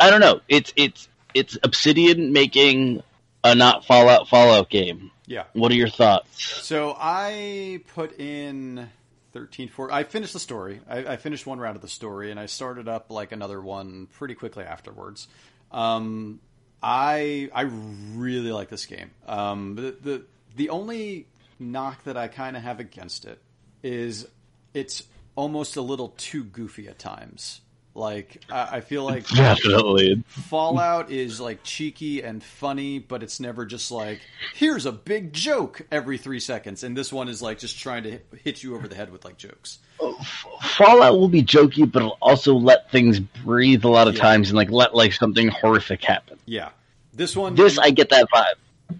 I 0.00 0.08
don't 0.08 0.20
know. 0.20 0.40
It's 0.48 0.72
it's 0.76 1.08
it's 1.34 1.58
Obsidian 1.62 2.32
making 2.32 3.02
a 3.44 3.54
not 3.54 3.84
Fallout 3.84 4.28
Fallout 4.28 4.70
game. 4.70 5.10
Yeah. 5.26 5.44
What 5.52 5.72
are 5.72 5.76
your 5.76 5.88
thoughts? 5.88 6.42
So 6.62 6.96
I 6.98 7.80
put 7.94 8.18
in 8.18 8.88
13, 9.32 9.68
14. 9.68 9.94
I 9.94 10.02
finished 10.04 10.32
the 10.32 10.40
story. 10.40 10.80
I, 10.88 10.98
I 10.98 11.16
finished 11.16 11.46
one 11.46 11.58
round 11.58 11.76
of 11.76 11.82
the 11.82 11.88
story, 11.88 12.30
and 12.30 12.38
I 12.38 12.46
started 12.46 12.88
up 12.88 13.10
like 13.10 13.32
another 13.32 13.60
one 13.60 14.08
pretty 14.18 14.34
quickly 14.34 14.64
afterwards. 14.64 15.28
Um, 15.70 16.40
I 16.82 17.48
I 17.54 17.62
really 17.62 18.52
like 18.52 18.68
this 18.68 18.86
game. 18.86 19.10
Um, 19.26 19.76
the, 19.76 19.96
the 20.00 20.22
the 20.56 20.68
only 20.70 21.26
knock 21.58 22.04
that 22.04 22.16
I 22.16 22.28
kind 22.28 22.56
of 22.56 22.62
have 22.62 22.80
against 22.80 23.24
it 23.24 23.40
is 23.82 24.26
it's 24.74 25.04
almost 25.34 25.76
a 25.76 25.82
little 25.82 26.08
too 26.16 26.44
goofy 26.44 26.88
at 26.88 26.98
times. 26.98 27.60
Like 27.94 28.40
I, 28.50 28.76
I 28.76 28.80
feel 28.80 29.04
like 29.04 29.26
Definitely. 29.34 30.24
Fallout 30.26 31.10
is 31.10 31.40
like 31.40 31.62
cheeky 31.62 32.22
and 32.22 32.42
funny, 32.42 32.98
but 32.98 33.22
it's 33.22 33.38
never 33.38 33.66
just 33.66 33.90
like 33.90 34.20
here's 34.54 34.86
a 34.86 34.92
big 34.92 35.32
joke 35.34 35.82
every 35.92 36.16
three 36.16 36.40
seconds. 36.40 36.82
And 36.84 36.96
this 36.96 37.12
one 37.12 37.28
is 37.28 37.42
like 37.42 37.58
just 37.58 37.78
trying 37.78 38.04
to 38.04 38.10
hit- 38.12 38.26
hit 38.44 38.62
you 38.62 38.74
over 38.74 38.88
the 38.88 38.94
head 38.94 39.12
with 39.12 39.24
like 39.26 39.36
jokes. 39.36 39.78
Oh, 40.00 40.14
Fallout 40.62 41.18
will 41.18 41.28
be 41.28 41.42
jokey, 41.42 41.90
but 41.90 42.00
it'll 42.00 42.18
also 42.22 42.54
let 42.54 42.90
things 42.90 43.20
breathe 43.20 43.84
a 43.84 43.88
lot 43.88 44.08
of 44.08 44.14
Yeah. 44.14 44.22
times 44.22 44.48
and 44.48 44.56
like 44.56 44.70
let 44.70 44.94
like 44.94 45.12
something 45.12 45.48
horrific 45.48 46.02
happen. 46.02 46.38
Yeah, 46.46 46.70
this 47.12 47.36
one, 47.36 47.54
This 47.54 47.76
I 47.78 47.90
get 47.90 48.08
that 48.08 48.26
vibe. 48.34 48.98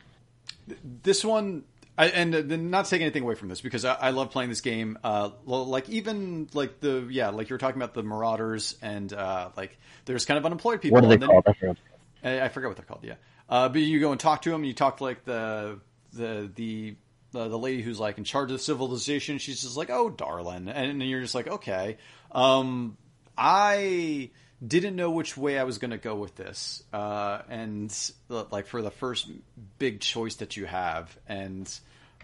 this 1.03 1.24
one, 1.24 1.64
I, 1.99 2.07
and 2.07 2.34
uh, 2.34 2.57
not 2.57 2.86
taking 2.86 3.05
anything 3.05 3.22
away 3.22 3.34
from 3.34 3.49
this 3.49 3.61
because 3.61 3.84
I, 3.84 3.95
I 3.95 4.11
love 4.11 4.30
playing 4.30 4.49
this 4.49 4.62
game. 4.62 4.99
Uh, 5.05 5.30
like 5.45 5.88
even 5.90 6.49
like 6.55 6.80
the 6.80 7.07
yeah, 7.11 7.28
like 7.28 7.51
you 7.51 7.55
were 7.55 7.59
talking 7.59 7.80
about 7.80 7.95
the 7.95 8.03
Marauders 8.03 8.76
and 8.80 9.12
uh, 9.12 9.51
like 9.57 9.78
there's 10.07 10.24
kind 10.24 10.38
of 10.38 10.47
unemployed 10.47 10.80
people. 10.80 10.95
What 10.97 11.05
are 11.05 11.09
they 11.09 11.14
and 11.14 11.22
then- 11.22 11.28
called? 11.28 11.45
I 11.47 11.53
forgot. 11.53 11.76
I, 12.24 12.40
I 12.43 12.49
forget 12.49 12.70
what 12.70 12.76
they're 12.76 12.86
called. 12.86 13.05
Yeah, 13.05 13.14
uh, 13.49 13.68
but 13.68 13.82
you 13.82 14.01
go 14.01 14.12
and 14.12 14.20
talk 14.20 14.43
to 14.43 14.51
them. 14.51 14.61
And 14.61 14.66
you 14.66 14.74
talk 14.74 14.99
to 14.99 15.05
like 15.05 15.24
the 15.24 15.80
the 16.12 16.51
the 16.55 16.97
the, 17.32 17.49
the 17.49 17.59
lady 17.59 17.82
who's 17.82 18.01
like 18.01 18.16
in 18.16 18.24
charge 18.24 18.51
of 18.53 18.61
civilization. 18.61 19.38
She's 19.38 19.62
just 19.62 19.76
like, 19.76 19.90
"Oh, 19.90 20.09
darling," 20.09 20.68
and, 20.68 21.01
then 21.01 21.09
you're 21.09 21.20
just 21.20 21.34
like, 21.34 21.49
"Okay." 21.49 21.99
Um, 22.30 22.97
I 23.36 24.30
didn't 24.64 24.96
know 24.96 25.10
which 25.10 25.36
way 25.36 25.58
I 25.58 25.64
was 25.64 25.78
going 25.78 25.90
to 25.90 25.98
go 25.98 26.14
with 26.14 26.36
this, 26.36 26.82
uh, 26.92 27.42
and 27.48 27.92
like 28.28 28.66
for 28.66 28.82
the 28.82 28.90
first 28.90 29.28
big 29.78 30.00
choice 30.00 30.36
that 30.36 30.56
you 30.56 30.66
have, 30.66 31.16
and 31.26 31.68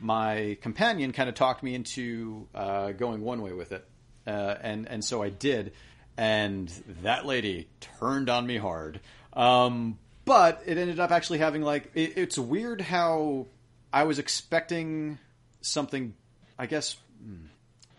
my 0.00 0.56
companion 0.60 1.12
kind 1.12 1.28
of 1.28 1.34
talked 1.34 1.62
me 1.62 1.74
into 1.74 2.46
uh, 2.54 2.92
going 2.92 3.22
one 3.22 3.42
way 3.42 3.52
with 3.52 3.72
it, 3.72 3.84
uh, 4.26 4.54
and 4.60 4.86
and 4.88 5.04
so 5.04 5.22
I 5.22 5.30
did, 5.30 5.72
and 6.16 6.68
that 7.02 7.26
lady 7.26 7.68
turned 7.80 8.28
on 8.28 8.46
me 8.46 8.56
hard. 8.56 9.00
Um, 9.32 9.98
but 10.24 10.62
it 10.66 10.78
ended 10.78 11.00
up 11.00 11.10
actually 11.10 11.38
having 11.38 11.62
like 11.62 11.90
it, 11.94 12.16
it's 12.16 12.38
weird 12.38 12.80
how 12.80 13.46
I 13.92 14.04
was 14.04 14.18
expecting 14.18 15.18
something. 15.60 16.14
I 16.58 16.66
guess 16.66 16.96
hmm, 17.22 17.46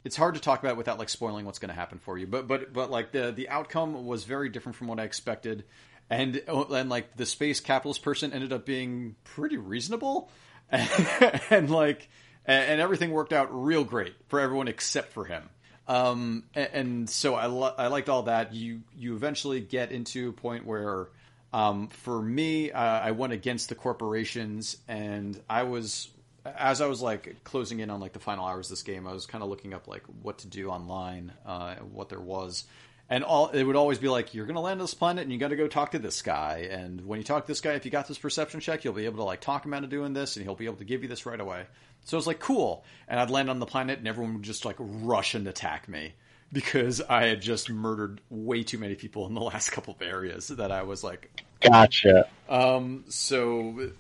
it's 0.04 0.16
hard 0.16 0.36
to 0.36 0.42
talk 0.42 0.64
about 0.64 0.78
without 0.78 0.98
like 0.98 1.10
spoiling 1.10 1.46
what's 1.46 1.60
going 1.60 1.70
to 1.70 1.76
happen 1.76 2.00
for 2.00 2.18
you. 2.18 2.28
But 2.28 2.48
but 2.48 2.74
but 2.74 2.90
like 2.90 3.12
the 3.12 3.32
the 3.32 3.50
outcome 3.50 4.06
was 4.06 4.24
very 4.24 4.50
different 4.50 4.76
from 4.76 4.88
what 4.88 5.00
I 5.00 5.04
expected, 5.04 5.66
and 6.10 6.42
and 6.48 6.90
like 6.90 7.16
the 7.16 7.26
space 7.26 7.60
capitalist 7.60 8.02
person 8.02 8.34
ended 8.34 8.54
up 8.54 8.66
being 8.66 9.16
pretty 9.24 9.58
reasonable, 9.58 10.30
and, 10.70 10.90
and 11.50 11.70
like 11.70 12.10
and, 12.46 12.72
and, 12.72 12.82
everything 12.82 13.12
worked 13.12 13.34
out 13.34 13.50
real 13.52 13.84
great 13.84 14.16
for 14.28 14.40
everyone 14.40 14.68
except 14.68 15.14
for 15.14 15.26
him. 15.26 15.50
Um, 15.88 16.44
and, 16.54 16.70
and 16.74 17.10
so 17.10 17.36
I 17.36 17.48
lo- 17.48 17.74
I 17.78 17.88
liked 17.88 18.10
all 18.10 18.24
that. 18.24 18.54
You 18.54 18.82
you 18.98 19.16
eventually 19.16 19.60
get 19.60 19.92
into 19.92 20.30
a 20.30 20.34
point 20.34 20.66
where. 20.66 21.10
Um, 21.52 21.88
for 21.88 22.22
me, 22.22 22.72
uh, 22.72 22.80
I 22.80 23.10
went 23.10 23.34
against 23.34 23.70
the 23.70 23.76
corporations, 23.76 24.78
and 24.88 25.42
I 25.50 25.64
was 25.64 26.10
as 26.58 26.82
I 26.82 26.88
was 26.88 27.02
like 27.02 27.44
closing 27.44 27.80
in 27.80 27.90
on 27.90 28.00
like 28.00 28.14
the 28.14 28.20
final 28.20 28.46
hours 28.46 28.68
of 28.68 28.72
this 28.72 28.84
game, 28.84 29.08
I 29.08 29.14
was 29.14 29.26
kind 29.26 29.44
of 29.44 29.50
looking 29.50 29.74
up 29.74 29.88
like 29.88 30.04
what 30.22 30.40
to 30.40 30.48
do 30.48 30.70
online, 30.70 31.32
uh, 31.46 31.76
what 31.76 32.10
there 32.10 32.20
was, 32.20 32.66
and 33.10 33.24
all 33.24 33.50
it 33.50 33.64
would 33.64 33.76
always 33.76 33.98
be 33.98 34.08
like 34.08 34.34
you're 34.34 34.46
going 34.46 34.56
to 34.56 34.62
land 34.62 34.80
on 34.80 34.84
this 34.84 34.94
planet 34.94 35.24
and 35.24 35.32
you 35.32 35.38
got 35.38 35.50
to 35.50 35.56
go 35.56 35.68
talk 35.68 35.92
to 35.92 36.00
this 36.00 36.22
guy, 36.22 36.68
and 36.72 37.06
when 37.06 37.20
you 37.20 37.24
talk 37.24 37.46
to 37.46 37.48
this 37.48 37.62
guy, 37.62 37.74
if 37.74 37.86
you 37.86 37.92
got 37.92 38.08
this 38.08 38.18
perception 38.18 38.60
check, 38.60 38.84
you'll 38.84 38.94
be 38.94 39.06
able 39.06 39.18
to 39.18 39.24
like 39.24 39.42
talk 39.42 39.66
him 39.66 39.74
out 39.74 39.84
of 39.84 39.90
doing 39.90 40.14
this, 40.14 40.36
and 40.36 40.46
he'll 40.46 40.56
be 40.56 40.66
able 40.66 40.78
to 40.78 40.86
give 40.86 41.04
you 41.04 41.10
this 41.10 41.26
right 41.26 41.40
away. 41.40 41.66
So 42.06 42.18
it's 42.18 42.28
like 42.28 42.40
cool, 42.40 42.84
and 43.08 43.20
I'd 43.20 43.30
land 43.30 43.50
on 43.50 43.60
the 43.60 43.66
planet, 43.66 44.00
and 44.00 44.08
everyone 44.08 44.36
would 44.36 44.44
just 44.44 44.66
like 44.66 44.78
rush 44.80 45.36
and 45.36 45.48
attack 45.48 45.88
me 45.88 46.14
because 46.54 47.02
I 47.02 47.26
had 47.26 47.42
just 47.42 47.70
murdered 47.70 48.22
way 48.30 48.64
too 48.64 48.78
many 48.78 48.96
people 48.96 49.28
in 49.28 49.34
the 49.34 49.42
last 49.42 49.72
couple 49.72 49.94
of 49.94 50.02
areas 50.02 50.48
that 50.48 50.72
I 50.72 50.84
was 50.84 51.04
like, 51.04 51.44
gotcha. 51.62 52.28
Um, 52.48 53.06
so 53.10 53.92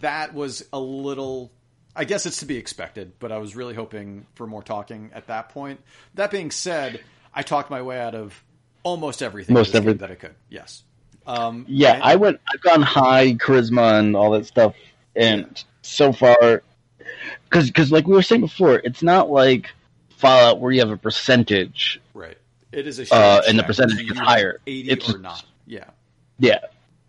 that 0.00 0.34
was 0.34 0.64
a 0.72 0.80
little 0.80 1.50
I 1.96 2.04
guess 2.04 2.26
it's 2.26 2.40
to 2.40 2.46
be 2.46 2.56
expected, 2.56 3.12
but 3.18 3.32
I 3.32 3.38
was 3.38 3.56
really 3.56 3.74
hoping 3.74 4.26
for 4.34 4.46
more 4.46 4.62
talking 4.62 5.10
at 5.14 5.28
that 5.28 5.48
point. 5.48 5.80
That 6.14 6.30
being 6.30 6.50
said, 6.50 7.00
I 7.34 7.42
talked 7.42 7.70
my 7.70 7.82
way 7.82 7.98
out 7.98 8.14
of 8.14 8.42
almost 8.82 9.22
everything 9.22 9.54
Most 9.54 9.74
everything 9.74 9.98
that 9.98 10.10
I 10.10 10.14
could. 10.14 10.34
Yes. 10.50 10.82
Um, 11.26 11.64
yeah, 11.68 11.94
and, 11.94 12.02
I 12.02 12.16
went. 12.16 12.40
I've 12.52 12.60
gone 12.60 12.82
high 12.82 13.34
charisma 13.34 13.98
and 13.98 14.14
all 14.14 14.30
that 14.32 14.46
stuff, 14.46 14.74
and 15.16 15.40
yeah. 15.40 15.62
so 15.82 16.12
far, 16.12 16.62
because 17.44 17.66
because 17.66 17.90
like 17.90 18.06
we 18.06 18.14
were 18.14 18.22
saying 18.22 18.42
before, 18.42 18.76
it's 18.76 19.02
not 19.02 19.28
like 19.28 19.70
Fallout 20.10 20.60
where 20.60 20.70
you 20.70 20.80
have 20.80 20.90
a 20.90 20.96
percentage. 20.96 22.00
Right. 22.14 22.38
It 22.70 22.86
is 22.86 23.00
a 23.00 23.12
uh, 23.12 23.42
and 23.48 23.58
the 23.58 23.64
percentage 23.64 24.08
is 24.08 24.18
higher. 24.18 24.60
Eighty 24.66 24.90
it's, 24.90 25.12
or 25.12 25.18
not. 25.18 25.44
Yeah. 25.66 25.84
Yeah. 26.38 26.58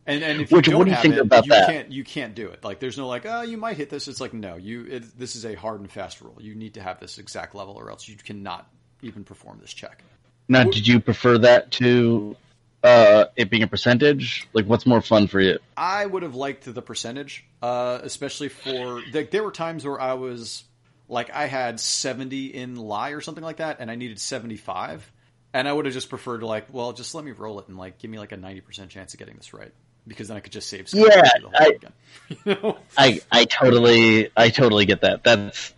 And 0.07 0.23
and 0.23 0.41
if 0.41 0.51
you 0.51 0.57
Which, 0.57 0.67
don't 0.67 0.77
what 0.77 0.85
do 0.85 0.91
you 0.91 0.95
have 0.95 1.01
think 1.03 1.15
it, 1.15 1.19
about 1.19 1.45
you 1.45 1.51
that? 1.51 1.67
can't 1.67 1.91
you 1.91 2.03
can't 2.03 2.33
do 2.33 2.47
it. 2.47 2.63
Like 2.63 2.79
there's 2.79 2.97
no 2.97 3.07
like 3.07 3.25
oh 3.25 3.41
you 3.41 3.57
might 3.57 3.75
hit 3.77 3.89
this. 3.89 4.07
It's 4.07 4.21
like 4.21 4.33
no 4.33 4.55
you 4.55 4.85
it, 4.85 5.19
this 5.19 5.35
is 5.35 5.45
a 5.45 5.53
hard 5.53 5.81
and 5.81 5.91
fast 5.91 6.21
rule. 6.21 6.37
You 6.39 6.55
need 6.55 6.75
to 6.75 6.81
have 6.81 6.99
this 6.99 7.17
exact 7.17 7.53
level 7.53 7.75
or 7.75 7.91
else 7.91 8.07
you 8.07 8.15
cannot 8.15 8.71
even 9.01 9.25
perform 9.25 9.59
this 9.59 9.73
check. 9.73 10.03
Now, 10.47 10.63
did 10.63 10.87
you 10.87 11.01
prefer 11.01 11.37
that 11.39 11.71
to 11.71 12.37
uh, 12.83 13.25
it 13.35 13.49
being 13.49 13.63
a 13.63 13.67
percentage? 13.67 14.47
Like, 14.53 14.65
what's 14.65 14.85
more 14.85 15.01
fun 15.01 15.27
for 15.27 15.41
you? 15.41 15.59
I 15.75 16.05
would 16.05 16.23
have 16.23 16.35
liked 16.35 16.73
the 16.73 16.81
percentage, 16.81 17.45
uh, 17.61 17.99
especially 18.01 18.47
for 18.47 19.01
like 19.13 19.31
there 19.31 19.43
were 19.43 19.51
times 19.51 19.85
where 19.85 19.99
I 19.99 20.13
was 20.13 20.63
like 21.09 21.29
I 21.35 21.47
had 21.47 21.81
seventy 21.81 22.45
in 22.45 22.77
lie 22.77 23.09
or 23.09 23.19
something 23.19 23.43
like 23.43 23.57
that, 23.57 23.77
and 23.81 23.91
I 23.91 23.95
needed 23.95 24.19
seventy 24.19 24.57
five. 24.57 25.11
And 25.53 25.67
I 25.67 25.73
would 25.73 25.85
have 25.85 25.93
just 25.93 26.09
preferred 26.09 26.39
to 26.39 26.45
like, 26.45 26.71
well, 26.71 26.93
just 26.93 27.15
let 27.15 27.25
me 27.25 27.31
roll 27.31 27.59
it 27.59 27.67
and 27.67 27.77
like 27.77 27.97
give 27.97 28.11
me 28.11 28.19
like 28.19 28.31
a 28.31 28.37
ninety 28.37 28.61
percent 28.61 28.89
chance 28.89 29.13
of 29.13 29.19
getting 29.19 29.35
this 29.35 29.53
right 29.53 29.73
because 30.07 30.29
then 30.29 30.37
I 30.37 30.39
could 30.39 30.53
just 30.53 30.69
save. 30.69 30.87
Yeah, 30.93 31.29
I, 31.53 31.77
you 32.29 32.37
know? 32.45 32.77
I 32.97 33.21
I 33.31 33.45
totally 33.45 34.29
I 34.35 34.49
totally 34.49 34.85
get 34.85 35.01
that. 35.01 35.23
That's 35.23 35.73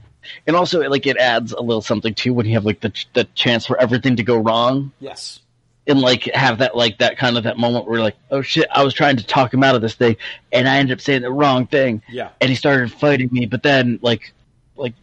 and 0.48 0.56
also 0.56 0.82
like 0.90 1.08
it 1.08 1.18
adds 1.18 1.54
a 1.54 1.62
little 1.62 1.82
something 1.82 2.14
too 2.14 2.34
when 2.34 2.46
you 2.46 2.54
have 2.54 2.66
like 2.66 2.82
the 2.82 2.94
the 3.14 3.26
chance 3.36 3.66
for 3.66 3.80
everything 3.80 4.18
to 4.18 4.24
go 4.24 4.38
wrong. 4.38 4.92
Yes. 5.00 5.40
And 5.88 6.02
like 6.02 6.26
have 6.26 6.60
that 6.60 6.76
like 6.76 7.00
that 7.00 7.18
kind 7.18 7.38
of 7.38 7.46
that 7.46 7.58
moment 7.58 7.88
where 7.88 8.00
like 8.00 8.16
oh 8.30 8.42
shit 8.42 8.68
I 8.72 8.84
was 8.84 8.94
trying 8.94 9.18
to 9.18 9.26
talk 9.26 9.54
him 9.54 9.64
out 9.64 9.76
of 9.76 9.82
this 9.82 9.96
thing 9.96 10.18
and 10.52 10.68
I 10.68 10.78
ended 10.78 10.98
up 10.98 11.02
saying 11.02 11.24
the 11.24 11.32
wrong 11.32 11.66
thing 11.66 12.04
yeah 12.08 12.30
and 12.40 12.50
he 12.50 12.56
started 12.56 12.92
fighting 12.92 13.30
me 13.32 13.48
but 13.48 13.64
then 13.64 13.98
like 14.04 14.34
like 14.76 14.94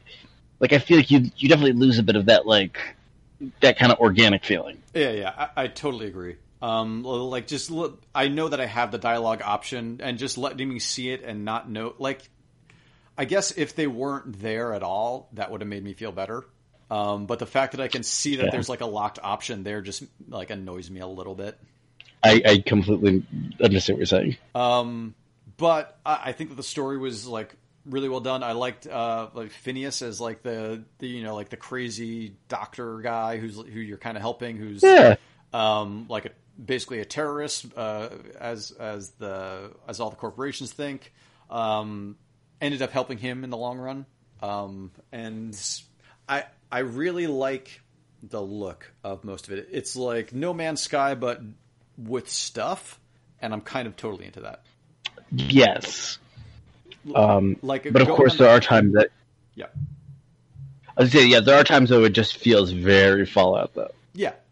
like 0.60 0.72
I 0.72 0.78
feel 0.78 0.98
like 0.98 1.10
you 1.10 1.28
you 1.36 1.48
definitely 1.48 1.72
lose 1.72 1.98
a 1.98 2.04
bit 2.04 2.14
of 2.14 2.26
that 2.26 2.46
like 2.46 2.78
that 3.62 3.78
kind 3.78 3.90
of 3.90 3.98
organic 3.98 4.44
feeling 4.44 4.80
yeah 4.94 5.10
yeah 5.10 5.48
I, 5.56 5.64
I 5.64 5.66
totally 5.66 6.06
agree 6.06 6.36
um, 6.66 7.02
like 7.04 7.46
just 7.46 7.70
look, 7.70 8.02
I 8.12 8.26
know 8.26 8.48
that 8.48 8.60
I 8.60 8.66
have 8.66 8.90
the 8.90 8.98
dialogue 8.98 9.40
option, 9.42 10.00
and 10.02 10.18
just 10.18 10.36
letting 10.36 10.68
me 10.68 10.80
see 10.80 11.10
it 11.10 11.22
and 11.22 11.44
not 11.44 11.70
know, 11.70 11.94
like, 11.98 12.28
I 13.16 13.24
guess 13.24 13.52
if 13.52 13.76
they 13.76 13.86
weren't 13.86 14.40
there 14.40 14.72
at 14.74 14.82
all, 14.82 15.28
that 15.34 15.52
would 15.52 15.60
have 15.60 15.68
made 15.68 15.84
me 15.84 15.92
feel 15.92 16.10
better. 16.10 16.44
Um, 16.90 17.26
but 17.26 17.38
the 17.38 17.46
fact 17.46 17.72
that 17.72 17.80
I 17.80 17.88
can 17.88 18.02
see 18.02 18.36
that 18.36 18.46
yeah. 18.46 18.50
there's 18.50 18.68
like 18.68 18.80
a 18.80 18.86
locked 18.86 19.18
option 19.22 19.62
there 19.62 19.80
just 19.80 20.04
like 20.28 20.50
annoys 20.50 20.90
me 20.90 21.00
a 21.00 21.06
little 21.06 21.34
bit. 21.34 21.56
I, 22.22 22.42
I 22.44 22.58
completely 22.58 23.24
understand 23.62 23.96
what 23.96 24.00
you're 24.00 24.06
saying. 24.06 24.36
Um, 24.54 25.14
but 25.56 25.98
I, 26.04 26.20
I, 26.26 26.32
think 26.32 26.50
that 26.50 26.56
the 26.56 26.62
story 26.64 26.98
was 26.98 27.26
like 27.26 27.54
really 27.84 28.08
well 28.08 28.20
done. 28.20 28.42
I 28.42 28.52
liked 28.52 28.86
uh, 28.86 29.28
like 29.34 29.50
Phineas 29.50 30.02
as 30.02 30.20
like 30.20 30.42
the, 30.42 30.82
the 30.98 31.06
you 31.06 31.22
know 31.22 31.34
like 31.34 31.48
the 31.48 31.56
crazy 31.56 32.36
doctor 32.48 32.98
guy 33.00 33.38
who's 33.38 33.56
who 33.56 33.80
you're 33.80 33.98
kind 33.98 34.16
of 34.16 34.20
helping, 34.20 34.56
who's 34.56 34.82
yeah. 34.82 35.16
um, 35.52 36.06
like 36.08 36.26
a 36.26 36.30
basically 36.62 37.00
a 37.00 37.04
terrorist, 37.04 37.66
uh, 37.76 38.08
as 38.38 38.70
as 38.72 39.10
the 39.12 39.72
as 39.88 40.00
all 40.00 40.10
the 40.10 40.16
corporations 40.16 40.72
think. 40.72 41.12
Um, 41.50 42.16
ended 42.60 42.82
up 42.82 42.90
helping 42.90 43.18
him 43.18 43.44
in 43.44 43.50
the 43.50 43.56
long 43.56 43.78
run, 43.78 44.06
um, 44.42 44.90
and 45.12 45.56
I 46.28 46.44
I 46.70 46.80
really 46.80 47.26
like 47.26 47.80
the 48.22 48.42
look 48.42 48.92
of 49.04 49.24
most 49.24 49.48
of 49.48 49.54
it. 49.54 49.68
It's 49.70 49.96
like 49.96 50.32
No 50.32 50.52
Man's 50.52 50.80
Sky, 50.80 51.14
but 51.14 51.40
with 51.96 52.28
stuff, 52.28 52.98
and 53.40 53.52
I'm 53.52 53.60
kind 53.60 53.86
of 53.86 53.96
totally 53.96 54.26
into 54.26 54.40
that. 54.40 54.62
Yes. 55.30 56.18
Um, 57.14 57.56
like, 57.62 57.92
but 57.92 58.02
of 58.02 58.08
course, 58.08 58.36
there 58.36 58.48
are 58.48 58.60
times 58.60 58.94
that. 58.94 59.10
Yeah. 59.54 59.66
I 60.96 61.02
was 61.02 61.12
say, 61.12 61.26
yeah, 61.26 61.40
there 61.40 61.58
are 61.58 61.64
times 61.64 61.90
though 61.90 62.04
it 62.04 62.12
just 62.12 62.36
feels 62.36 62.70
very 62.70 63.26
Fallout 63.26 63.74
though. 63.74 63.92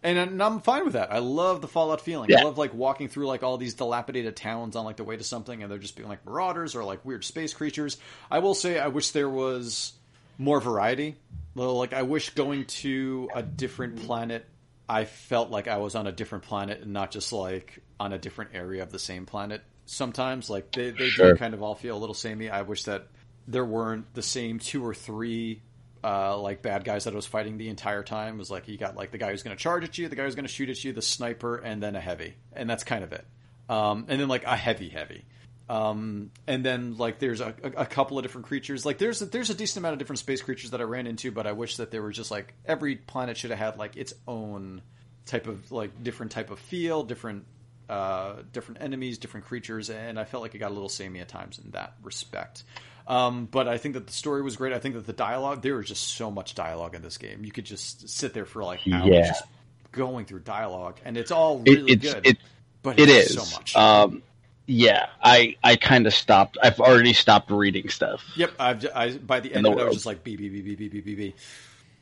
And 0.05 0.43
I'm 0.43 0.61
fine 0.61 0.85
with 0.85 0.93
that. 0.93 1.11
I 1.11 1.19
love 1.21 1.63
the 1.63 1.67
Fallout 1.67 2.03
feeling. 2.03 2.29
Yeah. 2.29 2.41
I 2.41 2.43
love 2.45 2.59
like 2.59 2.75
walking 2.75 3.09
through 3.09 3.27
like 3.27 3.43
all 3.43 3.57
these 3.57 3.73
dilapidated 3.73 4.37
towns 4.37 4.77
on 4.77 4.85
like 4.85 4.97
the 4.99 5.05
way 5.05 5.17
to 5.17 5.25
something, 5.25 5.63
and 5.63 5.73
they're 5.73 5.79
just 5.79 5.97
being 5.97 6.11
like 6.11 6.27
marauders 6.27 6.75
or 6.75 6.85
like 6.85 7.03
weird 7.07 7.25
space 7.25 7.55
creatures. 7.55 7.97
I 8.31 8.41
will 8.41 8.55
say, 8.55 8.79
I 8.79 8.89
wish 8.89 9.13
there 9.13 9.31
was 9.31 9.95
more 10.37 10.61
variety. 10.61 11.17
Like 11.55 11.95
I 11.95 12.03
wish 12.03 12.31
going 12.31 12.67
to 12.67 13.31
a 13.35 13.43
different 13.43 14.05
planet, 14.05 14.45
I 14.89 15.07
felt 15.07 15.51
like 15.51 15.69
I 15.69 15.79
was 15.79 15.95
on 15.95 16.07
a 16.07 16.13
different 16.13 16.45
planet 16.45 16.83
and 16.83 16.93
not 16.93 17.11
just 17.11 17.33
like 17.33 17.79
on 17.99 18.13
a 18.13 18.19
different 18.19 18.51
area 18.55 18.83
of 18.83 18.93
the 18.93 18.99
same 18.99 19.25
planet. 19.25 19.63
Sometimes, 19.87 20.51
like 20.51 20.71
they 20.73 20.91
they 20.91 21.09
Sure. 21.09 21.33
do 21.33 21.39
kind 21.39 21.55
of 21.55 21.63
all 21.63 21.75
feel 21.75 21.97
a 21.97 22.01
little 22.01 22.15
samey. 22.15 22.51
I 22.51 22.61
wish 22.63 22.83
that 22.85 23.07
there 23.49 23.65
weren't 23.65 24.13
the 24.13 24.23
same 24.23 24.59
two 24.59 24.85
or 24.85 24.93
three 24.95 25.63
uh, 26.05 26.39
like 26.39 26.61
bad 26.61 26.85
guys 26.85 27.05
that 27.05 27.15
I 27.15 27.17
was 27.17 27.27
fighting 27.27 27.57
the 27.57 27.69
entire 27.69 28.03
time. 28.03 28.35
It 28.35 28.39
was 28.39 28.51
like 28.51 28.69
you 28.69 28.77
got 28.77 28.95
like 28.95 29.11
the 29.11 29.19
guy 29.19 29.31
who's 29.31 29.43
going 29.43 29.57
to 29.57 29.63
charge 29.63 29.85
at 29.85 29.97
you, 29.97 30.09
the 30.09 30.17
guy 30.17 30.25
who's 30.25 30.35
going 30.35 30.47
to 30.47 30.53
shoot 30.53 30.69
at 30.69 30.85
you, 30.85 30.93
the 30.93 31.03
sniper, 31.03 31.57
and 31.57 31.83
then 31.83 31.97
a 31.97 32.01
heavy, 32.01 32.35
and 32.53 32.69
that's 32.69 32.85
kind 32.85 33.03
of 33.03 33.13
it. 33.13 33.27
Um, 33.69 34.07
and 34.09 34.21
then 34.21 34.29
like 34.29 34.45
a 34.45 34.57
heavy 34.57 34.91
heavy. 34.91 35.25
Um, 35.69 36.31
and 36.47 36.63
then 36.63 36.99
like 36.99 37.19
there's 37.19 37.41
a, 37.41 37.55
a, 37.63 37.87
couple 37.87 38.19
of 38.19 38.25
different 38.25 38.47
creatures. 38.47 38.85
Like 38.85 38.99
there's 38.99 39.23
a, 39.23 39.25
there's 39.25 39.49
a 39.49 39.55
decent 39.55 39.79
amount 39.79 39.95
of 39.95 39.99
different 39.99 40.19
space 40.19 40.43
creatures 40.43 40.73
that 40.73 40.81
I 40.83 40.85
ran 40.85 41.07
into, 41.07 41.33
but 41.33 41.47
I 41.47 41.53
wish 41.53 41.79
that 41.79 41.91
there 41.91 42.03
were 42.03 42.13
just 42.13 42.31
like 42.31 42.53
every 42.67 42.97
planet 42.97 43.39
should 43.39 43.49
have 43.49 43.59
had 43.59 43.79
like 43.79 43.97
its 43.97 44.13
own 44.29 44.83
type 45.25 45.47
of 45.47 45.73
like 45.73 46.03
different 46.03 46.33
type 46.33 46.51
of 46.51 46.59
feel, 46.59 47.03
different 47.03 47.47
uh, 47.89 48.37
different 48.53 48.83
enemies, 48.83 49.17
different 49.17 49.47
creatures, 49.47 49.89
and 49.89 50.19
I 50.19 50.25
felt 50.25 50.43
like 50.43 50.55
it 50.55 50.59
got 50.59 50.71
a 50.71 50.75
little 50.75 50.91
samey 50.91 51.21
at 51.21 51.29
times 51.29 51.59
in 51.59 51.71
that 51.71 51.95
respect. 52.03 52.65
Um, 53.07 53.47
but 53.51 53.69
I 53.69 53.77
think 53.79 53.95
that 53.95 54.07
the 54.07 54.13
story 54.13 54.41
was 54.43 54.57
great. 54.57 54.73
I 54.73 54.79
think 54.79 54.95
that 54.95 55.07
the 55.07 55.13
dialogue 55.13 55.61
there 55.63 55.77
was 55.77 55.89
just 55.89 56.03
so 56.17 56.31
much 56.31 56.55
dialogue 56.55 56.95
in 56.95 57.03
this 57.03 57.19
game. 57.19 57.45
You 57.45 57.53
could 57.53 57.65
just 57.67 58.09
sit 58.09 58.33
there 58.33 58.47
for 58.47 58.65
like 58.65 58.81
hours 58.91 59.09
Yeah. 59.11 59.27
just 59.29 59.45
going 59.93 60.25
through 60.25 60.41
dialogue, 60.41 60.97
and 61.05 61.17
it's 61.17 61.31
all 61.31 61.59
really 61.59 61.93
It, 61.93 62.05
it's 62.05 62.15
good. 62.15 62.27
it 62.27 62.39
but 62.83 62.99
it 62.99 63.09
it's 63.09 63.35
so 63.35 63.57
much. 63.57 63.77
Um, 63.77 64.23
yeah, 64.67 65.09
I 65.23 65.57
I 65.63 65.77
kind 65.77 66.07
of 66.07 66.15
stopped. 66.15 66.57
I've 66.63 66.81
already 66.81 67.13
stopped 67.13 67.51
reading 67.51 67.91
stuff. 67.91 68.25
Yep, 68.37 68.53
I've, 68.59 68.87
I 68.95 69.11
by 69.19 69.41
the 69.41 69.55
end 69.55 69.67
the 69.67 69.73
of 69.73 69.79
it, 69.79 69.83
I 69.83 69.85
was 69.85 69.95
just 69.97 70.07
like 70.07 70.25
B 70.25 70.37
B 70.37 70.49
B 70.49 70.63
B 70.63 70.75
B 70.75 70.89
B 70.89 71.01
B 71.01 71.15
B. 71.15 71.35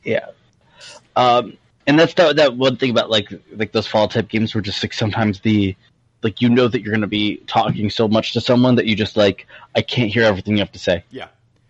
Yeah. 0.05 0.27
Um, 1.15 1.57
and 1.85 1.99
that's 1.99 2.13
the, 2.13 2.33
that 2.33 2.55
one 2.55 2.77
thing 2.77 2.89
about 2.91 3.09
like 3.09 3.29
like 3.55 3.73
those 3.73 3.87
fall 3.87 4.07
type 4.07 4.29
games 4.29 4.55
where 4.55 4.61
just 4.61 4.81
like 4.83 4.93
sometimes 4.93 5.41
the 5.41 5.75
like 6.23 6.41
you 6.41 6.49
know 6.49 6.67
that 6.67 6.81
you're 6.81 6.91
going 6.91 7.01
to 7.01 7.07
be 7.07 7.37
talking 7.47 7.89
so 7.89 8.07
much 8.07 8.33
to 8.33 8.41
someone 8.41 8.75
that 8.75 8.85
you 8.85 8.95
just 8.95 9.15
like 9.17 9.47
I 9.75 9.81
can't 9.81 10.11
hear 10.11 10.23
everything 10.23 10.53
you 10.53 10.59
have 10.59 10.71
to 10.73 10.79
say. 10.79 11.03
Yeah, 11.09 11.27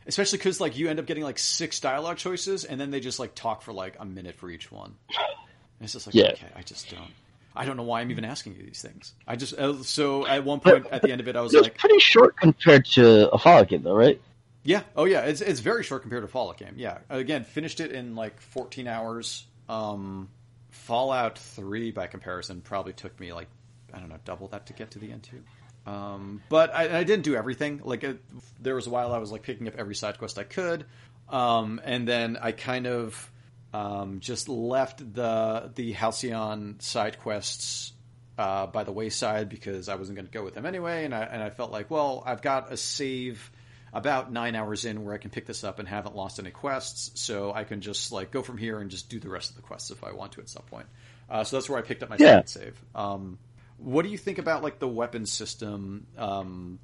especially 0.08 0.38
because 0.38 0.60
like 0.62 0.78
you 0.78 0.89
end 0.89 0.99
up 0.99 1.06
getting 1.06 1.24
like 1.24 1.39
six 1.39 1.80
dialogue 1.80 2.18
choices, 2.18 2.64
and 2.66 2.80
then 2.80 2.91
they 2.91 2.99
just 2.99 3.20
like 3.20 3.36
talk 3.36 3.62
for 3.62 3.74
like 3.74 3.95
a 3.99 4.06
minute 4.06 4.36
for 4.36 4.49
each 4.49 4.72
one. 4.72 4.95
And 5.10 5.82
it's 5.82 5.93
just 5.93 6.08
like 6.08 6.16
Yeah. 6.16 6.32
okay, 6.32 6.47
I 6.56 6.62
just 6.62 6.89
don't. 6.89 7.12
I 7.56 7.66
don't 7.66 7.78
know 7.78 7.84
why 7.84 8.01
I'm 8.01 8.10
even 8.10 8.26
asking 8.26 8.56
you 8.56 8.64
these 8.64 8.82
things. 8.82 9.14
I 9.28 9.36
just 9.36 9.54
uh, 9.54 9.84
so 9.84 10.26
at 10.26 10.43
one 10.43 10.60
point 10.60 10.88
at 10.91 11.04
the 11.04 11.12
end 11.12 11.22
of 11.22 11.28
it, 11.28 11.36
I 11.36 11.41
was 11.41 11.54
It 11.54 11.58
was 11.58 11.68
like, 11.68 11.78
pretty 11.78 11.99
short 11.99 12.36
compared 12.36 12.86
to 12.93 13.30
a 13.30 13.38
Fallout 13.38 13.68
game, 13.68 13.84
though, 13.84 13.93
right? 13.95 14.20
Yeah. 14.64 14.82
Oh, 14.95 15.06
yeah. 15.06 15.22
It's 15.22 15.41
it's 15.41 15.60
very 15.60 15.84
short 15.84 16.01
compared 16.01 16.24
to 16.24 16.28
Fallout 16.28 16.58
game. 16.58 16.74
Yeah. 16.78 16.99
Again, 17.10 17.43
finished 17.43 17.80
it 17.80 17.91
in 17.91 18.16
like 18.16 18.39
14 18.39 18.88
hours. 18.88 19.45
Um, 19.70 20.30
Fallout 20.72 21.38
3, 21.38 21.91
by 21.91 22.08
comparison, 22.08 22.62
probably 22.62 22.93
took 22.93 23.20
me 23.20 23.34
like 23.34 23.47
I 23.94 24.00
don't 24.00 24.10
know 24.10 24.18
double 24.26 24.48
that 24.50 24.66
to 24.68 24.74
get 24.74 24.91
to 24.91 25.00
the 25.00 25.12
end 25.12 25.24
too. 25.24 25.44
Um, 25.86 26.41
but 26.50 26.74
I, 26.74 27.00
I 27.00 27.04
didn't 27.04 27.24
do 27.24 27.36
everything. 27.36 27.82
Like 27.84 28.04
it, 28.04 28.22
there 28.62 28.76
was 28.76 28.88
a 28.88 28.89
while 28.89 29.12
I 29.14 29.18
was 29.18 29.32
like 29.32 29.44
picking 29.44 29.68
up 29.68 29.76
every 29.78 29.96
side 29.96 30.18
quest 30.18 30.39
I 30.39 30.44
could, 30.44 30.86
um, 31.30 31.82
and 31.84 32.08
then 32.08 32.38
I 32.41 32.54
kind 32.54 32.88
of 32.88 33.30
um, 33.74 34.20
just 34.22 34.48
left 34.50 35.00
the 35.14 35.72
the 35.76 35.91
Halcyon 35.91 36.80
side 36.80 37.20
quests 37.20 37.91
uh, 38.38 38.68
by 38.68 38.84
the 38.86 38.91
wayside 38.94 39.50
because 39.50 39.89
I 39.89 39.96
wasn't 39.96 40.16
going 40.16 40.26
to 40.28 40.32
go 40.32 40.44
with 40.44 40.54
them 40.54 40.66
anyway, 40.66 41.04
and 41.06 41.14
I 41.14 41.24
and 41.24 41.44
I 41.44 41.50
felt 41.50 41.72
like, 41.72 41.91
well, 41.91 42.24
I've 42.26 42.41
got 42.41 42.72
a 42.72 42.78
save 42.78 43.52
about 43.91 44.32
nine 44.32 44.56
hours 44.56 44.86
in 44.86 45.04
where 45.04 45.14
I 45.14 45.18
can 45.20 45.30
pick 45.32 45.46
this 45.46 45.64
up 45.64 45.78
and 45.80 45.88
haven't 45.88 46.16
lost 46.16 46.39
any 46.39 46.50
quests, 46.50 47.20
so 47.22 47.54
I 47.54 47.64
can 47.64 47.82
just 47.82 48.12
like 48.12 48.32
go 48.32 48.41
from 48.41 48.58
here 48.58 48.80
and 48.80 48.89
just 48.89 49.10
do 49.10 49.20
the 49.20 49.30
rest 49.30 49.50
of 49.50 49.56
the 49.58 49.62
quests 49.62 49.91
if 49.91 50.04
I 50.04 50.14
want 50.14 50.32
to 50.34 50.41
at 50.41 50.50
some 50.50 50.64
point. 50.64 50.88
Uh, 51.30 51.44
so 51.44 51.58
that's 51.58 51.70
where 51.70 51.78
I 51.78 51.82
picked 51.82 52.04
up 52.04 52.10
my 52.10 52.16
Yeah. 52.18 52.41
second 52.44 52.48
save. 52.48 52.82
Um, 52.96 53.38
what 53.84 54.03
do 54.03 54.09
you 54.09 54.17
think 54.17 54.38
about 54.38 54.63
like 54.63 54.79
the 54.79 54.88
weapon 54.88 55.25
system? 55.25 56.07
Um, 56.17 56.79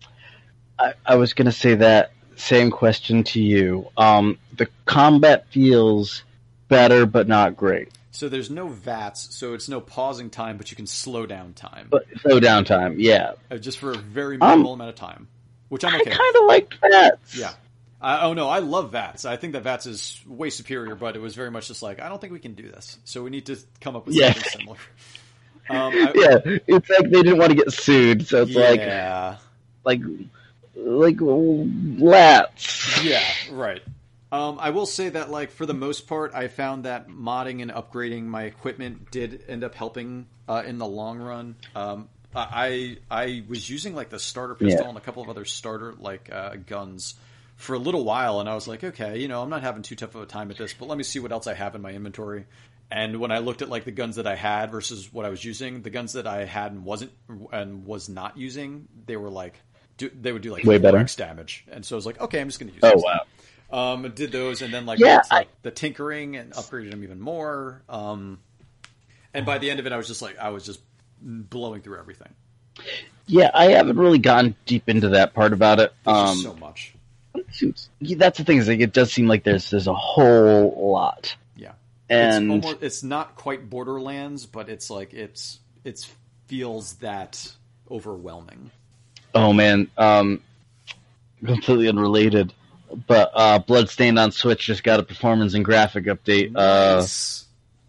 I, 0.78 0.94
I 1.06 1.16
was 1.16 1.34
going 1.34 1.46
to 1.46 1.52
say 1.52 1.76
that 1.76 2.12
same 2.36 2.72
question 2.72 3.24
to 3.26 3.42
you. 3.42 3.90
Um, 3.98 4.38
the 4.56 4.68
combat 4.86 5.48
feels 5.50 6.24
better, 6.68 7.06
but 7.06 7.28
not 7.28 7.56
great. 7.58 7.90
so 8.12 8.30
there's 8.30 8.50
no 8.50 8.68
VATS, 8.68 9.34
so 9.36 9.54
it's 9.54 9.68
no 9.70 9.82
pausing 9.82 10.30
time, 10.30 10.58
but 10.58 10.70
you 10.72 10.76
can 10.78 10.88
slow 10.88 11.26
down 11.26 11.54
time 11.54 11.88
But 11.90 12.06
slow 12.22 12.40
down 12.40 12.66
time, 12.66 12.96
yeah. 13.00 13.34
uh, 13.50 13.58
just 13.58 13.78
for 13.78 13.92
a 13.92 13.98
very 13.98 14.36
Um, 14.40 14.50
minimal 14.50 14.74
amount 14.74 14.90
of 14.90 14.96
time, 14.96 15.28
which 15.70 15.84
I'm 15.84 15.96
okay. 15.96 16.10
with. 16.10 16.18
kind 16.18 16.36
of 16.36 16.46
liked 16.46 16.82
that. 16.82 17.20
Yeah. 17.36 17.54
Uh, 18.02 18.20
oh 18.24 18.34
no, 18.34 18.48
I 18.48 18.60
love 18.60 18.92
VATS. 18.94 19.26
I 19.26 19.36
think 19.36 19.54
that 19.54 19.64
VATS 19.64 19.86
is 19.86 20.22
way 20.26 20.50
superior, 20.50 20.96
but 20.96 21.16
it 21.18 21.20
was 21.20 21.36
very 21.36 21.52
much 21.52 21.68
just 21.68 21.82
like 21.82 22.00
I 22.02 22.08
don't 22.08 22.22
think 22.22 22.32
we 22.34 22.40
can 22.40 22.54
do 22.54 22.70
this, 22.70 22.98
so 23.04 23.24
we 23.24 23.30
need 23.30 23.46
to 23.48 23.58
come 23.82 23.96
up 23.98 24.06
with 24.08 24.16
Yeah. 24.16 24.32
something 24.34 24.50
similar. 24.60 24.78
Um, 25.70 25.94
I, 25.96 26.12
Yeah, 26.16 26.38
it's 26.68 26.90
like 26.90 27.10
they 27.10 27.22
didn't 27.24 27.38
want 27.38 27.52
to 27.52 27.56
get 27.56 27.72
sued, 27.72 28.28
so 28.28 28.44
it's 28.44 28.56
like 28.56 28.82
like 29.84 30.02
like 30.76 31.18
lats. 31.18 33.04
yeah, 33.04 33.24
right. 33.52 33.82
Um, 34.32 34.58
I 34.60 34.70
will 34.70 34.86
say 34.86 35.10
that, 35.10 35.32
like 35.32 35.50
for 35.52 35.66
the 35.66 35.74
most 35.74 36.08
part, 36.08 36.34
I 36.36 36.48
found 36.50 36.86
that 36.86 37.08
modding 37.10 37.62
and 37.62 37.72
upgrading 37.72 38.26
my 38.26 38.44
equipment 38.44 39.10
did 39.12 39.44
end 39.48 39.64
up 39.64 39.74
helping 39.74 40.28
uh, 40.48 40.62
in 40.66 40.78
the 40.78 40.86
long 40.86 41.18
run. 41.20 41.56
Um, 41.76 42.10
I 42.36 42.98
I 43.10 43.44
was 43.48 43.68
using 43.68 43.96
like 43.96 44.10
the 44.10 44.20
starter 44.20 44.54
pistol 44.54 44.86
Yeah. 44.86 44.90
and 44.90 44.98
a 44.98 45.02
couple 45.02 45.24
of 45.24 45.30
other 45.30 45.46
starter 45.46 45.96
like 45.98 46.30
uh, 46.32 46.58
guns 46.68 47.16
for 47.56 47.74
a 47.74 47.80
little 47.80 48.06
while, 48.06 48.40
and 48.40 48.48
I 48.48 48.54
was 48.56 48.68
like, 48.68 48.84
okay, 48.84 49.20
you 49.20 49.28
know, 49.28 49.42
I'm 49.42 49.50
not 49.50 49.64
having 49.64 49.82
too 49.82 49.96
tough 49.96 50.14
of 50.16 50.22
a 50.22 50.26
time 50.28 50.52
at 50.52 50.58
this, 50.58 50.74
but 50.74 50.88
let 50.88 50.98
me 50.98 51.04
see 51.04 51.20
what 51.20 51.32
else 51.32 51.48
I 51.48 51.56
have 51.56 51.74
in 51.76 51.82
my 51.82 51.92
inventory. 51.92 52.46
And 52.92 53.20
when 53.20 53.32
I 53.32 53.38
looked 53.40 53.62
at 53.62 53.70
like 53.70 53.84
the 53.84 53.92
guns 53.92 54.16
that 54.16 54.26
I 54.26 54.36
had 54.36 54.72
versus 54.72 55.14
what 55.14 55.26
I 55.26 55.30
was 55.30 55.44
using, 55.44 55.82
the 55.84 55.92
guns 55.92 56.14
that 56.14 56.26
I 56.26 56.46
had 56.46 56.72
and 56.72 56.84
wasn't 56.84 57.12
and 57.52 57.86
was 57.86 58.10
not 58.10 58.38
using, 58.38 58.88
they 59.06 59.16
were 59.16 59.30
like 59.30 59.62
do, 59.98 60.10
they 60.10 60.32
would 60.32 60.42
do 60.42 60.52
like 60.52 60.64
Way 60.64 60.80
better. 60.80 60.98
4x 60.98 61.16
damage, 61.16 61.66
and 61.72 61.86
so 61.86 61.96
I 61.96 61.98
was 61.98 62.06
like, 62.06 62.20
okay, 62.20 62.42
I'm 62.42 62.48
just 62.48 62.60
going 62.60 62.70
to 62.70 62.76
use. 62.76 62.84
Oh 62.84 62.98
wow. 62.98 63.22
Um, 63.72 64.12
did 64.16 64.32
those 64.32 64.64
and 64.64 64.74
then 64.74 64.88
like 64.88 64.98
Yeah, 64.98 65.22
to, 65.22 65.36
like, 65.36 65.50
the 65.62 65.70
tinkering 65.70 66.36
and 66.36 66.52
upgraded 66.54 66.90
them 66.90 67.04
even 67.04 67.20
more. 67.20 67.84
Um, 67.88 68.40
and 69.34 69.46
by 69.46 69.60
the 69.60 69.70
end 69.70 69.80
of 69.80 69.86
it, 69.86 69.94
I 69.94 69.98
was 69.98 70.08
just 70.08 70.24
like, 70.24 70.40
I 70.40 70.50
was 70.50 70.66
just 70.66 70.82
blowing 71.22 71.82
through 71.82 72.00
everything. 72.00 72.34
Yeah, 73.28 73.52
I 73.54 73.66
haven't 73.72 73.98
really 73.98 74.18
gotten 74.18 74.56
deep 74.66 74.90
into 74.90 75.10
that 75.10 75.36
part 75.36 75.54
about 75.54 75.80
it. 75.80 75.94
Um, 76.08 76.38
so 76.38 76.56
much. 76.56 76.96
that's 78.02 78.38
the 78.38 78.44
thing 78.44 78.58
is 78.58 78.68
like 78.68 78.80
it 78.80 78.94
does 78.94 79.14
seem 79.14 79.28
like 79.28 79.44
there's 79.44 79.70
there's 79.70 79.88
a 79.88 79.94
whole 79.94 80.92
lot, 80.92 81.36
and 82.10 82.52
it's 82.52 82.66
almost 82.66 82.84
it's 82.84 83.04
not 83.04 83.36
quite 83.36 83.70
Borderlands, 83.70 84.46
but 84.46 84.70
it's 84.70 84.90
like 84.90 85.14
it's 85.14 85.60
it's 85.84 86.12
feels 86.48 86.94
that 86.96 87.52
overwhelming. 87.90 88.72
oh 89.36 89.54
man, 89.54 89.90
um, 89.98 90.42
completely 91.46 91.88
unrelated. 91.90 92.54
But 93.08 93.30
uh, 93.36 93.60
Bloodstained 93.60 94.18
on 94.18 94.32
Switch 94.32 94.66
just 94.66 94.84
got 94.84 95.00
a 95.00 95.04
performance 95.04 95.54
and 95.54 95.64
graphic 95.64 96.06
update 96.06 96.54
uh, 96.56 97.06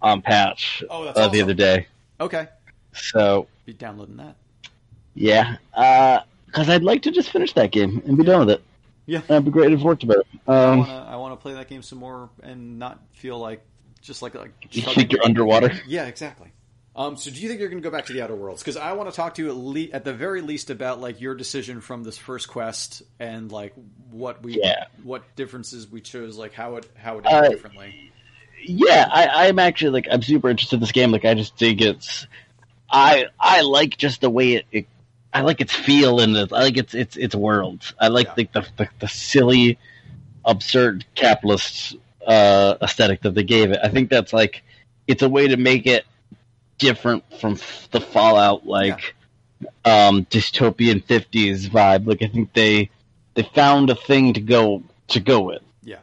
on 0.07 0.21
patch 0.21 0.85
Oh, 0.91 1.05
uh, 1.05 1.29
the 1.29 1.41
other 1.41 1.55
day. 1.55 1.87
Okay, 2.21 2.49
So 2.93 3.47
be 3.65 3.73
downloading 3.73 4.19
that. 4.19 4.37
yeah, 5.15 5.57
because 6.47 6.69
I'd 6.69 6.83
like 6.83 7.01
to 7.03 7.11
just 7.11 7.31
finish 7.31 7.55
that 7.55 7.71
game 7.73 8.03
and 8.07 8.19
be 8.19 8.25
done 8.25 8.41
with 8.41 8.51
it. 8.51 8.63
Yeah. 9.07 9.21
that'd 9.27 9.47
be 9.47 9.51
great 9.51 9.73
if 9.73 9.81
worked 9.81 10.03
about 10.03 10.19
it. 10.19 10.27
Um, 10.47 10.83
I 10.83 11.17
wanna 11.17 11.37
play 11.37 11.55
that 11.55 11.69
game 11.69 11.81
some 11.83 11.99
more 11.99 12.29
and 12.43 12.79
not 12.79 13.01
feel 13.13 13.39
like 13.39 13.65
just 14.03 14.23
like 14.23 14.35
like 14.35 14.53
you 14.71 14.83
think 14.83 15.13
you're 15.13 15.25
underwater? 15.25 15.73
Yeah, 15.87 16.07
exactly. 16.07 16.53
Um, 16.97 17.17
so, 17.17 17.31
do 17.31 17.41
you 17.41 17.49
think 17.49 17.61
you're 17.61 17.69
going 17.69 17.81
to 17.81 17.89
go 17.89 17.95
back 17.97 18.07
to 18.07 18.13
the 18.13 18.21
Outer 18.21 18.35
Worlds? 18.35 18.63
Because 18.63 18.77
I 18.77 18.93
want 18.95 19.09
to 19.09 19.15
talk 19.17 19.35
to 19.35 19.43
you 19.45 19.51
at, 19.51 19.57
le- 19.57 19.95
at 19.97 20.05
the 20.05 20.13
very 20.13 20.43
least 20.43 20.71
about 20.71 21.01
like 21.01 21.21
your 21.21 21.37
decision 21.37 21.81
from 21.81 22.03
this 22.03 22.19
first 22.19 22.49
quest 22.49 23.03
and 23.21 23.51
like 23.53 23.73
what 24.11 24.43
we, 24.43 24.61
Yeah. 24.61 24.87
what 25.05 25.23
differences 25.37 25.89
we 25.89 26.01
chose, 26.01 26.37
like 26.37 26.53
how 26.53 26.77
it 26.77 26.91
how 26.97 27.19
it 27.19 27.27
Uh, 27.27 27.49
differently. 27.49 28.11
yeah, 28.65 29.09
I, 29.11 29.47
I'm 29.49 29.61
actually 29.61 29.91
like 29.93 30.09
I'm 30.11 30.21
super 30.21 30.51
interested 30.51 30.77
in 30.77 30.81
this 30.81 30.93
game. 30.93 31.13
Like 31.13 31.25
I 31.25 31.35
just 31.35 31.57
think 31.57 31.81
it's 31.81 32.27
I 32.91 33.27
I 33.39 33.61
like 33.61 33.97
just 33.97 34.21
the 34.21 34.29
way 34.31 34.55
it, 34.55 34.67
it 34.73 34.87
I 35.33 35.43
like 35.43 35.61
its 35.61 35.73
feel 35.73 36.19
and 36.19 36.35
the, 36.35 36.49
I 36.53 36.63
like 36.65 36.77
its 36.77 36.93
its 36.93 37.17
its 37.17 37.37
world. 37.37 37.95
I 38.01 38.09
like 38.09 38.27
Yeah. 38.27 38.35
like 38.37 38.53
the, 38.53 38.67
the 38.77 38.89
the 38.99 39.09
silly, 39.09 39.79
absurd 40.45 41.05
capitalist 41.15 41.97
uh, 42.27 42.77
aesthetic 42.83 43.23
that 43.23 43.35
they 43.35 43.43
gave 43.43 43.71
it. 43.71 43.81
I 43.83 43.89
think 43.89 44.11
that's 44.11 44.33
like 44.33 44.63
it's 45.07 45.23
a 45.23 45.29
way 45.29 45.49
to 45.49 45.57
make 45.57 45.87
it 45.87 46.05
different 46.79 47.25
from 47.41 47.55
f- 47.55 47.89
the 47.91 48.01
Fallout 48.01 48.67
like 48.67 49.15
um 49.85 50.25
dystopian 50.27 51.05
50s 51.05 51.69
vibe. 51.69 52.07
Like 52.07 52.23
I 52.23 52.29
think 52.29 52.53
they 52.53 52.91
they 53.35 53.43
found 53.43 53.91
a 53.91 53.95
thing 53.95 54.35
to 54.35 54.41
go 54.41 54.83
to 55.09 55.21
go 55.21 55.43
with. 55.43 55.63
Yeah. 55.83 55.99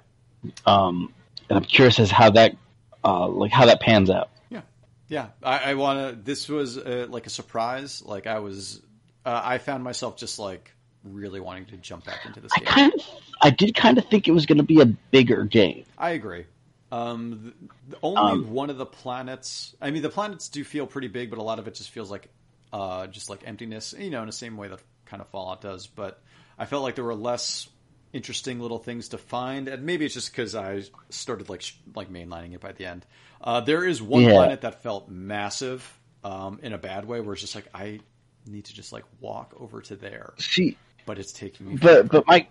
Um, 0.66 1.14
and 1.50 1.58
I'm 1.58 1.66
curious 1.66 2.00
as 2.00 2.12
how 2.12 2.32
that 2.32 2.56
uh, 3.04 3.28
like 3.28 3.52
how 3.52 3.66
that 3.66 3.80
pans 3.80 4.10
out. 4.10 4.30
Yeah, 4.50 4.62
yeah, 5.08 5.28
I, 5.42 5.72
I 5.72 5.74
want 5.76 6.00
to. 6.10 6.22
This 6.22 6.50
was 6.50 6.78
uh, 6.78 7.08
like 7.10 7.26
a 7.26 7.30
surprise. 7.30 8.04
Like 8.04 8.28
I 8.28 8.40
was, 8.40 8.82
uh, 9.26 9.42
I 9.44 9.58
found 9.58 9.84
myself 9.84 10.18
just 10.18 10.40
like 10.40 10.74
really 11.14 11.40
wanting 11.40 11.66
to 11.68 11.78
jump 11.78 12.06
back 12.06 12.26
into 12.26 12.42
this 12.42 12.56
I 12.56 12.60
game. 12.60 12.76
kind 12.76 12.94
of 12.94 13.02
I 13.42 13.50
did 13.52 13.76
kind 13.76 13.98
of 13.98 14.06
think 14.06 14.28
it 14.28 14.32
was 14.32 14.46
going 14.46 14.58
to 14.58 14.64
be 14.64 14.82
a 14.82 14.86
bigger 14.86 15.46
game. 15.46 15.86
I 15.98 16.12
agree. 16.12 16.46
Um, 16.92 17.54
the, 17.88 17.98
only 18.02 18.38
Um, 18.38 18.40
one 18.40 18.70
of 18.70 18.78
the 18.78 18.86
planets. 18.86 19.76
I 19.82 19.92
mean, 19.92 20.02
the 20.02 20.10
planets 20.10 20.50
do 20.50 20.64
feel 20.64 20.88
pretty 20.88 21.08
big, 21.08 21.30
but 21.30 21.40
a 21.40 21.44
lot 21.44 21.60
of 21.60 21.68
it 21.68 21.74
just 21.76 21.90
feels 21.90 22.10
like, 22.10 22.30
uh, 22.72 23.08
just 23.08 23.30
like 23.30 23.44
emptiness. 23.46 23.94
You 23.98 24.10
know, 24.10 24.22
in 24.22 24.28
the 24.28 24.32
same 24.32 24.58
way 24.58 24.68
that 24.70 24.82
kind 25.06 25.22
of 25.22 25.30
Fallout 25.30 25.62
does. 25.62 25.88
But 25.88 26.22
I 26.58 26.66
felt 26.66 26.84
like 26.84 26.96
there 26.96 27.04
were 27.04 27.16
less 27.16 27.68
interesting 28.14 28.60
little 28.60 28.80
things 28.80 29.10
to 29.10 29.18
find, 29.18 29.68
and 29.68 29.84
maybe 29.86 30.06
it's 30.06 30.14
just 30.14 30.32
because 30.32 30.56
I 30.56 30.84
started 31.10 31.50
like 31.50 31.64
like 31.96 32.10
mainlining 32.10 32.54
it 32.54 32.62
by 32.62 32.72
the 32.72 32.86
end. 32.86 33.06
Uh, 33.42 33.62
there 33.62 33.84
is 33.86 34.02
one 34.02 34.28
Yeah. 34.28 34.30
planet 34.30 34.62
that 34.62 34.82
felt 34.82 35.10
massive, 35.10 36.00
um, 36.24 36.60
in 36.64 36.74
a 36.74 36.78
bad 36.78 37.06
way, 37.06 37.20
where 37.22 37.34
it's 37.34 37.42
just 37.42 37.56
like 37.56 37.68
I 37.74 38.00
need 38.46 38.66
to 38.66 38.74
just 38.74 38.94
like 38.94 39.04
walk 39.20 39.54
over 39.58 39.82
to 39.84 39.96
there, 39.98 40.40
See, 40.40 40.78
but 41.08 41.18
it's 41.18 41.32
taking 41.32 41.70
me. 41.70 41.78
but 41.78 42.10
but 42.10 42.28
my 42.28 42.46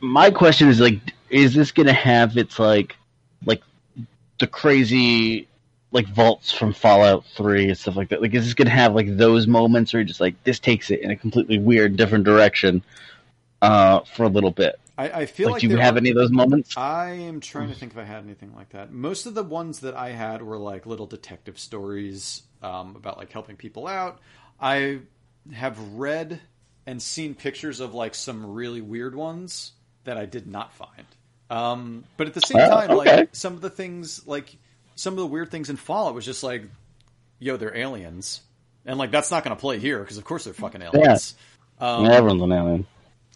my 0.00 0.30
question 0.30 0.68
is 0.68 0.80
like, 0.80 0.98
is 1.28 1.52
this 1.54 1.70
going 1.72 1.86
to 1.86 1.92
have 1.92 2.38
its 2.38 2.58
like 2.58 2.96
like 3.44 3.62
the 4.40 4.46
crazy 4.46 5.46
like 5.92 6.06
vaults 6.08 6.50
from 6.50 6.72
Fallout 6.72 7.26
Three 7.36 7.68
and 7.68 7.76
stuff 7.76 7.96
like 7.96 8.08
that? 8.08 8.22
Like, 8.22 8.32
is 8.32 8.44
this 8.46 8.54
going 8.54 8.66
to 8.68 8.72
have 8.74 8.94
like 8.94 9.16
those 9.18 9.46
moments 9.46 9.92
where 9.92 10.00
you're 10.00 10.06
just 10.08 10.20
like 10.20 10.42
this 10.44 10.58
takes 10.58 10.90
it 10.90 11.00
in 11.00 11.10
a 11.10 11.16
completely 11.16 11.58
weird, 11.58 11.96
different 11.96 12.24
direction 12.24 12.82
uh, 13.60 14.00
for 14.00 14.22
a 14.24 14.28
little 14.28 14.50
bit? 14.50 14.76
I, 14.96 15.10
I 15.22 15.26
feel 15.26 15.46
Like, 15.46 15.54
like, 15.54 15.60
do 15.62 15.68
you 15.68 15.76
have 15.78 15.96
are- 15.96 15.98
any 15.98 16.10
of 16.10 16.16
those 16.16 16.30
moments? 16.30 16.76
I 16.76 17.10
am 17.10 17.40
trying 17.40 17.68
to 17.68 17.74
think 17.74 17.92
if 17.92 17.98
I 17.98 18.04
had 18.04 18.22
anything 18.22 18.54
like 18.54 18.70
that. 18.70 18.92
Most 18.92 19.26
of 19.26 19.34
the 19.34 19.42
ones 19.42 19.80
that 19.80 19.94
I 19.96 20.10
had 20.10 20.40
were 20.42 20.56
like 20.58 20.86
little 20.86 21.06
detective 21.06 21.58
stories 21.58 22.42
um, 22.62 22.94
about 22.94 23.18
like 23.18 23.32
helping 23.32 23.56
people 23.56 23.88
out. 23.88 24.20
I 24.60 25.00
have 25.52 25.78
read 25.94 26.40
and 26.86 27.00
seen 27.02 27.34
pictures 27.34 27.80
of 27.80 27.94
like 27.94 28.14
some 28.14 28.52
really 28.54 28.80
weird 28.80 29.14
ones 29.14 29.72
that 30.04 30.16
I 30.16 30.26
did 30.26 30.46
not 30.46 30.72
find. 30.74 31.04
Um, 31.50 32.04
but 32.16 32.26
at 32.26 32.34
the 32.34 32.40
same 32.40 32.60
Oh, 32.60 32.68
time, 32.68 32.90
okay. 32.90 33.16
like 33.16 33.28
some 33.36 33.54
of 33.54 33.60
the 33.60 33.70
things, 33.70 34.26
like 34.26 34.56
some 34.96 35.14
of 35.14 35.18
the 35.18 35.26
weird 35.26 35.50
things 35.50 35.70
in 35.70 35.76
Fallout 35.76 36.14
was 36.14 36.24
just 36.24 36.42
like, 36.42 36.64
yo, 37.38 37.56
they're 37.56 37.76
aliens, 37.76 38.40
and 38.86 38.98
like 38.98 39.10
that's 39.10 39.30
not 39.30 39.44
going 39.44 39.56
to 39.56 39.60
play 39.60 39.78
here 39.78 40.00
because 40.00 40.18
of 40.18 40.24
course 40.24 40.44
they're 40.44 40.54
fucking 40.54 40.82
aliens. 40.82 41.34
Um, 41.78 42.04
Yeah, 42.04 42.12
everyone's 42.12 42.42
an 42.42 42.52
alien. 42.52 42.86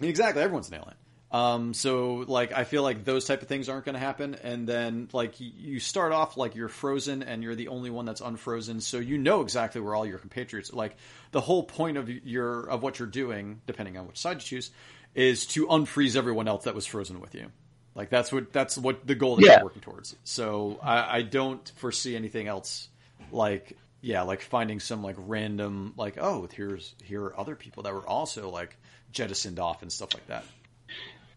Exactly, 0.01 0.43
everyone's 0.43 0.69
an 0.69 0.75
alien. 0.77 0.95
Um, 1.31 1.74
so 1.74 2.24
like 2.26 2.53
I 2.53 2.64
feel 2.64 2.83
like 2.83 3.05
those 3.05 3.26
type 3.26 3.43
of 3.43 3.49
things 3.49 3.68
aren't 3.68 3.85
going 3.85 3.95
to 3.95 4.01
happen, 4.01 4.35
and 4.43 4.66
then 4.66 5.09
like 5.12 5.35
you 5.39 5.79
start 5.79 6.12
off 6.12 6.37
like 6.39 6.55
you're 6.55 6.68
frozen 6.68 7.22
and 7.22 7.43
you're 7.43 7.55
the 7.55 7.68
only 7.68 7.91
one 7.91 8.07
that's 8.07 8.22
unfrozen, 8.22 8.81
so 8.81 8.99
you 8.99 9.18
know 9.18 9.43
exactly 9.43 9.81
where 9.81 9.95
all 9.95 10.07
your 10.07 10.18
compatriots. 10.18 10.72
Like 10.72 10.97
the 11.33 11.43
whole 11.43 11.62
point 11.64 11.99
of 11.99 12.09
your 12.09 12.68
of 12.70 12.83
what 12.83 12.99
you're 12.99 13.09
doing, 13.09 13.61
depending 13.66 13.99
on 13.99 14.07
which 14.07 14.16
side 14.18 14.37
you 14.37 14.41
choose, 14.41 14.70
is 15.14 15.45
to 15.49 15.66
unfreeze 15.66 16.16
everyone 16.16 16.49
else 16.49 16.64
that 16.64 16.74
was 16.74 16.87
frozen 16.87 17.20
with 17.20 17.35
you. 17.35 17.53
Like 17.95 18.09
that's 18.09 18.33
what 18.33 18.51
that's 18.53 18.79
what 18.79 19.07
the 19.07 19.14
goal 19.14 19.37
that 19.37 19.45
Yeah. 19.45 19.57
you're 19.57 19.64
working 19.64 19.83
towards. 19.83 20.16
So 20.24 20.79
I, 20.83 21.18
I 21.18 21.22
don't 21.22 21.70
foresee 21.76 22.16
anything 22.16 22.47
else 22.49 22.89
like 23.31 23.76
yeah, 24.01 24.22
like 24.22 24.41
finding 24.41 24.81
some 24.81 25.03
like 25.03 25.16
random 25.18 25.93
like 25.99 26.16
oh 26.16 26.49
here's 26.55 26.95
here 27.05 27.22
are 27.24 27.39
other 27.39 27.55
people 27.55 27.83
that 27.83 27.93
were 27.93 28.09
also 28.09 28.49
like 28.49 28.76
jettisoned 29.12 29.59
off 29.59 29.83
and 29.83 29.93
stuff 29.93 30.14
like 30.14 30.26
that. 30.29 30.45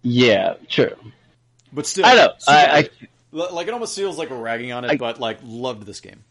Yeah, 0.02 0.56
true. 0.68 0.96
But 1.74 1.86
still, 1.86 2.06
I 2.06 2.16
know. 2.16 2.34
I, 2.48 2.66
I 2.66 2.90
like 3.32 3.68
it 3.68 3.74
almost 3.74 3.96
feels 3.96 4.18
like 4.18 4.30
we're 4.30 4.42
ragging 4.42 4.72
on 4.72 4.84
it, 4.86 4.92
I- 4.92 4.98
but 4.98 5.20
like 5.20 5.40
loved 5.44 5.86
this 5.86 6.00
game. 6.02 6.24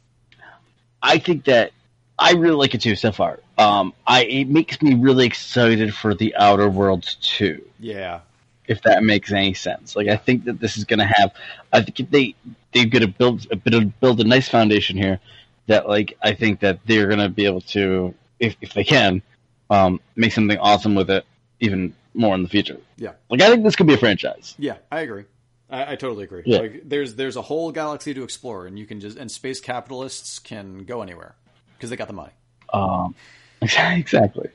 I 1.03 1.19
think 1.19 1.45
that 1.47 1.73
I 2.19 2.33
really 2.33 2.57
like 2.57 2.75
it 2.75 2.83
too 2.83 2.95
so 2.97 3.11
far. 3.13 3.41
Um, 3.57 3.95
I 4.07 4.25
it 4.25 4.49
makes 4.49 4.83
me 4.83 4.95
really 4.95 5.25
excited 5.27 5.95
for 5.95 6.15
the 6.15 6.35
Outer 6.37 6.69
Worlds 6.69 7.15
too. 7.15 7.65
Yeah, 7.79 8.21
if 8.67 8.83
that 8.83 9.03
makes 9.03 9.33
any 9.33 9.55
sense. 9.55 9.97
Like 9.97 10.09
I 10.09 10.17
think 10.17 10.45
that 10.45 10.61
this 10.61 10.77
is 10.77 10.85
going 10.85 10.99
to 10.99 11.07
have. 11.07 11.33
I 11.73 11.81
think 11.83 12.11
they 12.11 12.35
they're 12.73 12.87
going 12.87 13.03
to 13.03 13.09
build 13.09 13.47
a 13.51 13.57
bit 13.57 13.73
of 13.75 13.99
build 14.01 14.21
a 14.21 14.25
nice 14.25 14.49
foundation 14.49 14.97
here. 14.99 15.21
That 15.69 15.89
like 15.89 16.19
I 16.23 16.35
think 16.35 16.61
that 16.61 16.81
they're 16.85 17.07
going 17.07 17.21
to 17.21 17.29
be 17.31 17.47
able 17.47 17.63
to, 17.63 18.15
if 18.39 18.57
if 18.61 18.75
they 18.75 18.85
can, 18.85 19.23
um, 19.71 20.01
make 20.17 20.33
something 20.33 20.59
awesome 20.59 20.95
with 20.95 21.09
it, 21.11 21.25
even 21.61 21.95
more 22.15 22.35
in 22.35 22.43
the 22.43 22.49
future. 22.49 22.79
Yeah. 22.97 23.13
Like 23.29 23.41
I 23.41 23.49
think 23.49 23.65
this 23.65 23.77
could 23.77 23.87
be 23.87 23.95
a 23.95 23.99
franchise. 23.99 24.55
yeah, 24.59 24.77
I 24.91 25.01
agree. 25.01 25.25
I, 25.69 25.93
I 25.93 25.97
totally 25.97 26.25
agree. 26.25 26.43
Yeah. 26.45 26.59
Like 26.59 26.83
there's 26.85 27.15
there's 27.15 27.37
a 27.37 27.43
whole 27.43 27.73
galaxy 27.73 28.15
to 28.15 28.23
explore, 28.23 28.67
and 28.67 28.79
you 28.79 28.87
can 28.87 29.01
just 29.01 29.17
and 29.17 29.31
space 29.31 29.61
capitalists 29.61 30.39
can 30.39 30.85
go 30.85 31.03
anywhere 31.03 31.35
because 31.77 31.91
they 31.91 31.97
got 31.97 32.09
the 32.09 32.15
money. 32.15 32.33
Um, 32.73 33.15
exactly. 33.63 34.49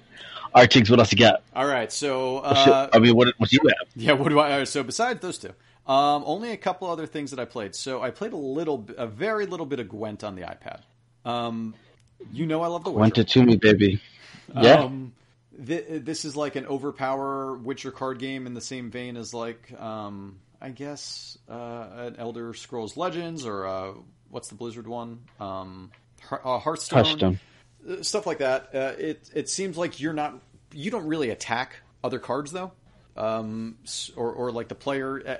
All 0.54 0.62
right, 0.62 0.72
Tiggs, 0.72 0.90
what 0.90 1.00
else 1.00 1.12
you 1.12 1.18
got? 1.18 1.44
All 1.54 1.68
right, 1.68 1.92
so 1.92 2.38
uh, 2.38 2.90
I 2.94 3.00
mean, 3.00 3.16
what 3.16 3.34
what 3.38 3.50
do 3.50 3.58
you 3.62 3.70
have? 3.70 3.88
Yeah, 3.96 4.14
what 4.14 4.30
do 4.30 4.40
I? 4.40 4.64
So 4.64 4.84
besides 4.84 5.20
those 5.20 5.38
two, 5.38 5.54
um, 5.88 6.24
only 6.26 6.52
a 6.52 6.58
couple 6.58 6.90
other 6.90 7.06
things 7.06 7.32
that 7.32 7.40
I 7.40 7.46
played. 7.46 7.76
So 7.76 8.02
I 8.02 8.10
played 8.10 8.34
a 8.34 8.38
little, 8.38 8.88
a 8.98 9.06
very 9.06 9.46
little 9.46 9.66
bit 9.66 9.80
of 9.80 9.90
Gwent 9.90 10.24
on 10.24 10.36
the 10.36 10.44
iPad. 10.44 10.82
Um, 11.30 11.76
you 12.32 12.46
know, 12.46 12.64
I 12.64 12.68
love 12.68 12.84
the 12.84 12.90
Witcher. 12.90 13.02
Went 13.02 13.16
to 13.16 13.24
to 13.24 13.44
me, 13.44 13.58
baby. 13.58 14.02
Yeah. 14.56 14.76
Um, 14.76 15.14
th- 15.64 16.04
this 16.04 16.26
is 16.26 16.36
like 16.36 16.56
an 16.56 16.66
overpower 16.66 17.56
Witcher 17.56 17.92
card 17.92 18.20
game 18.20 18.48
in 18.48 18.54
the 18.54 18.62
same 18.62 18.92
vein 18.92 19.18
as 19.18 19.34
like, 19.34 19.74
um, 19.80 20.40
I 20.62 20.70
guess, 20.70 21.38
uh, 21.50 21.88
an 21.96 22.16
Elder 22.18 22.54
Scrolls 22.54 22.98
Legends 22.98 23.46
or 23.46 23.66
uh, 23.66 23.94
what's 24.30 24.50
the 24.50 24.56
Blizzard 24.56 24.88
one? 24.88 25.20
Um, 25.40 25.92
uh, 26.32 26.60
Hearthstone 26.60 27.06
Hearthstone. 27.06 27.40
uh, 27.90 28.04
stuff 28.04 28.26
like 28.26 28.40
that. 28.40 28.70
Uh, 28.74 28.94
it 28.98 29.30
it 29.34 29.50
seems 29.50 29.78
like 29.78 30.00
you're 30.00 30.14
not 30.14 30.40
you 30.74 30.92
don't 30.92 31.08
really 31.08 31.30
attack 31.30 31.78
other 32.04 32.20
cards 32.20 32.52
though, 32.52 32.72
um, 33.16 33.78
or 34.16 34.32
or 34.32 34.52
like 34.52 34.68
the 34.68 34.76
player. 34.76 35.22
Uh, 35.26 35.38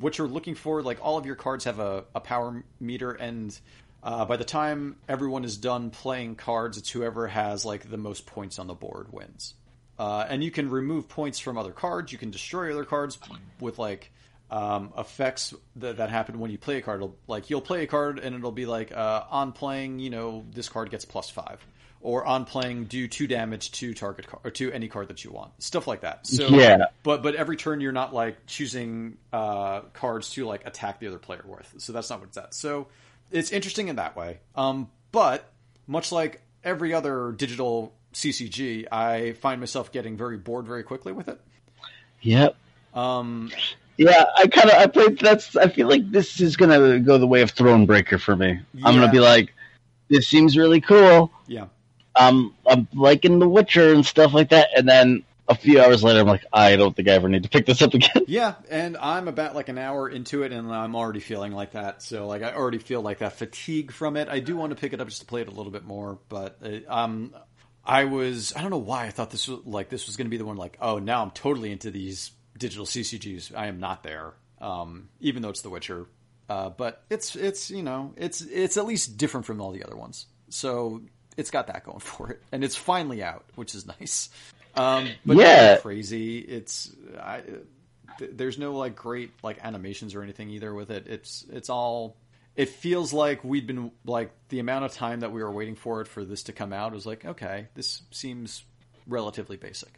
what 0.00 0.16
you're 0.16 0.28
looking 0.28 0.54
for, 0.54 0.82
like 0.82 0.98
all 1.02 1.18
of 1.18 1.26
your 1.26 1.34
cards 1.36 1.64
have 1.64 1.78
a, 1.78 2.04
a 2.14 2.20
power 2.20 2.64
meter, 2.80 3.12
and 3.12 3.58
uh, 4.04 4.26
by 4.26 4.36
the 4.36 4.44
time 4.44 4.96
everyone 5.08 5.44
is 5.44 5.56
done 5.56 5.90
playing 5.90 6.36
cards, 6.36 6.76
it's 6.76 6.90
whoever 6.90 7.26
has 7.26 7.64
like 7.64 7.90
the 7.90 7.96
most 7.96 8.26
points 8.26 8.58
on 8.58 8.66
the 8.66 8.74
board 8.74 9.10
wins. 9.10 9.54
Uh, 9.98 10.26
and 10.28 10.44
you 10.44 10.50
can 10.50 10.68
remove 10.68 11.08
points 11.08 11.38
from 11.38 11.56
other 11.56 11.72
cards. 11.72 12.12
You 12.12 12.18
can 12.18 12.30
destroy 12.30 12.70
other 12.72 12.84
cards 12.84 13.18
with 13.60 13.78
like 13.78 14.12
um, 14.50 14.92
effects 14.98 15.54
that, 15.76 15.96
that 15.96 16.10
happen 16.10 16.38
when 16.38 16.50
you 16.50 16.58
play 16.58 16.76
a 16.76 16.82
card. 16.82 16.98
It'll, 16.98 17.16
like 17.26 17.48
you'll 17.48 17.62
play 17.62 17.84
a 17.84 17.86
card 17.86 18.18
and 18.18 18.36
it'll 18.36 18.52
be 18.52 18.66
like 18.66 18.92
uh, 18.92 19.24
on 19.30 19.52
playing, 19.52 20.00
you 20.00 20.10
know, 20.10 20.44
this 20.52 20.68
card 20.68 20.90
gets 20.90 21.04
plus 21.04 21.30
five, 21.30 21.64
or 22.00 22.26
on 22.26 22.44
playing 22.44 22.84
do 22.84 23.08
two 23.08 23.26
damage 23.26 23.72
to 23.72 23.94
target 23.94 24.26
card 24.26 24.44
or 24.44 24.50
to 24.50 24.70
any 24.70 24.88
card 24.88 25.08
that 25.08 25.24
you 25.24 25.30
want. 25.30 25.50
Stuff 25.62 25.86
like 25.86 26.02
that. 26.02 26.26
So 26.26 26.48
Yeah. 26.48 26.86
but 27.02 27.22
but 27.22 27.36
every 27.36 27.56
turn 27.56 27.80
you're 27.80 27.92
not 27.92 28.12
like 28.12 28.44
choosing 28.46 29.16
uh, 29.32 29.80
cards 29.94 30.28
to 30.30 30.44
like 30.44 30.66
attack 30.66 31.00
the 31.00 31.06
other 31.06 31.18
player 31.18 31.44
with. 31.46 31.72
So 31.78 31.94
that's 31.94 32.10
not 32.10 32.20
what 32.20 32.28
it's 32.28 32.36
at. 32.36 32.52
So 32.52 32.88
it's 33.34 33.52
interesting 33.52 33.88
in 33.88 33.96
that 33.96 34.16
way. 34.16 34.38
Um, 34.54 34.88
but 35.12 35.50
much 35.86 36.12
like 36.12 36.40
every 36.62 36.94
other 36.94 37.32
digital 37.32 37.92
CCG, 38.14 38.86
I 38.90 39.32
find 39.32 39.60
myself 39.60 39.92
getting 39.92 40.16
very 40.16 40.36
bored 40.38 40.66
very 40.66 40.82
quickly 40.82 41.12
with 41.12 41.28
it. 41.28 41.40
Yep. 42.22 42.56
Um, 42.94 43.50
Yeah, 43.96 44.24
I 44.36 44.46
kind 44.46 44.70
of 44.70 44.76
I 44.76 44.86
played. 44.86 45.18
That's 45.18 45.56
I 45.56 45.68
feel 45.68 45.88
like 45.88 46.10
this 46.10 46.40
is 46.40 46.56
gonna 46.56 47.00
go 47.00 47.18
the 47.18 47.26
way 47.26 47.42
of 47.42 47.54
Thronebreaker 47.54 48.20
for 48.20 48.34
me. 48.34 48.60
I'm 48.82 48.94
gonna 48.94 49.10
be 49.12 49.20
like, 49.20 49.52
this 50.08 50.26
seems 50.26 50.56
really 50.56 50.80
cool. 50.80 51.30
yeah, 51.46 51.66
Um, 52.16 52.54
I'm 52.66 52.88
liking 52.94 53.38
The 53.40 53.48
Witcher 53.48 53.92
and 53.92 54.04
stuff 54.06 54.32
like 54.32 54.48
that, 54.50 54.68
and 54.76 54.88
then 54.88 55.22
a 55.48 55.54
few 55.54 55.80
hours 55.80 56.02
later, 56.02 56.20
I'm 56.20 56.26
like, 56.26 56.44
I 56.52 56.76
don't 56.76 56.96
think 56.96 57.08
I 57.08 57.12
ever 57.12 57.28
need 57.28 57.42
to 57.42 57.48
pick 57.48 57.66
this 57.66 57.82
up 57.82 57.94
again. 57.94 58.10
yeah, 58.26 58.54
and 58.70 58.96
I'm 58.96 59.28
about 59.28 59.54
like 59.54 59.68
an 59.68 59.78
hour 59.78 60.08
into 60.08 60.42
it, 60.42 60.52
and 60.52 60.72
I'm 60.72 60.96
already 60.96 61.20
feeling 61.20 61.52
like 61.52 61.72
that. 61.72 62.02
So 62.02 62.26
like 62.26 62.42
I 62.42 62.54
already 62.54 62.78
feel 62.78 63.02
like 63.02 63.18
that 63.18 63.34
fatigue 63.34 63.92
from 63.92 64.16
it. 64.16 64.28
I 64.28 64.40
do 64.40 64.56
want 64.56 64.70
to 64.70 64.76
pick 64.76 64.92
it 64.92 65.00
up 65.00 65.08
just 65.08 65.20
to 65.20 65.26
play 65.26 65.42
it 65.42 65.48
a 65.48 65.52
little 65.52 65.72
bit 65.72 65.84
more, 65.84 66.18
but 66.28 66.58
uh, 66.64 66.92
um, 66.92 67.34
I 67.84 68.04
was 68.04 68.54
I 68.56 68.62
don't 68.62 68.70
know 68.70 68.78
why 68.78 69.06
I 69.06 69.10
thought 69.10 69.30
this 69.30 69.48
was 69.48 69.60
like 69.66 69.88
this 69.90 70.06
was 70.06 70.16
going 70.16 70.26
to 70.26 70.30
be 70.30 70.38
the 70.38 70.46
one 70.46 70.56
like 70.56 70.78
oh 70.80 70.98
now 70.98 71.22
I'm 71.22 71.30
totally 71.30 71.70
into 71.70 71.90
these 71.90 72.32
digital 72.56 72.86
CCGs. 72.86 73.54
I 73.54 73.66
am 73.66 73.80
not 73.80 74.02
there, 74.02 74.34
um, 74.60 75.08
even 75.20 75.42
though 75.42 75.50
it's 75.50 75.62
The 75.62 75.70
Witcher. 75.70 76.06
Uh, 76.48 76.68
but 76.70 77.02
it's 77.08 77.36
it's 77.36 77.70
you 77.70 77.82
know 77.82 78.12
it's 78.16 78.40
it's 78.42 78.76
at 78.76 78.86
least 78.86 79.16
different 79.16 79.46
from 79.46 79.60
all 79.60 79.72
the 79.72 79.84
other 79.84 79.96
ones. 79.96 80.26
So 80.50 81.02
it's 81.36 81.50
got 81.50 81.66
that 81.68 81.84
going 81.84 81.98
for 82.00 82.30
it, 82.30 82.42
and 82.52 82.64
it's 82.64 82.76
finally 82.76 83.22
out, 83.22 83.44
which 83.54 83.74
is 83.74 83.86
nice. 83.86 84.30
Um, 84.76 85.08
but 85.24 85.36
Yeah. 85.36 85.76
crazy. 85.78 86.38
It's 86.38 86.90
I, 87.20 87.42
th- 88.18 88.30
there's 88.34 88.58
no 88.58 88.74
like 88.74 88.96
great 88.96 89.30
like 89.42 89.58
animations 89.64 90.14
or 90.14 90.22
anything 90.22 90.50
either 90.50 90.72
with 90.74 90.90
it. 90.90 91.06
It's 91.08 91.44
it's 91.50 91.68
all. 91.70 92.16
It 92.56 92.68
feels 92.68 93.12
like 93.12 93.42
we'd 93.42 93.66
been 93.66 93.90
like 94.04 94.30
the 94.48 94.60
amount 94.60 94.84
of 94.84 94.92
time 94.92 95.20
that 95.20 95.32
we 95.32 95.42
were 95.42 95.50
waiting 95.50 95.74
for 95.74 96.00
it 96.00 96.08
for 96.08 96.24
this 96.24 96.44
to 96.44 96.52
come 96.52 96.72
out 96.72 96.92
was 96.92 97.04
like 97.06 97.24
okay, 97.24 97.66
this 97.74 98.02
seems 98.10 98.64
relatively 99.06 99.56
basic. 99.56 99.92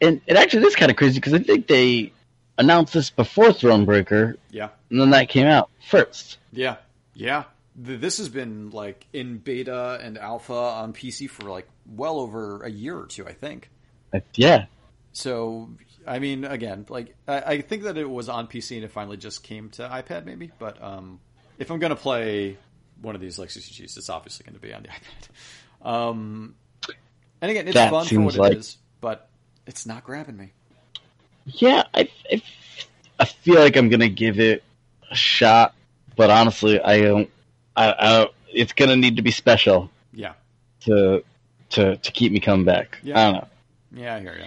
And 0.00 0.20
it 0.26 0.36
actually 0.36 0.66
is 0.66 0.76
kind 0.76 0.90
of 0.90 0.96
crazy 0.96 1.16
because 1.16 1.34
I 1.34 1.38
think 1.40 1.66
they 1.66 2.12
announced 2.58 2.92
this 2.92 3.10
before 3.10 3.46
Thronebreaker, 3.48 4.36
Yeah. 4.50 4.68
and 4.90 5.00
then 5.00 5.10
that 5.10 5.28
came 5.28 5.46
out 5.46 5.70
first. 5.88 6.38
Yeah, 6.52 6.76
yeah. 7.14 7.44
This 7.76 8.18
has 8.18 8.28
been 8.28 8.70
like 8.70 9.06
in 9.12 9.38
beta 9.38 9.98
and 10.02 10.18
alpha 10.18 10.52
on 10.52 10.92
PC 10.92 11.30
for 11.30 11.44
like 11.48 11.68
well 11.86 12.18
over 12.18 12.62
a 12.62 12.70
year 12.70 12.98
or 12.98 13.06
two, 13.06 13.26
I 13.26 13.32
think. 13.32 13.70
Yeah, 14.34 14.66
So, 15.12 15.70
I 16.06 16.18
mean, 16.18 16.44
again, 16.44 16.86
like 16.88 17.14
I, 17.28 17.40
I 17.40 17.60
think 17.60 17.84
that 17.84 17.96
it 17.96 18.08
was 18.08 18.28
on 18.28 18.46
PC 18.48 18.76
and 18.76 18.84
it 18.84 18.90
finally 18.92 19.16
just 19.16 19.42
came 19.42 19.70
to 19.70 19.82
iPad, 19.88 20.24
maybe. 20.24 20.50
But 20.58 20.82
um, 20.82 21.20
if 21.58 21.70
I'm 21.70 21.78
gonna 21.78 21.96
play 21.96 22.56
one 23.02 23.14
of 23.14 23.20
these 23.20 23.38
like 23.38 23.48
CCGs, 23.50 23.96
it's 23.96 24.10
obviously 24.10 24.44
going 24.44 24.54
to 24.54 24.60
be 24.60 24.74
on 24.74 24.82
the 24.82 24.88
iPad. 25.84 26.08
Um, 26.10 26.54
and 27.40 27.50
again, 27.50 27.66
it's 27.68 27.74
That 27.74 27.90
fun 27.90 28.06
for 28.06 28.20
what 28.20 28.34
it 28.34 28.40
like- 28.40 28.56
is, 28.58 28.76
but 29.00 29.28
it's 29.66 29.86
not 29.86 30.04
grabbing 30.04 30.36
me. 30.36 30.52
yeah. 31.46 31.84
I, 31.94 32.08
I, 32.30 32.42
I 33.20 33.24
feel 33.26 33.60
like 33.60 33.76
I'm 33.76 33.88
gonna 33.88 34.08
give 34.08 34.38
it 34.40 34.62
a 35.10 35.14
shot, 35.14 35.74
but 36.16 36.30
honestly, 36.30 36.80
I 36.80 37.00
don't. 37.02 37.30
I, 37.76 37.92
I 37.98 38.28
it's 38.52 38.72
gonna 38.72 38.96
need 38.96 39.16
to 39.16 39.22
be 39.22 39.30
special 39.30 39.90
Yeah, 40.12 40.32
to 40.80 41.22
to 41.70 41.96
to 41.96 42.12
keep 42.12 42.32
me 42.32 42.40
coming 42.40 42.64
back. 42.64 42.98
Yeah. 43.02 43.18
I 43.18 43.24
don't 43.24 43.34
know. 43.42 43.48
Yeah, 43.92 44.16
I 44.16 44.20
hear 44.20 44.36
you. 44.38 44.46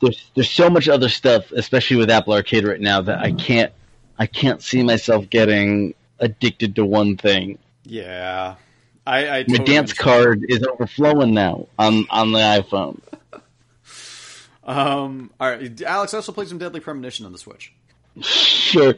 there's 0.00 0.30
there's 0.34 0.50
so 0.50 0.70
much 0.70 0.88
other 0.88 1.08
stuff, 1.08 1.50
especially 1.52 1.96
with 1.96 2.10
Apple 2.10 2.32
Arcade 2.34 2.64
right 2.64 2.80
now, 2.80 3.00
that 3.02 3.18
I 3.20 3.32
can't 3.32 3.72
I 4.18 4.26
can't 4.26 4.62
see 4.62 4.82
myself 4.82 5.28
getting 5.30 5.94
addicted 6.18 6.76
to 6.76 6.84
one 6.84 7.16
thing. 7.16 7.58
Yeah, 7.84 8.56
I, 9.06 9.28
I 9.40 9.44
My 9.48 9.58
dance 9.58 9.92
understand. 9.92 9.98
card 9.98 10.44
is 10.48 10.62
overflowing 10.66 11.34
now 11.34 11.66
on 11.78 12.06
on 12.10 12.32
the 12.32 12.38
iPhone. 12.38 13.00
Um, 14.62 15.30
all 15.40 15.48
right, 15.50 15.82
Alex 15.82 16.14
also 16.14 16.32
played 16.32 16.48
some 16.48 16.58
Deadly 16.58 16.80
Premonition 16.80 17.26
on 17.26 17.32
the 17.32 17.38
Switch. 17.38 17.72
Sure. 18.20 18.94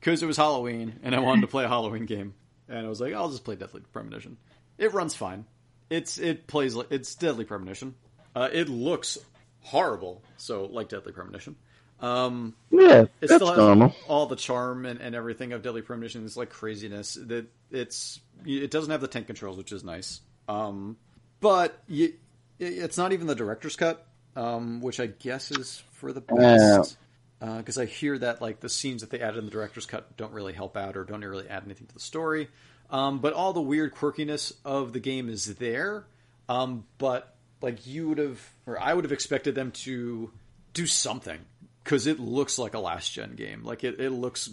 because 0.00 0.22
it 0.22 0.26
was 0.26 0.36
Halloween 0.36 0.98
and 1.02 1.14
I 1.14 1.20
wanted 1.20 1.42
to 1.42 1.46
play 1.46 1.64
a 1.64 1.68
Halloween 1.68 2.04
game, 2.06 2.34
and 2.68 2.84
I 2.86 2.88
was 2.88 3.00
like, 3.00 3.14
I'll 3.14 3.30
just 3.30 3.44
play 3.44 3.56
Deadly 3.56 3.82
Premonition. 3.92 4.36
It 4.76 4.92
runs 4.92 5.14
fine. 5.14 5.46
It's 5.90 6.18
it 6.18 6.46
plays 6.46 6.76
it's 6.90 7.14
Deadly 7.14 7.44
Premonition. 7.44 7.94
Uh, 8.34 8.48
it 8.52 8.68
looks 8.68 9.18
horrible, 9.62 10.22
so 10.36 10.66
like 10.66 10.88
Deadly 10.88 11.12
Premonition. 11.12 11.56
Um, 12.00 12.54
Yeah, 12.70 13.02
it 13.02 13.10
that's 13.20 13.34
still 13.34 13.48
has 13.48 13.56
normal. 13.58 13.94
all 14.06 14.26
the 14.26 14.36
charm 14.36 14.86
and, 14.86 15.00
and 15.00 15.14
everything 15.14 15.52
of 15.52 15.62
Deadly 15.62 15.82
Premonition. 15.82 16.24
It's 16.24 16.36
like 16.36 16.50
craziness. 16.50 17.14
That 17.14 17.46
it's 17.70 18.20
it 18.46 18.70
doesn't 18.70 18.90
have 18.90 19.00
the 19.00 19.08
tank 19.08 19.26
controls, 19.26 19.56
which 19.56 19.72
is 19.72 19.82
nice. 19.82 20.20
Um, 20.48 20.96
but 21.40 21.76
you, 21.88 22.14
it's 22.58 22.96
not 22.96 23.12
even 23.12 23.26
the 23.26 23.34
director's 23.34 23.74
cut, 23.76 24.06
um, 24.36 24.80
which 24.80 25.00
I 25.00 25.06
guess 25.06 25.50
is 25.50 25.82
for 25.94 26.12
the 26.12 26.20
best. 26.20 26.96
Because 27.40 27.78
I 27.78 27.84
hear 27.86 28.18
that 28.18 28.40
like 28.42 28.60
the 28.60 28.68
scenes 28.68 29.02
that 29.02 29.10
they 29.10 29.20
added 29.20 29.38
in 29.38 29.44
the 29.44 29.50
director's 29.50 29.86
cut 29.86 30.16
don't 30.16 30.32
really 30.32 30.52
help 30.52 30.76
out 30.76 30.96
or 30.96 31.04
don't 31.04 31.24
really 31.24 31.48
add 31.48 31.62
anything 31.64 31.86
to 31.88 31.94
the 31.94 32.00
story. 32.00 32.48
Um, 32.90 33.18
but 33.20 33.32
all 33.32 33.52
the 33.52 33.60
weird 33.60 33.94
quirkiness 33.94 34.52
of 34.64 34.92
the 34.92 34.98
game 35.00 35.28
is 35.28 35.54
there. 35.56 36.04
Um, 36.48 36.84
but 36.98 37.34
like 37.60 37.86
you 37.86 38.08
would 38.08 38.18
have, 38.18 38.40
or 38.66 38.80
I 38.80 38.94
would 38.94 39.04
have 39.04 39.12
expected 39.12 39.54
them 39.54 39.72
to 39.72 40.30
do 40.74 40.86
something 40.86 41.38
because 41.82 42.06
it 42.06 42.20
looks 42.20 42.58
like 42.58 42.74
a 42.74 42.78
last 42.78 43.12
gen 43.12 43.34
game. 43.34 43.64
Like 43.64 43.84
it, 43.84 44.00
it 44.00 44.10
looks 44.10 44.50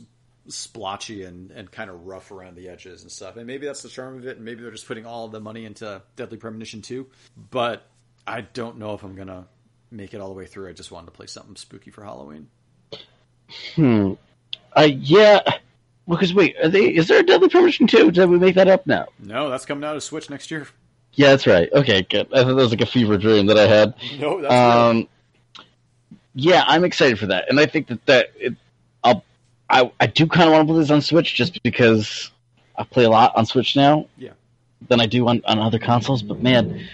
splotchy 0.48 1.24
and, 1.24 1.52
and 1.52 1.72
kind 1.72 1.90
of 1.90 2.06
rough 2.06 2.32
around 2.32 2.56
the 2.56 2.70
edges 2.70 3.02
and 3.02 3.12
stuff. 3.12 3.38
And 3.38 3.48
maybe 3.48 3.66
that's 3.66 3.82
the 3.82 3.90
charm 3.90 4.18
of 4.18 4.28
it. 4.28 4.38
And 4.38 4.46
maybe 4.46 4.62
they're 4.62 4.72
just 4.72 4.88
putting 4.88 5.06
all 5.06 5.28
the 5.28 5.40
money 5.40 5.66
into 5.66 6.02
Deadly 6.16 6.38
Premonition 6.38 6.82
2. 6.82 7.06
But 7.52 7.86
I 8.26 8.42
don't 8.42 8.78
know 8.78 8.94
if 8.94 9.04
I'm 9.04 9.16
going 9.16 9.28
to 9.28 9.46
make 9.92 10.14
it 10.14 10.22
all 10.22 10.30
the 10.30 10.34
way 10.36 10.46
through. 10.46 10.70
I 10.70 10.74
just 10.74 10.92
wanted 10.92 11.08
to 11.08 11.12
play 11.12 11.28
something 11.28 11.56
spooky 11.56 11.92
for 11.92 12.04
Halloween. 12.04 12.48
Hmm. 13.76 14.14
Uh, 14.76 14.90
yeah. 14.92 15.42
Because 16.08 16.34
wait, 16.34 16.56
are 16.62 16.70
they? 16.70 16.96
Is 16.96 17.08
there 17.08 17.20
a 17.20 17.24
Deadly 17.24 17.50
Premonition 17.50 17.88
2? 17.88 18.12
Did 18.12 18.30
we 18.30 18.38
make 18.38 18.56
that 18.56 18.68
up 18.68 18.86
now? 18.86 19.08
No, 19.20 19.50
that's 19.50 19.66
coming 19.66 19.84
out 19.84 19.96
of 19.96 20.04
Switch 20.04 20.30
next 20.30 20.52
year. 20.52 20.68
Yeah, 21.16 21.30
that's 21.30 21.48
right. 21.48 21.72
Okay, 21.72 22.02
good. 22.04 22.28
I 22.34 22.44
thought 22.44 22.48
that 22.48 22.56
was 22.56 22.72
like 22.72 22.82
a 22.82 22.86
fever 22.86 23.18
dream 23.18 23.46
that 23.48 23.58
I 23.58 23.68
had. 23.68 23.94
No, 24.20 24.42
that's 24.42 24.54
Um, 24.54 25.08
yeah, 26.34 26.64
I'm 26.68 26.84
excited 26.84 27.18
for 27.18 27.28
that, 27.28 27.46
and 27.50 27.60
I 27.60 27.66
think 27.66 27.88
that 27.88 28.06
that 28.06 28.28
it, 28.38 28.54
I'll 29.04 29.24
I 29.70 29.92
I 30.00 30.08
do 30.08 30.28
kind 30.28 30.48
of 30.48 30.54
want 30.54 30.68
to 30.68 30.74
play 30.74 30.82
this 30.82 30.92
on 30.92 31.02
Switch 31.02 31.34
just 31.36 31.62
because 31.64 32.32
I 32.78 32.84
play 32.84 33.06
a 33.06 33.10
lot 33.10 33.34
on 33.36 33.46
Switch 33.46 33.76
now. 33.76 34.08
Yeah. 34.18 34.32
Than 34.90 35.00
I 35.00 35.06
do 35.06 35.28
on 35.28 35.42
on 35.46 35.60
other 35.60 35.80
consoles, 35.80 36.22
but 36.22 36.42
man. 36.42 36.88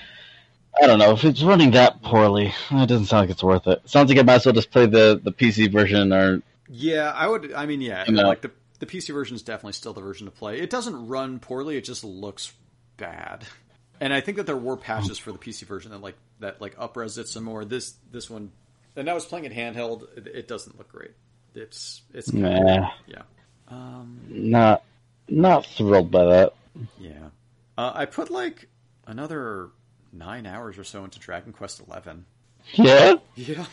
I 0.81 0.87
don't 0.87 0.99
know 0.99 1.11
if 1.11 1.25
it's 1.25 1.43
running 1.43 1.71
that 1.71 2.01
poorly. 2.01 2.53
It 2.71 2.87
doesn't 2.87 3.07
sound 3.07 3.23
like 3.23 3.29
it's 3.29 3.43
worth 3.43 3.67
it. 3.67 3.81
Sounds 3.89 4.09
like 4.09 4.17
I 4.17 4.21
might 4.21 4.35
as 4.35 4.45
well 4.45 4.53
just 4.55 4.71
play 4.71 4.85
the, 4.85 5.19
the 5.21 5.33
PC 5.33 5.69
version 5.69 6.13
or 6.13 6.41
Yeah, 6.69 7.11
I 7.11 7.27
would. 7.27 7.51
I 7.51 7.65
mean, 7.65 7.81
yeah, 7.81 8.05
You 8.07 8.13
know. 8.13 8.23
like 8.23 8.39
the 8.39 8.51
the 8.79 8.85
PC 8.85 9.13
version 9.13 9.35
is 9.35 9.43
definitely 9.43 9.73
still 9.73 9.91
the 9.91 9.99
version 10.01 10.25
to 10.25 10.31
play. 10.31 10.61
It 10.61 10.69
doesn't 10.69 11.07
run 11.07 11.39
poorly; 11.39 11.75
it 11.75 11.83
just 11.83 12.05
looks 12.05 12.53
bad. 12.97 13.45
And 14.01 14.11
I 14.11 14.19
think 14.19 14.37
that 14.37 14.47
there 14.47 14.57
were 14.57 14.75
patches 14.75 15.19
for 15.19 15.31
the 15.31 15.37
PC 15.37 15.63
version 15.63 15.91
that 15.91 16.01
like 16.01 16.17
that 16.39 16.59
like 16.59 16.75
upres 16.75 17.19
it 17.19 17.27
some 17.27 17.43
more. 17.43 17.63
This 17.63 17.93
this 18.11 18.31
one, 18.31 18.51
and 18.95 19.07
I 19.07 19.13
was 19.13 19.25
playing 19.25 19.45
it 19.45 19.53
handheld. 19.53 20.05
It, 20.17 20.27
it 20.27 20.47
doesn't 20.47 20.75
look 20.77 20.91
great. 20.91 21.11
It's 21.53 22.01
it's 22.11 22.33
nah, 22.33 22.89
yeah. 23.05 23.21
Um, 23.67 24.19
not 24.27 24.83
not 25.29 25.67
thrilled 25.67 26.09
by 26.09 26.25
that. 26.25 26.53
yeah. 26.99 27.29
Uh, 27.77 27.91
I 27.93 28.05
put 28.05 28.31
like 28.31 28.67
another 29.05 29.69
nine 30.11 30.47
hours 30.47 30.79
or 30.79 30.83
so 30.83 31.03
into 31.03 31.19
Dragon 31.19 31.53
Quest 31.53 31.81
Eleven. 31.87 32.25
Yeah, 32.73 33.15
Yeah, 33.35 33.65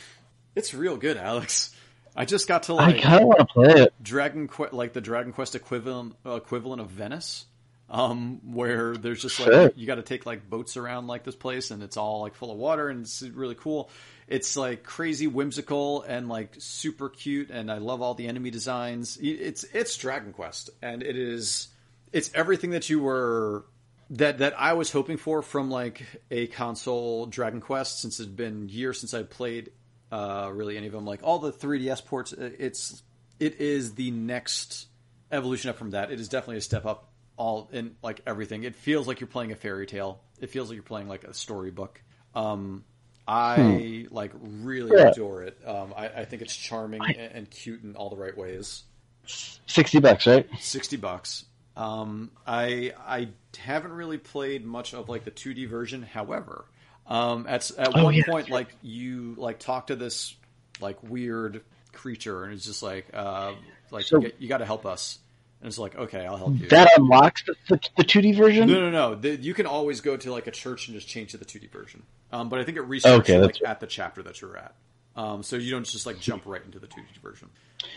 it's 0.55 0.75
real 0.75 0.99
good, 0.99 1.17
Alex. 1.17 1.75
I 2.15 2.25
just 2.25 2.49
got 2.49 2.65
to 2.65 2.75
I 2.75 2.89
like 2.89 3.01
kind 3.01 3.23
of 3.23 3.29
want 3.29 3.39
to 3.41 3.47
play 3.47 3.83
it. 3.83 3.95
Dragon 4.03 4.47
Quest, 4.47 4.75
like 4.75 4.93
the 4.93 5.01
Dragon 5.01 5.33
Quest 5.33 5.55
equivalent 5.55 6.17
equivalent 6.25 6.83
of 6.83 6.91
Venice, 6.91 7.47
um, 7.91 8.41
where 8.55 8.97
there's 8.97 9.23
just 9.23 9.41
like 9.41 9.49
Sure. 9.51 9.73
you 9.77 9.87
got 9.87 9.95
to 9.97 10.03
take 10.03 10.27
like 10.27 10.49
boats 10.49 10.77
around 10.77 11.07
like 11.07 11.25
this 11.25 11.37
place, 11.37 11.71
and 11.71 11.83
it's 11.83 11.97
all 11.97 12.21
like 12.21 12.35
full 12.35 12.51
of 12.51 12.59
water, 12.59 12.89
and 12.89 13.01
it's 13.01 13.23
really 13.23 13.55
cool. 13.55 13.91
It's 14.27 14.57
like 14.57 14.83
crazy 14.83 15.27
whimsical 15.27 16.03
and 16.03 16.29
like 16.29 16.55
super 16.59 17.09
cute, 17.09 17.51
and 17.51 17.71
I 17.73 17.79
love 17.79 18.03
all 18.03 18.15
the 18.15 18.27
enemy 18.29 18.51
designs. 18.51 19.17
It's 19.21 19.65
it's 19.65 19.97
Dragon 19.97 20.33
Quest, 20.33 20.71
and 20.83 21.03
it 21.03 21.17
is 21.17 21.69
it's 22.13 22.31
everything 22.35 22.71
that 22.71 22.91
you 22.91 23.01
were 23.01 23.65
that 24.11 24.39
that 24.39 24.61
I 24.61 24.75
was 24.75 24.93
hoping 24.93 25.17
for 25.17 25.41
from 25.43 25.71
like 25.71 26.05
a 26.31 26.47
console 26.49 27.27
Dragon 27.27 27.61
Quest 27.61 28.01
since 28.03 28.21
it's 28.21 28.29
been 28.29 28.69
years 28.69 29.01
since 29.01 29.15
I 29.15 29.23
played 29.23 29.71
uh, 30.13 30.51
really 30.53 30.77
any 30.77 30.87
of 30.87 30.93
them. 30.93 31.07
Like 31.07 31.21
all 31.23 31.39
the 31.39 31.53
3DS 31.53 32.05
ports, 32.05 32.33
uh, 32.35 32.51
it's 32.59 33.03
it 33.41 33.61
is 33.61 33.95
the 33.95 34.11
next 34.11 34.89
evolution 35.33 35.71
up 35.71 35.77
from 35.79 35.91
that. 35.91 36.11
It 36.11 36.21
is 36.21 36.29
definitely 36.29 36.59
a 36.59 36.63
step 36.63 36.85
up 36.85 37.08
all 37.39 37.71
in 37.73 37.97
like 38.03 38.21
everything. 38.27 38.65
It 38.65 38.77
feels 38.77 39.07
like 39.09 39.21
you're 39.21 39.29
playing 39.29 39.53
a 39.53 39.57
fairy 39.57 39.87
tale. 39.87 40.21
It 40.41 40.51
feels 40.51 40.69
like 40.69 40.75
you're 40.77 40.83
playing 40.83 41.09
like 41.09 41.25
a 41.25 41.33
storybook. 41.33 42.03
Um, 42.35 42.85
I 43.27 44.07
like 44.11 44.33
really 44.43 44.93
Yeah. 44.97 45.09
adore 45.09 45.43
it. 45.45 45.59
Um, 45.67 45.95
I, 45.97 46.09
I 46.09 46.25
think 46.25 46.43
it's 46.43 46.55
charming 46.55 47.01
and, 47.05 47.17
and 47.17 47.51
cute 47.51 47.83
in 47.83 47.95
all 47.97 48.11
the 48.11 48.17
right 48.17 48.37
ways. 48.37 48.83
Sixty 49.27 50.01
bucks, 50.01 50.27
right? 50.27 50.47
Sixty 50.59 50.97
bucks. 50.97 51.45
Um, 51.77 52.31
I 52.47 52.93
I 53.07 53.29
haven't 53.57 53.93
really 53.93 54.19
played 54.19 54.65
much 54.65 54.95
of 54.95 55.09
like 55.09 55.25
the 55.25 55.31
2D 55.31 55.69
version. 55.69 56.03
However, 56.03 56.65
um, 57.07 57.47
at 57.49 57.71
at 57.79 57.95
Oh, 57.97 58.05
one 58.05 58.15
yeah. 58.15 58.25
point, 58.27 58.49
like 58.51 58.69
you 58.83 59.35
like 59.37 59.59
talk 59.59 59.89
to 59.89 59.97
this 59.97 60.35
like 60.81 61.03
weird 61.03 61.63
creature, 61.93 62.45
and 62.45 62.55
it's 62.55 62.65
just 62.65 62.83
like 62.83 63.07
uh, 63.13 63.53
like 63.91 64.07
So- 64.07 64.21
you, 64.23 64.33
you 64.39 64.49
got 64.49 64.59
to 64.59 64.65
help 64.67 64.87
us. 64.87 65.19
And 65.61 65.67
it's 65.69 65.79
like, 65.79 65.97
okay, 65.97 66.25
I'll 66.25 66.37
help 66.37 66.59
you. 66.59 66.69
That 66.69 66.89
unlocks 66.97 67.43
the 67.45 67.55
the, 67.69 67.81
the 67.97 68.05
2D 68.05 68.37
version. 68.37 68.69
no, 68.69 68.79
no, 68.81 68.91
no. 68.91 69.15
The, 69.17 69.37
you 69.37 69.55
can 69.55 69.67
always 69.67 70.01
go 70.01 70.17
to 70.17 70.33
like 70.33 70.47
a 70.47 70.53
church 70.53 70.87
and 70.89 70.95
just 70.95 71.09
change 71.09 71.33
to 71.33 71.37
the 71.37 71.45
2D 71.45 71.71
version. 71.71 72.05
Um, 72.33 72.49
but 72.49 72.61
I 72.61 72.65
think 72.65 72.79
it 72.79 72.89
restarts 72.89 73.21
Okay, 73.21 73.35
you, 73.35 73.41
that's 73.41 73.61
at 73.67 73.81
the 73.81 73.87
chapter 73.89 74.23
that 74.23 74.41
you're 74.41 74.57
at. 74.57 74.75
Um, 75.17 75.43
so 75.43 75.57
you 75.57 75.73
don't 75.73 75.85
just 75.85 76.07
like 76.07 76.21
jump 76.21 76.45
right 76.47 76.63
into 76.65 76.79
the 76.79 76.87
2D 76.87 77.21
version. 77.23 77.49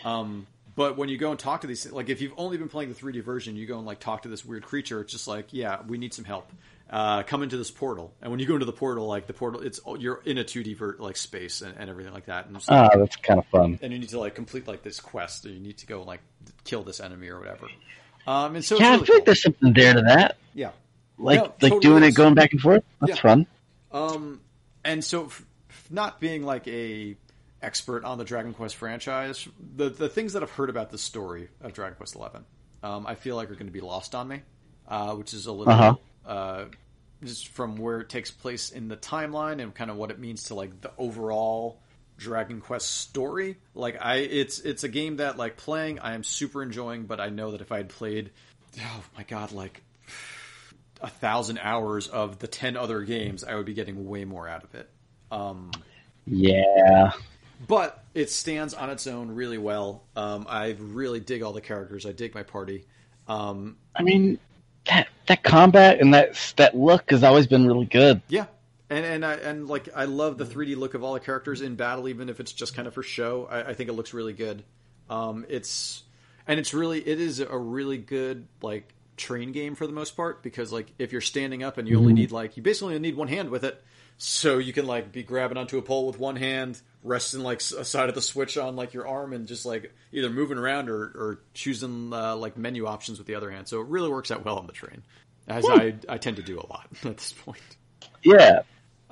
Um, 0.04 0.46
but 0.74 0.96
when 0.96 1.08
you 1.08 1.18
go 1.18 1.30
and 1.30 1.38
talk 1.38 1.60
to 1.60 1.66
these, 1.68 1.90
like 1.92 2.08
if 2.08 2.20
you've 2.20 2.32
only 2.36 2.56
been 2.56 2.68
playing 2.68 2.88
the 2.92 2.96
3D 2.98 3.22
version, 3.22 3.54
you 3.54 3.66
go 3.66 3.76
and 3.78 3.86
like 3.86 4.00
talk 4.00 4.22
to 4.22 4.28
this 4.28 4.44
weird 4.44 4.64
creature. 4.64 5.00
It's 5.00 5.12
just 5.12 5.28
like, 5.28 5.48
yeah, 5.52 5.82
we 5.86 5.98
need 5.98 6.14
some 6.14 6.24
help. 6.24 6.50
Uh, 6.90 7.22
come 7.22 7.42
into 7.42 7.56
this 7.56 7.70
portal, 7.70 8.12
and 8.20 8.30
when 8.30 8.38
you 8.38 8.44
go 8.44 8.52
into 8.52 8.66
the 8.66 8.72
portal, 8.72 9.06
like 9.06 9.26
the 9.26 9.32
portal, 9.32 9.62
it's 9.62 9.80
you're 9.98 10.20
in 10.26 10.36
a 10.36 10.44
2D 10.44 10.76
ver- 10.76 10.96
like 10.98 11.16
space 11.16 11.62
and, 11.62 11.74
and 11.78 11.88
everything 11.88 12.12
like 12.12 12.26
that. 12.26 12.46
And 12.46 12.62
Ah, 12.68 12.90
that's 12.94 13.16
kind 13.16 13.38
of 13.38 13.46
fun. 13.46 13.78
and 13.80 13.94
you 13.94 13.98
need 13.98 14.10
to 14.10 14.18
like 14.18 14.34
complete 14.34 14.68
like 14.68 14.82
this 14.82 15.00
quest, 15.00 15.46
or 15.46 15.48
you 15.50 15.58
need 15.60 15.78
to 15.78 15.86
go 15.86 15.98
and 16.00 16.06
like 16.06 16.20
kill 16.64 16.82
this 16.82 17.00
enemy 17.00 17.28
or 17.28 17.38
whatever. 17.38 17.68
Um, 18.26 18.56
and 18.56 18.64
so 18.64 18.78
Yeah, 18.78 18.92
I 18.92 18.94
it's 18.96 19.04
feel 19.06 19.14
really 19.14 19.18
like 19.20 19.26
there's 19.26 19.42
something 19.42 19.72
there 19.72 19.94
to 19.94 20.02
that. 20.02 20.36
yeah. 20.54 20.70
Like 21.18 21.38
No, 21.38 21.44
like 21.44 21.54
totally 21.60 21.80
doing 21.80 22.02
it, 22.04 22.14
going 22.14 22.34
back 22.34 22.52
and 22.52 22.60
forth. 22.60 22.84
That's 23.00 23.10
Yeah. 23.16 23.20
fun. 23.22 23.46
Um, 23.92 24.40
and 24.84 25.04
so, 25.04 25.26
f- 25.26 25.44
f- 25.70 25.86
not 25.90 26.20
being 26.20 26.44
like 26.44 26.66
a 26.68 27.16
expert 27.62 28.04
on 28.04 28.18
the 28.18 28.24
Dragon 28.24 28.54
Quest 28.54 28.76
franchise, 28.76 29.46
the 29.76 29.88
the 29.90 30.08
things 30.08 30.32
that 30.32 30.42
I've 30.42 30.50
heard 30.50 30.70
about 30.70 30.90
the 30.90 30.98
story 30.98 31.48
of 31.60 31.72
Dragon 31.72 31.96
Quest 31.96 32.14
Eleven, 32.16 32.44
um, 32.82 33.06
I 33.06 33.14
feel 33.14 33.36
like 33.36 33.50
are 33.50 33.54
going 33.54 33.66
to 33.66 33.72
be 33.72 33.80
lost 33.80 34.14
on 34.14 34.28
me, 34.28 34.42
uh, 34.88 35.14
which 35.14 35.34
is 35.34 35.46
a 35.46 35.52
little 35.52 35.72
Uh-huh. 35.72 35.96
uh, 36.26 36.64
just 37.22 37.48
from 37.48 37.76
where 37.76 38.00
it 38.00 38.08
takes 38.08 38.30
place 38.30 38.70
in 38.70 38.88
the 38.88 38.96
timeline 38.96 39.62
and 39.62 39.72
kind 39.74 39.90
of 39.90 39.96
what 39.96 40.10
it 40.10 40.18
means 40.18 40.44
to 40.44 40.54
like 40.54 40.80
the 40.80 40.90
overall 40.98 41.80
Dragon 42.22 42.60
Quest 42.60 42.90
story. 42.90 43.56
Like 43.74 43.96
I, 44.00 44.16
it's 44.16 44.58
it's 44.60 44.84
a 44.84 44.88
game 44.88 45.16
that 45.16 45.36
like 45.36 45.56
playing 45.56 45.98
I 45.98 46.14
am 46.14 46.24
super 46.24 46.62
enjoying, 46.62 47.04
but 47.04 47.20
I 47.20 47.28
know 47.28 47.50
that 47.52 47.60
if 47.60 47.72
I 47.72 47.78
had 47.78 47.88
played, 47.88 48.30
oh 48.80 49.02
my 49.16 49.24
god, 49.24 49.52
like 49.52 49.82
a 51.00 51.08
thousand 51.08 51.58
hours 51.58 52.08
of 52.08 52.38
the 52.38 52.46
ten 52.46 52.76
other 52.76 53.02
games, 53.02 53.42
I 53.44 53.54
would 53.56 53.66
be 53.66 53.74
getting 53.74 54.06
way 54.08 54.24
more 54.24 54.48
out 54.48 54.64
of 54.64 54.74
it. 54.74 54.88
Um, 55.30 55.70
Yeah. 56.26 57.12
but 57.66 58.02
it 58.14 58.30
stands 58.30 58.74
on 58.74 58.90
its 58.90 59.06
own 59.06 59.34
really 59.34 59.58
well. 59.58 60.04
Um, 60.14 60.46
I 60.48 60.76
really 60.78 61.20
dig 61.20 61.42
all 61.42 61.52
the 61.52 61.60
characters. 61.60 62.06
I 62.06 62.12
dig 62.12 62.34
my 62.34 62.42
party. 62.42 62.86
Um, 63.28 63.76
I 63.96 64.02
mean, 64.02 64.38
that 64.86 65.08
that 65.28 65.42
combat 65.42 66.00
and 66.00 66.12
that 66.14 66.36
that 66.56 66.76
look 66.76 67.10
has 67.10 67.22
always 67.24 67.46
been 67.46 67.66
really 67.66 67.86
good. 67.86 68.20
yeah, 68.28 68.46
and 68.92 69.06
and 69.06 69.24
I, 69.24 69.34
and 69.34 69.68
like 69.68 69.88
I 69.94 70.04
love 70.04 70.36
the 70.38 70.44
3D 70.44 70.76
look 70.76 70.94
of 70.94 71.02
all 71.02 71.14
the 71.14 71.20
characters 71.20 71.62
in 71.62 71.76
battle, 71.76 72.08
even 72.08 72.28
if 72.28 72.40
it's 72.40 72.52
just 72.52 72.74
kind 72.74 72.86
of 72.86 72.94
for 72.94 73.02
show. 73.02 73.48
I, 73.50 73.70
I 73.70 73.74
think 73.74 73.88
it 73.88 73.94
looks 73.94 74.12
really 74.12 74.34
good. 74.34 74.64
Um, 75.08 75.46
it's 75.48 76.02
and 76.46 76.60
it's 76.60 76.74
really 76.74 77.00
it 77.00 77.20
is 77.20 77.40
a 77.40 77.56
really 77.56 77.98
good 77.98 78.46
like 78.60 78.94
train 79.16 79.52
game 79.52 79.74
for 79.74 79.86
the 79.86 79.92
most 79.92 80.16
part 80.16 80.42
because 80.42 80.72
like 80.72 80.92
if 80.98 81.12
you're 81.12 81.20
standing 81.20 81.62
up 81.62 81.78
and 81.78 81.88
you 81.88 81.98
only 81.98 82.12
need 82.12 82.32
like 82.32 82.56
you 82.56 82.62
basically 82.62 82.94
only 82.94 83.08
need 83.08 83.16
one 83.16 83.28
hand 83.28 83.48
with 83.48 83.64
it, 83.64 83.82
so 84.18 84.58
you 84.58 84.74
can 84.74 84.86
like 84.86 85.10
be 85.10 85.22
grabbing 85.22 85.56
onto 85.56 85.78
a 85.78 85.82
pole 85.82 86.06
with 86.06 86.18
one 86.18 86.36
hand, 86.36 86.80
resting 87.02 87.40
like 87.40 87.60
a 87.60 87.84
side 87.84 88.10
of 88.10 88.14
the 88.14 88.22
switch 88.22 88.58
on 88.58 88.76
like 88.76 88.92
your 88.92 89.08
arm, 89.08 89.32
and 89.32 89.46
just 89.46 89.64
like 89.64 89.94
either 90.12 90.28
moving 90.28 90.58
around 90.58 90.90
or, 90.90 91.02
or 91.02 91.40
choosing 91.54 92.12
uh, 92.12 92.36
like 92.36 92.58
menu 92.58 92.86
options 92.86 93.16
with 93.16 93.26
the 93.26 93.36
other 93.36 93.50
hand. 93.50 93.68
So 93.68 93.80
it 93.80 93.86
really 93.86 94.10
works 94.10 94.30
out 94.30 94.44
well 94.44 94.58
on 94.58 94.66
the 94.66 94.72
train, 94.72 95.02
as 95.48 95.64
I 95.66 95.94
I 96.08 96.18
tend 96.18 96.36
to 96.36 96.42
do 96.42 96.58
a 96.58 96.66
lot 96.66 96.88
at 97.04 97.16
this 97.16 97.32
point. 97.32 97.58
Yeah. 98.22 98.62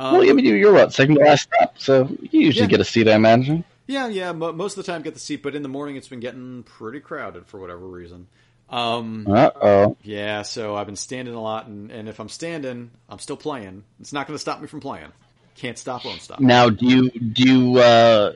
Um, 0.00 0.14
well, 0.14 0.30
I 0.30 0.32
mean, 0.32 0.46
you're 0.46 0.72
what 0.72 0.94
second 0.94 1.16
to 1.16 1.20
last 1.20 1.42
stop, 1.54 1.74
so 1.78 2.08
you 2.30 2.40
usually 2.40 2.62
Yeah. 2.64 2.68
get 2.70 2.80
a 2.80 2.84
seat, 2.84 3.06
I 3.06 3.14
imagine. 3.14 3.64
Yeah, 3.86 4.08
yeah. 4.08 4.32
Mo- 4.32 4.52
most 4.52 4.78
of 4.78 4.84
the 4.86 4.90
time, 4.90 5.02
get 5.02 5.12
the 5.14 5.20
seat, 5.20 5.42
but 5.42 5.54
in 5.54 5.62
the 5.62 5.68
morning, 5.68 5.96
it's 5.96 6.08
been 6.08 6.20
getting 6.20 6.62
pretty 6.62 7.00
crowded 7.00 7.44
for 7.46 7.60
whatever 7.60 7.86
reason. 7.86 8.26
Um, 8.70 9.26
Uh 9.28 9.50
oh. 9.60 9.96
yeah, 10.02 10.40
so 10.42 10.74
I've 10.76 10.86
been 10.86 10.96
standing 10.96 11.34
a 11.34 11.42
lot, 11.42 11.66
and, 11.66 11.90
and 11.90 12.08
if 12.08 12.18
I'm 12.18 12.28
standing, 12.30 12.92
I'm 13.08 13.18
still 13.18 13.36
playing. 13.36 13.84
It's 14.00 14.12
not 14.12 14.26
going 14.26 14.36
to 14.36 14.38
stop 14.40 14.60
me 14.62 14.68
from 14.68 14.80
playing. 14.80 15.12
Can't 15.56 15.76
stop, 15.76 16.04
won't 16.06 16.22
stop. 16.22 16.40
Now, 16.40 16.70
do 16.70 16.86
you 16.86 17.10
do 17.10 17.42
you, 17.42 17.78
uh, 17.80 18.32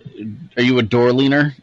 are 0.58 0.62
you 0.62 0.78
a 0.78 0.82
door 0.82 1.12
leaner? 1.12 1.54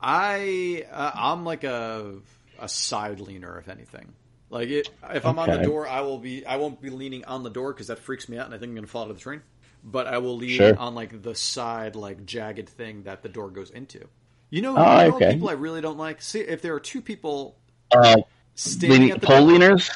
I 0.00 0.86
uh, 0.90 1.10
I'm 1.14 1.44
like 1.44 1.64
a 1.64 2.14
a 2.58 2.68
side 2.68 3.20
leaner, 3.20 3.58
if 3.58 3.68
anything. 3.68 4.12
Like 4.50 4.68
it, 4.68 4.90
if 5.14 5.24
I'm 5.24 5.38
on 5.38 5.48
the 5.48 5.58
door, 5.62 5.86
I 5.86 6.00
will 6.00 6.18
be. 6.18 6.44
I 6.44 6.56
won't 6.56 6.82
be 6.82 6.90
leaning 6.90 7.24
on 7.24 7.44
the 7.44 7.50
door 7.50 7.72
because 7.72 7.86
that 7.86 8.00
freaks 8.00 8.28
me 8.28 8.36
out, 8.36 8.46
and 8.46 8.54
I 8.54 8.58
think 8.58 8.70
I'm 8.70 8.74
going 8.74 8.84
to 8.84 8.90
fall 8.90 9.04
out 9.04 9.10
of 9.10 9.16
the 9.16 9.22
train. 9.22 9.42
But 9.84 10.06
I 10.08 10.18
will 10.18 10.36
lean 10.36 10.50
Sure. 10.50 10.76
on 10.76 10.94
like 10.94 11.22
the 11.22 11.34
side, 11.34 11.94
like 11.96 12.26
jagged 12.26 12.68
thing 12.68 13.04
that 13.04 13.22
the 13.22 13.28
door 13.28 13.50
goes 13.50 13.70
into. 13.70 14.06
You 14.50 14.62
know, 14.62 14.76
Oh, 14.76 15.02
you 15.04 15.08
know 15.10 15.16
okay. 15.16 15.32
people 15.32 15.48
I 15.48 15.52
really 15.52 15.80
don't 15.80 15.96
like. 15.98 16.20
See, 16.20 16.40
if 16.40 16.60
there 16.62 16.74
are 16.74 16.80
two 16.80 17.00
people 17.00 17.56
Uh, 17.94 18.16
standing 18.56 18.90
leaning, 18.90 19.10
at 19.12 19.20
the 19.20 19.26
pole 19.28 19.46
door, 19.48 19.58
leaners? 19.58 19.90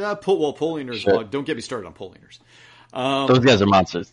Uh, 0.00 0.14
pole, 0.16 0.40
well, 0.40 0.52
pole 0.54 0.76
leaners. 0.76 0.96
Sure. 1.00 1.16
well, 1.18 1.24
don't 1.24 1.44
get 1.44 1.54
me 1.56 1.62
started 1.62 1.86
on 1.86 1.92
pole 1.92 2.14
leaners. 2.14 2.38
Um, 2.98 3.26
Those 3.28 3.44
guys 3.44 3.60
are 3.62 3.66
monsters. 3.66 4.10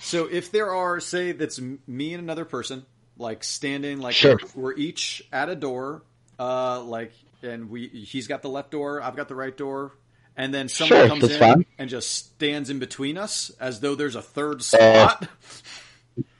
So 0.00 0.26
if 0.30 0.52
there 0.52 0.74
are, 0.74 1.00
say, 1.00 1.32
that's 1.32 1.58
me 1.86 2.12
and 2.12 2.22
another 2.22 2.44
person, 2.44 2.84
like 3.16 3.42
standing, 3.42 3.98
like 4.00 4.14
Sure. 4.14 4.38
we're, 4.54 4.62
we're 4.62 4.74
each 4.76 5.26
at 5.32 5.48
a 5.48 5.56
door, 5.56 6.02
uh, 6.38 6.82
like, 6.82 7.12
and 7.44 7.70
we 7.70 7.86
he's 7.88 8.26
got 8.26 8.42
the 8.42 8.48
left 8.48 8.70
door, 8.72 9.00
I've 9.02 9.16
got 9.16 9.28
the 9.28 9.34
right 9.34 9.56
door, 9.56 9.92
and 10.36 10.52
then 10.52 10.68
someone 10.68 10.98
Sure, 11.00 11.08
comes 11.08 11.24
in 11.30 11.38
fine. 11.38 11.66
and 11.78 11.88
just 11.90 12.10
stands 12.34 12.70
in 12.70 12.78
between 12.78 13.16
us 13.18 13.50
as 13.60 13.80
though 13.80 13.94
there's 13.94 14.16
a 14.16 14.20
Uh, 14.20 14.22
third 14.22 14.62
spot. 14.62 15.28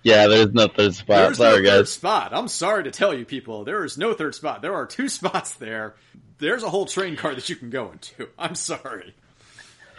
Yeah, 0.03 0.27
there's 0.27 0.53
no 0.53 0.69
third 0.69 0.95
spot. 0.95 1.17
There's 1.17 1.39
Sorry, 1.39 1.63
no 1.63 1.71
third 1.71 1.89
spot. 1.89 2.33
I'm 2.35 2.49
sorry 2.49 2.85
to 2.85 2.91
tell 2.91 3.15
you, 3.15 3.25
people. 3.25 3.65
There 3.65 3.85
is 3.85 3.97
no 3.97 4.13
third 4.13 4.35
spot. 4.35 4.61
There 4.63 4.75
are 4.75 4.87
two 4.87 5.09
spots 5.19 5.55
there. 5.55 5.95
There's 6.39 6.63
a 6.63 6.69
whole 6.71 6.85
train 6.87 7.17
car 7.17 7.35
that 7.35 7.49
you 7.49 7.57
can 7.57 7.71
go 7.71 7.91
into. 7.91 8.29
I'm 8.39 8.55
sorry. 8.55 9.15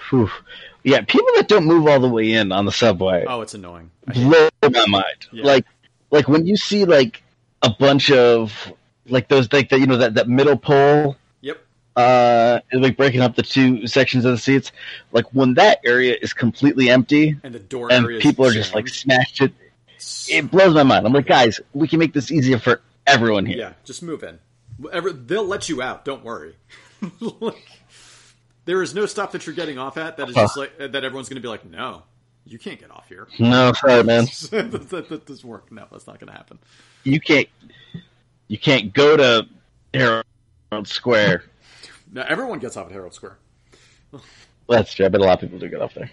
Whew. 0.09 0.29
Yeah, 0.83 1.01
people 1.01 1.27
that 1.37 1.47
don't 1.47 1.65
move 1.65 1.87
all 1.87 1.99
the 1.99 2.07
way 2.09 2.31
in 2.33 2.51
on 2.51 2.65
the 2.65 2.71
subway 2.71 3.25
Oh, 3.27 3.41
it's 3.41 3.55
annoying. 3.55 3.89
blow 4.13 4.49
my 4.61 4.85
mind. 4.87 5.27
Yeah. 5.31 5.43
Like, 5.45 5.65
like 6.11 6.27
when 6.27 6.45
you 6.45 6.55
see 6.57 6.85
like 6.85 7.23
a 7.63 7.71
bunch 7.71 8.11
of 8.11 8.53
like 9.07 9.27
those 9.27 9.51
like 9.53 9.69
that 9.69 9.79
you 9.79 9.85
know 9.87 9.97
that 9.97 10.13
that 10.15 10.27
middle 10.27 10.57
pole 10.57 11.15
Yep. 11.41 11.59
uh 11.95 12.59
like 12.73 12.97
breaking 12.97 13.21
up 13.21 13.35
the 13.35 13.43
two 13.43 13.85
sections 13.87 14.25
of 14.25 14.31
the 14.31 14.37
seats 14.37 14.71
like 15.11 15.25
when 15.33 15.53
that 15.55 15.79
area 15.85 16.15
is 16.21 16.33
completely 16.33 16.89
empty 16.89 17.37
And 17.43 17.53
the 17.53 17.59
door 17.59 17.91
and 17.91 18.07
people 18.19 18.45
are 18.45 18.51
just 18.51 18.73
like 18.73 18.87
smashed 18.87 19.41
it 19.41 19.53
it 20.29 20.49
blows 20.51 20.73
my 20.73 20.83
mind 20.83 21.05
i'm 21.05 21.13
like 21.13 21.27
guys 21.27 21.59
we 21.73 21.87
can 21.87 21.99
make 21.99 22.13
this 22.13 22.31
easier 22.31 22.57
for 22.59 22.81
everyone 23.07 23.45
here 23.45 23.57
Yeah, 23.57 23.73
just 23.83 24.01
move 24.03 24.23
in. 24.23 24.39
Ever, 24.91 25.13
they'll 25.13 25.45
let 25.45 25.69
you 25.69 25.81
out. 25.81 26.03
Don't 26.03 26.23
worry. 26.23 26.55
Like, 27.39 27.63
there 28.65 28.81
is 28.81 28.95
no 28.95 29.05
stop 29.05 29.31
that 29.33 29.45
you're 29.45 29.55
getting 29.55 29.77
off 29.77 29.95
at 29.97 30.17
that 30.17 30.27
is 30.27 30.35
just 30.35 30.57
like 30.57 30.75
that. 30.79 30.95
Everyone's 30.95 31.29
going 31.29 31.35
to 31.35 31.41
be 31.41 31.47
like, 31.47 31.63
"No, 31.65 32.01
you 32.45 32.57
can't 32.57 32.79
get 32.79 32.89
off 32.91 33.07
here." 33.07 33.27
no 33.39 33.71
sorry 33.73 34.03
man 34.03 34.25
that, 34.51 34.87
that, 34.89 35.09
that 35.09 35.25
doesn't 35.27 35.47
work. 35.47 35.71
No, 35.71 35.85
that's 35.91 36.07
not 36.07 36.19
going 36.19 36.31
to 36.31 36.35
happen. 36.37 36.57
you 37.03 37.19
can't 37.19 37.47
you 38.47 38.57
can't 38.57 38.93
go 38.93 39.17
to 39.17 39.47
Herald 39.93 40.25
Square. 40.87 41.43
No, 42.11 42.21
everyone 42.21 42.59
gets 42.59 42.77
off 42.77 42.85
at 42.85 42.93
Herald 42.93 43.13
Square. 43.13 43.37
That's 44.69 44.93
true. 44.93 45.05
I 45.05 45.09
bet 45.09 45.19
a 45.19 45.23
lot 45.25 45.33
of 45.33 45.39
people 45.41 45.59
do 45.59 45.67
get 45.67 45.81
off 45.81 45.93
there. 45.95 46.09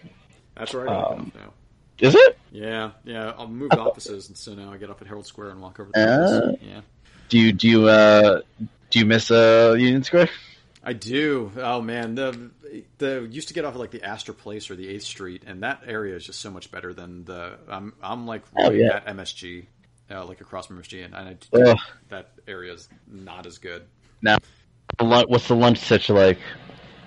That's 0.57 0.75
where 0.75 0.89
I 0.89 0.93
get 0.93 0.97
Um, 1.13 1.21
off 1.21 1.35
now. 1.35 1.53
Is 2.01 2.15
it? 2.17 2.39
Yeah, 2.51 2.91
yeah. 3.05 3.33
I'll 3.39 3.47
move 3.47 3.71
offices, 3.73 4.27
and 4.29 4.37
so 4.37 4.55
now 4.55 4.73
I 4.73 4.79
get 4.79 4.91
off 4.91 5.01
at 5.01 5.07
Herald 5.07 5.27
Square 5.27 5.51
and 5.51 5.61
walk 5.61 5.79
over 5.79 5.93
to 5.93 6.01
the 6.01 6.55
Uh. 6.55 6.57
Yeah. 6.61 6.81
Do 7.29 7.39
you 7.39 7.53
do 7.53 7.69
you 7.69 7.87
uh 7.89 8.41
do 8.91 8.99
you 8.99 9.05
miss 9.07 9.31
uh 9.31 9.77
Union 9.79 10.03
Square? 10.03 10.29
I 10.83 10.93
do. 10.95 11.53
Oh 11.57 11.81
man, 11.81 12.17
the 12.17 12.51
the 12.99 13.29
used 13.31 13.47
to 13.49 13.55
get 13.55 13.65
off 13.65 13.75
at 13.75 13.79
like 13.81 13.93
the 13.93 14.03
Astor 14.03 14.33
Place 14.33 14.71
or 14.71 14.75
the 14.75 14.89
Eighth 14.89 15.05
Street, 15.05 15.45
and 15.47 15.63
that 15.63 15.83
area 15.87 16.17
is 16.17 16.27
just 16.27 16.41
so 16.41 16.51
much 16.51 16.73
better 16.73 16.93
than 16.93 17.25
the. 17.27 17.59
I'm 17.69 17.93
I'm 18.03 18.27
like 18.27 18.43
Oh, 18.59 18.71
yeah. 18.73 18.97
at 18.97 19.07
MSG, 19.07 19.67
uh, 20.13 20.25
like 20.25 20.41
across 20.41 20.67
from 20.67 20.81
MSG, 20.83 21.05
and 21.05 21.15
I 21.15 21.37
that 22.09 22.33
area 22.47 22.73
is 22.73 22.89
not 23.07 23.47
as 23.47 23.59
good. 23.59 23.85
Now, 24.21 24.39
what's 24.99 25.49
the 25.49 25.57
lunch 25.57 25.79
such 25.79 26.09
like? 26.09 26.39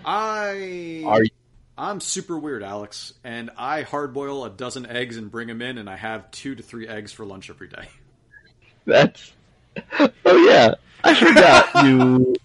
I 0.04 1.04
Are 1.06 1.24
you, 1.24 1.30
I'm 1.78 2.00
super 2.00 2.38
weird, 2.38 2.64
Alex, 2.64 3.14
and 3.24 3.52
I 3.58 3.84
hardboil 3.84 4.46
a 4.46 4.50
dozen 4.50 4.86
eggs 4.86 5.18
and 5.18 5.30
bring 5.30 5.48
them 5.48 5.62
in, 5.62 5.78
and 5.78 5.90
I 5.90 5.98
have 5.98 6.30
two 6.32 6.56
to 6.56 6.64
three 6.64 6.88
eggs 6.88 7.12
for 7.12 7.26
lunch 7.26 7.50
every 7.50 7.68
day. 7.68 7.88
that's 8.86 9.34
oh 10.00 10.48
yeah, 10.48 10.76
I 11.04 11.14
forgot 11.14 11.86
you. 11.86 12.36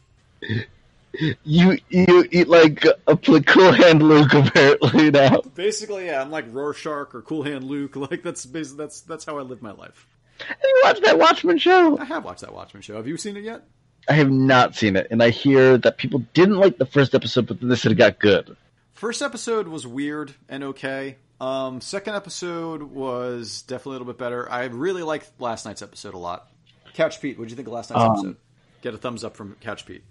You 1.45 1.77
you 1.89 2.29
eat 2.31 2.49
like 2.49 2.85
a 3.07 3.17
cool 3.17 3.73
hand 3.73 4.03
Luke 4.03 4.33
apparently 4.33 5.11
now. 5.11 5.43
Basically, 5.55 6.07
yeah, 6.07 6.23
I'm 6.23 6.31
like 6.31 6.47
Rorschach 6.51 7.15
or 7.15 7.23
Cool 7.23 7.43
Hand 7.43 7.65
Luke. 7.65 7.97
Like 8.01 8.23
that's 8.23 8.47
basically 8.47 8.79
that's 8.79 9.01
that's 9.03 9.25
how 9.25 9.39
I 9.39 9.43
live 9.43 9.61
my 9.61 9.73
life. 9.73 10.07
Have 10.49 10.57
you 10.63 10.81
watched 10.85 11.03
that 11.05 11.19
Watchmen 11.19 11.59
show? 11.59 11.99
I 11.99 12.05
have 12.05 12.25
watched 12.25 12.41
that 12.43 12.55
Watchmen 12.55 12.83
show. 12.83 12.97
Have 12.97 13.07
you 13.07 13.17
seen 13.17 13.37
it 13.37 13.45
yet? 13.45 13.63
I 14.09 14.15
have 14.15 14.31
not 14.31 14.75
seen 14.75 14.97
it, 14.97 15.07
and 15.11 15.23
I 15.23 15.31
hear 15.31 15.77
that 15.79 15.99
people 15.99 16.25
didn't 16.35 16.57
like 16.57 16.79
the 16.79 16.87
first 16.87 17.15
episode, 17.15 17.47
but 17.47 17.61
then 17.61 17.69
they 17.69 17.77
said 17.77 17.93
it 17.93 17.97
got 17.97 18.19
good. 18.19 18.57
First 18.95 19.23
episode 19.23 19.69
was 19.69 19.87
weird 19.87 20.35
and 20.49 20.65
okay. 20.65 21.17
Um, 21.41 21.81
second 21.81 22.15
episode 22.17 22.83
was 22.83 23.63
definitely 23.63 23.91
a 23.91 23.99
little 24.01 24.07
bit 24.13 24.19
better. 24.19 24.51
I 24.51 24.65
really 24.65 25.03
liked 25.03 25.31
last 25.41 25.65
night's 25.65 25.81
episode 25.81 26.13
a 26.15 26.19
lot. 26.19 26.49
Couch 26.95 27.21
Pete, 27.21 27.39
what 27.39 27.45
did 27.45 27.51
you 27.53 27.57
think 27.57 27.69
of 27.69 27.73
last 27.75 27.91
night's 27.91 28.03
Um, 28.03 28.11
episode? 28.13 28.37
Get 28.83 28.95
a 28.95 28.99
thumbs 28.99 29.25
up 29.25 29.37
from 29.37 29.57
Couch 29.61 29.87
Pete. 29.87 30.03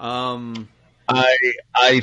Um, 0.00 0.68
I 1.08 1.36
I 1.74 2.02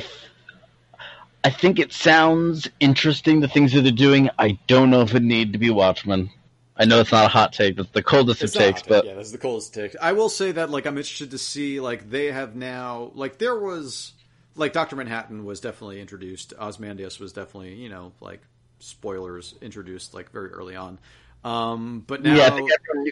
I 1.44 1.50
think 1.50 1.78
it 1.78 1.92
sounds 1.92 2.68
interesting. 2.80 3.40
The 3.40 3.48
things 3.48 3.72
that 3.72 3.82
they're 3.82 3.92
doing. 3.92 4.30
I 4.38 4.58
don't 4.66 4.90
know 4.90 5.02
if 5.02 5.14
it 5.14 5.22
need 5.22 5.52
to 5.52 5.58
be 5.58 5.70
Watchmen. 5.70 6.30
I 6.76 6.84
know 6.84 7.00
it's 7.00 7.12
not 7.12 7.24
a 7.24 7.28
hot 7.28 7.52
take. 7.52 7.76
That's 7.76 7.90
the 7.90 8.02
coldest 8.02 8.42
it's 8.42 8.54
of 8.54 8.60
takes, 8.60 8.82
but 8.82 9.06
yeah, 9.06 9.14
that's 9.14 9.32
the 9.32 9.38
coldest 9.38 9.72
take. 9.72 9.96
I 10.00 10.12
will 10.12 10.28
say 10.28 10.52
that 10.52 10.70
like 10.70 10.86
I'm 10.86 10.98
interested 10.98 11.30
to 11.30 11.38
see 11.38 11.80
like 11.80 12.10
they 12.10 12.26
have 12.26 12.54
now 12.54 13.12
like 13.14 13.38
there 13.38 13.58
was 13.58 14.12
like 14.56 14.72
Doctor 14.72 14.96
Manhattan 14.96 15.44
was 15.44 15.60
definitely 15.60 16.00
introduced. 16.00 16.52
Ozymandias 16.58 17.18
was 17.18 17.32
definitely 17.32 17.74
you 17.74 17.88
know 17.88 18.12
like 18.20 18.42
spoilers 18.78 19.54
introduced 19.62 20.12
like 20.12 20.30
very 20.32 20.50
early 20.50 20.76
on. 20.76 20.98
Um, 21.44 22.04
but 22.06 22.22
now 22.22 22.34
yeah, 22.34 22.46
I 22.46 22.50
think 22.50 22.70
everyone 22.70 23.10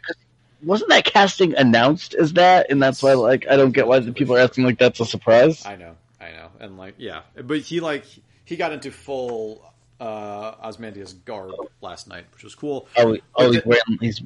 wasn't 0.63 0.91
that 0.91 1.05
casting 1.05 1.55
announced 1.57 2.15
as 2.15 2.35
that, 2.35 2.71
and 2.71 2.83
that's 2.83 3.03
why 3.03 3.15
like 3.15 3.47
I 3.49 3.57
don't 3.57 3.73
get 3.73 3.87
why 3.87 3.99
the 4.01 4.13
people 4.13 4.37
are 4.37 4.41
asking 4.41 4.65
like 4.65 4.79
that's 4.79 5.01
a 5.01 5.07
surprise. 5.07 5.65
I 5.65 5.77
know, 5.77 5.97
I 6.21 6.31
know, 6.33 6.51
and 6.61 6.77
like, 6.77 6.97
yeah, 6.99 7.23
but 7.43 7.61
he 7.61 7.81
like 7.81 8.05
he 8.45 8.57
got 8.57 8.73
into 8.73 8.91
full 8.91 9.65
uh 10.01 10.55
Ozymandias 10.63 11.13
garb 11.13 11.53
last 11.81 12.09
night, 12.09 12.27
which 12.33 12.45
was 12.45 12.55
cool. 12.55 12.89
Oh, 12.97 13.17
oh, 13.37 13.53
he's 13.53 13.65
wearing 13.65 13.99
he's 14.01 14.23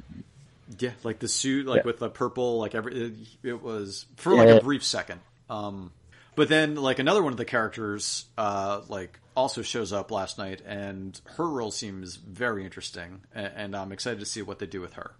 Yeah, 0.79 0.91
like 1.03 1.19
the 1.19 1.27
suit, 1.27 1.65
like 1.65 1.79
Yeah. 1.79 1.85
with 1.85 1.99
the 1.99 2.09
purple, 2.09 2.59
like 2.59 2.75
every 2.75 2.95
it, 3.07 3.13
it 3.43 3.61
was 3.61 4.05
for 4.17 4.35
like 4.35 4.47
Yeah. 4.47 4.55
a 4.55 4.61
brief 4.61 4.83
second. 4.83 5.19
Um, 5.49 5.91
but 6.35 6.47
then 6.47 6.75
like 6.75 6.99
another 6.99 7.21
one 7.23 7.33
of 7.33 7.37
the 7.37 7.45
characters, 7.45 8.25
uh, 8.37 8.81
like 8.87 9.19
also 9.35 9.61
shows 9.61 9.93
up 9.93 10.11
last 10.11 10.37
night, 10.37 10.61
and 10.65 11.19
her 11.37 11.47
role 11.47 11.71
seems 11.71 12.15
very 12.15 12.63
interesting, 12.65 13.21
and, 13.33 13.51
and 13.55 13.75
I'm 13.75 13.91
excited 13.91 14.19
to 14.19 14.25
see 14.25 14.41
what 14.41 14.59
they 14.59 14.65
do 14.67 14.81
with 14.81 14.93
her. 14.93 15.11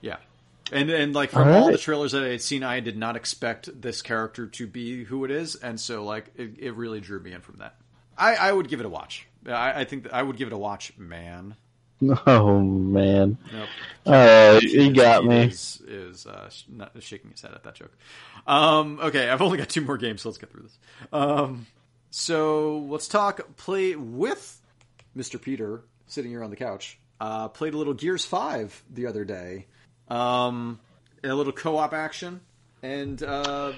Yeah. 0.00 0.16
And 0.72 0.90
and 0.90 1.14
like 1.14 1.30
from 1.30 1.48
All 1.48 1.64
all 1.64 1.70
the 1.72 1.78
trailers 1.78 2.12
that 2.12 2.24
I 2.24 2.28
had 2.28 2.42
seen, 2.42 2.64
I 2.64 2.80
did 2.80 2.96
not 2.96 3.14
expect 3.14 3.80
this 3.80 4.02
character 4.02 4.46
to 4.48 4.66
be 4.66 5.04
who 5.04 5.24
it 5.24 5.30
is, 5.30 5.54
and 5.54 5.78
so 5.80 6.04
like 6.04 6.32
it, 6.36 6.54
it 6.58 6.74
really 6.74 7.00
drew 7.00 7.20
me 7.20 7.32
in 7.32 7.40
from 7.40 7.58
that. 7.58 7.76
I, 8.18 8.34
I 8.34 8.50
would 8.52 8.68
give 8.68 8.80
it 8.80 8.86
a 8.86 8.88
watch. 8.88 9.26
I, 9.48 9.80
I 9.80 9.84
think 9.84 10.04
that 10.04 10.14
I 10.14 10.22
would 10.22 10.36
give 10.36 10.48
it 10.48 10.52
a 10.54 10.58
watch, 10.58 10.92
man. 10.98 11.56
oh 12.26 12.60
man, 12.60 13.38
Nope. 13.50 13.68
uh, 14.04 14.60
you 14.62 14.92
got 14.92 15.24
me. 15.24 15.44
Is, 15.44 15.80
is 15.88 16.26
uh, 16.26 16.50
not 16.68 16.92
shaking 17.02 17.30
his 17.30 17.40
head 17.40 17.52
at 17.54 17.62
that 17.64 17.74
joke. 17.74 17.96
Um, 18.46 18.98
okay, 19.02 19.30
I've 19.30 19.40
only 19.40 19.56
got 19.56 19.70
two 19.70 19.80
more 19.80 19.96
games, 19.96 20.20
so 20.20 20.28
let's 20.28 20.36
get 20.36 20.50
through 20.50 20.64
this. 20.64 20.78
Um, 21.10 21.66
so 22.10 22.78
let's 22.90 23.08
talk 23.08 23.56
play 23.56 23.96
with 23.96 24.60
Mr. 25.16 25.40
Peter 25.40 25.84
sitting 26.06 26.30
here 26.30 26.44
on 26.44 26.50
the 26.50 26.56
couch. 26.56 26.98
Uh, 27.18 27.48
played 27.48 27.72
a 27.72 27.78
little 27.78 27.94
Gears 27.94 28.26
Five 28.26 28.82
the 28.92 29.06
other 29.06 29.24
day. 29.24 29.66
Um, 30.08 30.78
a 31.24 31.32
little 31.32 31.52
co-op 31.52 31.94
action, 31.94 32.42
and 32.82 33.22
uh, 33.22 33.72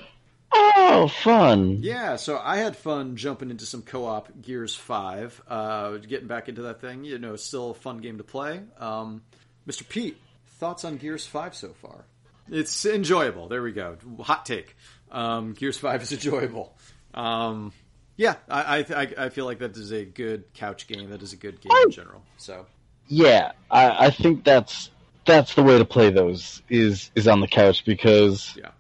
Oh, 0.51 1.09
fun. 1.09 1.79
yeah, 1.83 2.17
so 2.17 2.41
I 2.43 2.57
had 2.57 2.77
fun 2.77 3.17
jumping 3.17 3.51
into 3.51 3.67
some 3.67 3.83
co-op 3.83 4.29
Gears 4.41 4.75
Five, 4.75 5.41
uh, 5.49 5.99
getting 5.99 6.27
back 6.29 6.49
into 6.49 6.63
that 6.63 6.81
thing. 6.81 7.05
You 7.05 7.19
know, 7.19 7.37
still 7.37 7.71
a 7.71 7.75
fun 7.75 7.99
game 7.99 8.19
to 8.19 8.25
play. 8.25 8.63
Um, 8.79 9.23
Mr. 9.67 9.87
Pete, 9.89 10.17
thoughts 10.59 10.85
on 10.85 10.97
Gears 10.97 11.27
Five 11.27 11.55
so 11.55 11.75
far? 11.75 12.05
It's 12.51 12.87
enjoyable. 12.87 13.49
There 13.49 13.63
we 13.63 13.73
go. 13.73 13.99
Hot 14.21 14.47
take. 14.47 14.75
Um, 15.11 15.53
Gears 15.53 15.79
Five 15.79 16.03
is 16.03 16.13
enjoyable. 16.13 16.75
Um, 17.13 17.73
yeah, 18.17 18.37
I, 18.49 18.79
I 18.79 19.03
I 19.03 19.15
I 19.19 19.29
feel 19.29 19.45
like 19.45 19.59
that 19.61 19.77
is 19.77 19.93
a 19.93 20.05
good 20.05 20.53
couch 20.55 20.87
game. 20.89 21.11
That 21.11 21.23
is 21.23 21.33
a 21.33 21.37
good 21.37 21.61
game 21.61 21.71
in 21.85 21.91
general. 21.91 22.23
So 22.39 22.67
Yeah, 23.07 23.53
I, 23.71 24.07
I 24.07 24.11
think 24.11 24.45
that's 24.45 24.91
that's 25.25 25.55
the 25.55 25.63
way 25.63 25.79
to 25.79 25.85
play 25.85 26.11
those 26.11 26.63
is 26.69 27.11
is 27.15 27.29
on 27.29 27.41
the 27.41 27.47
couch 27.49 27.85
because 27.85 28.55
yeah, 28.57 28.71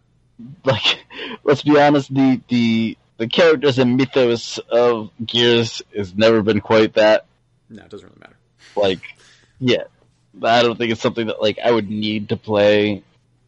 like 0.64 1.04
let's 1.44 1.62
be 1.62 1.78
honest 1.78 2.12
the 2.12 2.40
the 2.48 2.96
the 3.16 3.28
characters 3.28 3.78
and 3.78 3.96
mythos 3.96 4.58
of 4.58 5.10
Gears 5.24 5.82
has 5.96 6.14
never 6.14 6.42
been 6.42 6.60
quite 6.60 6.94
that 6.94 7.26
no, 7.68 7.82
it 7.82 7.90
doesn't 7.90 8.08
really 8.08 8.20
matter. 8.20 8.36
like 8.76 9.00
yeah 9.58 9.84
I 10.42 10.62
don't 10.62 10.76
think 10.78 10.92
it's 10.92 11.00
something 11.00 11.26
that 11.26 11.40
like 11.42 11.58
I 11.58 11.70
would 11.70 11.90
need 11.90 12.28
to 12.28 12.36
play 12.36 13.02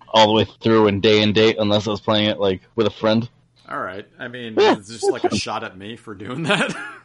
all 0.08 0.26
the 0.26 0.32
way 0.32 0.44
through 0.60 0.88
and 0.88 1.00
day 1.00 1.22
and 1.22 1.34
date 1.34 1.56
unless 1.58 1.86
I 1.86 1.90
was 1.90 2.00
playing 2.00 2.28
it 2.30 2.40
like 2.40 2.62
with 2.74 2.86
a 2.88 2.90
friend. 2.90 3.28
All 3.68 3.78
right. 3.78 4.04
I 4.18 4.26
mean, 4.26 4.56
Yeah, 4.58 4.76
it's 4.76 4.88
just 4.88 5.08
like 5.08 5.22
a 5.22 5.36
shot 5.36 5.62
at 5.62 5.78
me 5.78 5.94
for 5.94 6.14
doing 6.14 6.44
that. 6.44 6.74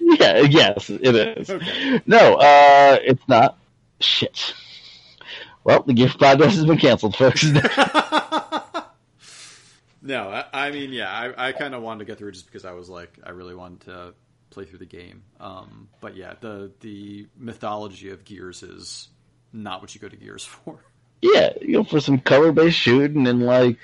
Yeah, 0.00 0.38
yes, 0.38 0.88
it 0.88 1.14
is. 1.14 1.50
Okay. 1.50 2.00
No, 2.06 2.36
uh, 2.36 2.98
it's 3.02 3.22
not. 3.28 3.58
Shit. 4.00 4.54
Well, 5.64 5.82
the 5.82 5.92
gift 5.92 6.18
podcast 6.18 6.52
has 6.52 6.64
been 6.64 6.78
canceled, 6.78 7.16
folks. 7.16 7.44
No, 10.02 10.28
I, 10.28 10.44
I 10.52 10.70
mean, 10.70 10.92
yeah, 10.92 11.10
I, 11.10 11.48
I 11.48 11.52
kind 11.52 11.74
of 11.74 11.82
wanted 11.82 12.00
to 12.00 12.04
get 12.06 12.18
through 12.18 12.28
it 12.28 12.32
just 12.32 12.46
because 12.46 12.64
I 12.64 12.72
was 12.72 12.88
like, 12.88 13.18
I 13.22 13.30
really 13.30 13.54
wanted 13.54 13.80
to 13.82 14.14
play 14.50 14.64
through 14.64 14.78
the 14.78 14.86
game. 14.86 15.22
Um, 15.38 15.88
but 16.00 16.16
yeah, 16.16 16.34
the 16.40 16.72
the 16.80 17.26
mythology 17.36 18.10
of 18.10 18.24
Gears 18.24 18.62
is 18.62 19.08
not 19.52 19.80
what 19.80 19.94
you 19.94 20.00
go 20.00 20.08
to 20.08 20.16
Gears 20.16 20.44
for. 20.46 20.78
Yeah, 21.22 21.52
you 21.60 21.72
know, 21.72 21.84
for 21.84 22.00
some 22.00 22.18
color 22.18 22.50
based 22.50 22.78
shooting 22.78 23.26
and 23.26 23.44
like 23.44 23.76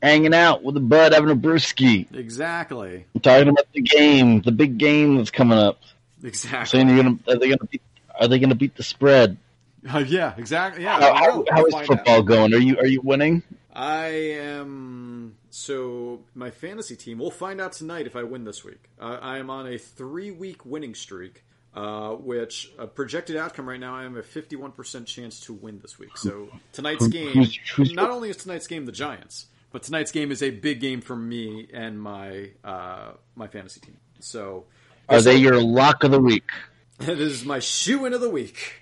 hanging 0.00 0.34
out 0.34 0.62
with 0.62 0.74
the 0.76 0.80
bud, 0.80 1.12
having 1.12 1.30
a 1.30 1.36
brewski, 1.36 2.14
Exactly. 2.14 3.04
I'm 3.14 3.20
talking 3.20 3.48
about 3.48 3.66
the 3.72 3.80
game, 3.80 4.40
the 4.42 4.52
big 4.52 4.78
game 4.78 5.16
that's 5.16 5.32
coming 5.32 5.58
up. 5.58 5.80
Exactly. 6.22 6.78
Saying 6.78 6.88
you're 6.88 7.02
gonna 7.02 7.18
are 7.26 7.36
they 7.36 7.48
gonna 7.48 7.64
beat 7.68 7.82
are 8.20 8.28
they 8.28 8.38
gonna 8.38 8.54
beat 8.54 8.76
the 8.76 8.84
spread? 8.84 9.36
Uh, 9.94 9.98
yeah, 10.00 10.34
exactly. 10.36 10.84
Yeah. 10.84 11.00
How, 11.00 11.14
how, 11.14 11.44
how 11.50 11.64
is 11.64 11.74
football 11.86 12.18
out. 12.18 12.26
going? 12.26 12.52
Are 12.52 12.58
you 12.58 12.78
are 12.78 12.86
you 12.86 13.00
winning? 13.00 13.42
I 13.72 14.08
am. 14.08 15.36
So 15.48 16.20
my 16.34 16.50
fantasy 16.50 16.96
team. 16.96 17.18
We'll 17.18 17.30
find 17.30 17.60
out 17.60 17.72
tonight 17.72 18.06
if 18.06 18.14
I 18.14 18.22
win 18.22 18.44
this 18.44 18.62
week. 18.62 18.90
Uh, 19.00 19.18
I 19.20 19.38
am 19.38 19.48
on 19.48 19.66
a 19.66 19.78
three-week 19.78 20.66
winning 20.66 20.94
streak, 20.94 21.44
uh, 21.74 22.10
which 22.10 22.70
a 22.78 22.86
projected 22.86 23.36
outcome 23.36 23.68
right 23.68 23.80
now. 23.80 23.94
I 23.94 24.04
am 24.04 24.16
a 24.16 24.22
fifty-one 24.22 24.72
percent 24.72 25.06
chance 25.06 25.40
to 25.40 25.54
win 25.54 25.78
this 25.80 25.98
week. 25.98 26.16
So 26.18 26.48
tonight's 26.72 27.08
game. 27.08 27.46
not 27.78 28.10
only 28.10 28.28
is 28.28 28.36
tonight's 28.36 28.66
game 28.66 28.84
the 28.84 28.92
Giants, 28.92 29.46
but 29.72 29.82
tonight's 29.82 30.10
game 30.10 30.30
is 30.30 30.42
a 30.42 30.50
big 30.50 30.80
game 30.80 31.00
for 31.00 31.16
me 31.16 31.68
and 31.72 32.00
my 32.00 32.50
uh, 32.64 33.12
my 33.34 33.48
fantasy 33.48 33.80
team. 33.80 33.96
So 34.18 34.64
Are 35.08 35.22
they 35.22 35.36
your 35.36 35.60
lock 35.60 36.04
of 36.04 36.10
the 36.10 36.20
week? 36.20 36.44
It 37.00 37.18
is 37.18 37.46
my 37.46 37.60
shoe 37.60 38.04
in 38.04 38.12
of 38.12 38.20
the 38.20 38.28
week. 38.28 38.79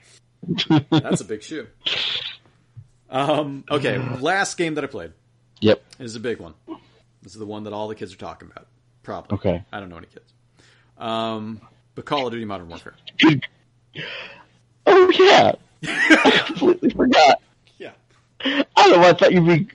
That's 0.90 1.20
a 1.20 1.24
big 1.24 1.42
shoe. 1.42 1.66
Um, 3.10 3.64
okay, 3.70 3.98
last 4.20 4.56
game 4.58 4.74
that 4.74 4.84
I 4.84 4.86
played 4.86 5.12
Yep. 5.60 5.82
is 5.98 6.14
a 6.16 6.20
big 6.20 6.38
one. 6.40 6.54
This 7.22 7.32
is 7.32 7.38
the 7.38 7.46
one 7.46 7.64
that 7.64 7.72
all 7.72 7.88
the 7.88 7.94
kids 7.94 8.12
are 8.14 8.18
talking 8.18 8.50
about. 8.50 8.66
Probably. 9.02 9.36
Okay. 9.36 9.64
I 9.72 9.80
don't 9.80 9.88
know 9.88 9.96
any 9.96 10.06
kids. 10.06 10.30
Um, 10.98 11.60
but 11.94 12.04
Call 12.04 12.26
of 12.26 12.32
Duty 12.32 12.44
Modern 12.44 12.68
Warfare. 12.68 12.94
Oh 14.86 15.10
yeah, 15.18 15.52
I 15.86 16.42
completely 16.46 16.90
forgot. 16.90 17.42
Yeah. 17.76 17.92
I 18.40 18.64
don't 18.76 19.00
know. 19.02 19.08
I 19.08 19.12
thought 19.12 19.32
you'd 19.32 19.46
be 19.46 19.68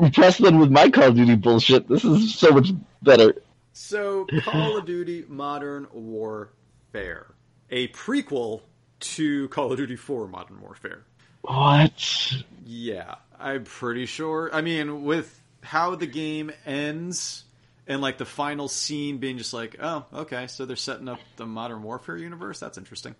impressed 0.00 0.40
then 0.42 0.58
with 0.58 0.70
my 0.70 0.88
Call 0.88 1.08
of 1.08 1.16
Duty 1.16 1.34
bullshit. 1.36 1.88
This 1.88 2.04
is 2.04 2.34
so 2.34 2.50
much 2.50 2.70
better. 3.02 3.34
So, 3.74 4.26
Call 4.44 4.78
of 4.78 4.86
Duty 4.86 5.24
Modern 5.28 5.88
Warfare, 5.92 7.26
a 7.70 7.88
prequel 7.88 8.62
to 9.00 9.48
Call 9.48 9.70
of 9.72 9.78
Duty 9.78 9.96
4 9.96 10.28
Modern 10.28 10.60
Warfare. 10.60 11.02
What? 11.42 12.32
Yeah, 12.66 13.14
I'm 13.38 13.64
pretty 13.64 14.06
sure. 14.06 14.50
I 14.52 14.60
mean, 14.60 15.04
with 15.04 15.40
how 15.62 15.94
the 15.94 16.06
game 16.06 16.50
ends 16.66 17.44
and 17.86 18.00
like 18.00 18.18
the 18.18 18.24
final 18.26 18.68
scene 18.68 19.18
being 19.18 19.38
just 19.38 19.52
like, 19.54 19.76
oh, 19.80 20.04
okay, 20.14 20.46
so 20.46 20.64
they're 20.66 20.76
setting 20.76 21.08
up 21.08 21.18
the 21.36 21.46
Modern 21.46 21.82
Warfare 21.82 22.16
universe. 22.16 22.60
That's 22.60 22.78
interesting. 22.78 23.14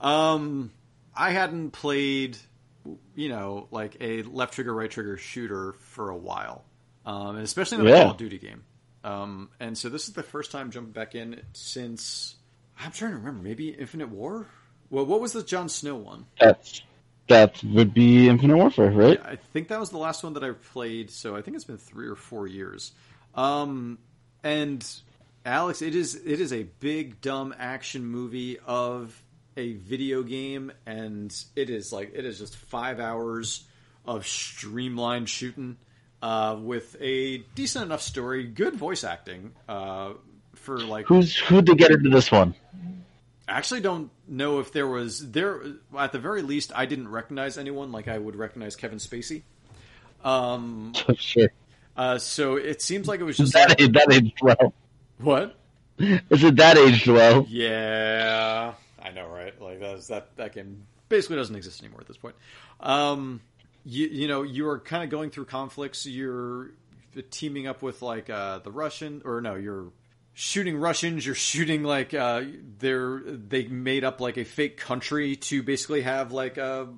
Um, 0.00 0.70
I 1.14 1.30
hadn't 1.30 1.72
played, 1.72 2.38
you 3.14 3.28
know, 3.28 3.68
like 3.70 3.96
a 4.00 4.22
left 4.22 4.54
trigger, 4.54 4.74
right 4.74 4.90
trigger 4.90 5.16
shooter 5.18 5.74
for 5.80 6.10
a 6.10 6.16
while, 6.16 6.64
um, 7.04 7.36
and 7.36 7.44
especially 7.44 7.78
not 7.78 7.86
a 7.86 7.90
Yeah. 7.90 8.02
Call 8.02 8.10
of 8.12 8.16
Duty 8.16 8.38
game. 8.38 8.64
Um, 9.04 9.50
and 9.60 9.76
so 9.76 9.88
this 9.88 10.08
is 10.08 10.14
the 10.14 10.22
first 10.22 10.50
time 10.50 10.70
jumping 10.70 10.92
back 10.92 11.14
in 11.14 11.40
since 11.52 12.36
I'm 12.82 12.92
trying 12.92 13.12
to 13.12 13.18
remember, 13.18 13.42
maybe 13.42 13.68
Infinite 13.70 14.08
War. 14.08 14.46
Well, 14.90 15.06
what 15.06 15.20
was 15.20 15.32
the 15.32 15.42
Jon 15.42 15.68
Snow 15.68 15.94
one? 15.94 16.26
That's 16.38 16.82
that 17.28 17.62
would 17.62 17.94
be 17.94 18.28
Infinite 18.28 18.56
Warfare, 18.56 18.90
right? 18.90 19.20
I 19.24 19.36
think 19.36 19.68
that 19.68 19.78
was 19.78 19.90
the 19.90 19.98
last 19.98 20.24
one 20.24 20.32
that 20.34 20.42
I 20.42 20.50
played, 20.50 21.10
so 21.10 21.36
I 21.36 21.42
think 21.42 21.54
it's 21.54 21.64
been 21.64 21.78
three 21.78 22.08
or 22.08 22.16
four 22.16 22.48
years. 22.48 22.90
Um, 23.36 23.98
and 24.42 24.84
Alex, 25.46 25.80
it 25.80 25.94
is 25.94 26.16
it 26.16 26.40
is 26.40 26.52
a 26.52 26.64
big 26.80 27.20
dumb 27.20 27.54
action 27.56 28.04
movie 28.04 28.58
of 28.66 29.22
a 29.56 29.74
video 29.74 30.24
game, 30.24 30.72
and 30.86 31.32
it 31.54 31.70
is 31.70 31.92
like 31.92 32.12
it 32.14 32.24
is 32.24 32.38
just 32.38 32.56
five 32.56 32.98
hours 32.98 33.64
of 34.04 34.26
streamlined 34.26 35.28
shooting 35.28 35.76
uh, 36.22 36.56
with 36.60 36.96
a 37.00 37.38
decent 37.54 37.84
enough 37.84 38.02
story, 38.02 38.44
good 38.44 38.74
voice 38.74 39.04
acting 39.04 39.52
uh, 39.68 40.14
for 40.54 40.78
like 40.78 41.06
Who's 41.06 41.36
who 41.36 41.62
to 41.62 41.74
get 41.76 41.92
into 41.92 42.10
this 42.10 42.32
one? 42.32 42.54
I 43.50 43.58
actually 43.58 43.80
don't 43.80 44.10
know 44.28 44.60
if 44.60 44.72
there 44.72 44.86
was 44.86 45.30
there 45.32 45.60
at 45.98 46.12
the 46.12 46.18
very 46.20 46.42
least 46.42 46.70
I 46.74 46.86
didn't 46.86 47.08
recognize 47.08 47.58
anyone 47.58 47.90
like 47.92 48.06
I 48.08 48.16
would 48.16 48.36
recognize 48.36 48.76
Kevin 48.76 48.98
Spacey. 48.98 49.42
Um, 50.24 50.92
sure. 51.16 51.48
uh, 51.96 52.18
so 52.18 52.56
it 52.56 52.80
seems 52.80 53.08
like 53.08 53.20
it 53.20 53.24
was 53.24 53.36
just 53.36 53.52
That 53.54 53.70
like, 53.80 53.92
that 53.92 54.12
aged 54.12 54.38
well. 54.42 54.72
what? 55.18 55.56
Is 55.98 56.44
it 56.44 56.56
that 56.56 56.78
aged 56.78 57.08
well? 57.08 57.44
Yeah, 57.48 58.74
I 59.02 59.10
know, 59.10 59.26
right? 59.28 59.60
Like 59.60 59.80
that's 59.80 60.06
that 60.06 60.36
that 60.36 60.54
game 60.54 60.86
basically 61.08 61.36
doesn't 61.36 61.56
exist 61.56 61.82
anymore 61.82 62.00
at 62.00 62.06
this 62.06 62.16
point. 62.16 62.36
Um, 62.80 63.40
you 63.84 64.06
you 64.06 64.28
know 64.28 64.42
you 64.42 64.68
are 64.68 64.78
kind 64.78 65.04
of 65.04 65.10
going 65.10 65.30
through 65.30 65.46
conflicts. 65.46 66.06
You're 66.06 66.70
teaming 67.30 67.66
up 67.66 67.82
with 67.82 68.00
like 68.02 68.30
uh, 68.30 68.60
the 68.60 68.70
Russian 68.70 69.20
or 69.24 69.40
no, 69.40 69.56
you're 69.56 69.88
shooting 70.32 70.76
Russians. 70.78 71.24
You're 71.26 71.34
shooting 71.34 71.82
like 71.82 72.14
uh, 72.14 72.42
they're 72.78 73.20
they 73.24 73.66
made 73.66 74.04
up 74.04 74.20
like 74.20 74.36
a 74.36 74.44
fake 74.44 74.76
country 74.76 75.36
to 75.36 75.62
basically 75.62 76.02
have 76.02 76.32
like 76.32 76.56
a 76.56 76.88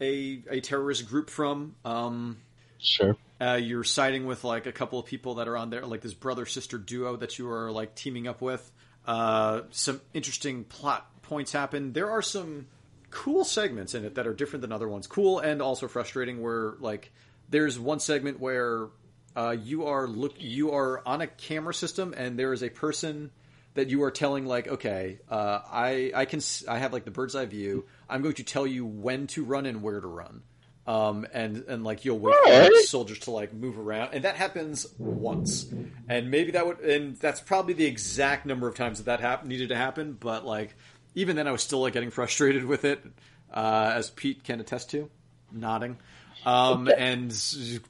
a, 0.00 0.42
a 0.50 0.60
terrorist 0.60 1.08
group 1.08 1.30
from. 1.30 1.74
Um, 1.84 2.38
Sure. 2.82 3.14
uh, 3.38 3.58
you're 3.60 3.84
siding 3.84 4.24
with 4.24 4.42
like 4.42 4.64
a 4.64 4.72
couple 4.72 4.98
of 4.98 5.04
people 5.04 5.34
that 5.34 5.48
are 5.48 5.56
on 5.58 5.68
there, 5.68 5.84
like 5.84 6.00
this 6.00 6.14
brother 6.14 6.46
sister 6.46 6.78
duo 6.78 7.16
that 7.16 7.38
you 7.38 7.50
are 7.50 7.70
like 7.70 7.94
teaming 7.94 8.26
up 8.26 8.40
with. 8.40 8.72
Uh, 9.06 9.62
some 9.70 10.00
interesting 10.14 10.64
plot 10.64 11.06
points 11.20 11.52
happen. 11.52 11.92
There 11.92 12.10
are 12.10 12.22
some 12.22 12.68
cool 13.10 13.44
segments 13.44 13.94
in 13.94 14.06
it 14.06 14.14
that 14.14 14.26
are 14.26 14.32
different 14.32 14.62
than 14.62 14.72
other 14.72 14.88
ones. 14.88 15.06
Cool 15.06 15.40
and 15.40 15.60
also 15.60 15.88
frustrating. 15.88 16.40
Where 16.40 16.72
like 16.80 17.12
there's 17.50 17.78
one 17.78 18.00
segment 18.00 18.40
where 18.40 18.86
uh, 19.36 19.56
you 19.62 19.86
are 19.86 20.06
look 20.06 20.34
you 20.38 20.72
are 20.72 21.02
on 21.06 21.20
a 21.20 21.26
camera 21.26 21.74
system 21.74 22.14
and 22.16 22.38
there 22.38 22.52
is 22.52 22.62
a 22.62 22.70
person 22.70 23.30
that 23.74 23.88
you 23.88 24.02
are 24.02 24.10
telling 24.10 24.46
like 24.46 24.68
okay 24.68 25.18
uh, 25.28 25.60
I 25.70 26.12
I 26.14 26.24
can 26.24 26.40
I 26.68 26.78
have 26.78 26.92
like 26.92 27.04
the 27.04 27.10
bird's 27.10 27.34
eye 27.34 27.46
view. 27.46 27.84
I'm 28.08 28.22
going 28.22 28.34
to 28.34 28.44
tell 28.44 28.66
you 28.66 28.84
when 28.84 29.26
to 29.28 29.44
run 29.44 29.66
and 29.66 29.82
where 29.82 30.00
to 30.00 30.06
run. 30.06 30.42
Um, 30.86 31.26
and 31.32 31.64
and 31.68 31.84
like 31.84 32.04
you'll 32.04 32.18
wait 32.18 32.34
for 32.42 32.50
like, 32.52 32.72
soldiers 32.86 33.20
to 33.20 33.30
like 33.30 33.52
move 33.52 33.78
around, 33.78 34.12
and 34.12 34.24
that 34.24 34.34
happens 34.34 34.86
once, 34.98 35.66
and 36.08 36.30
maybe 36.32 36.52
that 36.52 36.66
would, 36.66 36.80
and 36.80 37.16
that's 37.16 37.40
probably 37.40 37.74
the 37.74 37.84
exact 37.84 38.44
number 38.44 38.66
of 38.66 38.74
times 38.74 38.98
that 38.98 39.04
that 39.04 39.20
hap- 39.20 39.44
needed 39.44 39.68
to 39.68 39.76
happen. 39.76 40.16
But 40.18 40.44
like, 40.44 40.74
even 41.14 41.36
then, 41.36 41.46
I 41.46 41.52
was 41.52 41.62
still 41.62 41.80
like 41.80 41.92
getting 41.92 42.10
frustrated 42.10 42.64
with 42.64 42.84
it, 42.84 43.04
uh, 43.52 43.92
as 43.94 44.10
Pete 44.10 44.42
can 44.42 44.58
attest 44.58 44.90
to, 44.90 45.08
nodding, 45.52 45.98
um, 46.46 46.88
and 46.88 47.30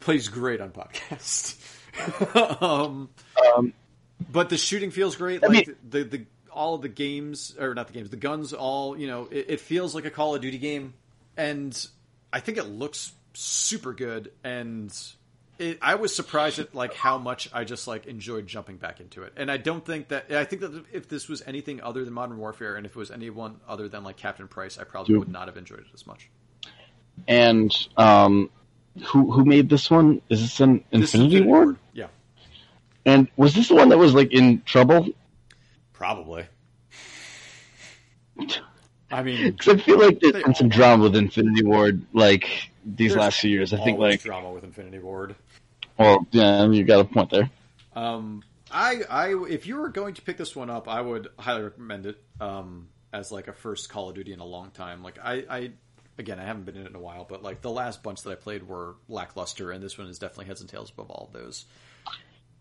plays 0.01 0.29
great 0.29 0.61
on 0.61 0.71
podcast. 0.71 1.57
um, 2.63 3.09
Um, 3.57 3.73
but 4.31 4.49
the 4.49 4.57
shooting 4.57 4.91
feels 4.91 5.17
great. 5.17 5.43
I 5.43 5.47
Like 5.49 5.67
mean- 5.69 5.77
the, 5.89 6.05
the 6.05 6.27
all 6.53 6.75
of 6.75 6.83
the 6.83 6.89
games, 6.89 7.57
or 7.59 7.75
not 7.75 7.87
the 7.87 7.93
games, 7.93 8.11
the 8.11 8.17
guns. 8.17 8.53
All 8.53 8.99
you 8.99 9.07
know, 9.07 9.29
it, 9.31 9.47
it 9.49 9.61
feels 9.61 9.95
like 9.95 10.05
a 10.05 10.11
Call 10.11 10.35
of 10.35 10.43
Duty 10.43 10.59
game, 10.59 10.95
and 11.37 11.87
I 12.33 12.41
think 12.41 12.59
it 12.59 12.65
looks 12.65 13.13
super 13.35 13.93
good. 13.95 14.33
And 14.45 14.93
it, 15.59 15.79
I 15.81 15.95
was 15.95 16.15
surprised 16.15 16.59
at 16.59 16.75
like 16.75 16.93
how 16.95 17.19
much 17.19 17.49
I 17.53 17.65
just 17.65 17.87
like 17.87 18.07
enjoyed 18.07 18.47
jumping 18.47 18.77
back 18.79 19.01
into 19.01 19.23
it. 19.23 19.33
And 19.37 19.51
I 19.51 19.57
don't 19.59 19.85
think 19.87 20.09
that 20.09 20.31
I 20.33 20.45
think 20.45 20.63
that 20.63 20.85
if 20.93 21.09
this 21.09 21.29
was 21.29 21.43
anything 21.47 21.81
other 21.83 22.05
than 22.05 22.13
Modern 22.13 22.37
Warfare, 22.39 22.75
and 22.77 22.85
if 22.85 22.93
it 22.93 22.99
was 22.99 23.11
anyone 23.13 23.61
other 23.69 23.89
than 23.89 24.03
like 24.05 24.17
Captain 24.17 24.49
Price, 24.49 24.77
I 24.79 24.85
probably 24.85 25.17
would 25.17 25.29
not 25.29 25.47
have 25.49 25.57
enjoyed 25.57 25.81
it 25.81 25.87
as 25.95 26.07
much. 26.07 26.29
And 27.29 27.75
um, 27.97 28.51
who 29.07 29.31
who 29.31 29.45
made 29.45 29.69
this 29.69 29.91
one? 29.91 30.21
Is 30.29 30.41
this 30.41 30.61
an 30.61 30.85
This 30.91 31.15
Infinity, 31.15 31.37
Infinity 31.37 31.47
Ward? 31.49 31.77
yeah, 31.93 32.07
And 33.07 33.29
was 33.37 33.55
this 33.55 33.69
the 33.69 33.75
one 33.75 33.89
that 33.91 33.99
was 33.99 34.15
like 34.15 34.33
in 34.33 34.63
trouble? 34.63 35.09
probably. 35.93 36.47
I 39.11 39.23
mean, 39.23 39.53
Because 39.59 39.75
I 39.75 39.79
feel 39.81 39.99
like 39.99 40.21
there's 40.21 40.33
They 40.35 40.43
been 40.43 40.55
some 40.55 40.69
drama 40.69 41.05
with 41.05 41.17
Infinity 41.17 41.65
Ward 41.65 42.03
like 42.13 42.71
these 42.85 43.15
last 43.17 43.41
few 43.41 43.51
years. 43.51 43.73
I 43.73 43.83
think 43.83 43.99
like 43.99 44.23
drama 44.23 44.53
with 44.53 44.65
Infinity 44.65 44.99
Ward. 45.01 45.35
well, 45.99 46.27
yeah, 46.31 46.67
you 46.69 46.85
got 46.85 47.01
a 47.01 47.05
point 47.05 47.31
there. 47.31 47.51
Um, 47.95 48.43
I, 48.71 49.03
I, 49.11 49.35
if 49.49 49.67
you 49.67 49.77
were 49.77 49.89
going 49.89 50.15
to 50.15 50.23
pick 50.23 50.37
this 50.37 50.55
one 50.55 50.71
up, 50.71 50.89
I 50.89 51.01
would 51.01 51.29
highly 51.39 51.63
recommend 51.63 52.07
it. 52.07 52.19
Um, 52.41 52.89
as 53.13 53.33
like 53.33 53.49
a 53.49 53.53
first 53.53 53.89
Call 53.91 54.09
of 54.09 54.15
Duty 54.15 54.33
in 54.33 54.39
a 54.39 54.45
long 54.45 54.71
time. 54.71 55.03
Like 55.03 55.19
I, 55.23 55.45
I, 55.51 55.71
again, 56.21 56.39
I 56.39 56.45
haven't 56.45 56.65
been 56.65 56.77
in 56.77 56.83
it 56.87 56.91
in 56.91 56.95
a 56.95 57.01
while, 57.01 57.25
but 57.29 57.43
like 57.43 57.61
the 57.63 57.71
last 57.71 58.03
bunch 58.05 58.23
that 58.23 58.31
I 58.31 58.35
played 58.37 58.63
were 58.69 58.95
lackluster, 59.09 59.73
and 59.73 59.83
this 59.83 59.99
one 59.99 60.07
is 60.07 60.19
definitely 60.21 60.47
heads 60.47 60.61
and 60.61 60.71
tails 60.71 60.91
above 60.91 61.11
all 61.11 61.27
of 61.27 61.33
those. 61.33 61.65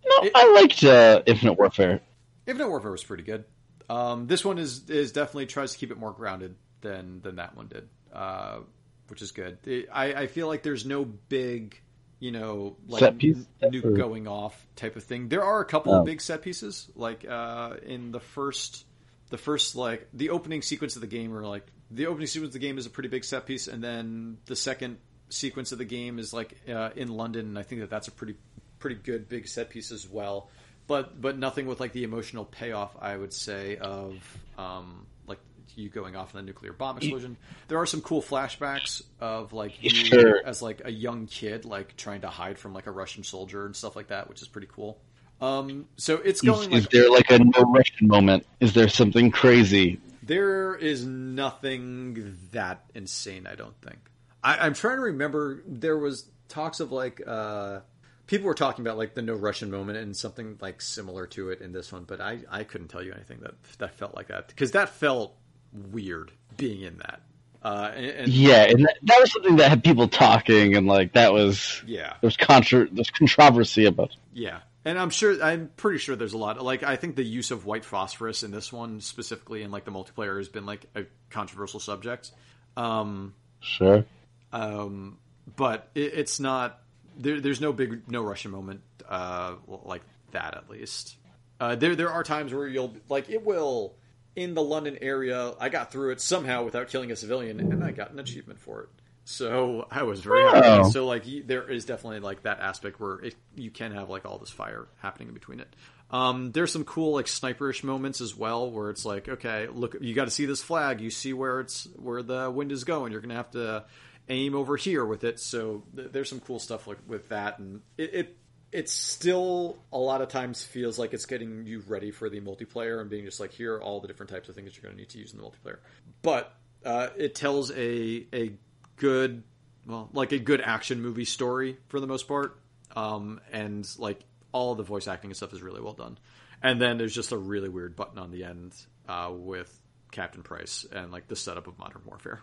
No, 0.05 0.23
It- 0.23 0.31
I 0.33 0.51
liked 0.53 0.83
uh, 0.83 1.21
Infinite 1.25 1.53
Warfare. 1.59 2.01
Infinite 2.47 2.69
Warfare 2.69 2.91
was 2.91 3.03
pretty 3.03 3.23
good. 3.23 3.43
Um, 3.89 4.25
this 4.27 4.43
one 4.45 4.57
is 4.57 4.89
is 4.89 5.11
definitely 5.11 5.45
tries 5.47 5.73
to 5.73 5.77
keep 5.77 5.91
it 5.91 5.97
more 5.99 6.11
grounded 6.13 6.55
than 6.81 7.21
than 7.21 7.35
that 7.35 7.55
one 7.55 7.67
did, 7.67 7.87
uh, 8.13 8.59
which 9.07 9.21
is 9.21 9.31
good. 9.31 9.57
It- 9.65 9.89
I, 9.91 10.13
I 10.13 10.27
feel 10.27 10.47
like 10.47 10.63
there's 10.63 10.85
no 10.85 11.05
big 11.05 11.79
you 12.21 12.31
know, 12.33 12.75
like 12.87 12.99
Set 12.99 13.17
piece 13.17 13.37
nuke 13.63 13.85
or- 13.85 13.91
going 13.91 14.27
off 14.27 14.67
type 14.75 14.97
of 14.97 15.03
thing. 15.05 15.29
There 15.29 15.41
are 15.43 15.61
a 15.61 15.65
couple 15.65 15.93
Oh. 15.93 15.99
of 15.99 16.05
big 16.05 16.19
set 16.19 16.41
pieces, 16.41 16.89
like 16.95 17.25
uh, 17.25 17.77
in 17.85 18.11
the 18.11 18.19
first, 18.19 18.83
the 19.29 19.37
first 19.37 19.75
like 19.75 20.07
the 20.13 20.29
opening 20.31 20.61
sequence 20.61 20.95
of 20.95 21.01
the 21.01 21.07
game, 21.07 21.35
or 21.35 21.45
like 21.45 21.65
the 21.91 22.07
opening 22.07 22.27
sequence 22.27 22.49
of 22.49 22.53
the 22.53 22.67
game 22.67 22.77
is 22.77 22.85
a 22.85 22.89
pretty 22.89 23.09
big 23.09 23.23
set 23.23 23.45
piece, 23.45 23.67
and 23.67 23.83
then 23.83 24.37
the 24.45 24.55
second 24.55 24.97
sequence 25.29 25.71
of 25.71 25.77
the 25.77 25.85
game 25.85 26.19
is 26.19 26.33
like 26.33 26.55
uh, 26.67 26.89
in 26.95 27.09
London, 27.09 27.45
and 27.47 27.59
I 27.59 27.63
think 27.63 27.81
that 27.81 27.89
that's 27.89 28.07
a 28.07 28.11
pretty 28.11 28.35
pretty 28.79 28.95
good 28.95 29.27
big 29.29 29.47
set 29.47 29.69
piece 29.69 29.91
as 29.91 30.07
well. 30.07 30.49
But 30.87 31.19
but 31.21 31.37
nothing 31.37 31.67
with 31.67 31.79
like 31.79 31.91
the 31.93 32.03
emotional 32.03 32.45
payoff, 32.45 32.95
I 32.99 33.15
would 33.15 33.33
say 33.33 33.77
of 33.77 34.15
um, 34.57 35.05
like 35.27 35.39
you 35.75 35.89
going 35.89 36.15
off 36.15 36.33
in 36.33 36.39
a 36.39 36.43
nuclear 36.43 36.73
bomb 36.73 36.97
explosion. 36.97 37.37
There 37.67 37.77
are 37.77 37.85
some 37.85 38.01
cool 38.01 38.23
flashbacks 38.23 39.03
of 39.19 39.53
like 39.53 39.83
you 39.83 39.91
Sure. 39.91 40.41
as 40.43 40.61
like 40.63 40.81
a 40.85 40.91
young 40.91 41.27
kid, 41.27 41.65
like 41.65 41.95
trying 41.95 42.21
to 42.21 42.27
hide 42.29 42.57
from 42.57 42.73
like 42.73 42.87
a 42.87 42.91
Russian 42.91 43.23
soldier 43.23 43.65
and 43.67 43.75
stuff 43.75 43.95
like 43.95 44.07
that, 44.07 44.27
which 44.29 44.41
is 44.41 44.47
pretty 44.47 44.67
cool. 44.73 44.97
Um, 45.41 45.87
so 45.95 46.15
it's 46.15 46.41
going 46.41 46.73
is 46.73 46.83
like 46.83 46.91
there 46.91 47.09
like 47.09 47.31
a 47.31 47.39
no 47.39 47.61
Russian 47.61 48.07
moment? 48.07 48.45
Is 48.59 48.73
there 48.73 48.89
something 48.89 49.31
crazy? 49.31 49.99
there 50.29 50.75
is 50.75 51.05
nothing 51.05 52.37
that 52.51 52.83
insane. 52.93 53.47
I 53.47 53.55
don't 53.55 53.75
think. 53.81 53.97
I, 54.43 54.59
I'm 54.59 54.75
trying 54.75 54.97
to 54.97 55.01
remember. 55.01 55.63
There 55.65 55.97
was 55.97 56.29
talks 56.47 56.79
of 56.79 56.91
like 56.91 57.19
uh, 57.25 57.79
people 58.27 58.45
were 58.45 58.53
talking 58.53 58.85
about 58.85 58.97
like 58.97 59.15
the 59.15 59.23
no 59.23 59.33
Russian 59.33 59.71
moment 59.71 59.97
and 59.97 60.15
something 60.15 60.57
like 60.61 60.83
similar 60.83 61.25
to 61.27 61.49
it 61.49 61.61
in 61.61 61.71
this 61.71 61.91
one, 61.91 62.03
but 62.03 62.21
I 62.21 62.41
I 62.49 62.63
couldn't 62.63 62.89
tell 62.89 63.01
you 63.01 63.11
anything 63.11 63.39
that 63.41 63.55
that 63.79 63.95
felt 63.95 64.15
like 64.15 64.27
that 64.27 64.47
because 64.49 64.71
that 64.73 64.89
felt 64.89 65.35
weird 65.73 66.31
being 66.57 66.83
in 66.83 66.97
that. 66.99 67.21
Uh, 67.63 67.91
and, 67.95 68.05
and 68.05 68.27
Yeah, 68.27 68.65
and 68.65 68.85
that, 68.85 68.97
that 69.01 69.19
was 69.19 69.31
something 69.31 69.55
that 69.55 69.69
had 69.69 69.83
people 69.83 70.07
talking, 70.07 70.75
and 70.75 70.85
like 70.85 71.13
that 71.13 71.33
was 71.33 71.81
yeah, 71.87 72.13
there's 72.21 72.37
contra 72.37 72.87
there's 72.91 73.09
controversy 73.09 73.85
about. 73.85 74.15
Yeah, 74.31 74.59
and 74.85 74.97
I'm 74.97 75.09
sure 75.09 75.41
I'm 75.43 75.69
pretty 75.75 75.99
sure 75.99 76.15
there's 76.15 76.33
a 76.33 76.37
lot. 76.37 76.61
Like 76.61 76.83
I 76.83 76.95
think 76.95 77.15
the 77.15 77.23
use 77.23 77.51
of 77.51 77.65
white 77.65 77.85
phosphorus 77.85 78.43
in 78.43 78.51
this 78.51 78.71
one 78.71 79.01
specifically 79.01 79.63
in 79.63 79.71
like 79.71 79.85
the 79.85 79.91
multiplayer 79.91 80.37
has 80.37 80.49
been 80.49 80.65
like 80.65 80.85
a 80.95 81.03
controversial 81.29 81.79
subject. 81.79 82.31
Um, 82.77 83.33
Sure. 83.61 84.05
um, 84.53 85.17
but 85.55 85.89
it, 85.95 86.13
it's 86.13 86.39
not. 86.39 86.79
There, 87.17 87.41
there's 87.41 87.59
no 87.59 87.73
big 87.73 88.09
no 88.09 88.21
Russian 88.23 88.51
moment 88.51 88.81
uh, 89.07 89.55
like 89.83 90.01
that 90.31 90.55
at 90.55 90.69
least. 90.69 91.17
Uh, 91.59 91.75
there 91.75 91.95
there 91.95 92.11
are 92.11 92.23
times 92.23 92.53
where 92.53 92.67
you'll 92.67 92.95
like 93.09 93.29
it 93.29 93.45
will 93.45 93.95
in 94.35 94.53
the 94.53 94.61
London 94.63 94.97
area. 95.01 95.53
I 95.59 95.67
got 95.67 95.91
through 95.91 96.11
it 96.11 96.21
somehow 96.21 96.63
without 96.63 96.87
killing 96.87 97.11
a 97.11 97.15
civilian, 97.17 97.59
and 97.59 97.83
I 97.83 97.91
got 97.91 98.11
an 98.11 98.19
achievement 98.19 98.59
for 98.61 98.83
it. 98.83 98.89
So 99.29 99.87
I 99.91 100.01
was 100.03 100.21
very 100.21 100.41
happy. 100.41 100.67
Oh. 100.67 100.89
So 100.89 101.05
like 101.05 101.23
y- 101.23 101.43
there 101.45 101.69
is 101.69 101.85
definitely 101.85 102.19
like 102.19 102.43
that 102.43 102.59
aspect 102.61 102.99
where 102.99 103.19
it, 103.19 103.35
you 103.55 103.69
can 103.69 103.91
have 103.91 104.09
like 104.09 104.25
all 104.25 104.39
this 104.39 104.49
fire 104.49 104.87
happening 104.97 105.27
in 105.27 105.35
between 105.35 105.59
it. 105.59 105.71
Um, 106.09 106.51
there's 106.51 106.71
some 106.71 106.83
cool 106.83 107.13
like 107.13 107.27
sniperish 107.27 107.83
moments 107.83 108.21
as 108.21 108.35
well 108.35 108.71
where 108.71 108.89
it's 108.89 109.05
like 109.05 109.29
okay 109.29 109.67
look 109.71 109.95
you 110.01 110.15
got 110.15 110.25
to 110.25 110.31
see 110.31 110.47
this 110.47 110.63
flag 110.63 110.99
you 110.99 111.11
see 111.11 111.33
where 111.33 111.59
it's 111.59 111.87
where 111.97 112.23
the 112.23 112.49
wind 112.49 112.71
is 112.71 112.83
going 112.83 113.11
you're 113.11 113.21
gonna 113.21 113.35
have 113.35 113.51
to 113.51 113.85
aim 114.29 114.55
over 114.55 114.75
here 114.75 115.05
with 115.05 115.23
it 115.23 115.39
so 115.39 115.83
th- 115.95 116.11
there's 116.11 116.27
some 116.27 116.39
cool 116.39 116.57
stuff 116.57 116.87
like 116.87 116.97
with 117.05 117.29
that 117.29 117.59
and 117.59 117.81
it, 117.99 118.13
it 118.15 118.37
it 118.71 118.89
still 118.89 119.77
a 119.93 119.99
lot 119.99 120.23
of 120.23 120.29
times 120.29 120.63
feels 120.63 120.97
like 120.97 121.13
it's 121.13 121.27
getting 121.27 121.67
you 121.67 121.83
ready 121.87 122.09
for 122.09 122.27
the 122.27 122.41
multiplayer 122.41 122.99
and 122.99 123.11
being 123.11 123.25
just 123.25 123.39
like 123.39 123.51
here 123.51 123.75
are 123.75 123.83
all 123.83 123.99
the 123.99 124.07
different 124.07 124.31
types 124.31 124.49
of 124.49 124.55
things 124.55 124.75
you're 124.75 124.81
going 124.81 124.95
to 124.95 124.99
need 124.99 125.09
to 125.09 125.19
use 125.19 125.31
in 125.31 125.37
the 125.37 125.43
multiplayer 125.43 125.77
but 126.23 126.55
uh, 126.83 127.09
it 127.17 127.35
tells 127.35 127.69
a 127.71 128.25
a 128.33 128.53
good 128.99 129.43
well 129.87 130.09
like 130.13 130.31
a 130.31 130.39
good 130.39 130.61
action 130.61 131.01
movie 131.01 131.25
story 131.25 131.77
for 131.87 131.99
the 131.99 132.07
most 132.07 132.27
part. 132.27 132.59
Um, 132.95 133.41
and 133.51 133.87
like 133.97 134.19
all 134.51 134.75
the 134.75 134.83
voice 134.83 135.07
acting 135.07 135.31
and 135.31 135.37
stuff 135.37 135.53
is 135.53 135.61
really 135.61 135.81
well 135.81 135.93
done. 135.93 136.17
And 136.61 136.81
then 136.81 136.97
there's 136.97 137.15
just 137.15 137.31
a 137.31 137.37
really 137.37 137.69
weird 137.69 137.95
button 137.95 138.19
on 138.19 138.31
the 138.31 138.43
end 138.43 138.73
uh, 139.07 139.31
with 139.31 139.73
captain 140.11 140.43
price 140.43 140.85
and 140.91 141.11
like 141.11 141.27
the 141.27 141.35
setup 141.35 141.67
of 141.67 141.77
modern 141.79 142.01
warfare. 142.05 142.41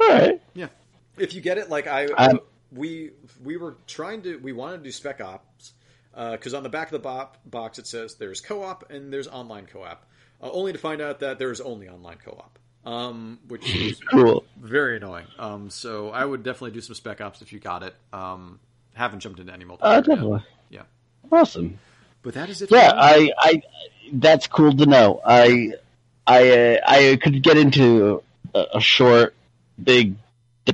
All 0.00 0.08
right. 0.08 0.40
yeah. 0.54 0.68
If 1.18 1.34
you 1.34 1.40
get 1.40 1.58
it, 1.58 1.68
like 1.68 1.86
I, 1.86 2.06
Um, 2.06 2.40
we 2.72 3.10
we 3.42 3.56
were 3.56 3.76
trying 3.86 4.22
to, 4.22 4.36
we 4.36 4.52
wanted 4.52 4.78
to 4.78 4.84
do 4.84 4.92
spec 4.92 5.20
ops 5.20 5.72
because 6.14 6.54
on 6.54 6.62
the 6.62 6.68
back 6.68 6.86
of 6.86 6.92
the 6.92 7.00
bop, 7.00 7.38
box 7.44 7.78
it 7.78 7.86
says 7.86 8.14
there's 8.14 8.40
co-op 8.40 8.90
and 8.90 9.12
there's 9.12 9.26
online 9.26 9.66
co-op, 9.66 10.06
uh, 10.40 10.50
only 10.50 10.72
to 10.72 10.78
find 10.78 11.00
out 11.02 11.20
that 11.20 11.38
there's 11.38 11.60
only 11.60 11.88
online 11.88 12.18
co-op, 12.24 12.59
um, 12.84 13.38
which 13.48 13.74
is 13.74 14.00
Cool. 14.00 14.44
very 14.60 14.96
annoying. 14.96 15.26
Um, 15.38 15.70
so 15.70 16.10
I 16.10 16.24
would 16.24 16.42
definitely 16.42 16.72
do 16.72 16.80
some 16.80 16.94
spec 16.94 17.20
ops 17.20 17.42
if 17.42 17.52
you 17.52 17.58
got 17.60 17.82
it. 17.82 17.94
Um, 18.12 18.58
haven't 18.94 19.20
jumped 19.20 19.40
into 19.40 19.52
any 19.52 19.64
multiplayer. 19.64 19.78
Uh, 19.82 19.94
yet. 19.96 20.04
definitely. 20.06 20.44
Yeah. 20.70 20.82
Awesome. 21.30 21.78
But 22.22 22.34
that 22.34 22.48
is 22.50 22.60
it. 22.62 22.70
Yeah. 22.70 22.92
I, 22.94 23.32
I, 23.38 23.62
that's 24.12 24.46
cool 24.46 24.74
to 24.74 24.86
know. 24.86 25.20
I, 25.24 25.72
I, 26.26 26.50
uh, 26.50 26.76
I 26.86 27.18
could 27.22 27.42
get 27.42 27.56
into 27.56 28.22
a, 28.54 28.66
a 28.74 28.80
short, 28.80 29.34
big 29.82 30.16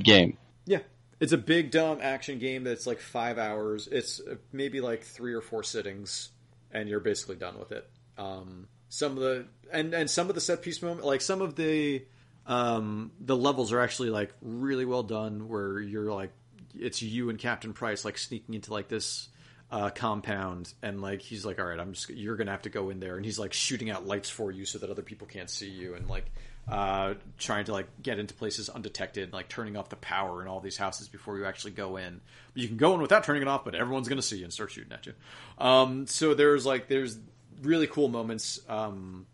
game. 0.03 0.37
Yeah, 0.65 0.79
it's 1.19 1.31
a 1.31 1.37
big 1.37 1.71
dumb 1.71 1.99
action 2.01 2.37
game 2.37 2.63
that's 2.63 2.85
like 2.85 2.99
five 2.99 3.37
hours. 3.37 3.87
It's 3.91 4.21
maybe 4.51 4.81
like 4.81 5.03
three 5.03 5.33
or 5.33 5.41
four 5.41 5.63
sittings, 5.63 6.29
and 6.71 6.87
you're 6.89 6.99
basically 6.99 7.35
done 7.37 7.57
with 7.57 7.71
it. 7.71 7.89
Um, 8.17 8.67
some 8.89 9.13
of 9.13 9.19
the 9.19 9.45
and 9.71 9.93
and 9.93 10.09
some 10.09 10.29
of 10.29 10.35
the 10.35 10.41
set 10.41 10.61
piece 10.61 10.81
moment, 10.81 11.05
like 11.05 11.21
some 11.21 11.41
of 11.41 11.55
the 11.55 12.05
um, 12.45 13.11
the 13.19 13.35
levels 13.35 13.73
are 13.73 13.81
actually 13.81 14.09
like 14.09 14.33
really 14.41 14.85
well 14.85 15.03
done. 15.03 15.47
Where 15.49 15.79
you're 15.79 16.11
like, 16.11 16.31
it's 16.75 17.01
you 17.01 17.29
and 17.29 17.37
Captain 17.37 17.73
Price 17.73 18.05
like 18.05 18.17
sneaking 18.17 18.55
into 18.55 18.71
like 18.71 18.87
this 18.87 19.29
uh, 19.71 19.89
compound, 19.89 20.73
and 20.81 21.01
like 21.01 21.21
he's 21.21 21.45
like, 21.45 21.59
all 21.59 21.65
right, 21.65 21.79
I'm 21.79 21.93
just 21.93 22.09
you're 22.09 22.37
gonna 22.37 22.51
have 22.51 22.63
to 22.63 22.69
go 22.69 22.89
in 22.89 22.99
there, 22.99 23.17
and 23.17 23.25
he's 23.25 23.39
like 23.39 23.53
shooting 23.53 23.89
out 23.89 24.07
lights 24.07 24.29
for 24.29 24.51
you 24.51 24.65
so 24.65 24.79
that 24.79 24.89
other 24.89 25.01
people 25.01 25.27
can't 25.27 25.49
see 25.49 25.69
you, 25.69 25.95
and 25.95 26.07
like 26.07 26.31
uh, 26.69 27.13
trying 27.37 27.65
to 27.65 27.73
like 27.73 27.87
get 28.01 28.19
into 28.19 28.33
places 28.33 28.69
undetected, 28.69 29.33
like 29.33 29.49
turning 29.49 29.77
off 29.77 29.89
the 29.89 29.95
power 29.97 30.41
in 30.41 30.47
all 30.47 30.59
these 30.59 30.77
houses 30.77 31.07
before 31.07 31.37
you 31.37 31.45
actually 31.45 31.71
go 31.71 31.97
in. 31.97 32.21
But 32.53 32.61
you 32.61 32.67
can 32.67 32.77
go 32.77 32.93
in 32.93 33.01
without 33.01 33.23
turning 33.23 33.41
it 33.41 33.47
off, 33.47 33.63
but 33.65 33.75
everyone's 33.75 34.07
to 34.07 34.21
see 34.21 34.37
you 34.37 34.43
and 34.43 34.53
start 34.53 34.71
shooting 34.71 34.91
at 34.91 35.05
you. 35.05 35.13
Um, 35.57 36.07
so 36.07 36.33
there's 36.33 36.65
like 36.65 36.87
there's 36.87 37.17
really 37.61 37.87
cool 37.87 38.07
moments 38.09 38.59
um, 38.69 39.25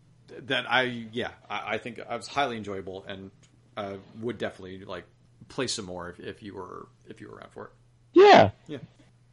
that 0.46 0.64
I 0.70 1.06
yeah 1.12 1.30
I, 1.48 1.74
I 1.74 1.78
think 1.78 2.00
I 2.08 2.16
was 2.16 2.26
highly 2.26 2.56
enjoyable 2.56 3.04
and 3.06 3.30
uh, 3.76 3.94
would 4.20 4.38
definitely 4.38 4.84
like 4.84 5.04
play 5.48 5.66
some 5.66 5.84
more 5.84 6.10
if, 6.10 6.20
if 6.20 6.42
you 6.42 6.54
were 6.54 6.88
if 7.08 7.20
you 7.20 7.28
were 7.28 7.36
around 7.36 7.50
for 7.52 7.64
it. 7.66 7.70
Yeah. 8.14 8.50
Yeah. 8.68 8.78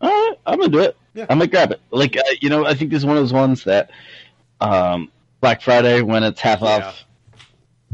Right, 0.01 0.33
I'm 0.47 0.57
gonna 0.59 0.71
do 0.71 0.79
it. 0.79 0.97
Yeah. 1.13 1.27
I 1.29 1.35
might 1.35 1.51
grab 1.51 1.71
it. 1.71 1.79
Like, 1.91 2.17
uh, 2.17 2.21
you 2.41 2.49
know, 2.49 2.65
I 2.65 2.73
think 2.73 2.89
this 2.89 2.97
is 2.99 3.05
one 3.05 3.17
of 3.17 3.21
those 3.23 3.33
ones 3.33 3.63
that, 3.65 3.91
um, 4.59 5.11
Black 5.41 5.61
Friday 5.61 6.01
when 6.01 6.23
it's 6.23 6.41
half 6.41 6.61
Yeah. 6.61 6.87
off. 6.87 7.05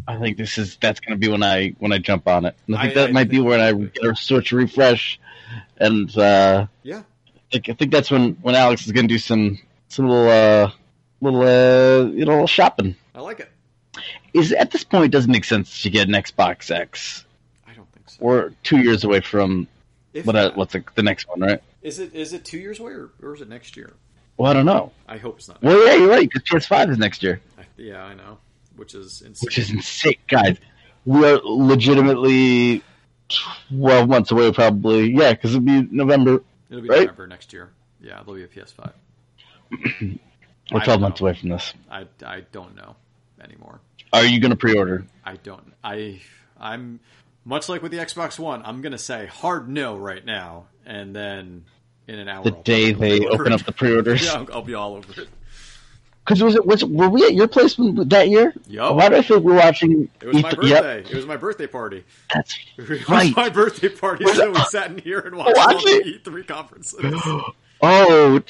I 0.07 0.17
think 0.17 0.37
this 0.37 0.57
is 0.57 0.77
that's 0.79 1.01
gonna 1.01 1.17
be 1.17 1.27
when 1.27 1.43
I 1.43 1.75
when 1.79 1.91
I 1.91 1.97
jump 1.97 2.27
on 2.29 2.45
it. 2.45 2.55
And 2.67 2.77
I 2.77 2.83
think 2.83 2.91
I- 2.91 3.01
that 3.01 3.09
I 3.09 3.11
might 3.11 3.29
be 3.29 3.39
when 3.41 3.59
I 3.59 3.73
get 3.73 4.05
a 4.05 4.15
switch 4.15 4.53
refresh, 4.53 5.19
and 5.77 6.15
uh, 6.17 6.67
Yeah, 6.83 6.99
I 6.99 7.39
think, 7.51 7.69
I 7.69 7.73
think 7.73 7.91
that's 7.91 8.09
when 8.09 8.33
when 8.41 8.55
Alex 8.55 8.85
is 8.85 8.93
gonna 8.93 9.07
do 9.09 9.17
some 9.17 9.59
some 9.89 10.07
little 10.07 10.29
uh 10.29 10.71
little 11.22 11.41
uh 11.41 12.06
you 12.10 12.26
know 12.26 12.31
little 12.31 12.48
shopping. 12.48 12.95
I 13.15 13.22
like 13.22 13.39
it. 13.39 13.52
Is 14.34 14.52
at 14.52 14.72
this 14.72 14.84
point 14.84 15.06
it 15.06 15.11
doesn't 15.11 15.31
make 15.31 15.45
sense 15.45 15.81
to 15.84 15.89
get 15.89 16.07
an 16.07 16.14
Xbox 16.14 16.69
X. 16.72 17.26
I 17.68 17.73
don't 17.73 17.91
think 17.94 18.10
so. 18.10 18.18
We're 18.22 18.49
two 18.64 18.77
years 18.80 19.03
away 19.03 19.22
from 19.22 19.68
If 20.14 20.26
what 20.26 20.35
uh, 20.35 20.52
what's 20.56 20.73
the, 20.73 20.84
the 20.95 21.03
next 21.03 21.27
one, 21.27 21.41
right? 21.41 21.61
is 21.81 21.99
it 21.99 22.14
is 22.14 22.34
it 22.34 22.44
two 22.45 22.57
years 22.57 22.80
away 22.80 22.91
or, 22.94 23.10
or 23.22 23.35
is 23.35 23.41
it 23.41 23.49
next 23.49 23.77
year? 23.77 23.94
Well, 24.35 24.52
I 24.52 24.53
don't 24.53 24.65
know. 24.65 24.91
I 25.07 25.18
hope 25.18 25.38
it's 25.38 25.48
not. 25.48 25.61
Well, 25.64 25.84
yeah, 25.88 25.95
you're 25.95 26.10
right. 26.10 26.30
Because 26.31 26.44
PS5 26.44 26.91
is 26.91 26.98
next 26.99 27.23
year, 27.23 27.41
I, 27.57 27.64
yeah, 27.77 28.03
I 28.03 28.14
know, 28.14 28.38
which 28.76 28.94
is 28.94 29.23
insane. 29.23 29.48
which 29.48 29.57
is 29.57 29.72
insane, 29.72 30.18
guys. 30.27 30.57
We're 31.06 31.39
legitimately 31.44 32.84
twelve 33.30 34.10
months 34.10 34.30
away, 34.30 34.52
probably. 34.52 35.11
Yeah, 35.11 35.31
because 35.31 35.56
it'll 35.56 35.65
be 35.65 35.88
November. 35.89 36.44
It'll 36.69 36.84
be 36.84 36.89
right? 36.89 36.99
November 37.02 37.26
next 37.27 37.52
year. 37.53 37.72
Yeah, 37.99 38.22
there'll 38.23 38.35
be 38.35 38.44
a 38.44 38.48
PS5. 38.48 40.19
We're 40.72 40.84
twelve 40.84 41.02
months 41.02 41.22
away 41.22 41.34
from 41.34 41.49
this. 41.49 41.73
I, 41.89 42.06
I 42.26 42.41
don't 42.52 42.76
know 42.76 42.95
anymore. 43.44 43.80
Are 44.14 44.26
you 44.26 44.39
going 44.39 44.52
to 44.52 44.57
pre-order? 44.57 45.06
I 45.23 45.35
don't. 45.38 45.73
I 45.84 46.22
I'm 46.60 46.99
much 47.45 47.69
like 47.69 47.81
with 47.81 47.91
the 47.91 47.99
Xbox 47.99 48.38
One. 48.39 48.61
I'm 48.65 48.81
gonna 48.81 48.98
say 48.98 49.26
hard 49.27 49.69
no 49.69 49.95
right 49.98 50.26
now, 50.26 50.65
and 50.85 51.15
then 51.15 51.65
in 52.07 52.19
an 52.19 52.27
hour 52.27 52.44
The 52.44 52.53
I'll 52.56 52.61
day 52.64 52.91
they 52.94 53.26
open 53.26 53.53
up 53.53 53.64
the 53.64 53.72
pre-orders? 53.72 54.26
yeah, 54.26 54.34
I'll, 54.34 54.48
I'll 54.53 54.61
be 54.61 54.73
all 54.73 54.95
over 54.95 55.22
it. 55.22 55.30
Because 56.26 56.44
was 56.44 56.56
it 56.56 56.65
was 56.65 56.84
were 56.84 57.07
we 57.07 57.23
at 57.26 57.34
your 57.34 57.48
place 57.48 57.76
that 57.77 58.27
year? 58.27 58.53
Yup. 58.68 58.95
Why 58.95 59.07
do 59.07 59.15
I 59.15 59.22
feel 59.22 59.39
we're 59.39 59.56
watching? 59.56 60.10
It 60.19 60.27
was 60.27 60.44
my 60.44 60.52
E3 60.52 60.69
Yep, 60.69 60.84
birthday. 60.84 61.10
It 61.11 61.15
was 61.15 61.26
my 61.26 61.38
birthday 61.38 61.68
party. 61.68 62.03
that's 62.34 62.57
It 62.77 62.89
was 62.89 63.07
Right. 63.10 63.34
my 63.35 63.48
birthday 63.49 63.88
party, 63.89 64.26
Was 64.26 64.35
so 64.35 64.52
we 64.52 64.60
sat 64.65 64.91
in 64.91 64.98
here 64.98 65.19
and 65.19 65.35
watched 65.38 65.53
Oh, 65.57 65.61
all 65.61 65.69
actually- 65.69 66.19
the 66.19 66.19
E3 66.30 66.48
conferences. 66.48 66.99
oh, 67.81 68.41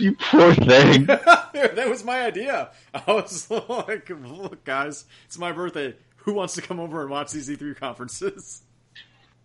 you 0.00 0.16
poor 0.16 0.54
thing. 0.54 1.06
that 1.06 1.86
was 1.88 2.04
my 2.04 2.22
idea. 2.22 2.70
I 2.94 3.02
was 3.12 3.50
like, 3.68 4.08
"Look, 4.10 4.64
guys, 4.64 5.04
it's 5.26 5.38
my 5.38 5.52
birthday. 5.52 5.94
Who 6.24 6.34
wants 6.34 6.54
to 6.54 6.62
come 6.62 6.80
over 6.80 7.00
and 7.02 7.10
watch 7.10 7.32
these 7.32 7.48
E3 7.48 7.76
conferences?" 7.76 8.62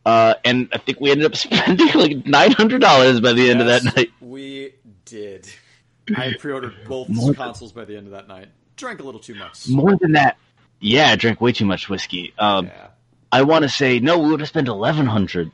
Uh, 0.06 0.36
and 0.45 0.69
I 0.72 0.77
think 0.77 0.99
we 0.99 1.10
ended 1.10 1.26
up 1.26 1.36
spending 1.36 1.88
like 1.95 2.27
nine 2.27 2.52
hundred 2.52 2.80
dollars 2.80 3.19
by 3.22 3.34
the 3.34 3.49
end 3.49 3.60
of 3.60 3.65
that 3.65 3.84
night. 3.84 4.11
We 4.22 4.76
did. 5.03 5.49
I 6.15 6.36
pre-ordered 6.38 6.76
both 6.88 7.10
More 7.10 7.26
than- 7.34 7.34
consoles 7.34 7.72
by 7.72 7.86
the 7.86 7.98
end 7.98 8.06
of 8.06 8.11
that 8.11 8.27
night. 8.27 8.49
Drank 8.76 8.99
a 8.99 9.03
little 9.03 9.19
too 9.19 9.34
much. 9.34 9.68
More 9.68 9.95
than 9.98 10.11
that, 10.11 10.38
yeah, 10.80 11.07
I 11.10 11.15
drank 11.15 11.41
way 11.41 11.53
too 11.53 11.65
much 11.65 11.90
whiskey. 11.90 12.36
Um, 12.38 12.68
yeah. 12.68 12.90
I 13.32 13.41
want 13.41 13.64
to 13.64 13.69
say 13.69 13.98
no, 13.99 14.19
we 14.19 14.30
would 14.30 14.41
have 14.41 14.49
spent 14.49 14.68
eleven 14.68 15.07
hundred. 15.07 15.49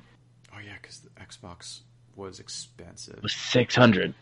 Oh 0.54 0.58
yeah, 0.60 0.74
because 0.82 1.00
the 1.00 1.12
Xbox 1.12 1.80
was 2.18 2.42
expensive. 2.42 3.14
It 3.16 3.24
was 3.24 3.32
six 3.34 3.74
hundred. 3.74 4.14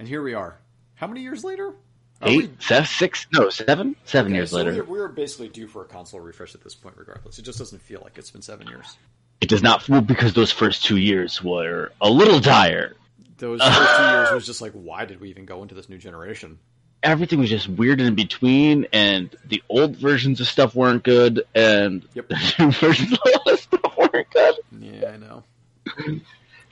And 0.00 0.08
here 0.08 0.22
we 0.22 0.32
are. 0.32 0.56
How 0.94 1.06
many 1.06 1.20
years 1.20 1.44
later? 1.44 1.74
Are 2.22 2.28
we- 2.30 2.44
Eight, 2.44 2.62
seven, 2.62 2.86
six, 2.86 3.26
no, 3.34 3.50
seven, 3.50 3.94
seven 4.06 4.32
Okay, 4.32 4.36
years 4.38 4.50
so 4.50 4.56
later. 4.56 4.82
We're, 4.84 5.02
we're 5.02 5.08
basically 5.08 5.48
due 5.48 5.66
for 5.66 5.82
a 5.82 5.84
console 5.84 6.20
refresh 6.20 6.54
at 6.54 6.64
this 6.64 6.74
point, 6.74 6.94
regardless. 6.96 7.38
It 7.38 7.42
just 7.42 7.58
doesn't 7.58 7.82
feel 7.82 8.00
like 8.02 8.16
it's 8.16 8.30
been 8.30 8.40
seven 8.40 8.66
years. 8.66 8.96
It 9.42 9.50
does 9.50 9.62
not 9.62 9.86
well, 9.90 10.00
because 10.00 10.32
those 10.32 10.50
first 10.50 10.84
two 10.86 10.96
years 10.96 11.44
were 11.44 11.92
a 12.00 12.08
little 12.08 12.40
dire. 12.40 12.96
Those 13.36 13.60
first 13.60 13.96
two 13.98 14.02
years 14.04 14.32
was 14.32 14.46
just 14.46 14.62
like, 14.62 14.72
why 14.72 15.04
did 15.04 15.20
we 15.20 15.28
even 15.28 15.44
go 15.44 15.60
into 15.60 15.74
this 15.74 15.90
new 15.90 15.98
generation? 15.98 16.58
Everything 17.02 17.38
was 17.38 17.50
just 17.50 17.68
weird 17.68 18.00
in 18.00 18.14
between, 18.14 18.86
and 18.94 19.28
the 19.48 19.62
old 19.68 19.96
versions 19.96 20.40
of 20.40 20.46
stuff 20.46 20.74
weren't 20.74 21.02
good, 21.04 21.42
and 21.54 22.08
Yep. 22.14 22.28
the 22.28 22.54
new 22.58 22.70
versions 22.80 23.18
of 23.46 23.60
stuff 23.60 23.96
weren't 23.98 24.30
good. 24.30 24.54
Yeah, 24.80 25.10
I 25.12 25.16
know. 25.18 25.42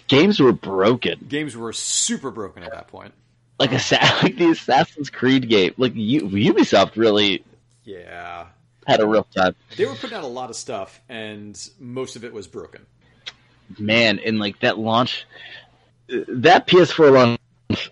Games 0.09 0.41
were 0.41 0.53
broken, 0.53 1.25
Games 1.29 1.57
were 1.57 1.73
super 1.73 2.31
broken 2.31 2.63
at 2.63 2.73
that 2.73 2.89
point. 2.89 3.13
like 3.61 3.71
a 3.73 3.75
like 4.23 4.37
the 4.37 4.51
Assassin's 4.51 5.11
Creed 5.11 5.49
game. 5.49 5.75
Like 5.77 5.93
U- 5.95 6.29
Ubisoft 6.29 6.97
really 6.97 7.45
Yeah. 7.85 8.47
had 8.87 9.01
a 9.01 9.07
rough 9.07 9.31
time. 9.31 9.55
They 9.77 9.85
were 9.87 9.95
putting 9.95 10.17
out 10.17 10.25
a 10.25 10.29
lot 10.29 10.51
of 10.51 10.57
stuff, 10.57 11.01
and 11.09 11.59
most 11.79 12.17
of 12.17 12.25
it 12.25 12.33
was 12.33 12.47
broken. 12.47 12.87
man, 13.79 14.19
and 14.19 14.39
like 14.39 14.59
that 14.61 14.79
launch, 14.79 15.27
that 16.09 16.67
PS4 16.67 17.13
launch. 17.71 17.91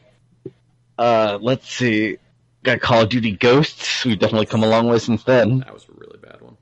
Uh, 0.98 1.38
let's 1.42 1.68
see, 1.70 2.16
got 2.62 2.80
Call 2.80 3.02
of 3.02 3.10
Duty 3.10 3.32
Ghosts. 3.32 4.04
We've 4.06 4.18
definitely 4.18 4.46
come 4.46 4.62
a 4.64 4.68
long 4.68 4.86
way 4.88 4.98
since 4.98 5.22
then. 5.24 5.58
That 5.58 5.74
was 5.74 5.84
a 5.88 5.92
really 5.92 6.18
bad 6.18 6.40
one. 6.40 6.56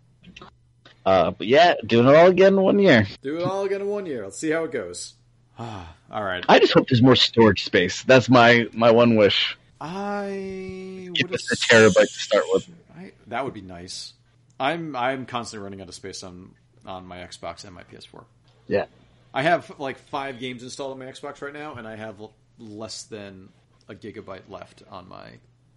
Uh, 1.06 1.30
but 1.30 1.46
yeah, 1.46 1.74
doing 1.86 2.08
it 2.08 2.14
all 2.16 2.26
again 2.26 2.54
in 2.54 2.60
one 2.60 2.78
year. 2.80 3.06
Do 3.22 3.36
it 3.36 3.44
all 3.44 3.64
again 3.64 3.82
in 3.82 3.86
one 3.86 4.06
year. 4.06 4.24
Let's 4.24 4.38
see 4.38 4.50
how 4.50 4.64
it 4.64 4.72
goes. 4.72 5.14
Ah, 5.58 5.94
all 6.10 6.22
right. 6.24 6.44
I 6.48 6.58
just 6.58 6.72
hope 6.72 6.88
there's 6.88 7.02
more 7.02 7.16
storage 7.16 7.64
space. 7.64 8.02
That's 8.02 8.28
my 8.28 8.66
my 8.72 8.90
one 8.90 9.16
wish. 9.16 9.56
I 9.80 11.10
Give 11.14 11.32
us 11.32 11.50
a 11.52 11.56
terabyte 11.56 11.94
to 11.94 12.06
start 12.18 12.44
with. 12.52 12.68
I, 12.96 13.12
that 13.28 13.44
would 13.44 13.54
be 13.54 13.60
nice. 13.60 14.14
I'm 14.58 14.96
I'm 14.96 15.26
constantly 15.26 15.64
running 15.64 15.80
out 15.80 15.88
of 15.88 15.94
space 15.94 16.22
on 16.22 16.50
on 16.86 17.06
my 17.06 17.18
Xbox 17.18 17.64
and 17.64 17.74
my 17.74 17.82
PS4. 17.84 18.24
Yeah. 18.66 18.86
I 19.32 19.42
have 19.42 19.72
like 19.78 19.98
five 19.98 20.38
games 20.38 20.62
installed 20.62 20.92
on 20.92 20.98
my 20.98 21.06
Xbox 21.06 21.40
right 21.42 21.52
now, 21.52 21.74
and 21.74 21.86
I 21.88 21.96
have 21.96 22.16
less 22.58 23.04
than 23.04 23.48
a 23.88 23.94
gigabyte 23.94 24.48
left 24.48 24.82
on 24.90 25.08
my 25.08 25.28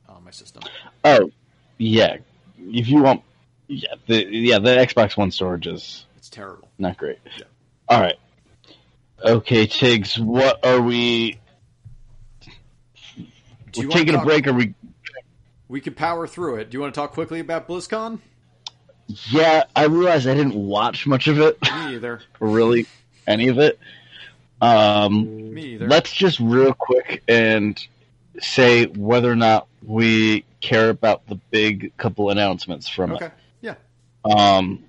on 0.08 0.24
my 0.24 0.32
system. 0.32 0.64
Oh, 1.04 1.32
yeah. 1.78 2.18
If 2.60 2.88
you 2.88 3.02
want, 3.02 3.24
yeah, 3.68 3.96
the 4.08 4.26
yeah 4.26 4.60
the 4.60 4.70
Xbox 4.70 5.18
One 5.18 5.32
storage 5.32 5.68
is 5.68 6.06
It's 6.18 6.30
terrible. 6.30 6.68
not 6.78 6.98
great. 6.98 7.20
Yeah. 7.38 7.46
All 7.90 8.00
right. 8.00 8.18
Okay, 9.24 9.66
Tiggs, 9.66 10.20
what 10.20 10.64
are 10.66 10.82
we? 10.82 11.40
Do 13.72 13.82
We're 13.82 13.88
taking 13.90 14.16
a 14.16 14.24
break. 14.24 14.48
Are 14.48 14.54
we? 14.54 14.74
We 15.68 15.82
could 15.82 15.98
power 15.98 16.28
through 16.28 16.56
it. 16.58 16.70
Do 16.70 16.78
you 16.78 16.82
want 16.82 16.94
to 16.94 17.00
talk 17.00 17.12
quickly 17.14 17.40
about 17.40 17.68
BlizzCon? 17.68 18.20
Yeah, 19.32 19.64
I 19.76 19.86
realized 19.86 20.28
I 20.28 20.34
didn't 20.34 20.56
watch 20.56 21.08
much 21.08 21.28
of 21.28 21.40
it, 21.40 21.62
Me 21.62 21.96
either. 21.96 22.22
really 22.40 22.86
any 23.26 23.48
of 23.48 23.58
it. 23.58 23.80
Um, 24.62 25.54
Me 25.54 25.62
either. 25.74 25.88
let's 25.88 26.12
just 26.12 26.40
real 26.40 26.74
quick 26.74 27.24
and 27.28 27.80
say 28.40 28.86
whether 28.86 29.32
or 29.32 29.36
not 29.36 29.68
we 29.84 30.46
care 30.62 30.90
about 30.90 31.26
the 31.28 31.36
big 31.52 31.96
couple 31.98 32.30
announcements 32.30 32.88
from 32.88 33.14
okay. 33.14 33.32
Yeah. 33.62 33.76
Um, 34.26 34.84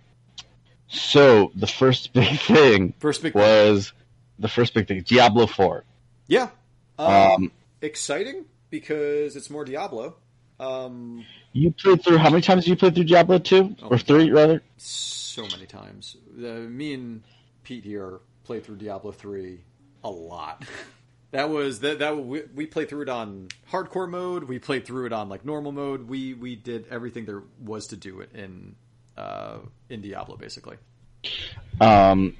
so 0.89 1.53
the 1.55 1.67
first 1.67 2.13
big 2.13 2.39
thing 2.41 2.95
First 2.99 3.23
big. 3.23 3.35
was 3.35 3.93
the 4.39 4.49
first 4.49 4.75
big 4.75 4.87
thing, 4.89 5.03
Diablo 5.03 5.47
Four. 5.47 5.85
Yeah. 6.27 6.51
Um, 6.99 7.07
Um, 7.13 7.53
exciting 7.81 8.45
because 8.71 9.37
it's 9.37 9.51
more 9.51 9.65
Diablo. 9.65 10.17
Um, 10.61 11.25
you 11.53 11.71
played 11.71 12.03
through 12.03 12.19
how 12.19 12.31
many 12.31 12.43
times 12.43 12.65
did 12.65 12.71
you 12.71 12.77
play 12.77 12.91
through 12.91 13.05
Diablo 13.05 13.39
two 13.39 13.77
Oh. 13.83 13.89
or 13.89 13.99
three 13.99 14.31
rather? 14.31 14.63
so 14.77 15.43
many 15.47 15.67
times. 15.67 16.17
Uh, 16.37 16.67
me 16.69 16.95
and 16.95 17.23
Pete 17.63 17.85
here 17.85 18.19
played 18.45 18.65
through 18.65 18.77
Diablo 18.77 19.13
three 19.13 19.61
a 20.03 20.11
lot. 20.11 20.65
that 21.31 21.49
was 21.49 21.81
that 21.81 22.01
that 22.01 22.17
we, 22.19 22.43
we 22.55 22.67
played 22.67 22.89
through 22.89 23.03
it 23.03 23.09
on 23.09 23.49
hardcore 23.71 24.09
mode. 24.09 24.45
We 24.45 24.59
played 24.59 24.85
through 24.85 25.07
it 25.07 25.13
on 25.13 25.29
like 25.29 25.45
normal 25.45 25.71
mode. 25.73 26.09
We 26.09 26.35
we 26.35 26.57
did 26.57 26.87
everything 26.91 27.25
there 27.25 27.43
was 27.65 27.87
to 27.89 27.97
do 27.97 28.21
it 28.21 28.33
in 28.35 28.75
uh, 29.17 29.59
in 29.89 30.01
Diablo 30.01 30.37
basically. 30.37 30.77
Um, 31.81 32.37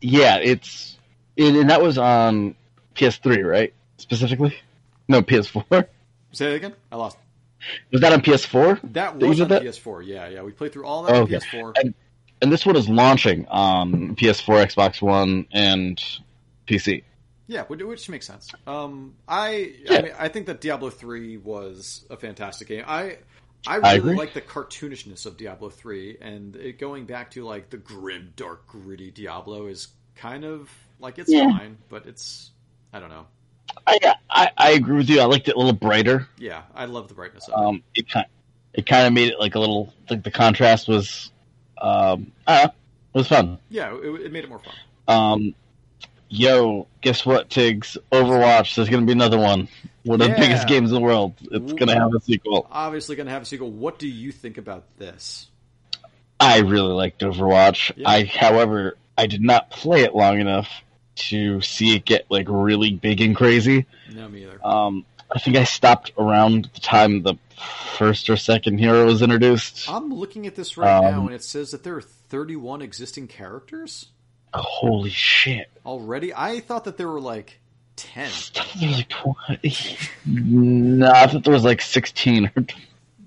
yeah, 0.00 0.36
it's 0.36 0.96
it, 1.36 1.54
and 1.54 1.70
that 1.70 1.80
was 1.82 1.98
on 1.98 2.54
PS3, 2.94 3.48
right? 3.48 3.72
Specifically, 3.98 4.54
no 5.08 5.22
PS4. 5.22 5.86
Say 6.32 6.46
that 6.50 6.54
again. 6.54 6.74
I 6.90 6.96
lost. 6.96 7.18
Was 7.92 8.00
that 8.00 8.12
on 8.12 8.20
PS4? 8.22 8.92
That 8.92 9.18
was 9.18 9.40
on 9.40 9.48
that? 9.48 9.62
PS4. 9.62 10.04
Yeah, 10.06 10.28
yeah. 10.28 10.42
We 10.42 10.52
played 10.52 10.72
through 10.72 10.86
all 10.86 11.04
that 11.04 11.14
on 11.14 11.22
Okay. 11.22 11.36
PS4. 11.36 11.72
And 11.76 11.94
and 12.40 12.50
this 12.50 12.66
one 12.66 12.74
is 12.74 12.88
launching 12.88 13.46
on 13.46 14.16
PS4, 14.16 14.66
Xbox 14.66 15.00
One, 15.00 15.46
and 15.52 16.02
PC. 16.66 17.04
Yeah, 17.46 17.62
which, 17.64 17.80
which 17.82 18.08
makes 18.08 18.26
sense. 18.26 18.50
Um, 18.66 19.14
I 19.28 19.74
Yeah. 19.84 19.98
I, 19.98 20.02
mean, 20.02 20.12
I 20.18 20.28
think 20.28 20.46
that 20.46 20.60
Diablo 20.60 20.90
three 20.90 21.36
was 21.36 22.04
a 22.10 22.16
fantastic 22.16 22.66
game. 22.68 22.84
I 22.86 23.18
I 23.66 23.76
I 23.76 23.76
really 23.76 23.98
agree. 23.98 24.16
like 24.16 24.34
the 24.34 24.40
cartoonishness 24.40 25.24
of 25.26 25.36
Diablo 25.36 25.70
three, 25.70 26.16
and 26.20 26.56
it 26.56 26.78
going 26.78 27.04
back 27.04 27.30
to 27.32 27.44
like 27.44 27.70
the 27.70 27.76
grim, 27.76 28.32
dark, 28.34 28.66
gritty 28.66 29.10
Diablo 29.12 29.66
is 29.68 29.88
kind 30.16 30.44
of 30.44 30.68
like 31.02 31.18
it's 31.18 31.30
Yeah. 31.30 31.48
fine, 31.58 31.76
but 31.88 32.06
it's 32.06 32.50
I 32.92 33.00
don't 33.00 33.10
know. 33.10 33.26
I, 33.86 33.98
I 34.30 34.50
I 34.56 34.70
agree 34.72 34.96
with 34.96 35.08
you. 35.10 35.20
I 35.20 35.24
liked 35.24 35.48
it 35.48 35.54
a 35.54 35.58
little 35.58 35.72
brighter. 35.72 36.28
Yeah, 36.38 36.62
I 36.74 36.84
love 36.86 37.08
the 37.08 37.14
brightness 37.14 37.48
of 37.48 37.54
it. 37.54 37.66
Um, 37.66 37.82
it 37.94 38.08
kind 38.08 38.26
it 38.74 38.86
kind 38.86 39.06
of 39.06 39.12
made 39.12 39.28
it 39.28 39.38
like 39.38 39.54
a 39.54 39.58
little 39.60 39.92
like 40.08 40.22
the 40.22 40.30
contrast 40.30 40.88
was, 40.88 41.30
um, 41.80 42.32
I 42.46 42.54
don't 42.56 42.64
know, 42.66 42.72
it 43.14 43.18
was 43.18 43.28
fun. 43.28 43.58
Yeah, 43.68 43.94
it, 43.96 44.22
it 44.22 44.32
made 44.32 44.44
it 44.44 44.48
more 44.50 44.60
fun. 44.60 44.74
Um, 45.08 45.54
yo, 46.28 46.86
guess 47.00 47.26
what, 47.26 47.50
Tiggs? 47.50 47.96
Overwatch. 48.10 48.74
There's 48.74 48.88
gonna 48.88 49.06
be 49.06 49.12
another 49.12 49.38
one. 49.38 49.68
One 50.04 50.20
of 50.20 50.30
the 50.30 50.36
biggest 50.36 50.66
games 50.66 50.90
in 50.90 50.94
the 50.96 51.00
world. 51.00 51.34
It's 51.40 51.72
gonna 51.74 51.98
have 51.98 52.12
a 52.14 52.20
sequel. 52.20 52.66
Obviously, 52.70 53.14
going 53.16 53.26
to 53.26 53.32
have 53.32 53.42
a 53.42 53.44
sequel. 53.46 53.70
What 53.70 54.00
do 54.00 54.08
you 54.08 54.32
think 54.32 54.58
about 54.58 54.84
this? 54.98 55.48
I 56.40 56.58
really 56.58 56.92
liked 56.92 57.20
Overwatch. 57.20 57.92
Yeah. 57.96 58.08
I, 58.10 58.24
however, 58.24 58.96
I 59.16 59.28
did 59.28 59.42
not 59.42 59.70
play 59.70 60.02
it 60.02 60.12
long 60.12 60.40
enough 60.40 60.68
to 61.14 61.60
see 61.60 61.96
it 61.96 62.04
get 62.04 62.26
like 62.30 62.46
really 62.48 62.92
big 62.92 63.20
and 63.20 63.36
crazy. 63.36 63.86
No, 64.12 64.28
me 64.28 64.44
either. 64.44 64.64
Um, 64.64 65.04
I 65.34 65.38
think 65.38 65.56
I 65.56 65.64
stopped 65.64 66.12
around 66.18 66.70
the 66.74 66.80
time 66.80 67.22
the 67.22 67.34
first 67.96 68.28
or 68.28 68.36
second 68.36 68.78
hero 68.78 69.06
was 69.06 69.22
introduced. 69.22 69.88
I'm 69.88 70.12
looking 70.12 70.46
at 70.46 70.56
this 70.56 70.76
right 70.76 71.00
now, 71.02 71.20
um, 71.20 71.26
and 71.26 71.34
it 71.34 71.42
says 71.42 71.70
that 71.70 71.84
there 71.84 71.96
are 71.96 72.02
31 72.02 72.82
existing 72.82 73.28
characters 73.28 74.06
Holy 74.54 75.10
shit! 75.10 75.70
already. 75.86 76.34
I 76.34 76.60
thought 76.60 76.84
that 76.84 76.96
there 76.98 77.08
were 77.08 77.20
like 77.20 77.58
10. 77.96 78.26
I 78.26 78.28
thought 78.28 78.68
there 78.78 78.88
was 78.88 78.98
like 79.48 80.04
no, 80.26 81.10
I 81.10 81.26
thought 81.26 81.44
there 81.44 81.52
was 81.54 81.64
like 81.64 81.80
sixteen 81.80 82.50
or 82.56 82.64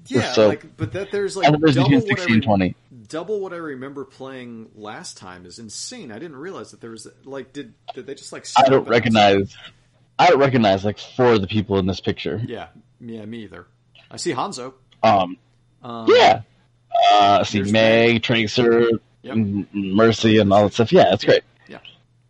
Yeah, 0.08 0.32
so- 0.34 0.48
like, 0.50 0.78
but 0.78 0.94
that 0.94 1.12
there's 1.12 1.36
like 1.36 1.46
thought 1.48 1.60
there 1.60 1.68
was 1.68 1.76
double 1.76 1.90
between 1.90 2.02
what, 2.02 2.06
I 2.06 2.16
sixteen 2.16 2.34
and 2.36 2.42
re- 2.44 2.46
twenty. 2.48 2.76
double 3.08 3.40
what 3.40 3.54
I 3.54 3.58
remember 3.58 4.06
playing 4.06 4.70
last 4.76 5.18
time 5.18 5.46
is 5.46 5.58
insane. 5.60 6.12
I 6.12 6.20
didn't 6.20 6.38
realize 6.38 6.72
that 6.72 6.82
there 6.82 6.92
was 6.92 7.08
like 7.24 7.54
did 7.54 7.74
did 7.94 8.06
they 8.08 8.16
just 8.16 8.32
like 8.34 8.46
I 8.58 8.70
don't 8.70 8.88
recognize. 8.88 9.56
I 10.18 10.28
don't 10.30 10.40
recognize 10.40 10.86
like 10.86 10.98
four 11.00 11.34
of 11.34 11.42
the 11.42 11.48
people 11.48 11.78
in 11.80 11.88
this 11.88 12.00
picture. 12.00 12.42
Yeah, 12.46 12.68
yeah, 13.02 13.26
me 13.26 13.44
either. 13.44 13.68
I 14.12 14.18
see 14.18 14.32
Hanzo. 14.34 14.74
Um, 15.04 15.38
Um, 15.84 16.06
yeah. 16.08 16.42
Uh, 17.12 17.40
I 17.42 17.44
see 17.44 17.64
Meg, 17.64 18.24
Tracer, 18.24 18.90
Yep. 19.24 19.38
Mercy, 19.74 20.38
and 20.38 20.54
all 20.54 20.64
that 20.64 20.74
stuff. 20.74 20.94
Yeah, 20.94 21.06
that's 21.10 21.26
great. 21.26 21.44
Yeah, 21.68 21.80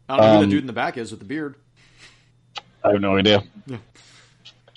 I 0.09 0.17
don't 0.17 0.25
know 0.25 0.31
who 0.31 0.37
Um, 0.37 0.41
the 0.49 0.55
dude 0.55 0.63
in 0.63 0.67
the 0.67 0.73
back 0.73 0.97
is 0.97 1.11
with 1.11 1.19
the 1.19 1.25
beard. 1.25 1.55
I 2.83 2.91
have 2.93 3.01
no 3.01 3.17
idea. 3.17 3.43
Yeah. 3.67 3.77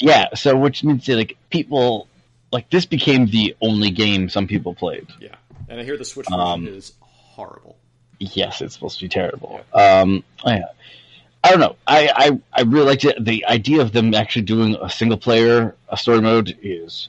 Yeah, 0.01 0.35
so 0.35 0.57
which 0.57 0.85
means 0.85 1.09
like 1.09 1.37
people 1.51 2.08
like 2.53 2.71
this 2.71 2.87
became 2.87 3.27
the 3.27 3.57
only 3.61 3.91
game 3.91 4.29
some 4.29 4.47
people 4.47 4.75
played. 4.75 5.07
Yeah, 5.21 5.35
and 5.69 5.81
I 5.81 5.85
hear 5.85 5.97
the 5.97 6.05
Switch 6.05 6.27
version 6.29 6.41
Um, 6.41 6.67
is 6.67 6.93
horrible. 7.01 7.77
Yes, 8.19 8.61
it's 8.63 8.75
supposed 8.75 8.99
to 8.99 9.05
be 9.05 9.09
terrible. 9.09 9.61
Um, 9.73 10.25
yeah. 10.45 10.63
I 11.45 11.51
don't 11.51 11.61
know. 11.61 11.77
I, 11.87 12.11
I 12.15 12.41
I 12.53 12.63
really 12.63 12.87
liked 12.87 13.05
it. 13.05 13.25
The 13.25 13.47
idea 13.47 13.81
of 13.81 13.93
them 13.93 14.13
actually 14.13 14.43
doing 14.43 14.77
a 14.83 14.91
single 14.91 15.17
player 15.19 15.77
a 15.89 15.97
story 15.97 16.21
mode 16.21 16.59
is 16.63 17.09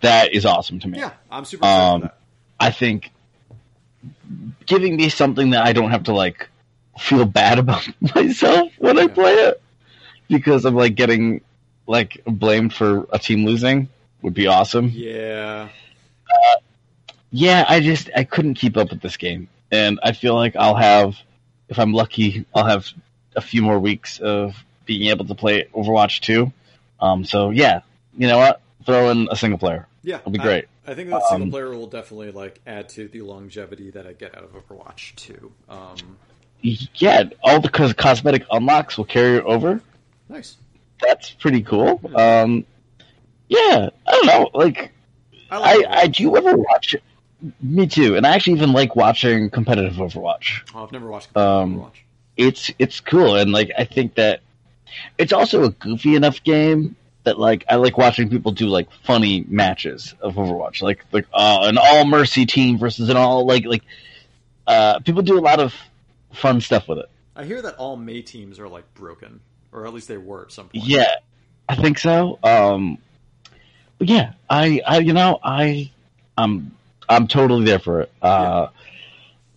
that 0.00 0.32
is 0.32 0.46
awesome 0.46 0.78
to 0.80 0.88
me. 0.88 0.98
Yeah, 1.00 1.10
I'm 1.30 1.44
super 1.44 1.62
excited 1.64 1.84
Um, 1.94 2.00
that. 2.02 2.18
I 2.60 2.70
think 2.70 3.10
giving 4.66 4.96
me 4.96 5.08
something 5.08 5.50
that 5.50 5.64
I 5.66 5.72
don't 5.72 5.90
have 5.90 6.04
to 6.04 6.12
like 6.14 6.48
feel 6.98 7.24
bad 7.24 7.58
about 7.64 7.86
myself 8.14 8.72
when 8.78 8.98
I 8.98 9.08
play 9.08 9.32
it 9.34 9.60
because 10.28 10.64
I'm 10.64 10.74
like 10.76 10.94
getting 10.94 11.40
like 11.86 12.22
blamed 12.24 12.72
for 12.72 13.06
a 13.12 13.18
team 13.18 13.44
losing 13.44 13.88
would 14.22 14.34
be 14.34 14.46
awesome. 14.46 14.88
Yeah. 14.92 15.68
Yeah, 17.30 17.64
I 17.68 17.80
just 17.80 18.10
I 18.14 18.24
couldn't 18.24 18.54
keep 18.54 18.76
up 18.76 18.90
with 18.90 19.00
this 19.00 19.16
game, 19.16 19.48
and 19.70 19.98
I 20.02 20.12
feel 20.12 20.34
like 20.34 20.54
I'll 20.56 20.74
have, 20.74 21.16
if 21.68 21.78
I'm 21.78 21.92
lucky, 21.92 22.44
I'll 22.54 22.66
have 22.66 22.86
a 23.34 23.40
few 23.40 23.62
more 23.62 23.78
weeks 23.78 24.18
of 24.20 24.54
being 24.84 25.08
able 25.08 25.24
to 25.24 25.34
play 25.34 25.66
Overwatch 25.74 26.20
2. 26.20 26.52
Um, 27.00 27.24
so 27.24 27.50
yeah, 27.50 27.80
you 28.16 28.26
know 28.28 28.36
what? 28.38 28.60
Throw 28.84 29.10
in 29.10 29.28
a 29.30 29.36
single 29.36 29.58
player. 29.58 29.86
Yeah. 30.02 30.16
It'll 30.18 30.32
be 30.32 30.38
great. 30.38 30.66
I, 30.86 30.94
think 30.94 31.08
that 31.10 31.22
single 31.28 31.44
Um, 31.46 31.50
player 31.50 31.70
will 31.70 31.86
definitely 31.86 32.32
like 32.32 32.60
add 32.66 32.88
to 32.90 33.08
the 33.08 33.22
longevity 33.22 33.90
that 33.90 34.06
I 34.06 34.12
get 34.12 34.36
out 34.36 34.44
of 34.44 34.50
Overwatch 34.52 35.14
2. 35.16 35.52
Um, 35.68 35.96
Yeah, 36.60 37.24
all 37.42 37.60
the 37.60 37.68
cos- 37.68 37.92
cosmetic 37.94 38.44
unlocks 38.50 38.98
will 38.98 39.04
carry 39.04 39.40
over. 39.40 39.80
nice. 40.28 40.56
That's 41.00 41.30
pretty 41.30 41.62
cool. 41.62 42.00
Um, 42.14 42.64
yeah, 43.52 43.90
I 44.06 44.10
don't 44.10 44.26
know. 44.26 44.50
Like, 44.54 44.92
I, 45.50 45.56
I, 45.56 45.58
like 45.76 45.86
I 45.86 46.08
Overwatch. 46.08 46.12
do 46.16 46.22
you 46.22 46.36
ever 46.36 46.56
watch 46.56 46.94
it? 46.94 47.02
Me 47.60 47.86
too, 47.86 48.16
and 48.16 48.24
I 48.26 48.34
actually 48.34 48.54
even 48.54 48.72
like 48.72 48.94
watching 48.96 49.50
competitive 49.50 49.94
Overwatch. 49.94 50.70
Oh, 50.74 50.84
I've 50.84 50.92
never 50.92 51.08
watched 51.08 51.36
Um, 51.36 51.76
Overwatch. 51.76 51.96
it's 52.36 52.70
it's 52.78 53.00
cool 53.00 53.34
and 53.36 53.50
like 53.52 53.70
I 53.76 53.84
think 53.84 54.14
that 54.14 54.40
it's 55.18 55.32
also 55.32 55.64
a 55.64 55.70
goofy 55.70 56.14
enough 56.14 56.42
game 56.44 56.94
that 57.24 57.38
like 57.38 57.64
I 57.68 57.76
like 57.76 57.98
watching 57.98 58.28
people 58.30 58.52
do 58.52 58.66
like 58.66 58.88
funny 59.04 59.44
matches 59.48 60.14
of 60.20 60.34
Overwatch, 60.34 60.82
like 60.82 61.04
like 61.12 61.26
uh, 61.32 61.60
an 61.64 61.78
all 61.78 62.04
mercy 62.04 62.46
team 62.46 62.78
versus 62.78 63.08
an 63.08 63.16
all 63.16 63.44
like 63.46 63.64
like 63.64 63.82
uh, 64.66 65.00
people 65.00 65.22
do 65.22 65.36
a 65.38 65.40
lot 65.40 65.58
of 65.60 65.74
fun 66.32 66.60
stuff 66.60 66.86
with 66.88 66.98
it. 66.98 67.10
I 67.34 67.44
hear 67.44 67.60
that 67.62 67.74
all 67.76 67.96
Mei 67.96 68.22
teams 68.22 68.58
are 68.60 68.68
like 68.68 68.92
broken, 68.94 69.40
or 69.72 69.86
at 69.86 69.92
least 69.94 70.06
they 70.08 70.16
were 70.18 70.42
at 70.42 70.52
some 70.52 70.68
point. 70.68 70.84
Yeah, 70.84 71.16
I 71.68 71.74
think 71.74 71.98
so. 71.98 72.38
Um, 72.44 72.98
yeah, 74.02 74.34
I 74.50 74.80
I 74.86 74.98
you 74.98 75.12
know 75.12 75.38
I 75.42 75.90
I'm 76.36 76.72
I'm 77.08 77.28
totally 77.28 77.64
there 77.64 77.78
for 77.78 78.02
it. 78.02 78.12
Uh, 78.22 78.68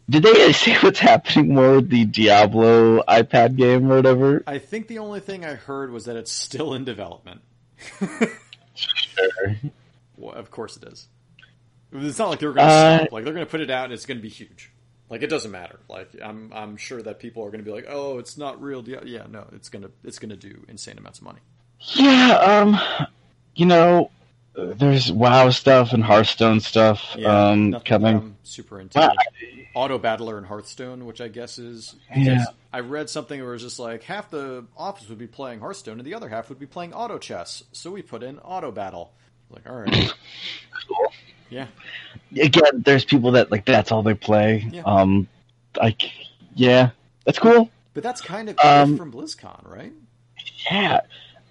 Did 0.10 0.24
they 0.24 0.52
say 0.54 0.76
what's 0.78 1.00
happening 1.00 1.54
more 1.54 1.76
with 1.76 1.90
the 1.90 2.06
Diablo 2.06 3.02
iPad 3.04 3.56
game 3.58 3.92
or 3.92 3.96
whatever? 3.98 4.44
I 4.48 4.60
think 4.60 4.88
the 4.88 5.00
only 5.00 5.20
thing 5.20 5.46
I 5.46 5.56
heard 5.56 5.92
was 5.92 6.06
that 6.06 6.16
it's 6.16 6.32
still 6.32 6.74
in 6.74 6.86
development. 6.86 7.42
Sure. 8.74 9.56
Well, 10.18 10.34
of 10.34 10.52
course 10.52 10.78
it 10.78 10.84
is. 10.86 11.08
It's 11.92 12.20
not 12.20 12.30
like 12.30 12.40
they're 12.40 12.52
going 12.52 12.68
to 12.68 12.74
Uh, 12.74 12.98
stop. 13.00 13.12
Like 13.12 13.24
they're 13.24 13.34
going 13.34 13.46
to 13.46 13.50
put 13.50 13.62
it 13.62 13.70
out 13.70 13.86
and 13.86 13.94
it's 13.94 14.06
going 14.06 14.18
to 14.18 14.22
be 14.22 14.30
huge. 14.30 14.72
Like 15.10 15.22
it 15.22 15.28
doesn't 15.30 15.52
matter. 15.52 15.80
Like 15.88 16.10
I'm 16.24 16.52
I'm 16.54 16.78
sure 16.78 17.02
that 17.02 17.20
people 17.20 17.44
are 17.44 17.52
going 17.52 17.64
to 17.64 17.66
be 17.66 17.72
like, 17.72 17.86
"Oh, 17.88 18.18
it's 18.18 18.38
not 18.38 18.62
real." 18.62 18.82
Dia-" 18.82 19.04
Yeah, 19.06 19.28
no, 19.30 19.48
it's 19.54 19.70
going 19.70 19.84
to 19.84 19.92
it's 20.04 20.18
going 20.20 20.32
to 20.32 20.36
do 20.36 20.66
insane 20.68 20.98
amounts 20.98 21.20
of 21.20 21.26
money. 21.26 21.40
Yeah, 21.94 22.32
um, 22.38 22.80
you 23.56 23.66
know, 23.68 24.10
there's 24.58 25.12
WoW 25.12 25.50
stuff 25.50 25.94
and 25.94 26.04
Hearthstone 26.04 26.60
stuff 26.62 27.16
Yeah, 27.18 27.50
um, 27.50 27.74
coming. 27.86 28.16
I'm 28.18 28.38
super 28.44 28.80
into. 28.80 29.00
Wow. 29.00 29.14
Auto 29.74 29.98
Battler 29.98 30.38
and 30.38 30.46
Hearthstone, 30.48 31.06
which 31.06 31.20
I 31.20 31.28
guess 31.28 31.58
is 31.60 31.96
Yeah. 32.16 32.46
I 32.72 32.80
read 32.80 33.10
something 33.10 33.40
where 33.42 33.50
it 33.50 33.54
was 33.54 33.62
just 33.64 33.80
like 33.80 34.04
half 34.04 34.30
the 34.30 34.66
office 34.78 35.10
would 35.10 35.18
be 35.18 35.28
playing 35.28 35.60
Hearthstone 35.60 36.00
and 36.00 36.08
the 36.08 36.14
other 36.14 36.30
half 36.30 36.48
would 36.50 36.60
be 36.60 36.66
playing 36.66 36.94
Auto 36.94 37.18
Chess. 37.18 37.64
So 37.74 37.92
we 37.92 38.02
put 38.02 38.24
in 38.24 38.40
Auto 38.40 38.72
Battle. 38.72 39.12
Like, 39.50 39.70
all 39.70 39.76
right, 39.76 40.14
Cool. 40.88 41.14
yeah, 41.50 41.68
Again, 42.42 42.82
there's 42.86 43.06
people 43.06 43.32
that 43.34 43.52
like 43.52 43.66
that's 43.66 43.92
all 43.92 44.02
they 44.04 44.14
play. 44.16 44.66
Yeah. 44.72 44.82
Um, 44.84 45.28
like, 45.78 46.04
yeah, 46.56 46.90
that's 47.26 47.38
cool. 47.40 47.70
but 47.94 48.02
that's 48.04 48.22
kind 48.22 48.50
of 48.50 48.58
Um, 48.64 48.98
from 48.98 49.12
BlizzCon, 49.12 49.70
right? 49.70 49.92
Yeah, 50.72 51.02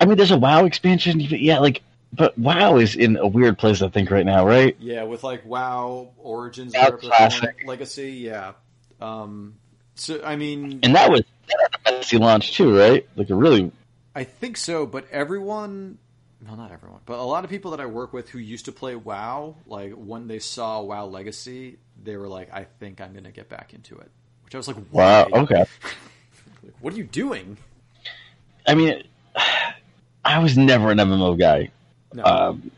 I 0.01 0.06
mean, 0.06 0.16
there's 0.16 0.31
a 0.32 0.36
WoW 0.39 0.64
expansion. 0.64 1.20
Yeah, 1.20 1.59
like, 1.60 1.82
but 2.15 2.39
WoW 2.39 2.77
is 2.77 2.95
in 2.97 3.16
a 3.16 3.27
weird 3.27 3.59
place. 3.59 3.82
I 3.82 3.89
think 3.89 4.11
right 4.11 4.27
now, 4.27 4.47
right? 4.47 4.77
Yeah, 4.78 5.05
with 5.05 5.24
like 5.24 5.45
WoW 5.45 6.12
Origins, 6.19 6.74
WoW 6.74 6.81
whatever 6.81 6.99
they're 7.03 7.11
calling 7.11 7.27
it, 7.27 7.41
Classic. 7.41 7.62
Legacy. 7.66 8.12
Yeah. 8.12 8.53
Um. 9.01 9.57
So 9.97 10.23
I 10.24 10.36
mean, 10.36 10.81
And 10.82 10.95
that 10.95 11.11
was 11.11 11.23
that 11.49 11.70
had 11.85 11.95
a 11.95 11.99
messy 11.99 12.19
launch 12.19 12.53
too, 12.57 12.77
right? 12.77 13.07
Like 13.16 13.31
a 13.31 13.35
really 13.35 13.70
I 14.15 14.24
think 14.24 14.57
so, 14.57 14.86
but 14.86 15.07
everyone, 15.11 15.99
well, 16.47 16.57
not 16.57 16.70
everyone, 16.70 17.01
but 17.05 17.19
a 17.19 17.23
lot 17.23 17.43
of 17.45 17.51
people 17.51 17.73
that 17.73 17.81
I 17.81 17.86
work 17.86 18.12
with 18.12 18.28
who 18.28 18.39
used 18.39 18.66
to 18.66 18.73
play 18.73 18.95
WoW, 18.95 19.57
like 19.66 19.93
when 19.93 20.28
they 20.28 20.39
saw 20.39 20.81
WoW 20.82 21.07
Legacy, 21.07 21.78
they 22.01 22.16
were 22.16 22.28
like, 22.28 22.53
"I 22.53 22.65
think 22.78 23.01
I'm 23.01 23.12
going 23.12 23.24
to 23.24 23.32
get 23.32 23.49
back 23.49 23.74
into 23.74 23.97
it." 23.99 24.11
Which 24.45 24.55
I 24.55 24.59
was 24.59 24.69
like, 24.69 24.77
wow. 24.93 25.27
Okay. 25.32 25.65
Like, 26.62 26.73
what 26.81 26.95
are 26.95 26.97
you 26.97 27.05
doing?" 27.05 27.59
I 28.66 28.74
mean, 28.74 29.03
I 30.24 30.39
was 30.39 30.57
never 30.57 30.91
an 30.91 30.99
MMO 30.99 31.39
guy. 31.39 31.70
No, 32.15 32.24
Um, 32.24 32.70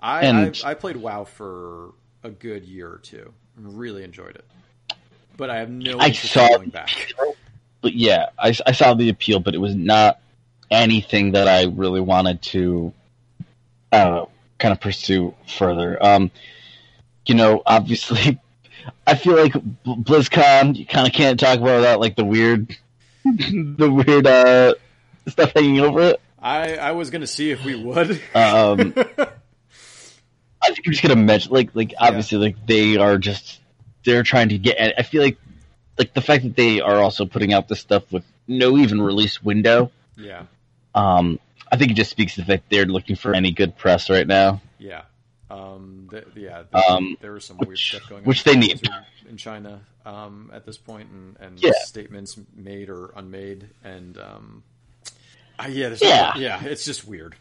I, 0.00 0.24
and- 0.24 0.60
I 0.64 0.70
I 0.70 0.74
played 0.74 0.96
WoW 0.96 1.24
for 1.24 1.90
a 2.22 2.30
good 2.30 2.64
year 2.64 2.88
or 2.88 2.98
two, 2.98 3.32
and 3.56 3.78
really 3.78 4.04
enjoyed 4.04 4.36
it. 4.36 4.44
But 5.36 5.50
I 5.50 5.56
have 5.58 5.68
no 5.70 5.98
I 5.98 6.12
saw 6.12 6.46
in 6.46 6.52
going 6.56 6.68
back. 6.70 7.12
but 7.80 7.94
yeah, 7.94 8.28
I, 8.38 8.54
I 8.66 8.72
saw 8.72 8.94
the 8.94 9.08
appeal, 9.08 9.40
but 9.40 9.54
it 9.54 9.58
was 9.58 9.74
not 9.74 10.20
anything 10.70 11.32
that 11.32 11.48
I 11.48 11.64
really 11.64 12.00
wanted 12.00 12.40
to 12.42 12.92
uh, 13.92 14.26
kind 14.58 14.72
of 14.72 14.80
pursue 14.80 15.34
further. 15.58 16.02
Um, 16.04 16.30
you 17.26 17.34
know, 17.34 17.62
obviously, 17.66 18.38
I 19.06 19.14
feel 19.16 19.36
like 19.36 19.52
BlizzCon, 19.84 20.76
you 20.76 20.86
kind 20.86 21.06
of 21.06 21.12
can't 21.12 21.38
talk 21.40 21.58
about 21.58 21.80
that, 21.82 21.98
like 22.00 22.14
the 22.16 22.24
weird, 22.24 22.76
the 23.24 23.90
weird 23.90 24.26
uh, 24.26 24.74
stuff 25.26 25.52
hanging 25.54 25.80
over 25.80 26.00
it. 26.02 26.20
I 26.44 26.76
I 26.76 26.92
was 26.92 27.10
going 27.10 27.22
to 27.22 27.26
see 27.26 27.50
if 27.50 27.64
we 27.64 27.74
would. 27.74 28.10
Um, 28.34 28.92
I 30.62 30.68
think 30.68 30.86
I'm 30.86 30.92
just 30.92 31.02
gonna 31.02 31.16
mention, 31.16 31.52
like, 31.52 31.70
like 31.74 31.92
obviously, 31.98 32.38
like 32.38 32.66
they 32.66 32.96
are 32.96 33.18
just 33.18 33.60
they're 34.04 34.22
trying 34.22 34.48
to 34.50 34.58
get. 34.58 34.94
I 34.98 35.02
feel 35.02 35.22
like, 35.22 35.38
like 35.98 36.14
the 36.14 36.20
fact 36.22 36.42
that 36.44 36.56
they 36.56 36.80
are 36.80 36.96
also 36.96 37.26
putting 37.26 37.52
out 37.52 37.68
this 37.68 37.80
stuff 37.80 38.10
with 38.12 38.24
no 38.46 38.76
even 38.78 39.00
release 39.00 39.42
window. 39.42 39.90
yeah, 40.16 40.44
Um, 40.94 41.38
I 41.72 41.76
think 41.76 41.90
it 41.90 41.94
just 41.94 42.10
speaks 42.10 42.34
to 42.34 42.40
the 42.42 42.46
fact 42.46 42.64
they're 42.70 42.86
looking 42.86 43.16
for 43.16 43.34
any 43.34 43.50
good 43.52 43.76
press 43.76 44.08
right 44.10 44.26
now. 44.26 44.60
yeah, 44.78 45.02
um, 45.50 46.08
th- 46.10 46.26
yeah. 46.34 46.62
There, 46.72 46.82
Um, 46.90 47.16
there 47.20 47.32
was 47.32 47.44
some 47.44 47.58
weird 47.58 47.78
stuff 47.78 48.08
going 48.08 48.22
on, 48.22 48.26
which 48.26 48.44
they 48.44 48.56
need. 48.56 48.80
in 49.28 49.36
China 49.38 49.80
um, 50.06 50.50
at 50.54 50.64
this 50.66 50.76
point, 50.78 51.10
and, 51.10 51.36
and 51.40 51.58
Yeah. 51.62 51.72
statements 51.84 52.38
made 52.54 52.88
or 52.90 53.12
unmade, 53.16 53.68
and 53.82 54.16
um, 54.18 54.62
uh, 55.58 55.66
yeah, 55.68 55.94
Yeah. 56.00 56.36
yeah, 56.36 56.64
it's 56.64 56.84
just 56.84 57.06
weird. 57.06 57.34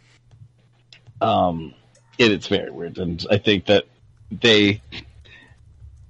Um, 1.22 1.74
it, 2.18 2.32
it's 2.32 2.48
very 2.48 2.70
weird, 2.72 2.98
and 2.98 3.26
I 3.32 3.38
think 3.38 3.66
that 3.68 3.86
they, 4.32 4.82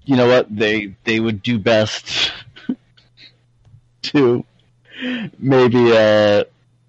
you 0.06 0.16
know 0.16 0.28
what, 0.28 0.54
they 0.56 0.96
they 1.04 1.20
would 1.20 1.44
do 1.44 1.60
best 1.60 2.32
to 4.04 4.44
maybe, 5.40 5.92
uh, 5.96 6.44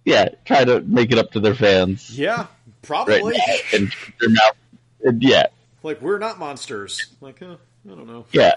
yeah, 0.05 0.29
try 0.45 0.65
to 0.65 0.81
make 0.83 1.13
it 1.13 1.19
up 1.19 1.33
to 1.33 1.41
their 1.41 1.55
fans. 1.55 2.17
Yeah, 2.19 2.47
probably. 2.83 3.23
now 3.37 3.45
and 3.73 3.93
their 4.21 4.31
mouth. 4.31 4.57
And 5.05 5.23
yeah, 5.23 5.47
Like 5.83 6.01
we're 6.01 6.19
not 6.19 6.39
monsters. 6.39 7.07
Like 7.21 7.43
uh, 7.43 7.57
I 7.87 7.95
don't 7.95 8.07
know. 8.07 8.25
yeah, 8.33 8.53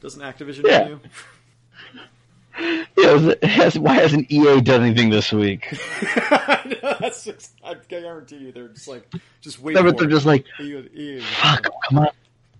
Doesn't 0.00 0.20
Activision 0.20 0.66
Yeah. 0.66 0.88
own 0.90 1.00
it 2.96 3.44
Has, 3.44 3.78
why 3.78 3.94
hasn't 3.94 4.30
EA 4.30 4.60
done 4.60 4.82
anything 4.82 5.10
this 5.10 5.32
week? 5.32 5.66
I 6.30 6.78
know, 6.82 6.96
that's 7.00 7.24
just, 7.24 7.52
I 7.64 7.74
guarantee 7.88 8.36
you, 8.36 8.52
they're 8.52 8.68
just 8.68 8.88
like 8.88 9.10
just 9.40 9.60
waiting. 9.60 9.82
No, 9.82 9.90
but 9.90 9.98
for 9.98 10.04
they're 10.04 10.10
it. 10.10 10.14
just 10.14 10.26
like, 10.26 10.44
EA 10.60 10.88
EA 10.94 11.20
fuck, 11.20 11.66
come 11.88 11.98
on. 11.98 12.08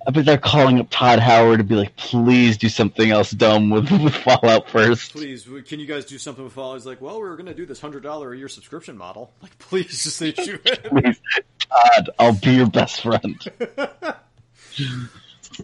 I 0.05 0.11
bet 0.11 0.25
they're 0.25 0.37
calling 0.39 0.81
up 0.81 0.89
Todd 0.91 1.21
Howard 1.21 1.59
to 1.59 1.65
be 1.65 1.77
like, 1.77 1.95
please 1.95 2.57
do 2.57 2.69
something 2.69 3.11
else 3.11 3.31
dumb 3.31 3.71
with, 3.71 3.89
with 3.91 4.15
Fallout 4.15 4.69
first. 4.69 5.13
Please, 5.13 5.49
can 5.67 5.79
you 5.79 5.87
guys 5.87 6.05
do 6.05 6.19
something 6.19 6.43
with 6.43 6.53
Fallout? 6.53 6.79
He's 6.79 6.87
like, 6.87 7.01
well, 7.01 7.21
we 7.23 7.29
are 7.29 7.37
going 7.37 7.47
to 7.47 7.55
do 7.55 7.67
this 7.67 7.81
hundred 7.81 8.03
dollar 8.03 8.33
a 8.33 8.39
year 8.39 8.49
subscription 8.49 8.97
model. 8.97 9.33
Like, 9.43 9.59
please, 9.59 10.03
just 10.05 10.23
issue 10.23 10.59
it. 10.65 10.85
Please, 10.85 11.21
Todd, 11.59 12.11
I'll 12.19 12.33
be 12.33 12.55
your 12.55 12.69
best 12.69 13.03
friend. 13.03 13.41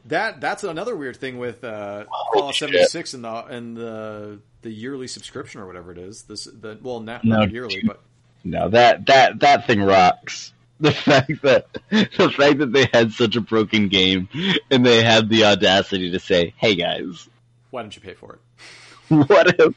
That 0.06 0.40
that's 0.40 0.64
another 0.64 0.96
weird 0.96 1.16
thing 1.16 1.38
with 1.38 1.64
uh, 1.64 2.04
Fallout 2.34 2.54
shit. 2.54 2.68
seventy 2.70 2.84
six 2.86 3.14
and 3.14 3.24
the 3.24 3.44
and 3.46 3.76
the 3.76 4.38
the 4.62 4.70
yearly 4.70 5.06
subscription 5.08 5.60
or 5.60 5.66
whatever 5.66 5.92
it 5.92 5.98
is. 5.98 6.22
This 6.24 6.44
the 6.44 6.78
well 6.82 7.00
not, 7.00 7.24
No, 7.24 7.38
not 7.40 7.52
yearly, 7.52 7.82
but 7.86 8.00
No, 8.44 8.68
that 8.68 9.06
that 9.06 9.40
that 9.40 9.66
thing 9.66 9.82
rocks. 9.82 10.52
The 10.80 10.92
fact 10.92 11.42
that 11.42 11.66
the 11.90 12.30
fact 12.36 12.58
that 12.58 12.72
they 12.72 12.88
had 12.92 13.10
such 13.10 13.34
a 13.34 13.40
broken 13.40 13.88
game 13.88 14.28
and 14.70 14.86
they 14.86 15.02
had 15.02 15.28
the 15.28 15.42
audacity 15.44 16.12
to 16.12 16.20
say, 16.20 16.54
"Hey 16.56 16.76
guys, 16.76 17.28
why 17.70 17.82
don't 17.82 17.96
you 17.96 18.00
pay 18.00 18.14
for 18.14 18.34
it? 18.34 19.14
what 19.28 19.58
if 19.58 19.74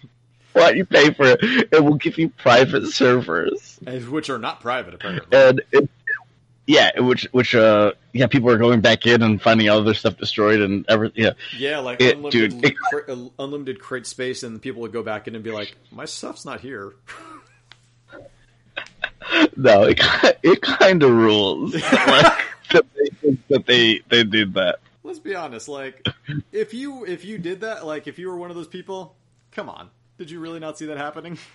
why 0.54 0.68
don't 0.68 0.78
you 0.78 0.86
pay 0.86 1.12
for 1.12 1.26
it 1.26 1.74
and 1.74 1.86
we'll 1.86 1.96
give 1.96 2.20
you 2.20 2.30
private 2.30 2.86
servers?" 2.92 3.80
And- 3.88 4.10
Which 4.10 4.30
are 4.30 4.38
not 4.38 4.60
private 4.62 4.94
apparently. 4.94 5.36
And 5.36 5.62
it, 5.72 5.90
yeah, 6.72 7.00
which 7.00 7.28
which 7.32 7.54
uh 7.56 7.92
yeah, 8.14 8.28
people 8.28 8.50
are 8.50 8.58
going 8.58 8.82
back 8.82 9.06
in 9.06 9.22
and 9.22 9.42
finding 9.42 9.68
all 9.70 9.84
their 9.84 9.94
stuff 9.94 10.18
destroyed 10.18 10.62
and 10.62 10.86
everything. 10.88 11.24
Yeah, 11.26 11.32
Yeah, 11.58 11.80
like 11.80 12.02
It- 12.02 12.16
unlimited, 12.18 12.62
dude, 12.62 13.32
unlimited 13.38 13.80
crate 13.80 14.08
space, 14.08 14.44
and 14.44 14.62
people 14.62 14.82
would 14.82 14.94
go 14.94 15.04
back 15.04 15.28
in 15.28 15.36
and 15.36 15.44
be 15.44 15.52
like, 15.52 15.76
"My 15.92 16.06
stuff's 16.06 16.46
not 16.46 16.62
here." 16.62 16.94
no, 19.56 19.84
it 19.84 20.00
it 20.44 20.62
kind 20.62 21.04
of 21.04 21.12
rules 21.12 21.74
like, 21.94 22.38
that, 22.72 22.86
they, 22.96 23.38
that 23.50 23.66
they 23.66 24.00
they 24.10 24.24
did 24.24 24.54
that. 24.56 24.80
Let's 25.04 25.20
be 25.20 25.36
honest. 25.36 25.68
Like, 25.68 26.06
if 26.52 26.74
you 26.74 27.06
if 27.06 27.26
you 27.26 27.38
did 27.38 27.62
that, 27.62 27.86
like 27.86 28.08
if 28.08 28.18
you 28.20 28.28
were 28.30 28.38
one 28.38 28.50
of 28.50 28.56
those 28.56 28.68
people, 28.68 29.16
come 29.52 29.70
on, 29.70 29.90
did 30.18 30.30
you 30.32 30.40
really 30.40 30.60
not 30.60 30.78
see 30.78 30.86
that 30.88 30.98
happening? 30.98 31.38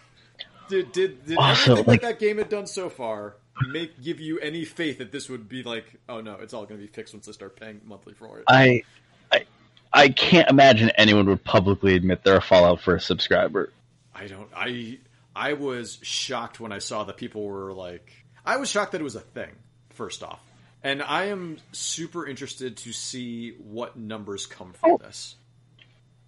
Did 0.68 0.90
did, 0.90 1.24
did 1.24 1.36
Also, 1.38 1.70
everything 1.72 1.86
like- 1.86 2.00
that 2.00 2.08
that 2.08 2.18
game 2.18 2.38
had 2.38 2.48
done 2.48 2.66
so 2.66 2.88
far 2.90 3.36
make 3.68 4.02
give 4.02 4.20
you 4.20 4.38
any 4.38 4.64
faith 4.64 4.98
that 4.98 5.12
this 5.12 5.28
would 5.28 5.48
be 5.48 5.62
like, 5.62 5.84
oh 6.08 6.20
no, 6.20 6.34
it's 6.34 6.54
all 6.54 6.66
going 6.66 6.80
to 6.80 6.86
be 6.86 6.92
fixed 6.92 7.14
once 7.14 7.26
they 7.26 7.32
start 7.32 7.58
paying 7.58 7.80
monthly 7.84 8.14
for 8.14 8.38
it? 8.38 8.44
I 8.48 8.82
I 9.32 9.44
I 9.92 10.08
can't 10.08 10.48
imagine 10.48 10.90
anyone 10.96 11.26
would 11.26 11.44
publicly 11.44 11.94
admit 11.94 12.22
they're 12.24 12.36
a 12.36 12.42
Fallout 12.42 12.80
for 12.80 12.94
a 12.94 13.00
subscriber. 13.00 13.72
I 14.14 14.26
don't. 14.26 14.48
I 14.54 14.98
I 15.34 15.54
was 15.54 15.98
shocked 16.02 16.60
when 16.60 16.72
I 16.72 16.78
saw 16.78 17.04
that 17.04 17.16
people 17.16 17.44
were 17.44 17.72
like. 17.72 18.12
I 18.44 18.58
was 18.58 18.70
shocked 18.70 18.92
that 18.92 19.00
it 19.00 19.04
was 19.04 19.16
a 19.16 19.20
thing. 19.20 19.50
First 19.90 20.22
off, 20.22 20.40
and 20.82 21.02
I 21.02 21.26
am 21.26 21.58
super 21.72 22.26
interested 22.26 22.76
to 22.78 22.92
see 22.92 23.52
what 23.52 23.96
numbers 23.96 24.46
come 24.46 24.72
from 24.74 24.92
oh. 24.92 24.98
this. 24.98 25.36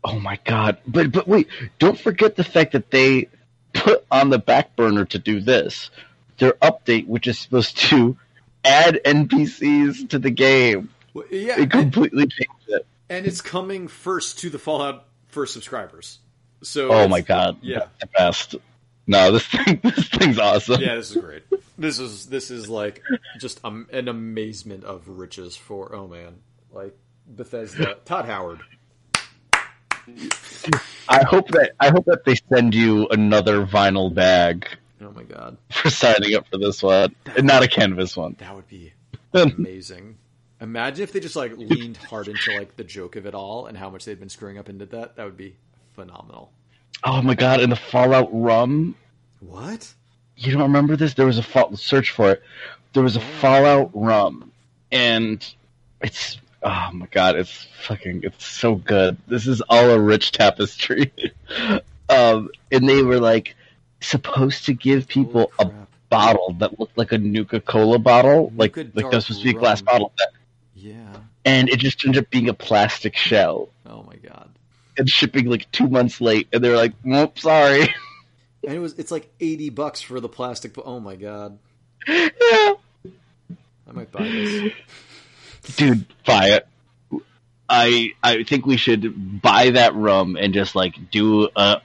Oh 0.04 0.18
my 0.18 0.38
god! 0.44 0.78
But 0.86 1.12
but 1.12 1.28
wait, 1.28 1.48
don't 1.78 1.98
forget 1.98 2.36
the 2.36 2.44
fact 2.44 2.72
that 2.72 2.90
they 2.90 3.28
put 3.72 4.04
on 4.10 4.30
the 4.30 4.38
back 4.38 4.76
burner 4.76 5.04
to 5.06 5.18
do 5.18 5.40
this 5.40 5.90
their 6.38 6.52
update, 6.54 7.06
which 7.06 7.26
is 7.26 7.38
supposed 7.38 7.76
to 7.78 8.16
add 8.64 9.00
NPCs 9.04 10.08
to 10.10 10.18
the 10.18 10.30
game. 10.30 10.90
Well, 11.14 11.24
yeah, 11.30 11.54
It 11.54 11.60
and, 11.60 11.70
completely 11.70 12.26
changed 12.26 12.68
it. 12.68 12.86
and 13.08 13.26
it's 13.26 13.40
coming 13.40 13.88
first 13.88 14.38
to 14.40 14.50
the 14.50 14.58
Fallout 14.58 15.04
First 15.28 15.52
subscribers. 15.52 16.18
So 16.62 16.90
Oh 16.90 17.06
my 17.06 17.20
god! 17.20 17.58
yeah. 17.62 17.86
The 18.00 18.06
best. 18.16 18.56
No, 19.06 19.32
this 19.32 19.46
thing 19.46 19.80
this 19.84 20.08
thing's 20.08 20.38
awesome. 20.38 20.80
Yeah, 20.80 20.94
this 20.96 21.10
is 21.10 21.16
great. 21.22 21.42
This 21.76 21.98
is 21.98 22.26
this 22.26 22.50
is 22.50 22.68
like 22.68 23.02
just 23.38 23.60
um, 23.64 23.86
an 23.92 24.08
amazement 24.08 24.84
of 24.84 25.06
riches 25.08 25.56
for 25.56 25.94
oh 25.94 26.08
man, 26.08 26.36
like 26.72 26.96
Bethesda, 27.26 27.98
Todd 28.04 28.24
Howard. 28.26 28.60
I 31.08 31.24
hope 31.24 31.48
that 31.48 31.72
I 31.80 31.90
hope 31.90 32.06
that 32.06 32.24
they 32.24 32.34
send 32.52 32.74
you 32.74 33.06
another 33.08 33.66
vinyl 33.66 34.12
bag 34.12 34.66
Oh 35.00 35.12
my 35.12 35.22
god, 35.22 35.56
for 35.70 35.90
signing 35.90 36.34
up 36.34 36.46
for 36.48 36.58
this 36.58 36.82
one, 36.82 37.14
and 37.36 37.46
not 37.46 37.62
a 37.62 37.68
canvas 37.68 38.16
one. 38.16 38.36
that 38.38 38.54
would 38.54 38.68
be 38.68 38.92
amazing. 39.32 40.16
Imagine 40.60 41.04
if 41.04 41.12
they 41.12 41.20
just 41.20 41.36
like 41.36 41.56
leaned 41.56 41.96
hard 41.96 42.26
into 42.26 42.56
like 42.56 42.76
the 42.76 42.84
joke 42.84 43.14
of 43.14 43.26
it 43.26 43.34
all 43.34 43.66
and 43.66 43.78
how 43.78 43.90
much 43.90 44.04
they'd 44.04 44.18
been 44.18 44.28
screwing 44.28 44.58
up 44.58 44.68
into 44.68 44.86
that. 44.86 45.16
That 45.16 45.24
would 45.24 45.36
be 45.36 45.54
phenomenal. 45.94 46.50
Oh 47.04 47.22
my 47.22 47.34
god! 47.34 47.60
And 47.60 47.70
the 47.70 47.76
Fallout 47.76 48.28
rum. 48.32 48.96
What? 49.40 49.92
You 50.36 50.52
don't 50.52 50.62
remember 50.62 50.96
this? 50.96 51.14
There 51.14 51.26
was 51.26 51.38
a 51.38 51.42
fall, 51.42 51.76
search 51.76 52.10
for 52.10 52.32
it. 52.32 52.42
There 52.92 53.02
was 53.02 53.16
a 53.16 53.20
Fallout 53.20 53.90
rum, 53.94 54.50
and 54.90 55.46
it's 56.00 56.38
oh 56.62 56.90
my 56.92 57.06
god! 57.06 57.36
It's 57.36 57.68
fucking 57.82 58.22
it's 58.24 58.44
so 58.44 58.74
good. 58.74 59.16
This 59.28 59.46
is 59.46 59.60
all 59.68 59.90
a 59.90 60.00
rich 60.00 60.32
tapestry. 60.32 61.12
um, 62.08 62.50
and 62.72 62.88
they 62.88 63.02
were 63.02 63.20
like 63.20 63.54
supposed 64.00 64.64
to 64.66 64.74
give 64.74 65.08
people 65.08 65.50
a 65.58 65.70
bottle 66.10 66.54
that 66.58 66.78
looked 66.80 66.96
like 66.96 67.12
a 67.12 67.18
Nuka 67.18 67.60
Cola 67.60 67.98
bottle, 67.98 68.52
like 68.56 68.76
Nuka 68.76 68.90
like 68.94 69.10
that 69.10 69.16
was 69.16 69.26
supposed 69.26 69.40
to 69.42 69.52
be 69.52 69.56
a 69.56 69.60
glass 69.60 69.82
bottle, 69.82 70.12
that, 70.18 70.28
Yeah. 70.74 71.16
and 71.44 71.68
it 71.68 71.78
just 71.78 72.04
ended 72.06 72.22
up 72.24 72.30
being 72.30 72.48
a 72.48 72.54
plastic 72.54 73.16
shell. 73.16 73.68
Oh 73.86 74.02
my 74.04 74.16
god. 74.16 74.48
And 74.96 75.08
shipping 75.08 75.46
like 75.46 75.70
two 75.70 75.86
months 75.88 76.20
late, 76.20 76.48
and 76.52 76.62
they're 76.64 76.76
like, 76.76 76.92
"Nope, 77.04 77.38
sorry." 77.38 77.94
And 78.66 78.74
it 78.76 78.80
was 78.80 78.94
it's 78.98 79.12
like 79.12 79.30
eighty 79.38 79.70
bucks 79.70 80.00
for 80.00 80.18
the 80.18 80.28
plastic. 80.28 80.74
bo- 80.74 80.82
Oh 80.84 80.98
my 80.98 81.14
god. 81.14 81.58
yeah. 82.08 82.24
I 83.86 83.92
might 83.92 84.10
buy 84.10 84.24
this. 84.24 84.72
dude, 85.76 86.04
buy 86.26 86.48
it. 86.50 86.66
I 87.68 88.10
I 88.22 88.42
think 88.42 88.66
we 88.66 88.76
should 88.76 89.40
buy 89.40 89.70
that 89.70 89.94
rum 89.94 90.36
and 90.36 90.52
just 90.52 90.74
like 90.74 91.10
do 91.12 91.48
a 91.54 91.80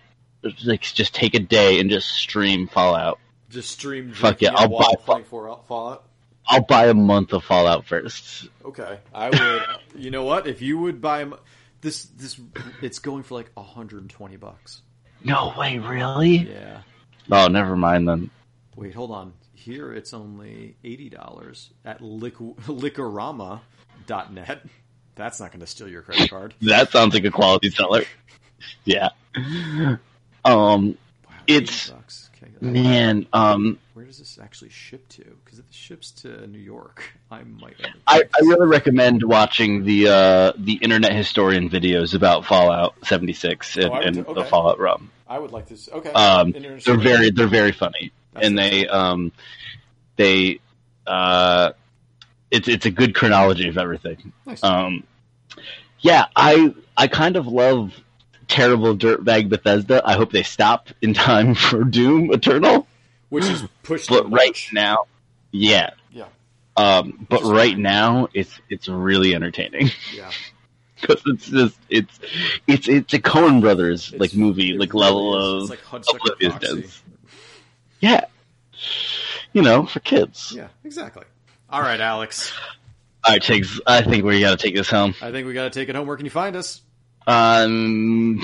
like 0.65 0.81
just 0.81 1.13
take 1.15 1.33
a 1.35 1.39
day 1.39 1.79
and 1.79 1.89
just 1.89 2.09
stream 2.09 2.67
Fallout. 2.67 3.19
Just 3.49 3.71
stream. 3.71 4.11
Fuck 4.13 4.41
it 4.43 4.51
I'll 4.55 4.67
buy- 4.67 4.93
for 5.25 5.59
Fallout. 5.67 6.03
I'll 6.47 6.61
buy 6.61 6.87
a 6.87 6.93
month 6.93 7.33
of 7.33 7.43
Fallout 7.43 7.85
first. 7.85 8.49
Okay, 8.65 8.99
I 9.13 9.29
would. 9.29 9.63
you 10.01 10.11
know 10.11 10.23
what? 10.25 10.45
If 10.47 10.61
you 10.61 10.77
would 10.79 10.99
buy 11.01 11.25
this, 11.81 12.03
this 12.05 12.39
it's 12.81 12.99
going 12.99 13.23
for 13.23 13.35
like 13.35 13.51
hundred 13.57 14.01
and 14.01 14.09
twenty 14.09 14.35
bucks. 14.37 14.81
No 15.23 15.53
way, 15.57 15.77
really? 15.79 16.37
Yeah. 16.37 16.81
Oh, 17.31 17.47
never 17.47 17.75
mind 17.77 18.07
then. 18.09 18.29
Wait, 18.75 18.93
hold 18.93 19.11
on. 19.11 19.33
Here 19.53 19.93
it's 19.93 20.13
only 20.13 20.75
eighty 20.83 21.09
dollars 21.09 21.69
at 21.85 22.01
liqu- 22.01 22.55
liquorama.net. 22.65 24.65
That's 25.15 25.39
not 25.39 25.51
going 25.51 25.59
to 25.61 25.67
steal 25.67 25.87
your 25.87 26.01
credit 26.01 26.29
card. 26.29 26.55
That 26.63 26.91
sounds 26.91 27.13
like 27.13 27.23
a 27.23 27.31
quality 27.31 27.69
seller. 27.69 28.03
Yeah. 28.85 29.09
Um, 30.45 30.97
Wow, 31.27 31.33
It's- 31.47 31.89
80. 31.89 31.99
Okay, 32.45 32.51
man, 32.61 33.25
um, 33.33 33.77
where 33.93 34.05
does 34.05 34.17
this 34.19 34.37
actually 34.41 34.69
ship 34.69 35.07
to? 35.09 35.23
Because 35.45 35.59
if 35.59 35.65
it 35.67 35.73
ships 35.73 36.11
to 36.11 36.45
New 36.47 36.59
York, 36.59 37.03
I 37.31 37.43
might. 37.43 37.75
I, 38.07 38.17
I 38.23 38.39
really 38.41 38.67
recommend 38.67 39.23
watching 39.23 39.83
the 39.85 40.09
uh, 40.09 40.51
the 40.57 40.73
internet 40.81 41.13
historian 41.13 41.69
videos 41.69 42.13
about 42.13 42.45
Fallout 42.45 42.95
76 43.05 43.77
and, 43.77 43.85
Oh, 43.85 43.89
would 43.91 44.03
and 44.05 44.15
do- 44.25 44.33
the. 44.33 44.43
Fallout 44.45 44.79
rum. 44.79 45.09
I 45.27 45.39
would 45.39 45.51
like 45.51 45.67
this. 45.67 45.87
Okay. 45.91 46.11
Um, 46.11 46.51
they're 46.51 46.97
very 46.97 47.29
they're 47.31 47.47
very 47.47 47.71
funny, 47.71 48.11
That's 48.33 48.45
and 48.45 48.57
they 48.59 48.87
um 48.87 49.31
they 50.17 50.59
uh 51.07 51.71
it's 52.51 52.67
it's 52.67 52.85
a 52.85 52.91
good 52.91 53.15
chronology 53.15 53.67
of 53.69 53.77
everything. 53.77 54.31
nice. 54.45 54.61
Um, 54.63 55.03
yeah, 56.01 56.25
I 56.35 56.73
I 56.97 57.07
kind 57.07 57.35
of 57.37 57.47
love 57.47 57.93
terrible 58.47 58.95
dirtbag 58.95 59.49
Bethesda. 59.49 60.01
I 60.05 60.13
hope 60.15 60.31
they 60.31 60.43
stop 60.43 60.89
in 61.01 61.13
time 61.13 61.55
for 61.55 61.83
Doom 61.83 62.31
Eternal, 62.33 62.87
Which 63.29 63.45
is 63.45 63.63
pushed. 63.83 64.09
but 64.09 64.23
right 64.31 64.47
March. 64.47 64.71
now, 64.73 65.05
yeah. 65.51 65.91
Yeah. 66.11 66.25
Um, 66.77 67.25
but 67.29 67.43
right 67.43 67.73
fine. 67.73 67.81
now, 67.81 68.27
it's 68.33 68.59
it's 68.69 68.87
really 68.87 69.35
entertaining 69.35 69.91
Yeah. 70.15 70.31
because 71.01 71.21
it's 71.25 71.49
just 71.49 71.77
it's 71.89 72.19
it's 72.67 72.87
it's 72.87 73.13
a 73.13 73.19
Coen 73.19 73.61
Brothers 73.61 74.13
like 74.13 74.33
movie 74.33 74.73
like 74.77 74.93
really 74.93 75.05
level 75.05 75.57
is. 75.59 75.69
of 75.69 75.71
It's 75.71 75.83
like 75.91 76.03
Hudsucker 76.03 76.33
oblivious 76.35 77.01
Yeah. 77.99 78.25
You 79.53 79.61
know, 79.61 79.85
for 79.85 79.99
kids. 79.99 80.51
Yeah, 80.55 80.67
exactly. 80.83 81.23
All 81.69 81.81
right, 81.81 81.99
Alex. 81.99 82.51
All 83.23 83.33
right, 83.33 83.41
Tiggs, 83.41 83.79
I 83.85 84.01
think 84.01 84.25
we 84.25 84.39
got 84.41 84.57
to 84.57 84.63
take 84.63 84.75
this 84.75 84.89
home. 84.89 85.13
I 85.21 85.31
think 85.31 85.45
we 85.47 85.53
got 85.53 85.71
to 85.71 85.79
take 85.79 85.89
it 85.89 85.95
home. 85.95 86.07
Where 86.07 86.17
can 86.17 86.25
you 86.25 86.31
find 86.31 86.55
us? 86.55 86.81
Um, 87.27 88.39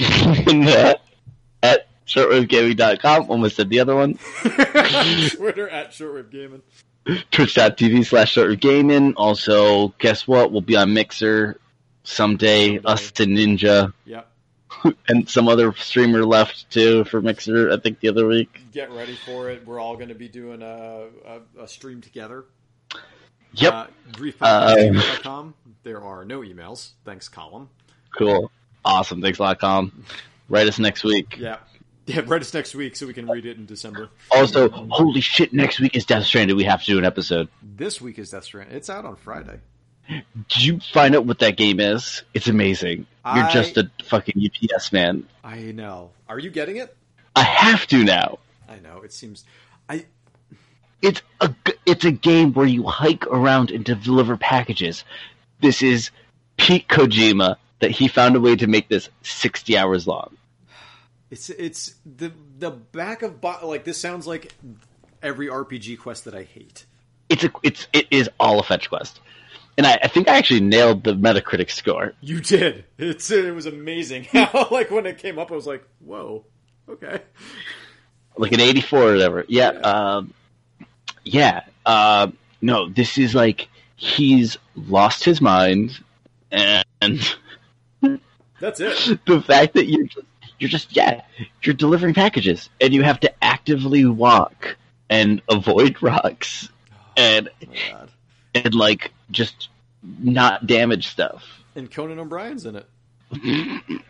at 1.64 1.88
shortwavegaming.com. 2.08 3.30
Almost 3.30 3.56
said 3.56 3.70
the 3.70 3.80
other 3.80 3.96
one. 3.96 4.16
Twitter 4.42 5.70
at 5.70 5.92
Shortwave 5.92 6.32
Gaming. 6.32 6.62
Twitch.tv 7.32 8.06
slash 8.06 8.36
shortwavegaming. 8.36 9.14
Also, 9.18 9.90
guess 10.00 10.28
what? 10.28 10.52
We'll 10.52 10.62
be 10.62 10.76
on 10.76 10.94
Mixer 10.94 11.60
someday. 12.04 12.76
Someday. 12.76 12.88
Us 12.92 13.12
to 13.12 13.26
Ninja. 13.26 13.94
Yep. 14.06 14.26
And 15.10 15.28
some 15.28 15.50
other 15.50 15.74
streamer 15.74 16.24
left 16.24 16.70
too 16.70 17.04
for 17.06 17.22
Mixer, 17.22 17.72
I 17.72 17.78
think 17.78 18.00
the 18.00 18.08
other 18.08 18.28
week. 18.28 18.62
Get 18.72 18.92
ready 18.92 19.16
for 19.26 19.50
it. 19.50 19.66
We're 19.66 19.80
all 19.80 19.96
going 19.96 20.08
to 20.10 20.16
be 20.16 20.30
doing 20.30 20.62
a, 20.62 21.08
a, 21.26 21.64
a 21.64 21.68
stream 21.68 22.00
together. 22.00 22.46
Yep. 23.54 23.74
Uh, 23.74 23.88
briefpodcast.com. 24.12 24.98
Uh, 24.98 25.18
com. 25.22 25.54
There 25.84 26.02
are 26.02 26.24
no 26.24 26.42
emails. 26.42 26.92
Thanks, 27.04 27.28
column. 27.28 27.70
Cool. 28.18 28.52
Awesome. 28.86 29.22
Thanks 29.22 29.40
a 29.40 29.44
lot, 29.44 29.60
Com. 29.60 30.04
Write 30.48 30.68
us 30.68 30.80
next 30.80 31.04
week. 31.04 31.38
Yeah. 31.38 31.58
Yeah, 32.06 32.22
write 32.26 32.42
us 32.42 32.52
next 32.56 32.74
week 32.74 32.96
so 32.96 33.06
we 33.06 33.14
can 33.14 33.28
read 33.28 33.46
it 33.46 33.58
in 33.58 33.68
December. 33.68 34.10
Also, 34.32 34.68
holy 34.70 35.22
shit, 35.22 35.54
next 35.54 35.80
week 35.80 35.96
is 35.96 36.06
Death 36.06 36.26
Stranded. 36.26 36.58
We 36.58 36.64
have 36.64 36.82
to 36.82 36.86
do 36.88 36.98
an 36.98 37.06
episode. 37.06 37.50
This 37.62 38.02
week 38.02 38.18
is 38.18 38.32
Death 38.32 38.46
Stranding. 38.46 38.76
It's 38.76 38.90
out 38.90 39.06
on 39.06 39.16
Friday. 39.16 39.60
Did 40.10 40.64
you 40.66 40.80
find 40.80 41.16
out 41.16 41.28
what 41.28 41.38
that 41.40 41.56
game 41.56 41.80
is? 41.80 42.24
It's 42.34 42.48
amazing. 42.48 43.06
You're 43.26 43.44
I- 43.44 43.52
just 43.54 43.78
a 43.78 43.92
fucking 44.06 44.44
UPS 44.44 44.92
man. 44.92 45.28
I 45.44 45.58
know. 45.72 46.10
Are 46.28 46.40
you 46.40 46.50
getting 46.50 46.78
it? 46.78 46.96
I 47.36 47.44
have 47.44 47.86
to 47.88 48.04
now. 48.04 48.40
I 48.68 48.80
know. 48.80 49.02
It 49.04 49.14
seems. 49.14 49.46
I 49.88 50.06
It's 51.04 51.22
a 51.42 51.54
it's 51.86 52.06
a 52.06 52.12
game 52.12 52.54
where 52.54 52.66
you 52.66 52.84
hike 52.88 53.28
around 53.28 53.70
and 53.70 53.86
deliver 53.86 54.36
packages. 54.36 55.04
This 55.62 55.84
is 55.84 56.10
Pete 56.58 56.88
Kojima 56.88 57.58
that 57.80 57.92
he 57.92 58.08
found 58.08 58.36
a 58.36 58.40
way 58.40 58.56
to 58.56 58.68
make 58.68 58.90
this 58.90 59.10
60 59.24 59.78
hours 59.78 60.08
long. 60.08 60.38
It's 61.32 61.50
it's 61.52 61.94
the 62.06 62.32
the 62.58 62.72
back 62.72 63.22
of 63.22 63.40
bo- 63.40 63.60
like 63.68 63.84
this 63.84 64.00
sounds 64.00 64.26
like 64.26 64.54
every 65.22 65.48
RPG 65.48 66.00
quest 66.00 66.26
that 66.26 66.34
I 66.34 66.44
hate. 66.44 66.86
it's 67.30 67.44
a 67.44 67.52
it's 67.62 67.88
it 67.94 68.08
is 68.10 68.30
all 68.40 68.60
a 68.60 68.64
fetch 68.64 68.90
quest, 68.90 69.20
and 69.78 69.86
I, 69.86 70.00
I 70.04 70.08
think 70.08 70.28
I 70.28 70.38
actually 70.38 70.62
nailed 70.62 71.04
the 71.04 71.14
Metacritic 71.14 71.70
score. 71.70 72.14
You 72.22 72.42
did. 72.42 72.86
It's 72.98 73.30
it 73.30 73.54
was 73.54 73.68
amazing 73.68 74.28
like 74.72 74.90
when 74.90 75.06
it 75.06 75.20
came 75.20 75.38
up, 75.38 75.52
I 75.52 75.56
was 75.56 75.68
like, 75.68 75.84
whoa, 76.00 76.46
okay. 76.90 77.22
like 78.38 78.52
an 78.52 78.60
84 78.60 79.00
or 79.00 79.12
whatever. 79.12 79.46
Yeah. 79.48 79.70
Um, 79.70 80.34
yeah. 81.24 81.62
Uh, 81.86 82.32
no, 82.62 82.90
this 82.90 83.20
is 83.20 83.36
like 83.36 83.68
he's 83.96 84.58
lost 84.76 85.24
his 85.24 85.42
mind, 85.42 86.04
and 86.52 87.36
That's 88.60 88.80
it. 88.80 89.20
the 89.26 89.42
fact 89.42 89.74
that 89.74 89.88
you're 89.88 90.06
just, 90.06 90.26
you're 90.60 90.70
just 90.70 90.96
yeah 90.96 91.22
you're 91.64 91.76
delivering 91.76 92.14
packages 92.14 92.70
and 92.82 92.94
you 92.94 93.02
have 93.04 93.20
to 93.22 93.44
actively 93.44 94.06
walk 94.06 94.76
and 95.10 95.42
avoid 95.50 95.98
rocks 96.04 96.70
oh, 96.92 96.96
and 97.18 97.50
Oh 97.64 97.68
god. 97.92 98.12
and 98.56 98.74
like 98.76 99.12
just 99.32 99.70
not 100.20 100.68
damage 100.68 101.08
stuff. 101.08 101.44
And 101.76 101.90
Conan 101.92 102.20
O'Brien's 102.20 102.66
in 102.66 102.76
it. 102.76 102.86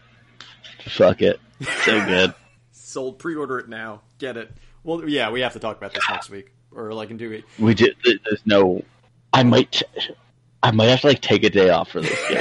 Fuck 0.85 1.21
it, 1.21 1.39
so 1.83 2.05
good. 2.05 2.33
Sold. 2.71 3.19
Pre-order 3.19 3.59
it 3.59 3.67
now. 3.69 4.01
Get 4.17 4.37
it. 4.37 4.51
Well, 4.83 5.07
yeah, 5.07 5.29
we 5.29 5.41
have 5.41 5.53
to 5.53 5.59
talk 5.59 5.77
about 5.77 5.93
this 5.93 6.03
next 6.09 6.29
week 6.29 6.51
or 6.73 6.93
like 6.93 7.09
in 7.11 7.17
two 7.17 7.29
weeks. 7.29 7.47
We 7.59 7.73
did. 7.73 7.95
There's 8.03 8.45
no. 8.45 8.83
I 9.33 9.43
might. 9.43 9.83
I 10.63 10.71
might 10.71 10.85
have 10.85 11.01
to 11.01 11.07
like 11.07 11.21
take 11.21 11.43
a 11.43 11.49
day 11.49 11.69
off 11.69 11.91
for 11.91 12.01
this 12.01 12.29
game. 12.29 12.39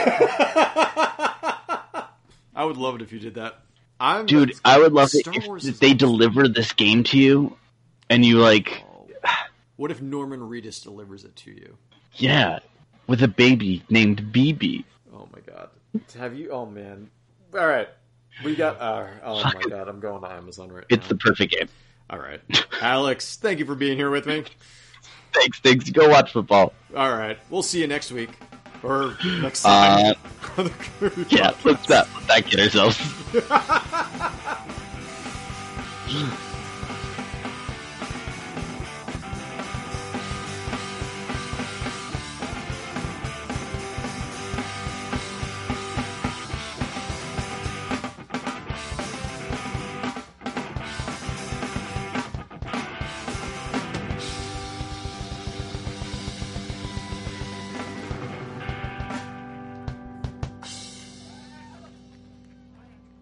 I 2.59 2.65
would 2.65 2.77
love 2.77 2.97
it 2.97 3.03
if 3.03 3.13
you 3.13 3.21
did 3.21 3.37
that. 3.37 3.61
I'm 4.01 4.27
dude 4.27 4.55
i 4.65 4.79
would 4.79 4.93
love 4.93 5.09
it 5.15 5.25
Star 5.25 5.35
if, 5.35 5.47
Wars 5.47 5.65
if 5.67 5.75
is 5.75 5.81
they 5.81 5.89
awesome. 5.89 5.99
deliver 5.99 6.47
this 6.47 6.73
game 6.73 7.03
to 7.05 7.19
you 7.19 7.57
and 8.11 8.25
you 8.25 8.39
like 8.39 8.85
What 9.77 9.91
if 9.91 10.01
Norman 10.01 10.41
Reedus 10.41 10.83
delivers 10.83 11.25
it 11.25 11.35
to 11.37 11.51
you? 11.51 11.77
yeah 12.15 12.61
with 13.09 13.23
a 13.23 13.29
baby 13.29 13.83
named 13.91 14.33
bb 14.33 14.85
Oh 15.13 15.29
my 15.33 15.41
god. 15.41 15.71
Have 16.17 16.37
you? 16.37 16.51
Oh 16.51 16.67
man. 16.67 17.11
All 17.55 17.67
right. 17.67 17.89
We 18.45 18.55
got. 18.55 18.81
Uh, 18.81 19.07
oh 19.25 19.43
my 19.43 19.63
god. 19.69 19.89
I'm 19.89 19.99
going 19.99 20.23
to 20.23 20.31
Amazon 20.31 20.71
right 20.71 20.85
it's 20.89 20.91
now. 20.91 20.97
It's 20.99 21.09
the 21.09 21.17
perfect 21.17 21.53
game 21.55 21.69
All 22.11 22.19
right. 22.19 22.41
Alex, 22.81 23.37
thank 23.37 23.59
you 23.59 23.65
for 23.67 23.75
being 23.75 23.97
here 23.97 24.11
with 24.11 24.27
me. 24.27 24.45
thanks 25.33 25.59
thanks 25.61 25.91
go 25.91 26.09
watch 26.09 26.33
football 26.33 26.73
All 26.97 27.11
right. 27.17 27.39
We'll 27.51 27.63
see 27.63 27.81
you 27.81 27.89
next 27.89 28.13
week. 28.13 28.31
Or 28.83 29.17
next 29.25 29.63
time. 29.63 30.15
uh 30.15 30.15
yeah 31.29 31.51
let's 31.65 31.89
not 31.89 32.07
let's 32.15 32.29
not 32.29 32.45
kid 32.45 32.61
ourselves 32.61 32.99